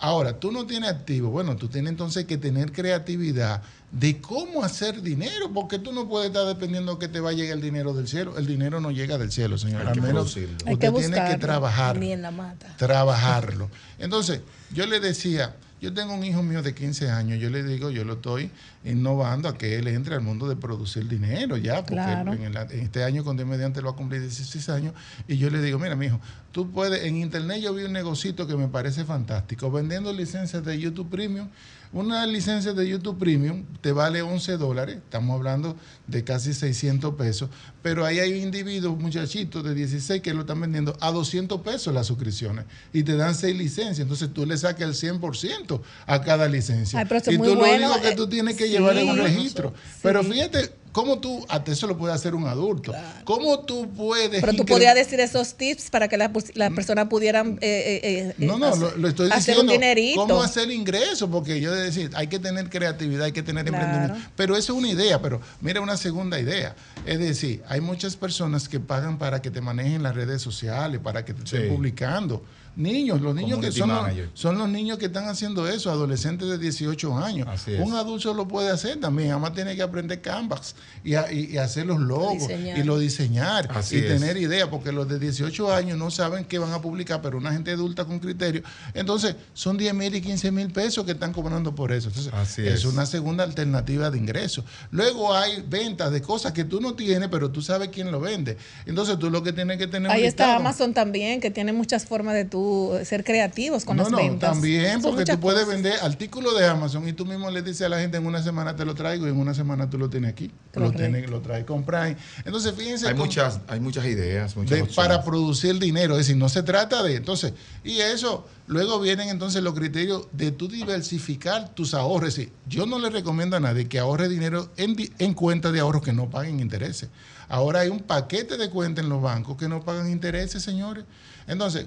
Ahora, 0.00 0.38
tú 0.38 0.52
no 0.52 0.64
tienes 0.66 0.90
activo, 0.90 1.30
bueno, 1.30 1.56
tú 1.56 1.68
tienes 1.68 1.90
entonces 1.90 2.24
que 2.24 2.38
tener 2.38 2.70
creatividad 2.72 3.62
de 3.90 4.20
cómo 4.20 4.62
hacer 4.62 5.02
dinero, 5.02 5.50
porque 5.52 5.78
tú 5.78 5.92
no 5.92 6.08
puedes 6.08 6.28
estar 6.28 6.46
dependiendo 6.46 6.98
que 6.98 7.08
te 7.08 7.20
va 7.20 7.30
a 7.30 7.32
llegar 7.32 7.56
el 7.56 7.62
dinero 7.62 7.94
del 7.94 8.06
cielo. 8.06 8.36
El 8.38 8.46
dinero 8.46 8.80
no 8.80 8.90
llega 8.90 9.18
del 9.18 9.32
cielo, 9.32 9.58
señor. 9.58 9.80
Hay 9.82 9.86
Al 9.88 9.94
que 9.94 10.00
menos 10.00 10.14
producirlo. 10.32 10.52
usted 10.56 10.68
Hay 10.68 10.76
que 10.76 10.88
tiene 10.90 11.14
que 11.14 11.20
buscarlo. 11.20 11.38
trabajar 11.38 11.98
Ni 11.98 12.12
en 12.12 12.22
la 12.22 12.30
mata. 12.30 12.74
trabajarlo. 12.76 13.70
Entonces, 13.98 14.40
yo 14.72 14.86
le 14.86 15.00
decía, 15.00 15.56
yo 15.80 15.92
tengo 15.94 16.14
un 16.14 16.24
hijo 16.24 16.42
mío 16.42 16.62
de 16.62 16.74
15 16.74 17.10
años, 17.10 17.38
yo 17.40 17.50
le 17.50 17.62
digo, 17.62 17.90
yo 17.90 18.04
lo 18.04 18.14
estoy 18.14 18.50
innovando 18.84 19.48
a 19.48 19.56
que 19.56 19.76
él 19.78 19.88
entre 19.88 20.14
al 20.14 20.20
mundo 20.20 20.48
de 20.48 20.56
producir 20.56 21.06
dinero 21.08 21.56
ya, 21.56 21.76
porque 21.82 21.94
Claro. 21.94 22.32
en, 22.32 22.42
el- 22.42 22.56
en 22.56 22.80
este 22.80 23.04
año 23.04 23.24
con 23.24 23.36
Dios 23.36 23.48
mediante 23.48 23.80
lo 23.80 23.88
va 23.88 23.92
a 23.94 23.96
cumplir 23.96 24.20
16 24.22 24.68
años, 24.70 24.94
y 25.26 25.36
yo 25.36 25.50
le 25.50 25.60
digo, 25.62 25.78
mira, 25.78 25.94
mi 25.96 26.06
hijo, 26.06 26.20
tú 26.52 26.70
puedes, 26.70 27.04
en 27.04 27.16
internet 27.16 27.60
yo 27.62 27.74
vi 27.74 27.84
un 27.84 27.92
negocito 27.92 28.46
que 28.46 28.56
me 28.56 28.68
parece 28.68 29.04
fantástico, 29.04 29.70
vendiendo 29.70 30.12
licencias 30.12 30.64
de 30.64 30.78
YouTube 30.78 31.08
Premium. 31.10 31.48
Una 31.92 32.26
licencia 32.26 32.74
de 32.74 32.86
YouTube 32.86 33.18
Premium 33.18 33.64
te 33.80 33.92
vale 33.92 34.20
11 34.20 34.58
dólares, 34.58 34.96
estamos 34.96 35.34
hablando 35.34 35.74
de 36.06 36.22
casi 36.22 36.52
600 36.52 37.14
pesos, 37.14 37.48
pero 37.82 38.04
ahí 38.04 38.18
hay 38.18 38.42
individuos, 38.42 38.98
muchachitos 38.98 39.64
de 39.64 39.74
16 39.74 40.20
que 40.20 40.34
lo 40.34 40.42
están 40.42 40.60
vendiendo 40.60 40.94
a 41.00 41.10
200 41.10 41.62
pesos 41.62 41.94
las 41.94 42.06
suscripciones 42.06 42.66
y 42.92 43.04
te 43.04 43.16
dan 43.16 43.34
6 43.34 43.56
licencias, 43.56 44.00
entonces 44.00 44.32
tú 44.34 44.44
le 44.44 44.58
sacas 44.58 45.02
el 45.02 45.18
100% 45.18 45.80
a 46.06 46.20
cada 46.20 46.46
licencia. 46.46 46.98
Ay, 46.98 47.06
pero 47.08 47.22
y 47.32 47.38
muy 47.38 47.48
tú 47.48 47.54
bueno, 47.56 47.88
lo 47.88 47.94
único 47.94 48.02
que 48.02 48.12
eh, 48.12 48.16
tú 48.16 48.28
tienes 48.28 48.56
que 48.56 48.66
sí. 48.66 48.70
llevar 48.70 48.96
es 48.98 49.08
un 49.08 49.16
registro. 49.16 49.70
Sí. 49.70 50.00
Pero 50.02 50.22
fíjate 50.22 50.70
cómo 50.98 51.20
tú, 51.20 51.46
hasta 51.48 51.70
eso 51.70 51.86
lo 51.86 51.96
puede 51.96 52.12
hacer 52.12 52.34
un 52.34 52.48
adulto, 52.48 52.92
cómo 53.22 53.60
tú 53.60 53.88
puedes... 53.96 54.40
Pero 54.40 54.52
tú 54.52 54.66
podías 54.66 54.96
decir 54.96 55.20
esos 55.20 55.54
tips 55.54 55.90
para 55.90 56.08
que 56.08 56.16
las 56.16 56.30
pus- 56.32 56.50
las 56.56 56.72
personas 56.72 57.06
pudieran 57.06 57.56
eh, 57.60 58.00
eh, 58.02 58.34
eh, 58.40 58.44
No, 58.44 58.58
no, 58.58 58.66
hacer, 58.66 58.80
lo, 58.80 58.96
lo 58.96 59.08
estoy 59.08 59.26
hacer 59.30 59.54
diciendo. 59.54 59.62
un 59.72 59.78
dinerito. 59.80 60.20
¿Cómo 60.26 60.42
hacer 60.42 60.68
ingresos? 60.72 61.28
Porque 61.30 61.60
yo 61.60 61.72
de 61.72 61.84
decir, 61.84 62.10
hay 62.14 62.26
que 62.26 62.40
tener 62.40 62.68
creatividad, 62.68 63.26
hay 63.26 63.32
que 63.32 63.44
tener 63.44 63.64
Claro. 63.64 63.78
emprendimiento. 63.84 64.28
Pero 64.34 64.56
eso 64.56 64.72
es 64.72 64.78
una 64.80 64.88
idea, 64.88 65.22
pero 65.22 65.40
mira 65.60 65.80
una 65.80 65.96
segunda 65.96 66.40
idea. 66.40 66.74
Es 67.06 67.20
decir, 67.20 67.62
hay 67.68 67.80
muchas 67.80 68.16
personas 68.16 68.68
que 68.68 68.80
pagan 68.80 69.18
para 69.18 69.40
que 69.40 69.52
te 69.52 69.60
manejen 69.60 70.02
las 70.02 70.16
redes 70.16 70.42
sociales, 70.42 71.00
para 71.00 71.24
que 71.24 71.32
te 71.32 71.44
estén 71.44 71.62
Sí. 71.62 71.68
publicando. 71.68 72.42
Niños, 72.76 73.20
los 73.20 73.34
niños 73.34 73.58
que 73.58 73.72
son 73.72 73.88
los, 73.88 74.06
son 74.34 74.56
los 74.58 74.68
niños 74.68 74.98
que 74.98 75.06
están 75.06 75.28
haciendo 75.28 75.68
eso, 75.68 75.90
adolescentes 75.90 76.48
de 76.48 76.58
18 76.58 77.18
años. 77.18 77.48
Así 77.50 77.74
es. 77.74 77.80
Un 77.80 77.94
adulto 77.94 78.32
lo 78.34 78.46
puede 78.46 78.70
hacer 78.70 79.00
también, 79.00 79.32
además 79.32 79.54
tiene 79.54 79.74
que 79.74 79.82
aprender 79.82 80.20
Canvas 80.20 80.76
y, 81.02 81.14
a- 81.14 81.32
y- 81.32 81.46
y 81.52 81.56
hacer 81.58 81.86
los 81.86 81.98
logos 82.00 82.34
Diseñar. 82.48 82.78
y 82.78 82.82
lo 82.84 82.98
diseñar 82.98 83.68
Así 83.74 83.96
y 83.96 83.98
es. 84.00 84.06
tener 84.08 84.36
idea, 84.36 84.70
porque 84.70 84.92
los 84.92 85.08
de 85.08 85.18
18 85.18 85.72
años 85.74 85.98
no 85.98 86.10
saben 86.10 86.44
qué 86.44 86.58
van 86.58 86.72
a 86.72 86.80
publicar, 86.80 87.20
pero 87.20 87.38
una 87.38 87.52
gente 87.52 87.72
adulta 87.72 88.04
con 88.04 88.18
criterio. 88.20 88.62
Entonces, 88.94 89.34
son 89.54 89.76
10 89.76 89.94
mil 89.94 90.14
y 90.14 90.20
15 90.20 90.50
mil 90.52 90.70
pesos 90.70 91.04
que 91.04 91.12
están 91.12 91.32
cobrando 91.32 91.74
por 91.74 91.90
eso. 91.92 92.08
Entonces, 92.08 92.32
Así 92.32 92.62
es 92.66 92.74
es. 92.74 92.84
una 92.84 93.06
segunda 93.06 93.42
alternativa 93.44 94.10
de 94.10 94.18
ingreso. 94.18 94.64
Luego 94.92 95.34
hay 95.34 95.64
ventas 95.68 96.12
de 96.12 96.22
cosas 96.22 96.52
que 96.52 96.64
tú 96.64 96.80
no 96.80 96.94
tienes, 96.94 97.28
pero 97.28 97.50
tú 97.50 97.60
sabes 97.62 97.88
quién 97.88 98.12
lo 98.12 98.20
vende. 98.20 98.56
Entonces, 98.86 99.18
tú 99.18 99.30
lo 99.30 99.42
que 99.42 99.52
tienes 99.52 99.78
que 99.78 99.86
tener 99.88 100.10
Ahí 100.12 100.24
está. 100.24 100.54
Amazon 100.56 100.94
también, 100.94 101.40
que 101.40 101.50
tiene 101.50 101.72
muchas 101.72 102.04
formas 102.06 102.34
de 102.34 102.44
tú 102.44 102.67
ser 103.04 103.24
creativos 103.24 103.84
con 103.84 103.96
no, 103.96 104.02
las 104.04 104.12
no, 104.12 104.18
ventas. 104.18 104.50
también, 104.50 105.00
porque 105.02 105.24
tú 105.24 105.38
puedes 105.40 105.64
cosas. 105.64 105.74
vender 105.82 105.98
artículos 106.02 106.58
de 106.58 106.66
Amazon 106.66 107.08
y 107.08 107.12
tú 107.12 107.24
mismo 107.26 107.50
le 107.50 107.62
dices 107.62 107.82
a 107.82 107.88
la 107.88 107.98
gente 108.00 108.16
en 108.16 108.26
una 108.26 108.42
semana 108.42 108.74
te 108.76 108.84
lo 108.84 108.94
traigo 108.94 109.26
y 109.26 109.30
en 109.30 109.36
una 109.38 109.54
semana 109.54 109.88
tú 109.90 109.98
lo 109.98 110.08
tienes 110.10 110.30
aquí. 110.30 110.50
Lo, 110.74 110.92
tienes, 110.92 111.28
lo 111.28 111.40
traes 111.40 111.64
con 111.64 111.84
Prime. 111.84 112.16
Entonces, 112.44 112.72
fíjense. 112.76 113.08
Hay 113.08 113.14
muchas, 113.14 113.60
hay 113.68 113.80
muchas 113.80 114.04
ideas, 114.06 114.56
muchas 114.56 114.78
de- 114.78 114.84
para 114.94 115.22
producir 115.24 115.78
dinero. 115.78 116.14
Es 116.14 116.26
decir, 116.26 116.36
no 116.36 116.48
se 116.48 116.62
trata 116.62 117.02
de. 117.02 117.16
Entonces, 117.16 117.52
y 117.84 117.98
eso, 118.00 118.46
luego 118.66 119.00
vienen 119.00 119.28
entonces 119.28 119.62
los 119.62 119.74
criterios 119.74 120.28
de 120.32 120.50
tú 120.52 120.68
diversificar 120.68 121.70
tus 121.74 121.94
ahorros. 121.94 122.28
Es 122.30 122.36
decir, 122.36 122.52
yo 122.68 122.86
no 122.86 122.98
le 122.98 123.10
recomiendo 123.10 123.56
a 123.56 123.60
nadie 123.60 123.88
que 123.88 123.98
ahorre 123.98 124.28
dinero 124.28 124.70
en, 124.76 124.96
en 125.18 125.34
cuentas 125.34 125.72
de 125.72 125.80
ahorros 125.80 126.02
que 126.02 126.12
no 126.12 126.30
paguen 126.30 126.60
intereses. 126.60 127.08
Ahora 127.48 127.80
hay 127.80 127.88
un 127.88 128.00
paquete 128.00 128.56
de 128.58 128.68
cuentas 128.68 129.02
en 129.04 129.08
los 129.08 129.22
bancos 129.22 129.56
que 129.56 129.68
no 129.68 129.82
pagan 129.82 130.10
intereses, 130.10 130.62
señores. 130.62 131.04
Entonces, 131.48 131.86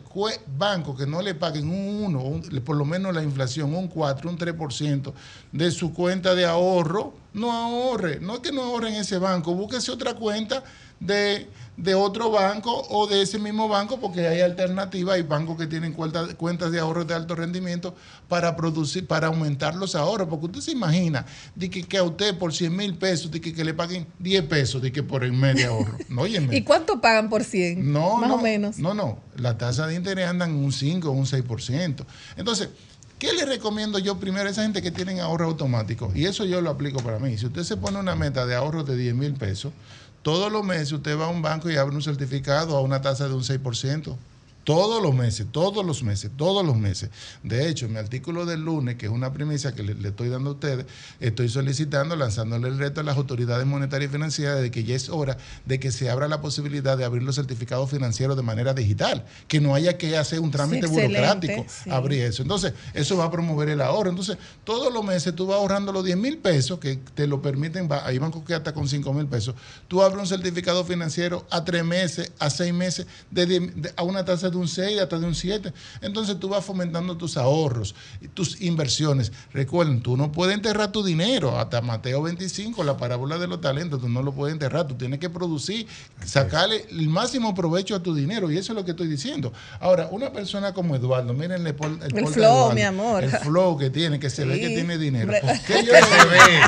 bancos 0.57 0.97
que 0.97 1.05
no 1.05 1.21
le 1.21 1.35
paguen 1.35 1.69
un 1.69 2.03
1, 2.05 2.19
un- 2.21 2.41
por 2.65 2.75
lo 2.75 2.83
menos 2.83 3.13
la 3.13 3.21
inflación, 3.23 3.73
un 3.75 3.88
4, 3.88 4.29
un 4.29 4.38
3% 4.38 5.13
de 5.51 5.71
su 5.71 5.93
cuenta 5.93 6.33
de 6.35 6.45
ahorro, 6.45 7.13
no 7.33 7.51
ahorre. 7.51 8.19
No 8.19 8.33
es 8.35 8.39
que 8.39 8.51
no 8.51 8.63
ahorre 8.63 8.89
en 8.89 8.95
ese 8.95 9.19
banco, 9.19 9.53
búsquese 9.53 9.91
otra 9.91 10.15
cuenta 10.15 10.63
de, 10.99 11.47
de 11.81 11.95
otro 11.95 12.29
banco 12.29 12.85
o 12.89 13.07
de 13.07 13.21
ese 13.21 13.39
mismo 13.39 13.67
banco, 13.67 13.99
porque 13.99 14.27
hay 14.27 14.41
alternativas, 14.41 15.15
hay 15.15 15.23
bancos 15.23 15.57
que 15.57 15.65
tienen 15.65 15.93
cuentas, 15.93 16.35
cuentas 16.35 16.71
de 16.71 16.79
ahorro 16.79 17.05
de 17.05 17.15
alto 17.15 17.35
rendimiento 17.35 17.95
para 18.27 18.55
producir, 18.55 19.07
para 19.07 19.27
aumentar 19.27 19.75
los 19.75 19.95
ahorros, 19.95 20.27
porque 20.27 20.45
usted 20.45 20.59
se 20.61 20.71
imagina 20.71 21.25
de 21.55 21.69
que, 21.69 21.83
que 21.83 21.97
a 21.97 22.03
usted 22.03 22.37
por 22.37 22.53
100 22.53 22.75
mil 22.75 22.95
pesos, 22.95 23.31
de 23.31 23.41
que, 23.41 23.53
que 23.53 23.63
le 23.63 23.73
paguen 23.73 24.05
10 24.19 24.43
pesos, 24.43 24.81
de 24.81 24.91
que 24.91 25.01
por 25.01 25.23
el 25.23 25.33
mes 25.33 25.55
de 25.55 25.65
ahorro. 25.65 25.97
No, 26.07 26.21
óyeme. 26.21 26.55
¿Y 26.55 26.63
cuánto 26.63 27.01
pagan 27.01 27.29
por 27.29 27.43
100? 27.43 27.91
No, 27.91 28.17
Más 28.17 28.29
no, 28.29 28.35
o 28.35 28.41
menos. 28.41 28.77
No, 28.77 28.93
no. 28.93 29.19
La 29.35 29.57
tasa 29.57 29.87
de 29.87 29.95
interés 29.95 30.27
andan 30.27 30.51
en 30.51 30.57
un 30.57 30.71
5 30.71 31.09
o 31.09 31.11
un 31.11 31.25
6%. 31.25 32.05
Entonces, 32.37 32.69
¿qué 33.17 33.33
le 33.33 33.45
recomiendo 33.45 33.97
yo 33.97 34.19
primero 34.19 34.47
a 34.47 34.51
esa 34.51 34.61
gente 34.61 34.83
que 34.83 34.91
tienen 34.91 35.19
ahorro 35.19 35.45
automático? 35.45 36.11
Y 36.13 36.25
eso 36.25 36.45
yo 36.45 36.61
lo 36.61 36.69
aplico 36.69 37.01
para 37.01 37.17
mí. 37.17 37.37
Si 37.39 37.47
usted 37.47 37.63
se 37.63 37.77
pone 37.77 37.97
una 37.97 38.15
meta 38.15 38.45
de 38.45 38.53
ahorro 38.53 38.83
de 38.83 38.95
10 38.95 39.15
mil 39.15 39.33
pesos, 39.33 39.73
todos 40.22 40.52
los 40.52 40.64
meses 40.64 40.91
usted 40.91 41.18
va 41.18 41.26
a 41.26 41.30
un 41.30 41.41
banco 41.41 41.69
y 41.69 41.77
abre 41.77 41.95
un 41.95 42.02
certificado 42.02 42.77
a 42.77 42.81
una 42.81 43.02
tasa 43.02 43.27
de 43.27 43.34
un 43.34 43.43
6%. 43.43 44.15
Todos 44.63 45.01
los 45.01 45.15
meses, 45.15 45.47
todos 45.51 45.83
los 45.85 46.03
meses, 46.03 46.29
todos 46.38 46.63
los 46.65 46.77
meses. 46.77 47.09
De 47.41 47.67
hecho, 47.67 47.88
en 47.88 47.93
mi 47.93 47.97
artículo 47.97 48.45
del 48.45 48.61
lunes, 48.61 48.95
que 48.95 49.07
es 49.07 49.11
una 49.11 49.33
primicia 49.33 49.73
que 49.73 49.81
le, 49.81 49.95
le 49.95 50.09
estoy 50.09 50.29
dando 50.29 50.51
a 50.51 50.53
ustedes, 50.53 50.85
estoy 51.19 51.49
solicitando, 51.49 52.15
lanzándole 52.15 52.67
el 52.67 52.77
reto 52.77 53.01
a 53.01 53.03
las 53.03 53.17
autoridades 53.17 53.65
monetarias 53.65 54.09
y 54.09 54.13
financieras 54.13 54.61
de 54.61 54.69
que 54.69 54.83
ya 54.83 54.95
es 54.95 55.09
hora 55.09 55.38
de 55.65 55.79
que 55.79 55.91
se 55.91 56.11
abra 56.11 56.27
la 56.27 56.41
posibilidad 56.41 56.95
de 56.95 57.05
abrir 57.05 57.23
los 57.23 57.35
certificados 57.38 57.89
financieros 57.89 58.38
de 58.38 58.43
manera 58.43 58.75
digital, 58.75 59.25
que 59.47 59.59
no 59.59 59.73
haya 59.73 59.97
que 59.97 60.15
hacer 60.15 60.39
un 60.39 60.51
trámite 60.51 60.88
Sí, 60.88 60.93
burocrático, 60.93 61.65
sí. 61.67 61.89
abrir 61.89 62.21
eso. 62.25 62.43
Entonces, 62.43 62.73
eso 62.93 63.17
va 63.17 63.25
a 63.25 63.31
promover 63.31 63.67
el 63.69 63.81
ahorro. 63.81 64.11
Entonces, 64.11 64.38
todos 64.63 64.93
los 64.93 65.03
meses 65.03 65.35
tú 65.35 65.47
vas 65.47 65.57
ahorrando 65.57 65.91
los 65.91 66.05
10 66.05 66.17
mil 66.17 66.38
pesos 66.38 66.77
que 66.79 66.97
te 67.15 67.25
lo 67.25 67.41
permiten, 67.41 67.89
hay 68.03 68.19
bancos 68.19 68.43
que 68.43 68.53
hasta 68.53 68.73
con 68.73 68.88
5 68.88 69.11
mil 69.13 69.25
pesos. 69.25 69.55
Tú 69.88 70.03
abres 70.03 70.19
un 70.21 70.27
certificado 70.27 70.83
financiero 70.85 71.47
a 71.49 71.63
tres 71.65 71.83
meses, 71.83 72.31
a 72.38 72.49
seis 72.51 72.73
meses, 72.73 73.07
de 73.31 73.45
de- 73.47 73.93
a 73.95 74.03
una 74.03 74.23
tasa 74.23 74.51
de 74.52 74.57
un 74.57 74.68
6, 74.68 74.99
hasta 75.02 75.18
de 75.19 75.26
un 75.26 75.36
7. 75.36 75.73
Entonces 76.02 76.40
tú 76.40 76.49
vas 76.49 76.64
fomentando 76.64 77.18
tus 77.18 77.38
ahorros, 77.38 77.95
tus 78.34 78.61
inversiones. 78.61 79.32
Recuerden, 79.53 80.02
tú 80.02 80.18
no 80.18 80.32
puedes 80.32 80.56
enterrar 80.56 80.91
tu 80.91 81.03
dinero. 81.03 81.57
Hasta 81.60 81.82
Mateo 81.82 82.22
25, 82.22 82.84
la 82.84 82.98
parábola 82.98 83.38
de 83.38 83.48
los 83.48 83.61
talentos, 83.61 84.02
tú 84.02 84.10
no 84.10 84.22
lo 84.22 84.34
puedes 84.34 84.53
enterrar. 84.53 84.88
Tú 84.88 84.95
tienes 84.95 85.19
que 85.19 85.30
producir, 85.30 85.88
sacarle 86.26 86.86
el 86.90 87.07
máximo 87.07 87.56
provecho 87.56 87.95
a 87.95 88.03
tu 88.03 88.14
dinero. 88.14 88.52
Y 88.52 88.57
eso 88.57 88.73
es 88.73 88.78
lo 88.78 88.86
que 88.86 88.91
estoy 88.91 89.07
diciendo. 89.07 89.53
Ahora, 89.80 90.10
una 90.11 90.32
persona 90.32 90.73
como 90.73 90.95
Eduardo, 90.95 91.34
miren 91.34 91.65
el, 91.65 91.68
El 91.68 91.76
flow, 91.76 92.34
Eduardo, 92.34 92.73
mi 92.73 92.82
amor. 92.82 93.23
El 93.23 93.32
flow 93.32 93.78
que 93.78 93.90
tiene, 93.90 94.19
que 94.19 94.30
se 94.30 94.45
ve 94.45 94.60
que 94.60 94.68
tiene 94.68 94.98
dinero. 94.98 95.34
¿Qué 95.65 95.73
yo 95.86 95.94
se 95.94 96.28
ve. 96.28 96.60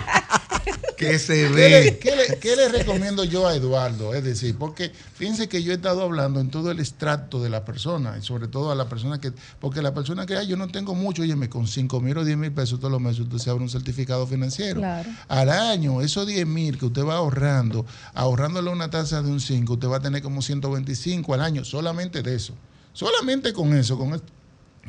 Que 0.98 1.20
se 1.20 1.34
¿Qué 1.34 1.50
le, 1.50 1.56
ve. 1.56 2.00
qué 2.02 2.16
le- 2.16 2.40
qué 2.40 2.56
le 2.56 2.70
recomiendo 2.70 3.24
yo 3.24 3.46
a 3.48 3.56
Eduardo? 3.56 4.14
Es 4.14 4.24
decir, 4.24 4.56
porque 4.58 4.92
fíjense 5.16 5.50
que 5.50 5.62
yo 5.64 5.72
he 5.72 5.76
estado 5.76 6.02
hablando 6.04 6.40
en 6.40 6.50
todo 6.50 6.72
el 6.72 6.80
extracto 6.80 7.42
de 7.44 7.50
la 7.50 7.66
persona, 7.66 8.16
y 8.18 8.22
sobre 8.22 8.48
todo 8.48 8.72
a 8.72 8.76
la 8.76 8.88
persona 8.88 9.20
que, 9.20 9.34
porque 9.60 9.82
la 9.82 9.94
persona 9.94 10.26
que, 10.26 10.38
ay, 10.38 10.48
yo 10.48 10.56
no 10.56 10.68
tengo 10.70 10.96
mucho, 10.96 11.24
óyeme, 11.24 11.50
con 11.50 11.68
5 11.68 12.00
mil 12.00 12.18
o 12.18 12.24
10 12.24 12.38
mil 12.38 12.52
pesos 12.52 12.80
todos 12.80 12.92
los 12.92 13.02
meses 13.02 13.22
usted 13.22 13.38
se 13.40 13.50
abre 13.50 13.64
un 13.64 13.70
certificado 13.70 14.26
financiero. 14.28 14.80
Claro. 14.80 15.10
Al 15.28 15.50
año, 15.50 16.02
esos 16.02 16.26
10 16.28 16.48
mil 16.48 16.78
que 16.78 16.86
usted 16.86 17.04
va 17.04 17.16
ahorrando, 17.16 17.86
ahorrándole 18.14 18.70
una 18.70 18.90
tasa 18.90 19.22
de 19.22 19.30
un 19.32 19.42
5, 19.42 19.74
usted 19.74 19.88
va 19.90 19.98
a 19.98 20.02
tener 20.02 20.22
como 20.22 20.42
125 20.42 21.34
al 21.34 21.42
año, 21.42 21.66
solamente 21.66 22.22
de 22.22 22.36
eso. 22.36 22.54
Solamente 22.94 23.52
con 23.54 23.76
eso, 23.76 23.98
con, 23.98 24.14
es- 24.14 24.22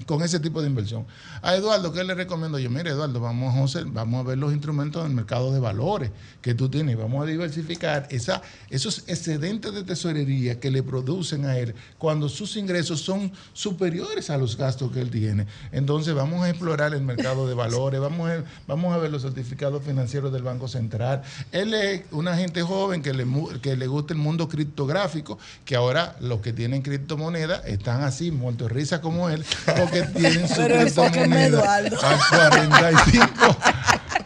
con 0.06 0.22
ese 0.22 0.40
tipo 0.40 0.60
de 0.60 0.66
inversión. 0.68 1.06
A 1.40 1.54
Eduardo, 1.54 1.92
¿qué 1.92 2.02
le 2.02 2.14
recomiendo 2.14 2.58
yo? 2.58 2.68
Mire, 2.68 2.90
Eduardo, 2.90 3.20
vamos 3.20 3.54
a, 3.54 3.62
hacer- 3.62 3.86
vamos 3.86 4.24
a 4.24 4.28
ver 4.28 4.38
los 4.38 4.52
instrumentos 4.52 5.02
del 5.04 5.12
mercado 5.12 5.52
de 5.52 5.60
valores 5.60 6.10
que 6.42 6.52
tú 6.54 6.68
tienes. 6.68 6.96
Vamos 6.98 7.22
a 7.22 7.26
diversificar 7.26 8.08
esa, 8.10 8.42
esos 8.70 9.04
excedentes 9.06 9.72
de 9.72 9.84
tesorería 9.84 10.58
que 10.58 10.70
le 10.72 10.82
producen 10.82 11.44
a 11.46 11.56
él 11.58 11.74
cuando 11.96 12.28
sus 12.28 12.56
ingresos 12.56 13.00
son 13.02 13.30
superiores 13.52 14.30
a 14.30 14.36
los 14.36 14.56
gastos 14.56 14.90
que 14.90 15.00
él 15.00 15.10
tiene. 15.10 15.46
Entonces, 15.70 16.12
vamos 16.14 16.42
a 16.44 16.50
explorar 16.50 16.92
el 16.92 17.02
mercado 17.02 17.46
de 17.46 17.54
valores, 17.54 18.00
vamos 18.00 18.28
a, 18.30 18.42
vamos 18.66 18.92
a 18.92 18.98
ver 18.98 19.12
los 19.12 19.22
certificados 19.22 19.84
financieros 19.84 20.32
del 20.32 20.42
Banco 20.42 20.66
Central. 20.66 21.22
Él 21.52 21.72
es 21.72 22.02
una 22.10 22.36
gente 22.36 22.62
joven 22.62 23.00
que 23.00 23.12
le, 23.14 23.24
que 23.62 23.76
le 23.76 23.86
gusta 23.86 24.12
el 24.12 24.18
mundo 24.18 24.48
criptográfico, 24.48 25.38
que 25.64 25.76
ahora 25.76 26.16
los 26.20 26.40
que 26.40 26.52
tienen 26.52 26.82
criptomonedas 26.82 27.64
están 27.66 28.02
así, 28.02 28.32
muertos 28.32 28.72
risa 28.72 29.00
como 29.00 29.30
él, 29.30 29.44
porque 29.84 30.02
tienen 30.02 30.48
su 30.48 30.54
criptomoneda 30.64 31.46
Eduardo. 31.46 31.98
a 32.02 32.18
45. 32.28 33.56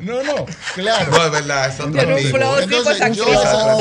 No, 0.01 0.23
no, 0.23 0.47
claro. 0.75 1.11
No, 1.11 1.25
es 1.25 1.31
verdad, 1.33 1.69
es 1.69 1.81
atractivo. 1.81 2.39
Entonces, 2.63 3.17
yo, 3.17 3.25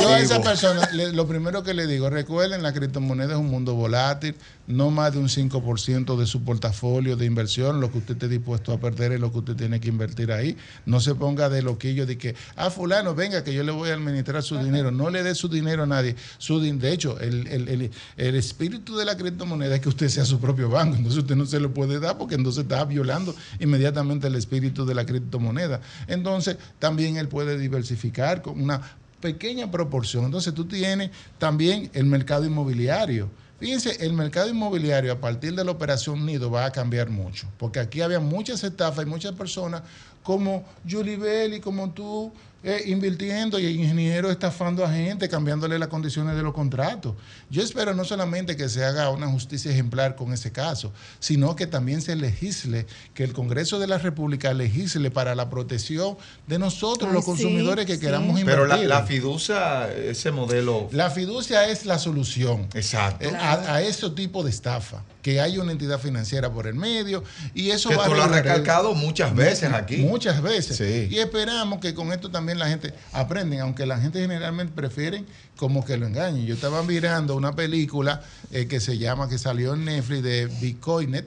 yo 0.01 0.09
a 0.13 0.19
esa 0.19 0.41
persona, 0.41 0.89
le- 0.91 1.13
lo 1.13 1.27
primero 1.27 1.61
que 1.63 1.73
le 1.75 1.85
digo, 1.85 2.09
recuerden, 2.09 2.63
la 2.63 2.73
criptomoneda 2.73 3.33
es 3.33 3.39
un 3.39 3.47
mundo 3.51 3.75
volátil, 3.75 4.35
no 4.67 4.91
más 4.91 5.13
de 5.13 5.19
un 5.19 5.29
5% 5.29 6.17
de 6.17 6.25
su 6.27 6.43
portafolio 6.43 7.15
de 7.15 7.25
inversión, 7.25 7.79
lo 7.81 7.91
que 7.91 7.99
usted 7.99 8.13
esté 8.15 8.27
dispuesto 8.27 8.73
a 8.73 8.79
perder 8.79 9.13
es 9.13 9.19
lo 9.19 9.31
que 9.31 9.39
usted 9.39 9.55
tiene 9.55 9.79
que 9.79 9.87
invertir 9.89 10.31
ahí. 10.31 10.57
No 10.85 10.99
se 10.99 11.15
ponga 11.15 11.49
de 11.49 11.61
loquillo 11.61 12.05
de 12.05 12.17
que, 12.17 12.35
ah, 12.57 12.69
fulano, 12.69 13.15
venga, 13.15 13.43
que 13.43 13.53
yo 13.53 13.63
le 13.63 13.71
voy 13.71 13.89
a 13.89 13.93
administrar 13.93 14.43
su 14.43 14.57
dinero. 14.57 14.91
No 14.91 15.09
le 15.09 15.23
dé 15.23 15.33
su 15.35 15.47
dinero 15.47 15.83
a 15.83 15.87
nadie. 15.87 16.15
Su 16.37 16.59
de 16.59 16.91
hecho, 16.91 17.19
el, 17.19 17.47
el- 17.47 17.67
el- 17.69 17.91
el 18.17 18.35
espíritu 18.35 18.97
de 18.97 19.05
la 19.05 19.15
criptomoneda 19.15 19.75
es 19.75 19.81
que 19.81 19.89
usted 19.89 20.09
sea 20.09 20.25
su 20.25 20.39
propio 20.39 20.69
banco. 20.69 20.95
Entonces 20.97 21.19
usted 21.21 21.35
no 21.37 21.45
se 21.45 21.59
lo 21.59 21.73
puede 21.73 21.99
dar 21.99 22.17
porque 22.17 22.35
entonces 22.35 22.63
está 22.63 22.83
violando 22.83 23.33
inmediatamente 23.59 24.27
el 24.27 24.35
espíritu 24.35 24.85
de 24.85 24.95
la 24.95 25.05
criptomoneda. 25.05 25.79
Entonces, 26.07 26.57
también 26.79 27.15
él 27.17 27.27
puede 27.29 27.57
diversificar 27.57 28.41
con 28.41 28.61
una 28.61 28.81
pequeña 29.21 29.71
proporción. 29.71 30.25
Entonces 30.25 30.53
tú 30.53 30.65
tienes 30.65 31.11
también 31.37 31.89
el 31.93 32.05
mercado 32.05 32.45
inmobiliario. 32.45 33.29
Fíjense, 33.59 34.05
el 34.05 34.13
mercado 34.13 34.49
inmobiliario 34.49 35.11
a 35.11 35.19
partir 35.19 35.55
de 35.55 35.63
la 35.63 35.71
operación 35.71 36.25
Nido 36.25 36.51
va 36.51 36.65
a 36.65 36.71
cambiar 36.71 37.09
mucho, 37.09 37.47
porque 37.57 37.79
aquí 37.79 38.01
había 38.01 38.19
muchas 38.19 38.63
estafas 38.63 39.05
y 39.05 39.09
muchas 39.09 39.33
personas 39.33 39.81
como 40.21 40.63
Julie 40.87 41.17
Bell 41.17 41.53
y 41.55 41.59
como 41.59 41.91
tú 41.91 42.31
eh, 42.69 42.83
invirtiendo 42.87 43.57
y 43.59 43.65
el 43.65 43.77
ingeniero 43.77 44.29
estafando 44.29 44.83
a 44.83 44.91
gente, 44.91 45.29
cambiándole 45.29 45.79
las 45.79 45.87
condiciones 45.87 46.35
de 46.35 46.43
los 46.43 46.53
contratos. 46.53 47.15
Yo 47.49 47.63
espero 47.63 47.93
no 47.93 48.03
solamente 48.03 48.57
que 48.57 48.67
se 48.67 48.83
haga 48.83 49.09
una 49.09 49.27
justicia 49.27 49.71
ejemplar 49.71 50.17
con 50.17 50.33
ese 50.33 50.51
caso, 50.51 50.91
sino 51.19 51.55
que 51.55 51.65
también 51.65 52.01
se 52.01 52.17
legisle, 52.17 52.85
que 53.13 53.23
el 53.23 53.31
Congreso 53.31 53.79
de 53.79 53.87
la 53.87 53.97
República 53.99 54.53
legisle 54.53 55.09
para 55.11 55.33
la 55.33 55.49
protección 55.49 56.17
de 56.45 56.59
nosotros, 56.59 57.07
Ay, 57.07 57.15
los 57.15 57.23
sí, 57.23 57.31
consumidores 57.31 57.85
que 57.85 57.95
sí. 57.95 58.01
queramos 58.01 58.37
Pero 58.43 58.63
invertir. 58.65 58.89
la, 58.89 58.99
la 58.99 59.05
fiducia, 59.05 59.89
ese 59.93 60.31
modelo. 60.31 60.89
La 60.91 61.09
fiducia 61.09 61.69
es 61.69 61.85
la 61.85 61.97
solución 61.99 62.67
Exacto. 62.73 63.29
eh, 63.29 63.33
a, 63.33 63.75
a 63.75 63.81
ese 63.81 64.09
tipo 64.09 64.43
de 64.43 64.49
estafa, 64.49 65.03
que 65.21 65.39
hay 65.39 65.57
una 65.57 65.71
entidad 65.71 65.99
financiera 65.99 66.51
por 66.51 66.67
el 66.67 66.75
medio 66.75 67.23
y 67.53 67.69
eso 67.69 67.87
Que 67.89 67.95
va 67.95 68.03
a 68.03 68.07
tú 68.07 68.13
lo 68.13 68.23
has 68.23 68.31
recalcado 68.31 68.93
muchas 68.93 69.33
veces 69.33 69.71
aquí. 69.71 69.97
Muchas 69.97 70.41
veces. 70.41 70.75
Sí. 70.77 71.07
Y 71.09 71.19
esperamos 71.19 71.79
que 71.79 71.93
con 71.93 72.11
esto 72.11 72.29
también 72.29 72.56
la 72.57 72.67
gente 72.67 72.93
aprende, 73.13 73.59
aunque 73.59 73.85
la 73.85 73.99
gente 73.99 74.19
generalmente 74.19 74.73
prefieren 74.73 75.25
como 75.55 75.85
que 75.85 75.97
lo 75.97 76.07
engañen. 76.07 76.45
Yo 76.45 76.55
estaba 76.55 76.83
mirando 76.83 77.35
una 77.35 77.55
película 77.55 78.21
eh, 78.51 78.67
que 78.67 78.79
se 78.79 78.97
llama, 78.97 79.29
que 79.29 79.37
salió 79.37 79.73
en 79.73 79.85
Netflix 79.85 80.23
de 80.23 80.45
Bitcoinet, 80.61 81.25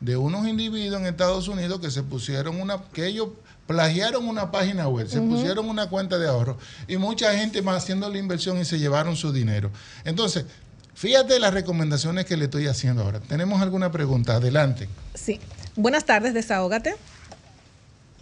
de 0.00 0.16
unos 0.16 0.46
individuos 0.46 1.00
en 1.00 1.06
Estados 1.06 1.48
Unidos 1.48 1.80
que 1.80 1.90
se 1.90 2.02
pusieron 2.02 2.60
una, 2.60 2.82
que 2.92 3.06
ellos 3.06 3.28
plagiaron 3.66 4.26
una 4.26 4.50
página 4.50 4.88
web, 4.88 5.08
se 5.08 5.20
pusieron 5.20 5.68
una 5.68 5.88
cuenta 5.88 6.18
de 6.18 6.26
ahorro 6.26 6.58
y 6.88 6.96
mucha 6.96 7.32
gente 7.36 7.62
más 7.62 7.82
haciendo 7.82 8.08
la 8.08 8.18
inversión 8.18 8.58
y 8.58 8.64
se 8.64 8.78
llevaron 8.78 9.14
su 9.14 9.32
dinero. 9.32 9.70
Entonces, 10.04 10.46
fíjate 10.94 11.38
las 11.38 11.54
recomendaciones 11.54 12.24
que 12.24 12.36
le 12.36 12.46
estoy 12.46 12.66
haciendo 12.66 13.02
ahora. 13.02 13.20
¿Tenemos 13.20 13.62
alguna 13.62 13.92
pregunta? 13.92 14.36
Adelante. 14.36 14.88
Sí. 15.14 15.38
Buenas 15.76 16.04
tardes, 16.04 16.34
desahógate. 16.34 16.96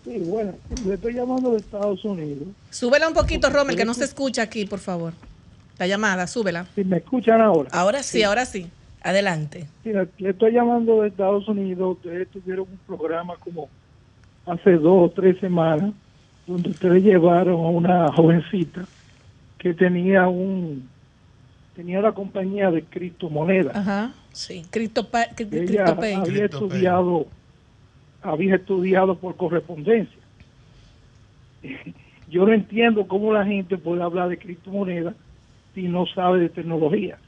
Sí, 0.08 0.18
bueno, 0.20 0.54
le 0.86 0.94
estoy 0.94 1.12
llamando 1.14 1.50
de 1.52 1.58
Estados 1.58 2.04
Unidos. 2.04 2.48
Súbela 2.70 3.08
un 3.08 3.14
poquito, 3.14 3.50
Romer, 3.50 3.76
que 3.76 3.84
no 3.84 3.94
se 3.94 4.04
escucha 4.04 4.42
aquí, 4.42 4.64
por 4.64 4.78
favor. 4.78 5.12
La 5.78 5.86
llamada, 5.86 6.26
súbela. 6.26 6.66
Si 6.74 6.82
me 6.84 6.96
escuchan 6.98 7.40
ahora. 7.40 7.68
Ahora 7.72 8.02
sí, 8.02 8.22
ahora 8.22 8.46
sí. 8.46 8.68
Adelante. 9.02 9.66
Sí, 9.84 9.90
le 10.18 10.30
estoy 10.30 10.52
llamando 10.52 11.02
de 11.02 11.08
Estados 11.08 11.46
Unidos. 11.48 11.96
Ustedes 11.98 12.28
tuvieron 12.28 12.66
un 12.70 12.78
programa 12.86 13.36
como 13.36 13.68
hace 14.46 14.72
dos 14.72 15.10
o 15.10 15.12
tres 15.14 15.38
semanas 15.40 15.92
donde 16.46 16.70
ustedes 16.70 17.02
llevaron 17.04 17.54
a 17.64 17.68
una 17.68 18.12
jovencita 18.12 18.86
que 19.58 19.74
tenía 19.74 20.26
un 20.28 20.88
tenía 21.76 22.00
la 22.00 22.10
compañía 22.12 22.70
de 22.72 22.82
criptomonedas. 22.82 23.76
Ajá. 23.76 24.12
Sí. 24.32 24.64
Criptopa- 24.72 25.28
cri- 25.36 25.70
Ella 25.70 25.84
había 26.22 26.44
estudiado 26.46 27.26
había 28.22 28.56
estudiado 28.56 29.16
por 29.18 29.36
correspondencia. 29.36 30.18
Yo 32.30 32.44
no 32.46 32.52
entiendo 32.52 33.06
cómo 33.06 33.32
la 33.32 33.44
gente 33.44 33.78
puede 33.78 34.02
hablar 34.02 34.28
de 34.28 34.38
criptomonedas 34.38 35.14
si 35.74 35.88
no 35.88 36.06
sabe 36.06 36.40
de 36.40 36.48
tecnología. 36.48 37.18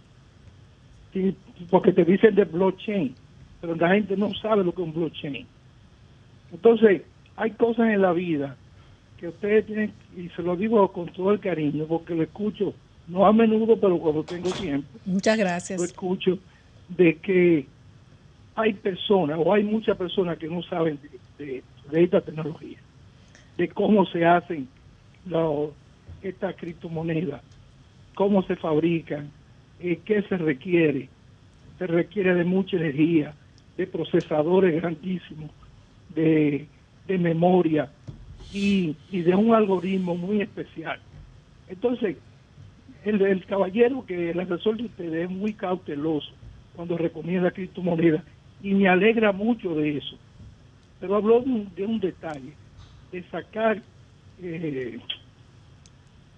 Sí, 1.12 1.34
porque 1.70 1.92
te 1.92 2.04
dicen 2.04 2.34
de 2.34 2.44
blockchain, 2.44 3.14
pero 3.60 3.74
la 3.74 3.90
gente 3.90 4.16
no 4.16 4.32
sabe 4.34 4.62
lo 4.62 4.72
que 4.74 4.82
es 4.82 4.88
un 4.88 4.94
blockchain. 4.94 5.46
Entonces, 6.52 7.02
hay 7.36 7.50
cosas 7.52 7.88
en 7.88 8.02
la 8.02 8.12
vida 8.12 8.56
que 9.18 9.28
ustedes 9.28 9.66
tienen, 9.66 9.92
y 10.16 10.28
se 10.30 10.42
lo 10.42 10.56
digo 10.56 10.90
con 10.92 11.06
todo 11.06 11.32
el 11.32 11.40
cariño, 11.40 11.86
porque 11.86 12.14
lo 12.14 12.22
escucho, 12.22 12.74
no 13.08 13.26
a 13.26 13.32
menudo, 13.32 13.78
pero 13.78 13.98
cuando 13.98 14.22
tengo 14.22 14.50
tiempo, 14.50 14.88
Muchas 15.04 15.36
lo 15.36 15.44
gracias. 15.44 15.82
escucho, 15.82 16.38
de 16.88 17.16
que 17.16 17.66
hay 18.54 18.74
personas 18.74 19.38
o 19.42 19.52
hay 19.52 19.62
muchas 19.62 19.96
personas 19.96 20.38
que 20.38 20.48
no 20.48 20.62
saben 20.62 20.98
de, 21.38 21.62
esta 21.92 22.20
tecnología, 22.20 22.78
de 23.56 23.68
cómo 23.68 24.06
se 24.06 24.24
hacen 24.24 24.68
estas 26.22 26.56
criptomonedas, 26.56 27.42
cómo 28.14 28.42
se 28.42 28.56
fabrican, 28.56 29.30
eh, 29.80 30.00
qué 30.04 30.22
se 30.22 30.36
requiere. 30.36 31.08
Se 31.78 31.86
requiere 31.86 32.34
de 32.34 32.44
mucha 32.44 32.76
energía, 32.76 33.34
de 33.76 33.86
procesadores 33.86 34.74
grandísimos, 34.74 35.50
de, 36.14 36.66
de 37.06 37.18
memoria 37.18 37.90
y, 38.52 38.94
y 39.10 39.22
de 39.22 39.34
un 39.34 39.54
algoritmo 39.54 40.14
muy 40.14 40.42
especial. 40.42 41.00
Entonces, 41.68 42.16
el, 43.04 43.22
el 43.22 43.46
caballero 43.46 44.04
que 44.04 44.30
el 44.30 44.40
asesor 44.40 44.76
de 44.76 44.84
ustedes 44.84 45.24
es 45.24 45.30
muy 45.30 45.54
cauteloso 45.54 46.32
cuando 46.76 46.98
recomienda 46.98 47.50
criptomonedas 47.50 48.22
y 48.62 48.74
me 48.74 48.88
alegra 48.88 49.32
mucho 49.32 49.74
de 49.74 49.98
eso. 49.98 50.16
Pero 51.00 51.16
habló 51.16 51.40
de 51.40 51.50
un, 51.50 51.74
de 51.74 51.84
un 51.84 52.00
detalle, 52.00 52.52
de 53.10 53.22
sacar, 53.30 53.82
eh, 54.42 54.98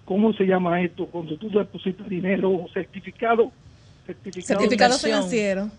¿cómo 0.05 0.33
se 0.33 0.45
llama 0.45 0.81
esto? 0.81 1.05
Cuando 1.07 1.37
tú 1.37 1.49
depositas 1.49 2.07
dinero, 2.07 2.65
certificado, 2.73 3.51
certificado, 4.05 4.59
Certificado 4.59 4.97
financiero. 4.97 5.69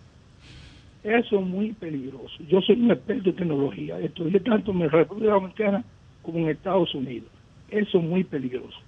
Eso 1.02 1.38
es 1.38 1.46
muy 1.46 1.72
peligroso. 1.72 2.34
Yo 2.48 2.62
soy 2.62 2.80
un 2.80 2.90
experto 2.90 3.28
en 3.28 3.36
tecnología. 3.36 3.98
Estudié 4.00 4.40
tanto 4.40 4.70
en 4.72 4.80
la 4.80 4.88
República 4.88 5.32
Dominicana 5.32 5.84
como 6.22 6.38
en 6.38 6.48
Estados 6.48 6.94
Unidos. 6.94 7.28
Eso 7.70 7.98
es 7.98 8.04
muy 8.04 8.24
peligroso. 8.24 8.78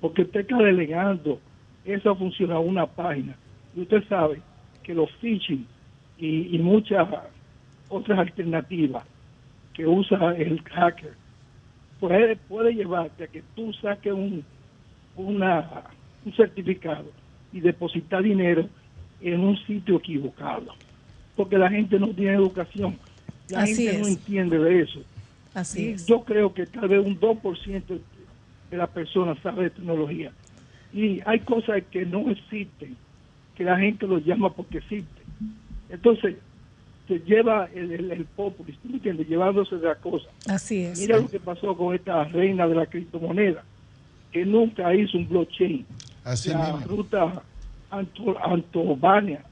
Porque 0.00 0.22
usted 0.22 0.40
está 0.40 0.58
delegando 0.58 1.40
esa 1.84 2.14
función 2.14 2.52
a 2.52 2.60
una 2.60 2.86
página. 2.86 3.36
Y 3.74 3.80
usted 3.80 4.04
sabe 4.08 4.40
que 4.84 4.94
los 4.94 5.10
phishing 5.20 5.66
y, 6.18 6.54
y 6.54 6.58
muchas 6.58 7.08
otras 7.88 8.18
alternativas 8.18 9.04
que 9.72 9.86
usa 9.86 10.34
el 10.36 10.62
hacker 10.62 11.14
puede, 12.00 12.36
puede 12.36 12.74
llevarte 12.74 13.24
a 13.24 13.26
que 13.26 13.42
tú 13.54 13.72
saques 13.74 14.12
un, 14.12 14.44
una, 15.16 15.84
un 16.24 16.32
certificado 16.34 17.10
y 17.52 17.60
depositar 17.60 18.22
dinero 18.22 18.68
en 19.20 19.40
un 19.40 19.56
sitio 19.66 19.96
equivocado. 19.96 20.74
Porque 21.36 21.58
la 21.58 21.70
gente 21.70 21.98
no 21.98 22.08
tiene 22.08 22.34
educación. 22.34 22.98
La 23.48 23.62
Así 23.62 23.86
gente 23.86 23.98
no 23.98 24.06
entiende 24.06 24.58
de 24.58 24.80
eso. 24.82 25.00
Así 25.54 25.82
Y 25.82 25.88
es. 25.90 26.06
Yo 26.06 26.24
creo 26.24 26.52
que 26.52 26.66
tal 26.66 26.88
vez 26.88 27.04
un 27.04 27.18
2% 27.18 28.00
de 28.70 28.76
las 28.76 28.90
personas 28.90 29.38
sabe 29.42 29.64
de 29.64 29.70
tecnología. 29.70 30.32
Y 30.92 31.20
hay 31.26 31.40
cosas 31.40 31.82
que 31.90 32.06
no 32.06 32.30
existen, 32.30 32.96
que 33.56 33.64
la 33.64 33.78
gente 33.78 34.06
lo 34.06 34.18
llama 34.18 34.52
porque 34.52 34.78
existen. 34.78 35.23
Entonces, 35.94 36.36
se 37.08 37.18
lleva 37.20 37.68
el, 37.74 37.92
el, 37.92 38.10
el 38.12 38.24
populismo, 38.24 38.80
¿tú 38.82 38.88
me 38.88 38.94
entiendes? 38.96 39.28
Llevándose 39.28 39.76
de 39.76 39.86
la 39.88 39.94
cosa. 39.96 40.26
Así 40.48 40.84
es. 40.84 40.98
Mira 40.98 41.18
lo 41.18 41.28
que 41.28 41.38
pasó 41.40 41.76
con 41.76 41.94
esta 41.94 42.24
reina 42.24 42.66
de 42.66 42.74
la 42.74 42.86
criptomoneda, 42.86 43.62
que 44.32 44.44
nunca 44.44 44.94
hizo 44.94 45.18
un 45.18 45.28
blockchain. 45.28 45.86
Así 46.24 46.48
la 46.50 46.72
mismo. 46.72 46.96
ruta 46.96 47.42
Anto, 47.90 48.34
Antovania, 48.42 49.44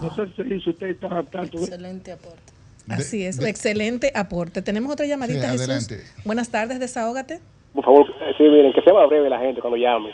No 0.00 0.14
sé 0.14 0.26
si 0.36 0.70
usted 0.70 0.88
está 0.88 1.06
al 1.18 1.26
tanto. 1.28 1.56
de- 1.58 1.64
Excelente 1.64 2.12
aporte. 2.12 2.52
Así 2.88 3.24
es, 3.24 3.38
de- 3.38 3.48
excelente 3.48 4.12
aporte. 4.14 4.60
Tenemos 4.60 4.92
otra 4.92 5.06
llamadita, 5.06 5.52
Sí, 5.56 5.58
Jesús. 5.66 6.02
Buenas 6.24 6.50
tardes, 6.50 6.78
desahógate. 6.80 7.40
Por 7.72 7.84
favor, 7.84 8.06
sí, 8.36 8.42
miren, 8.44 8.72
que 8.72 8.82
sea 8.82 8.92
más 8.92 9.08
breve 9.08 9.28
la 9.30 9.38
gente 9.40 9.60
cuando 9.60 9.76
llame. 9.78 10.10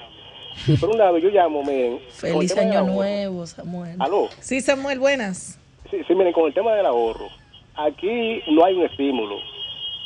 Sí, 0.56 0.76
por 0.76 0.90
un 0.90 0.98
lado, 0.98 1.18
yo 1.18 1.30
llamo, 1.30 1.62
miren. 1.62 2.00
Feliz 2.10 2.56
año 2.56 2.80
ahorro. 2.80 2.92
nuevo, 2.92 3.46
Samuel. 3.46 3.96
Aló. 3.98 4.28
Sí, 4.40 4.60
Samuel, 4.60 4.98
buenas. 4.98 5.58
Sí, 5.90 5.98
sí, 6.06 6.14
miren, 6.14 6.32
con 6.32 6.46
el 6.46 6.54
tema 6.54 6.74
del 6.74 6.86
ahorro. 6.86 7.28
Aquí 7.76 8.42
no 8.48 8.64
hay 8.64 8.74
un 8.74 8.84
estímulo. 8.84 9.36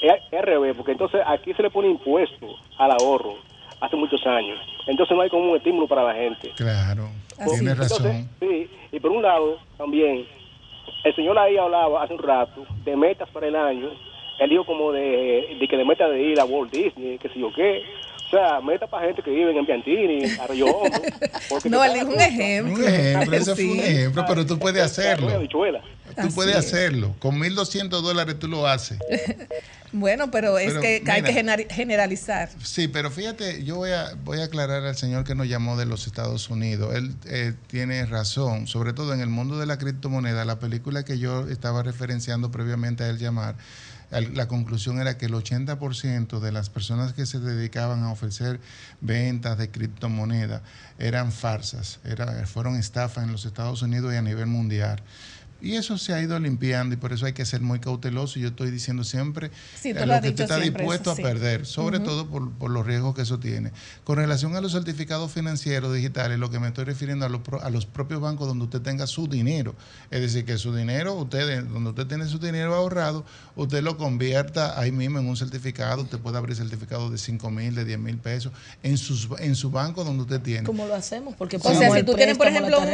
Es, 0.00 0.42
revés, 0.42 0.74
porque 0.76 0.92
entonces 0.92 1.20
aquí 1.26 1.54
se 1.54 1.62
le 1.62 1.70
pone 1.70 1.88
impuesto 1.88 2.46
al 2.78 2.90
ahorro 2.90 3.36
hace 3.80 3.96
muchos 3.96 4.24
años. 4.26 4.58
Entonces 4.86 5.16
no 5.16 5.22
hay 5.22 5.30
como 5.30 5.50
un 5.50 5.56
estímulo 5.56 5.88
para 5.88 6.04
la 6.04 6.14
gente. 6.14 6.52
Claro, 6.56 7.08
tienes 7.50 7.78
razón. 7.78 8.28
Sí, 8.40 8.68
y 8.92 9.00
por 9.00 9.10
un 9.10 9.22
lado, 9.22 9.58
también, 9.78 10.26
el 11.04 11.14
señor 11.14 11.38
ahí 11.38 11.56
hablaba 11.56 12.02
hace 12.02 12.14
un 12.14 12.22
rato 12.22 12.66
de 12.84 12.96
metas 12.96 13.28
para 13.30 13.46
el 13.46 13.56
año. 13.56 13.90
Él 14.38 14.50
dijo 14.50 14.64
como 14.64 14.92
de, 14.92 15.56
de 15.58 15.68
que 15.68 15.76
de 15.76 15.84
meta 15.84 16.08
de 16.08 16.22
ir 16.22 16.40
a 16.40 16.44
Walt 16.44 16.72
Disney, 16.72 17.18
que 17.18 17.28
sé 17.28 17.38
yo 17.38 17.52
qué. 17.54 17.82
O 18.34 18.36
sea, 18.36 18.60
meta 18.60 18.88
para 18.88 19.06
gente 19.06 19.22
que 19.22 19.30
vive 19.30 19.56
en 19.56 19.64
Piantini, 19.64 20.24
Arroyo 20.40 20.66
No, 21.70 21.84
él 21.84 21.94
dijo 21.94 22.08
un 22.08 22.20
ejemplo. 22.20 22.74
Un 22.74 22.84
ejemplo, 22.84 23.36
ese 23.36 23.54
Sí. 23.54 23.62
fue 23.68 23.72
un 23.74 23.78
ejemplo, 23.80 24.24
pero 24.26 24.44
tú 24.44 24.58
puedes 24.58 24.82
hacerlo. 24.82 25.30
Habichuela. 25.30 25.80
Tú 26.20 26.28
puedes 26.34 26.56
es. 26.56 26.66
hacerlo. 26.66 27.14
Con 27.20 27.38
1.200 27.38 27.88
dólares 28.02 28.36
tú 28.38 28.48
lo 28.48 28.66
haces. 28.66 28.98
Bueno, 29.96 30.28
pero 30.32 30.58
es 30.58 30.70
Pero, 30.72 30.80
que 30.80 31.04
hay 31.08 31.22
que 31.22 31.72
generalizar. 31.72 32.48
Sí, 32.60 32.88
pero 32.88 33.12
fíjate, 33.12 33.62
yo 33.62 33.76
voy 33.76 33.92
a, 33.92 34.14
voy 34.24 34.40
a 34.40 34.46
aclarar 34.46 34.82
al 34.84 34.96
señor 34.96 35.22
que 35.22 35.36
nos 35.36 35.46
llamó 35.46 35.76
de 35.76 35.86
los 35.86 36.08
Estados 36.08 36.50
Unidos. 36.50 36.92
Él 36.96 37.14
eh, 37.26 37.52
tiene 37.68 38.04
razón, 38.04 38.66
sobre 38.66 38.92
todo 38.92 39.14
en 39.14 39.20
el 39.20 39.28
mundo 39.28 39.56
de 39.56 39.66
la 39.66 39.78
criptomoneda. 39.78 40.44
La 40.44 40.58
película 40.58 41.04
que 41.04 41.20
yo 41.20 41.46
estaba 41.46 41.84
referenciando 41.84 42.50
previamente 42.50 43.04
a 43.04 43.08
él 43.08 43.18
llamar, 43.18 43.54
la 44.20 44.48
conclusión 44.48 45.00
era 45.00 45.18
que 45.18 45.26
el 45.26 45.32
80% 45.32 46.40
de 46.40 46.52
las 46.52 46.70
personas 46.70 47.12
que 47.12 47.26
se 47.26 47.40
dedicaban 47.40 48.02
a 48.02 48.12
ofrecer 48.12 48.60
ventas 49.00 49.58
de 49.58 49.70
criptomoneda 49.70 50.62
eran 50.98 51.32
farsas, 51.32 52.00
era, 52.04 52.46
fueron 52.46 52.76
estafas 52.76 53.24
en 53.24 53.32
los 53.32 53.44
Estados 53.44 53.82
Unidos 53.82 54.12
y 54.12 54.16
a 54.16 54.22
nivel 54.22 54.46
mundial. 54.46 55.02
Y 55.64 55.76
eso 55.76 55.96
se 55.98 56.12
ha 56.12 56.20
ido 56.20 56.38
limpiando 56.38 56.94
y 56.94 56.98
por 56.98 57.12
eso 57.12 57.26
hay 57.26 57.32
que 57.32 57.44
ser 57.44 57.60
muy 57.60 57.78
cauteloso. 57.80 58.38
Yo 58.38 58.48
estoy 58.48 58.70
diciendo 58.70 59.02
siempre 59.04 59.50
Sí, 59.80 59.94
tú 59.94 60.00
eh, 60.00 60.06
lo 60.06 60.14
has 60.14 60.20
que 60.20 60.28
estás 60.28 60.60
siempre, 60.60 60.82
dispuesto 60.82 61.10
eso 61.12 61.16
sí. 61.16 61.22
a 61.22 61.24
perder, 61.24 61.66
sobre 61.66 62.00
todo 62.00 62.26
por, 62.28 62.50
por 62.52 62.70
los 62.70 62.84
riesgos 62.86 63.14
que 63.14 63.22
eso 63.22 63.38
tiene. 63.38 63.72
Con 64.04 64.16
relación 64.16 64.54
a 64.56 64.60
los 64.60 64.72
certificados 64.72 65.32
financieros 65.32 65.94
digitales, 65.94 66.38
lo 66.38 66.50
que 66.50 66.58
me 66.60 66.68
estoy 66.68 66.84
refiriendo 66.84 67.24
a 67.24 67.28
los, 67.28 67.40
pro- 67.40 67.62
a 67.62 67.70
los 67.70 67.86
propios 67.86 68.20
bancos 68.20 68.46
donde 68.46 68.64
usted 68.64 68.80
tenga 68.82 69.06
su 69.06 69.26
dinero. 69.26 69.74
Es 70.10 70.20
decir, 70.20 70.44
que 70.44 70.58
su 70.58 70.74
dinero, 70.74 71.14
usted, 71.14 71.64
donde 71.64 71.90
usted 71.90 72.06
tiene 72.06 72.26
su 72.26 72.38
dinero 72.38 72.74
ahorrado, 72.74 73.24
usted 73.56 73.82
lo 73.82 73.96
convierta 73.96 74.78
ahí 74.78 74.92
mismo 74.92 75.18
en 75.18 75.26
un 75.28 75.36
certificado. 75.36 76.02
Usted 76.02 76.18
puede 76.18 76.36
abrir 76.38 76.56
certificados 76.56 77.10
de 77.10 77.18
5 77.18 77.50
mil, 77.50 77.74
de 77.74 77.84
10 77.84 77.98
mil 77.98 78.18
pesos 78.18 78.52
en, 78.82 78.98
sus, 78.98 79.28
en 79.38 79.54
su 79.54 79.70
banco 79.70 80.04
donde 80.04 80.22
usted 80.24 80.40
tiene. 80.40 80.64
¿Cómo 80.64 80.86
lo 80.86 80.94
hacemos? 80.94 81.34
Porque 81.36 81.56
O 81.56 81.60
sea, 81.74 81.90
si 81.92 82.02
tú 82.02 82.14
tienes, 82.14 82.36
por 82.36 82.48
ejemplo, 82.48 82.78
un, 82.80 82.86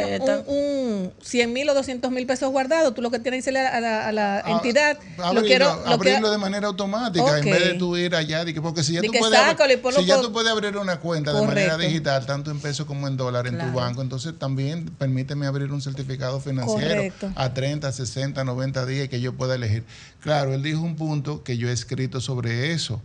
un 1.01 1.13
100 1.21 1.53
mil 1.53 1.69
o 1.69 1.73
200 1.73 2.11
mil 2.11 2.25
pesos 2.25 2.49
guardados, 2.51 2.93
tú 2.93 3.01
lo 3.01 3.11
que 3.11 3.19
tienes 3.19 3.43
que 3.45 3.51
decirle 3.51 3.59
a 3.67 3.79
la, 3.79 4.07
a 4.07 4.11
la 4.11 4.37
Ah, 4.45 4.51
entidad, 4.51 4.97
Abrirlo, 5.17 5.33
lo 5.41 5.41
quiero, 5.47 5.65
lo 5.85 5.91
abrirlo 5.91 6.31
de 6.31 6.37
manera 6.37 6.67
automática 6.67 7.39
en 7.39 7.45
vez 7.45 7.63
de 7.65 7.73
tú 7.75 7.97
ir 7.97 8.15
allá. 8.15 8.45
de 8.45 8.53
que- 8.53 8.61
porque 8.61 8.83
si 8.83 8.93
ya, 8.93 9.01
De 9.01 9.07
tú 9.07 9.13
puedes, 9.19 9.37
abrir- 9.39 9.93
si 9.95 10.05
ya 10.05 10.21
tú 10.21 10.31
puedes 10.31 10.51
abrir 10.51 10.77
una 10.77 10.99
cuenta 10.99 11.33
de 11.33 11.45
manera 11.45 11.77
digital, 11.77 12.25
tanto 12.25 12.51
en 12.51 12.59
pesos 12.59 12.85
como 12.85 13.07
en 13.07 13.17
dólares 13.17 13.51
en 13.51 13.57
Claro. 13.57 13.71
tu 13.71 13.77
banco, 13.77 14.01
entonces 14.01 14.33
también 14.37 14.85
permíteme 14.97 15.45
abrir 15.47 15.71
un 15.71 15.81
certificado 15.81 16.39
financiero 16.39 16.95
Correcto. 16.95 17.31
a 17.35 17.53
30, 17.53 17.91
60, 17.91 18.43
90 18.43 18.85
días 18.85 19.09
que 19.09 19.19
yo 19.21 19.33
pueda 19.33 19.55
elegir. 19.55 19.83
Claro, 20.21 20.53
él 20.53 20.63
dijo 20.63 20.81
un 20.81 20.95
punto 20.95 21.43
que 21.43 21.57
yo 21.57 21.69
he 21.69 21.73
escrito 21.73 22.21
sobre 22.21 22.71
eso 22.73 23.01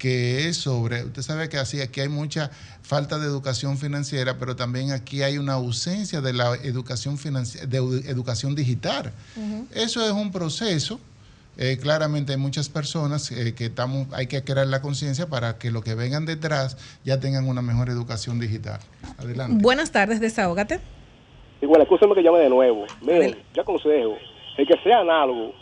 que 0.00 0.48
es 0.48 0.56
sobre, 0.56 1.04
usted 1.04 1.20
sabe 1.20 1.50
que 1.50 1.58
así 1.58 1.82
aquí 1.82 2.00
hay 2.00 2.08
mucha 2.08 2.50
falta 2.82 3.18
de 3.18 3.26
educación 3.26 3.76
financiera, 3.76 4.38
pero 4.38 4.56
también 4.56 4.92
aquí 4.92 5.22
hay 5.22 5.36
una 5.36 5.52
ausencia 5.52 6.22
de 6.22 6.32
la 6.32 6.54
educación 6.64 7.18
financiera, 7.18 7.66
de 7.66 7.80
edu- 7.82 8.08
educación 8.08 8.54
digital. 8.54 9.12
Eso 9.74 10.02
es 10.04 10.10
un 10.12 10.32
proceso. 10.32 10.98
eh, 11.58 11.76
claramente 11.82 12.32
hay 12.32 12.38
muchas 12.38 12.70
personas 12.70 13.30
eh, 13.30 13.54
que 13.54 13.66
estamos, 13.66 14.06
hay 14.14 14.26
que 14.26 14.42
crear 14.42 14.66
la 14.66 14.80
conciencia 14.80 15.26
para 15.26 15.58
que 15.58 15.70
los 15.70 15.84
que 15.84 15.94
vengan 15.94 16.24
detrás 16.24 16.78
ya 17.04 17.20
tengan 17.20 17.46
una 17.46 17.60
mejor 17.60 17.90
educación 17.90 18.40
digital. 18.40 18.80
Adelante. 19.18 19.58
Buenas 19.62 19.92
tardes, 19.92 20.18
desahógate. 20.20 20.80
Igual, 21.60 21.82
escúchame 21.82 22.14
que 22.14 22.22
llame 22.22 22.38
de 22.38 22.48
nuevo. 22.48 22.86
Miren, 23.02 23.36
yo 23.54 23.60
aconsejo, 23.60 24.16
el 24.56 24.66
que 24.66 24.74
sea 24.82 25.00
análogo, 25.00 25.52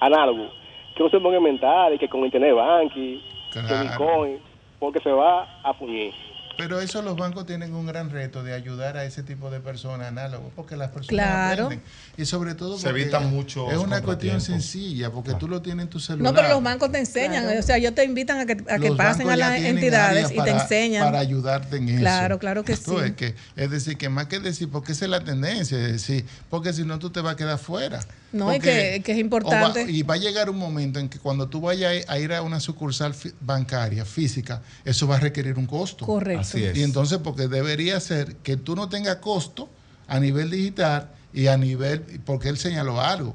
análogo, 0.00 0.48
que 0.96 1.04
no 1.04 1.10
se 1.10 1.20
ponga 1.20 1.36
a 1.36 1.38
inventar 1.38 1.94
y 1.94 1.98
que 1.98 2.08
con 2.08 2.24
internet 2.24 2.54
banking, 2.56 3.20
Claro. 3.52 3.82
Bitcoin, 3.88 4.38
porque 4.78 5.00
se 5.00 5.10
va 5.10 5.42
a 5.64 5.74
fuñir. 5.74 6.12
Pero 6.56 6.80
eso 6.80 7.02
los 7.02 7.16
bancos 7.16 7.46
tienen 7.46 7.72
un 7.72 7.86
gran 7.86 8.10
reto 8.10 8.42
de 8.42 8.52
ayudar 8.52 8.96
a 8.96 9.04
ese 9.04 9.22
tipo 9.22 9.48
de 9.48 9.60
personas 9.60 10.08
análogos, 10.08 10.50
porque 10.56 10.76
las 10.76 10.88
personas 10.90 11.24
Claro. 11.24 11.64
aprenden. 11.66 11.86
Y 12.16 12.24
sobre 12.24 12.56
todo 12.56 12.76
Se 12.76 12.88
evitan 12.88 13.30
muchos 13.30 13.72
Es 13.72 13.78
una 13.78 14.02
cuestión 14.02 14.40
sencilla, 14.40 15.12
porque 15.12 15.34
tú 15.34 15.46
lo 15.46 15.62
tienes 15.62 15.84
en 15.84 15.88
tu 15.90 16.00
celular. 16.00 16.32
No, 16.32 16.36
pero 16.36 16.52
los 16.52 16.60
bancos 16.60 16.90
te 16.90 16.98
enseñan, 16.98 17.44
Claro. 17.44 17.60
o 17.60 17.62
sea, 17.62 17.76
ellos 17.76 17.94
te 17.94 18.02
invitan 18.02 18.40
a 18.40 18.46
que, 18.46 18.56
a 18.72 18.78
que 18.80 18.90
pasen 18.90 19.30
a 19.30 19.36
las 19.36 19.56
entidades 19.56 20.32
y 20.32 20.42
te 20.42 20.50
enseñan. 20.50 21.04
Para 21.04 21.20
ayudarte 21.20 21.76
en 21.76 21.90
eso. 21.90 21.98
Claro, 22.00 22.38
claro 22.40 22.64
que 22.64 22.76
Tú 22.76 22.96
sí. 22.96 23.02
ves 23.02 23.12
que, 23.12 23.36
es 23.54 23.70
decir, 23.70 23.96
que 23.96 24.08
más 24.08 24.26
que 24.26 24.40
decir, 24.40 24.68
porque 24.68 24.90
esa 24.90 25.04
es 25.04 25.12
la 25.12 25.20
tendencia, 25.22 25.78
es 25.78 25.92
decir, 25.92 26.24
porque 26.50 26.72
si 26.72 26.84
no 26.84 26.98
tú 26.98 27.10
te 27.10 27.20
vas 27.20 27.34
a 27.34 27.36
quedar 27.36 27.58
fuera. 27.58 28.00
No, 28.30 28.54
y 28.54 28.60
que, 28.60 29.00
que 29.04 29.12
es 29.12 29.16
va- 29.16 29.20
importante. 29.20 29.90
y 29.90 30.02
va 30.02 30.14
a 30.14 30.18
llegar 30.18 30.50
un 30.50 30.58
momento 30.58 30.98
en 30.98 31.08
que 31.08 31.18
cuando 31.18 31.48
tú 31.48 31.62
vayas 31.62 32.04
a 32.08 32.18
ir 32.18 32.32
a 32.32 32.42
una 32.42 32.60
sucursal 32.60 33.14
fi- 33.14 33.32
bancaria 33.40 34.04
física, 34.04 34.62
eso 34.84 35.06
va 35.08 35.16
a 35.16 35.20
requerir 35.20 35.56
un 35.58 35.66
costo. 35.66 36.04
Correcto. 36.04 36.40
Así 36.42 36.62
es. 36.62 36.76
Y 36.76 36.82
entonces, 36.82 37.18
porque 37.24 37.48
debería 37.48 37.98
ser 38.00 38.36
que 38.36 38.56
tú 38.58 38.76
no 38.76 38.88
tengas 38.88 39.16
costo 39.16 39.70
a 40.06 40.20
nivel 40.20 40.50
digital 40.50 41.10
y 41.32 41.46
a 41.46 41.56
nivel, 41.56 42.00
porque 42.26 42.48
él 42.48 42.58
señaló 42.58 43.00
algo. 43.00 43.34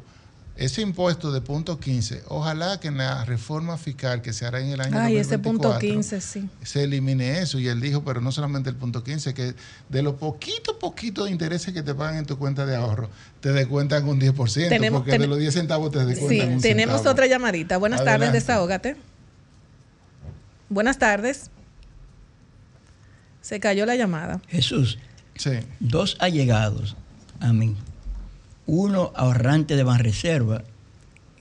Ese 0.55 0.81
impuesto 0.83 1.31
de 1.31 1.41
punto 1.41 1.79
15, 1.79 2.25
ojalá 2.27 2.79
que 2.79 2.87
en 2.89 2.97
la 2.99 3.25
reforma 3.25 3.75
fiscal 3.75 4.21
que 4.21 4.33
se 4.33 4.45
hará 4.45 4.59
en 4.59 4.67
el 4.69 4.81
año 4.81 4.99
Ay, 4.99 5.17
ese 5.17 5.37
2024, 5.37 5.41
punto 5.41 5.79
15, 5.79 6.21
sí. 6.21 6.47
se 6.61 6.83
elimine 6.83 7.39
eso. 7.39 7.57
Y 7.57 7.67
él 7.67 7.81
dijo, 7.81 8.03
pero 8.03 8.21
no 8.21 8.31
solamente 8.31 8.69
el 8.69 8.75
punto 8.75 9.03
15, 9.03 9.33
que 9.33 9.55
de 9.89 10.01
los 10.03 10.13
poquito, 10.13 10.77
poquito 10.77 11.25
de 11.25 11.31
intereses 11.31 11.73
que 11.73 11.81
te 11.81 11.95
pagan 11.95 12.17
en 12.17 12.25
tu 12.27 12.37
cuenta 12.37 12.67
de 12.67 12.75
ahorro, 12.75 13.09
te 13.41 13.51
descuentan 13.51 14.07
un 14.07 14.19
10%, 14.19 14.69
Tenemos- 14.69 14.99
porque 14.99 15.11
ten- 15.13 15.21
de 15.21 15.27
los 15.27 15.39
10 15.39 15.55
centavos 15.55 15.91
te 15.91 15.99
Sí, 16.01 16.05
descuentan 16.05 16.53
un 16.53 16.61
tenemos 16.61 16.95
centavo. 16.97 17.13
otra 17.13 17.25
llamadita. 17.25 17.77
Buenas 17.77 18.03
tardes, 18.05 18.31
desahógate. 18.31 18.95
Buenas 20.69 20.99
tardes. 20.99 21.49
Se 23.41 23.59
cayó 23.59 23.87
la 23.87 23.95
llamada. 23.95 24.39
Jesús, 24.49 24.99
dos 25.79 26.15
allegados 26.19 26.95
a 27.39 27.51
mí, 27.53 27.75
uno 28.65 29.11
ahorrante 29.15 29.75
de 29.75 29.83
Banreserva 29.83 30.63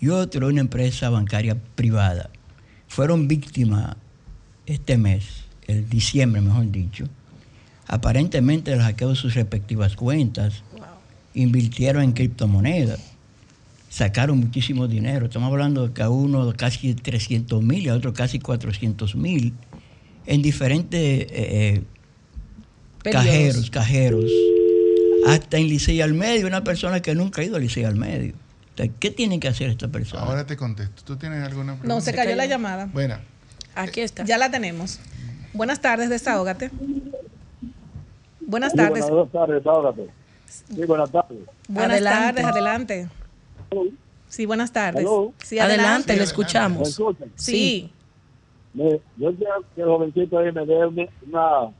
y 0.01 0.09
otro 0.09 0.49
una 0.49 0.61
empresa 0.61 1.11
bancaria 1.11 1.57
privada, 1.75 2.31
fueron 2.89 3.29
víctimas 3.29 3.97
este 4.67 4.99
mes, 4.99 5.45
el 5.67 5.89
diciembre 5.89 6.41
mejor 6.41 6.71
dicho, 6.71 7.05
aparentemente 7.87 8.71
del 8.71 8.81
hackeo 8.81 9.11
de 9.11 9.17
sus 9.17 9.35
respectivas 9.35 9.97
cuentas, 9.97 10.63
invirtieron 11.35 12.03
en 12.03 12.13
criptomonedas, 12.13 13.01
sacaron 13.89 14.41
muchísimo 14.41 14.89
dinero, 14.89 15.27
estamos 15.27 15.51
hablando 15.51 15.89
de 15.89 15.95
que 15.95 16.03
a 16.03 16.11
uno 16.11 16.53
casi 16.55 16.95
300 16.95 17.63
mil 17.63 17.85
y 17.85 17.89
a 17.89 17.95
otro 17.95 18.13
casi 18.13 18.39
400 18.39 19.15
mil, 19.17 19.53
en 20.27 20.43
diferentes... 20.43 21.01
eh, 21.01 21.29
eh, 21.31 21.83
cajeros, 23.11 23.71
cajeros, 23.71 24.31
hasta 25.27 25.57
en 25.59 25.69
Licey 25.69 26.01
al 26.01 26.15
Medio, 26.15 26.47
una 26.47 26.65
persona 26.65 27.01
que 27.01 27.15
nunca 27.15 27.41
ha 27.43 27.45
ido 27.45 27.57
a 27.57 27.59
Licey 27.59 27.85
al 27.85 27.97
Medio. 27.97 28.35
Entonces, 28.71 28.95
¿Qué 28.99 29.11
tienen 29.11 29.39
que 29.41 29.49
hacer 29.49 29.69
esta 29.71 29.89
persona? 29.89 30.23
Ahora 30.23 30.47
te 30.47 30.57
contesto. 30.57 31.03
¿Tú 31.05 31.17
tienes 31.17 31.45
alguna 31.45 31.73
pregunta? 31.75 31.95
No, 31.95 32.01
se 32.01 32.15
cayó 32.15 32.35
la 32.37 32.47
llamada. 32.47 32.89
Bueno, 32.93 33.17
Aquí 33.75 34.01
está. 34.01 34.25
Ya 34.25 34.37
la 34.39 34.51
tenemos. 34.51 34.99
Buenas 35.55 35.81
tardes, 35.81 36.09
desahógate. 36.11 36.71
Buenas 38.41 38.73
Sí, 38.73 38.77
tardes. 38.79 39.09
Buenas 39.09 39.33
tardes, 39.33 39.57
desahógate. 39.57 40.09
Sí, 40.47 40.85
buenas 40.87 41.11
tardes. 41.11 41.39
Buenas 41.69 41.91
Adelante. 41.93 42.43
tardes, 42.43 42.45
adelante. 42.45 43.09
Sí, 44.29 44.47
buenas 44.47 44.73
tardes. 44.73 45.03
Hello. 45.03 45.33
Sí, 45.43 45.59
Adelante, 45.59 46.13
le 46.15 46.19
¿Me 46.21 46.25
escuchamos. 46.25 46.89
escuchan? 46.91 47.31
Sí. 47.35 47.91
Me- 48.75 49.01
yo 49.19 49.35
quiero 49.37 49.65
que 49.75 49.81
el 49.83 49.87
jovencito 49.87 50.39
ahí 50.39 50.53
me 50.53 50.65
dé 50.67 50.87
una- 51.27 51.71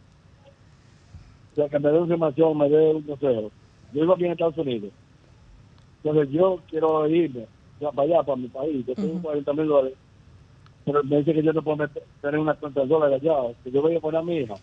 o 1.53 1.55
sea, 1.55 1.69
que 1.69 1.79
me 1.79 1.91
dé 1.91 1.99
información, 1.99 2.59
me 2.59 2.69
dé 2.69 2.95
un 2.95 3.03
consejo. 3.03 3.51
Yo 3.93 4.01
vivo 4.01 4.15
aquí 4.15 4.25
en 4.25 4.33
Estados 4.33 4.59
Unidos. 4.59 4.91
Entonces 6.03 6.33
yo 6.33 6.61
quiero 6.69 7.07
irme 7.09 7.43
o 7.43 7.79
sea, 7.79 7.91
para 7.91 8.09
allá, 8.09 8.23
para 8.23 8.37
mi 8.37 8.49
país. 8.49 8.87
Yo 8.87 8.95
tengo 8.95 9.23
40 9.23 9.53
mil 9.53 9.67
dólares. 9.67 9.99
Pero 10.85 11.05
me 11.05 11.19
dice 11.19 11.35
que 11.35 11.43
yo 11.43 11.53
no 11.53 11.63
puedo 11.63 11.77
meter, 11.77 12.03
tener 12.21 12.41
una 12.41 12.55
cuenta 12.55 12.81
de 12.81 12.87
dólares 12.87 13.21
allá. 13.23 13.55
Que 13.63 13.71
yo 13.71 13.83
voy 13.83 13.97
a 13.97 14.01
poner 14.01 14.21
a 14.21 14.25
mi 14.25 14.37
hija. 14.39 14.55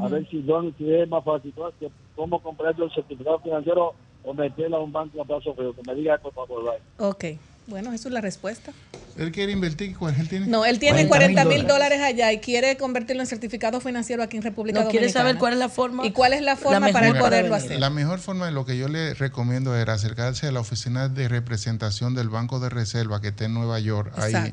A 0.00 0.08
ver 0.08 0.26
si, 0.28 0.42
si 0.78 0.92
es 0.92 1.08
más 1.08 1.22
fácil. 1.22 1.52
Que 1.78 1.90
¿Cómo 2.16 2.40
comprar 2.40 2.74
yo 2.76 2.84
el 2.84 2.92
certificado 2.92 3.38
financiero 3.40 3.94
o 4.24 4.34
meterla 4.34 4.76
a 4.76 4.80
un 4.80 4.92
banco 4.92 5.20
a 5.20 5.24
plazo 5.24 5.54
fijo, 5.54 5.72
que 5.72 5.82
me 5.86 5.94
diga 5.94 6.18
por 6.18 6.32
favor. 6.32 6.76
Ok, 6.98 7.24
bueno, 7.66 7.92
eso 7.92 8.08
es 8.08 8.14
la 8.14 8.20
respuesta. 8.20 8.72
Él 9.16 9.32
quiere 9.32 9.52
invertir, 9.52 9.96
¿cuál 9.96 10.14
él 10.18 10.28
tiene? 10.28 10.46
No, 10.46 10.64
él 10.64 10.78
tiene 10.78 11.06
40 11.06 11.44
mil 11.44 11.66
dólares 11.66 12.00
allá 12.00 12.32
y 12.32 12.38
quiere 12.38 12.76
convertirlo 12.76 13.22
en 13.22 13.26
certificado 13.26 13.80
financiero 13.80 14.22
aquí 14.22 14.36
en 14.36 14.42
República 14.42 14.80
No, 14.80 14.88
quiere 14.88 15.06
Dominicana. 15.06 15.28
saber 15.28 15.38
cuál 15.38 15.52
es 15.54 15.58
la 15.58 15.68
forma. 15.68 16.06
¿Y 16.06 16.12
cuál 16.12 16.32
es 16.32 16.42
la 16.42 16.56
forma 16.56 16.88
para 16.88 17.08
él 17.08 17.18
poderlo 17.18 17.54
hacer? 17.54 17.78
La 17.78 17.90
mejor 17.90 18.18
forma 18.18 18.46
de 18.46 18.52
lo 18.52 18.64
que 18.64 18.76
yo 18.76 18.88
le 18.88 19.14
recomiendo 19.14 19.76
era 19.76 19.94
acercarse 19.94 20.46
a 20.46 20.52
la 20.52 20.60
oficina 20.60 21.08
de 21.08 21.28
representación 21.28 22.14
del 22.14 22.28
Banco 22.28 22.60
de 22.60 22.68
Reserva 22.68 23.20
que 23.20 23.28
está 23.28 23.44
en 23.44 23.54
Nueva 23.54 23.78
York. 23.80 24.12
Ahí 24.16 24.52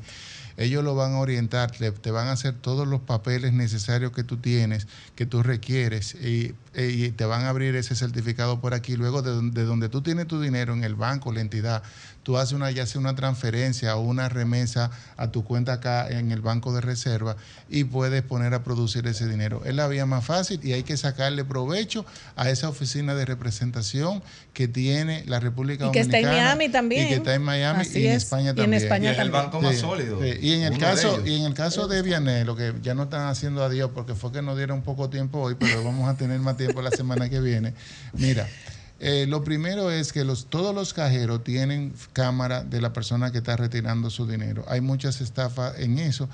ellos 0.60 0.84
lo 0.84 0.94
van 0.94 1.14
a 1.14 1.20
orientar, 1.20 1.72
te, 1.72 1.90
te 1.92 2.12
van 2.12 2.28
a 2.28 2.34
hacer 2.34 2.54
todos 2.54 2.86
los 2.86 3.00
papeles 3.00 3.54
necesarios 3.54 4.12
que 4.12 4.26
tú 4.26 4.38
tienes, 4.38 4.88
que 5.16 5.26
tú 5.26 5.42
requieres, 5.42 6.16
y, 6.16 6.54
y 6.76 7.10
te 7.12 7.26
van 7.26 7.44
a 7.46 7.50
abrir 7.50 7.76
ese 7.76 7.96
certificado 7.96 8.60
por 8.62 8.74
aquí. 8.74 8.96
Luego 8.96 9.22
de, 9.22 9.32
don- 9.32 9.52
de 9.52 9.64
donde 9.64 9.90
tú 9.90 10.02
tienes 10.02 10.28
tu 10.28 10.40
dinero, 10.42 10.74
en 10.74 10.84
el 10.84 10.96
banco, 10.96 11.32
la 11.34 11.42
entidad, 11.42 11.82
tú 12.24 12.38
haces 12.38 12.54
una, 12.54 12.70
ya 12.70 12.86
sea 12.86 13.02
una 13.02 13.16
transferencia 13.16 13.96
o 13.96 14.02
una 14.02 14.30
remesa 14.30 14.92
a 15.18 15.32
tu 15.32 15.44
cuenta 15.44 15.74
acá 15.74 16.08
en 16.10 16.32
el 16.32 16.42
Banco 16.42 16.74
de 16.74 16.82
Reserva 16.82 17.36
y 17.70 17.86
puedes 17.86 18.22
poner 18.22 18.54
a 18.54 18.64
producir 18.64 19.08
ese 19.08 19.28
dinero. 19.28 19.62
Es 19.66 19.74
la 19.74 19.88
vía 19.88 20.06
más 20.06 20.26
fácil 20.26 20.60
y 20.64 20.74
hay 20.74 20.84
que 20.84 20.96
sacarle 20.98 21.44
provecho 21.44 22.06
a 22.36 22.50
esa 22.50 22.70
oficina 22.70 23.16
de 23.16 23.26
representación 23.26 24.22
que 24.54 24.68
tiene 24.68 25.24
la 25.28 25.40
República 25.40 25.88
Y 25.88 25.92
que 25.92 26.02
está 26.02 26.18
en 26.18 26.24
Dominicana 26.26 26.56
Miami 26.56 26.70
también. 26.70 27.06
Y 27.06 27.10
que 27.10 27.16
está 27.16 27.34
en 27.34 27.42
Miami 27.42 27.82
Así 27.82 28.00
y 28.00 28.08
en 28.08 28.12
es. 28.14 28.24
España 28.24 28.46
Y 28.46 28.50
en 28.50 28.56
también. 28.58 28.74
España 28.84 29.10
Y 29.10 29.14
es 29.14 29.20
el 29.20 29.32
también. 29.32 29.44
banco 29.52 29.62
más 29.62 29.78
sólido, 29.78 30.20
Sí, 30.22 30.34
Y 30.42 30.52
en 30.54 30.64
el 30.64 30.78
caso, 30.78 31.26
y 31.26 31.36
en 31.40 31.46
el 31.46 31.54
caso 31.54 31.88
de 31.88 32.02
Vianey, 32.02 32.44
lo 32.44 32.56
que 32.56 32.74
ya 32.84 32.94
no 32.94 33.04
están 33.04 33.28
haciendo 33.28 33.64
adiós 33.64 33.90
porque 33.96 34.14
fue 34.14 34.32
que 34.32 34.42
nos 34.42 34.56
dieron 34.58 34.82
poco 34.84 35.10
tiempo 35.10 35.40
hoy, 35.40 35.56
pero 35.60 35.84
vamos 35.84 36.08
a 36.10 36.16
tener 36.16 36.40
más 36.40 36.58
tiempo 36.58 36.69
la 36.76 36.92
semana 36.92 37.30
que 37.30 37.40
viene. 37.40 37.74
Mira, 38.14 38.48
eh, 39.00 39.26
lo 39.28 39.44
primero 39.44 39.92
es 39.92 40.12
que 40.14 40.24
los, 40.26 40.48
todos 40.48 40.74
los 40.76 40.94
cajeros 40.94 41.44
tienen 41.44 41.94
cámara 42.14 42.64
de 42.64 42.82
la 42.82 42.92
persona 42.94 43.32
que 43.32 43.38
está 43.40 43.56
retirando 43.56 44.10
su 44.10 44.28
dinero. 44.28 44.66
Hay 44.68 44.82
muchas 44.82 45.22
estafas 45.22 45.80
en 45.80 46.00
eso. 46.00 46.28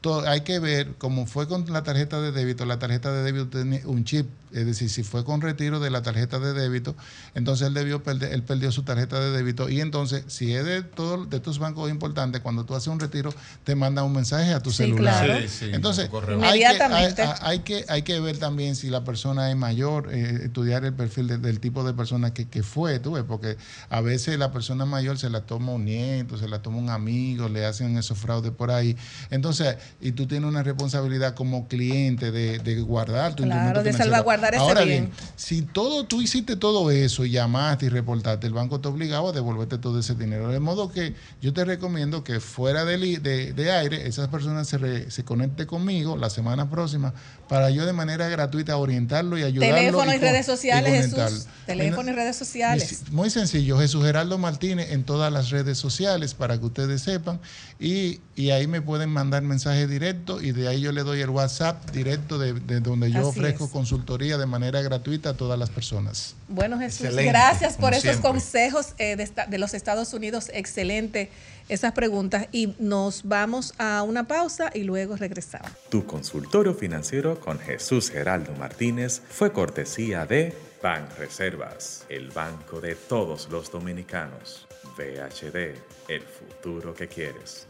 To- 0.00 0.26
hay 0.28 0.42
que 0.42 0.58
ver, 0.58 0.94
como 0.98 1.26
fue 1.26 1.48
con 1.48 1.70
la 1.72 1.82
tarjeta 1.82 2.20
de 2.20 2.30
débito, 2.32 2.64
la 2.66 2.78
tarjeta 2.78 3.12
de 3.12 3.22
débito 3.22 3.48
tiene 3.48 3.82
un 3.86 4.04
chip, 4.04 4.26
es 4.60 4.66
decir, 4.66 4.88
si 4.90 5.02
fue 5.02 5.24
con 5.24 5.40
retiro 5.40 5.80
de 5.80 5.90
la 5.90 6.02
tarjeta 6.02 6.38
de 6.38 6.52
débito, 6.52 6.96
entonces 7.34 7.68
él 7.68 7.74
debió 7.74 8.02
perder, 8.02 8.32
él 8.32 8.42
perdió 8.42 8.72
su 8.72 8.82
tarjeta 8.82 9.20
de 9.20 9.30
débito 9.30 9.68
y 9.68 9.80
entonces 9.80 10.24
si 10.28 10.54
es 10.54 10.64
de 10.64 10.82
todos 10.82 11.28
de 11.30 11.40
tus 11.40 11.58
bancos 11.58 11.90
importantes, 11.90 12.40
cuando 12.40 12.64
tú 12.64 12.74
haces 12.74 12.88
un 12.88 13.00
retiro 13.00 13.34
te 13.64 13.74
manda 13.74 14.02
un 14.02 14.12
mensaje 14.12 14.52
a 14.52 14.60
tu 14.60 14.70
Sí, 14.70 14.78
celular. 14.78 15.24
claro. 15.26 15.40
Sí, 15.42 15.48
sí, 15.48 15.70
entonces 15.72 16.08
hay 16.46 16.60
que, 16.60 17.22
hay, 17.42 17.58
que 17.60 17.84
hay 17.88 18.02
que 18.02 18.20
ver 18.20 18.38
también 18.38 18.76
si 18.76 18.88
la 18.90 19.04
persona 19.04 19.50
es 19.50 19.56
mayor, 19.56 20.10
eh, 20.12 20.40
estudiar 20.44 20.84
el 20.84 20.94
perfil 20.94 21.26
de- 21.28 21.38
del 21.38 21.60
tipo 21.60 21.84
de 21.84 21.92
persona 21.94 22.32
que, 22.32 22.48
que 22.48 22.62
fue, 22.62 22.98
tú 22.98 23.12
ves, 23.12 23.24
porque 23.26 23.56
a 23.90 24.00
veces 24.00 24.38
la 24.38 24.52
persona 24.52 24.84
mayor 24.86 25.18
se 25.18 25.30
la 25.30 25.42
toma 25.42 25.72
un 25.72 25.84
nieto, 25.84 26.36
se 26.38 26.48
la 26.48 26.62
toma 26.62 26.78
un 26.78 26.90
amigo, 26.90 27.48
le 27.48 27.64
hacen 27.66 27.96
esos 27.98 28.18
fraudes 28.18 28.52
por 28.52 28.70
ahí. 28.70 28.96
Entonces, 29.30 29.76
y 30.00 30.12
tú 30.12 30.26
tienes 30.26 30.48
una 30.48 30.62
responsabilidad 30.62 31.34
como 31.34 31.68
cliente 31.68 32.30
de, 32.30 32.58
de 32.58 32.80
guardar 32.80 33.34
tu 33.34 33.42
Claro, 33.42 33.56
instrumento 33.56 33.78
de 33.82 33.90
financiero. 33.92 34.24
Ese 34.54 34.62
Ahora 34.62 34.82
bien. 34.84 35.04
bien, 35.06 35.16
si 35.36 35.62
todo 35.62 36.04
tú 36.04 36.22
hiciste 36.22 36.56
todo 36.56 36.90
eso 36.90 37.24
y 37.24 37.30
llamaste 37.30 37.86
y 37.86 37.88
reportaste, 37.88 38.46
el 38.46 38.52
banco 38.52 38.80
te 38.80 38.88
obligaba 38.88 39.30
a 39.30 39.32
devolverte 39.32 39.78
todo 39.78 39.98
ese 39.98 40.14
dinero. 40.14 40.48
De 40.48 40.60
modo 40.60 40.90
que 40.90 41.14
yo 41.40 41.52
te 41.52 41.64
recomiendo 41.64 42.22
que 42.24 42.40
fuera 42.40 42.84
de, 42.84 42.96
de, 43.18 43.52
de 43.52 43.72
aire, 43.72 44.06
esas 44.06 44.28
personas 44.28 44.68
se, 44.68 44.78
re- 44.78 45.10
se 45.10 45.24
conecten 45.24 45.66
conmigo 45.66 46.16
la 46.16 46.30
semana 46.30 46.68
próxima 46.70 47.12
para 47.48 47.70
yo 47.70 47.86
de 47.86 47.92
manera 47.92 48.28
gratuita 48.28 48.76
orientarlo 48.76 49.38
y 49.38 49.42
ayudarlo. 49.42 49.76
Teléfono 49.76 50.10
y 50.10 50.14
con- 50.14 50.20
redes 50.20 50.46
sociales, 50.46 50.92
y 51.06 51.10
Jesús. 51.16 51.46
Teléfono 51.66 52.10
y 52.10 52.14
redes 52.14 52.36
sociales. 52.36 53.02
Muy 53.10 53.30
sencillo, 53.30 53.78
Jesús 53.78 54.04
Geraldo 54.04 54.38
Martínez 54.38 54.90
en 54.90 55.04
todas 55.04 55.32
las 55.32 55.50
redes 55.50 55.78
sociales 55.78 56.34
para 56.34 56.58
que 56.58 56.66
ustedes 56.66 57.02
sepan 57.02 57.40
y, 57.78 58.20
y 58.34 58.50
ahí 58.50 58.66
me 58.66 58.80
pueden 58.82 59.10
mandar 59.10 59.42
mensajes 59.42 59.88
directos 59.88 60.42
y 60.42 60.52
de 60.52 60.66
ahí 60.68 60.80
yo 60.80 60.92
le 60.92 61.02
doy 61.02 61.20
el 61.20 61.30
WhatsApp 61.30 61.90
directo 61.92 62.38
de, 62.38 62.52
de 62.54 62.80
donde 62.80 63.10
yo 63.12 63.20
Así 63.20 63.28
ofrezco 63.28 63.66
es. 63.66 63.70
consultoría 63.70 64.25
de 64.26 64.46
manera 64.46 64.82
gratuita 64.82 65.30
a 65.30 65.34
todas 65.34 65.58
las 65.58 65.70
personas. 65.70 66.34
Bueno, 66.48 66.78
Jesús, 66.78 67.02
Excelente, 67.02 67.30
gracias 67.30 67.76
por 67.76 67.92
esos 67.92 68.02
siempre. 68.02 68.30
consejos 68.30 68.94
eh, 68.98 69.16
de 69.16 69.58
los 69.58 69.74
Estados 69.74 70.12
Unidos. 70.12 70.50
Excelente 70.52 71.30
esas 71.68 71.92
preguntas. 71.92 72.48
Y 72.52 72.74
nos 72.78 73.22
vamos 73.24 73.74
a 73.78 74.02
una 74.02 74.26
pausa 74.26 74.70
y 74.74 74.82
luego 74.82 75.16
regresamos. 75.16 75.70
Tu 75.88 76.04
consultorio 76.06 76.74
financiero 76.74 77.40
con 77.40 77.58
Jesús 77.58 78.10
Geraldo 78.10 78.52
Martínez 78.52 79.22
fue 79.28 79.52
cortesía 79.52 80.26
de 80.26 80.54
Ban 80.82 81.08
Reservas, 81.18 82.04
el 82.08 82.30
banco 82.30 82.80
de 82.80 82.94
todos 82.94 83.48
los 83.50 83.70
dominicanos. 83.70 84.66
VHD, 84.96 85.74
el 86.08 86.22
futuro 86.22 86.94
que 86.94 87.08
quieres. 87.08 87.66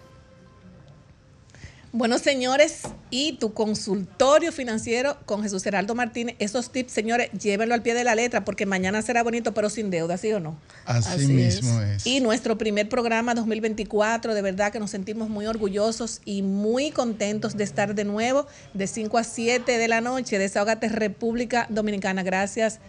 Bueno, 1.92 2.18
señores, 2.18 2.82
y 3.10 3.34
tu 3.34 3.54
consultorio 3.54 4.52
financiero 4.52 5.16
con 5.24 5.42
Jesús 5.42 5.62
Geraldo 5.62 5.94
Martínez, 5.94 6.36
esos 6.38 6.70
tips, 6.70 6.92
señores, 6.92 7.30
llévenlo 7.32 7.74
al 7.74 7.82
pie 7.82 7.94
de 7.94 8.04
la 8.04 8.14
letra 8.14 8.44
porque 8.44 8.66
mañana 8.66 9.00
será 9.02 9.22
bonito, 9.22 9.54
pero 9.54 9.70
sin 9.70 9.88
deuda, 9.90 10.18
¿sí 10.18 10.32
o 10.32 10.40
no? 10.40 10.58
Así, 10.84 11.26
mismo 11.28 11.80
es. 11.80 12.06
Y 12.06 12.20
nuestro 12.20 12.58
primer 12.58 12.88
programa 12.88 13.34
2024, 13.34 14.34
de 14.34 14.42
verdad 14.42 14.72
que 14.72 14.78
nos 14.78 14.90
sentimos 14.90 15.30
muy 15.30 15.46
orgullosos 15.46 16.20
y 16.24 16.42
muy 16.42 16.90
contentos 16.90 17.56
de 17.56 17.64
estar 17.64 17.94
de 17.94 18.04
nuevo 18.04 18.46
de 18.74 18.86
5 18.86 19.16
a 19.16 19.24
7 19.24 19.78
de 19.78 19.88
la 19.88 20.00
noche. 20.00 20.38
Desahogate 20.38 20.88
República 20.88 21.66
Dominicana. 21.70 22.22
Gracias. 22.22 22.80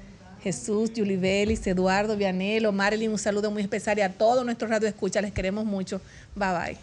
Jesús, 0.42 0.92
Julie 0.96 1.18
Vélez, 1.18 1.66
Eduardo, 1.68 2.16
Vianelo, 2.16 2.72
Marilyn, 2.72 3.12
un 3.12 3.18
saludo 3.18 3.52
muy 3.52 3.62
especial 3.62 3.98
y 3.98 4.02
a 4.02 4.14
todos 4.14 4.46
nuestros 4.46 4.70
radioescuchas. 4.70 5.22
Les 5.22 5.32
queremos 5.32 5.66
mucho. 5.66 6.02
Bye 6.36 6.52
bye. 6.52 6.76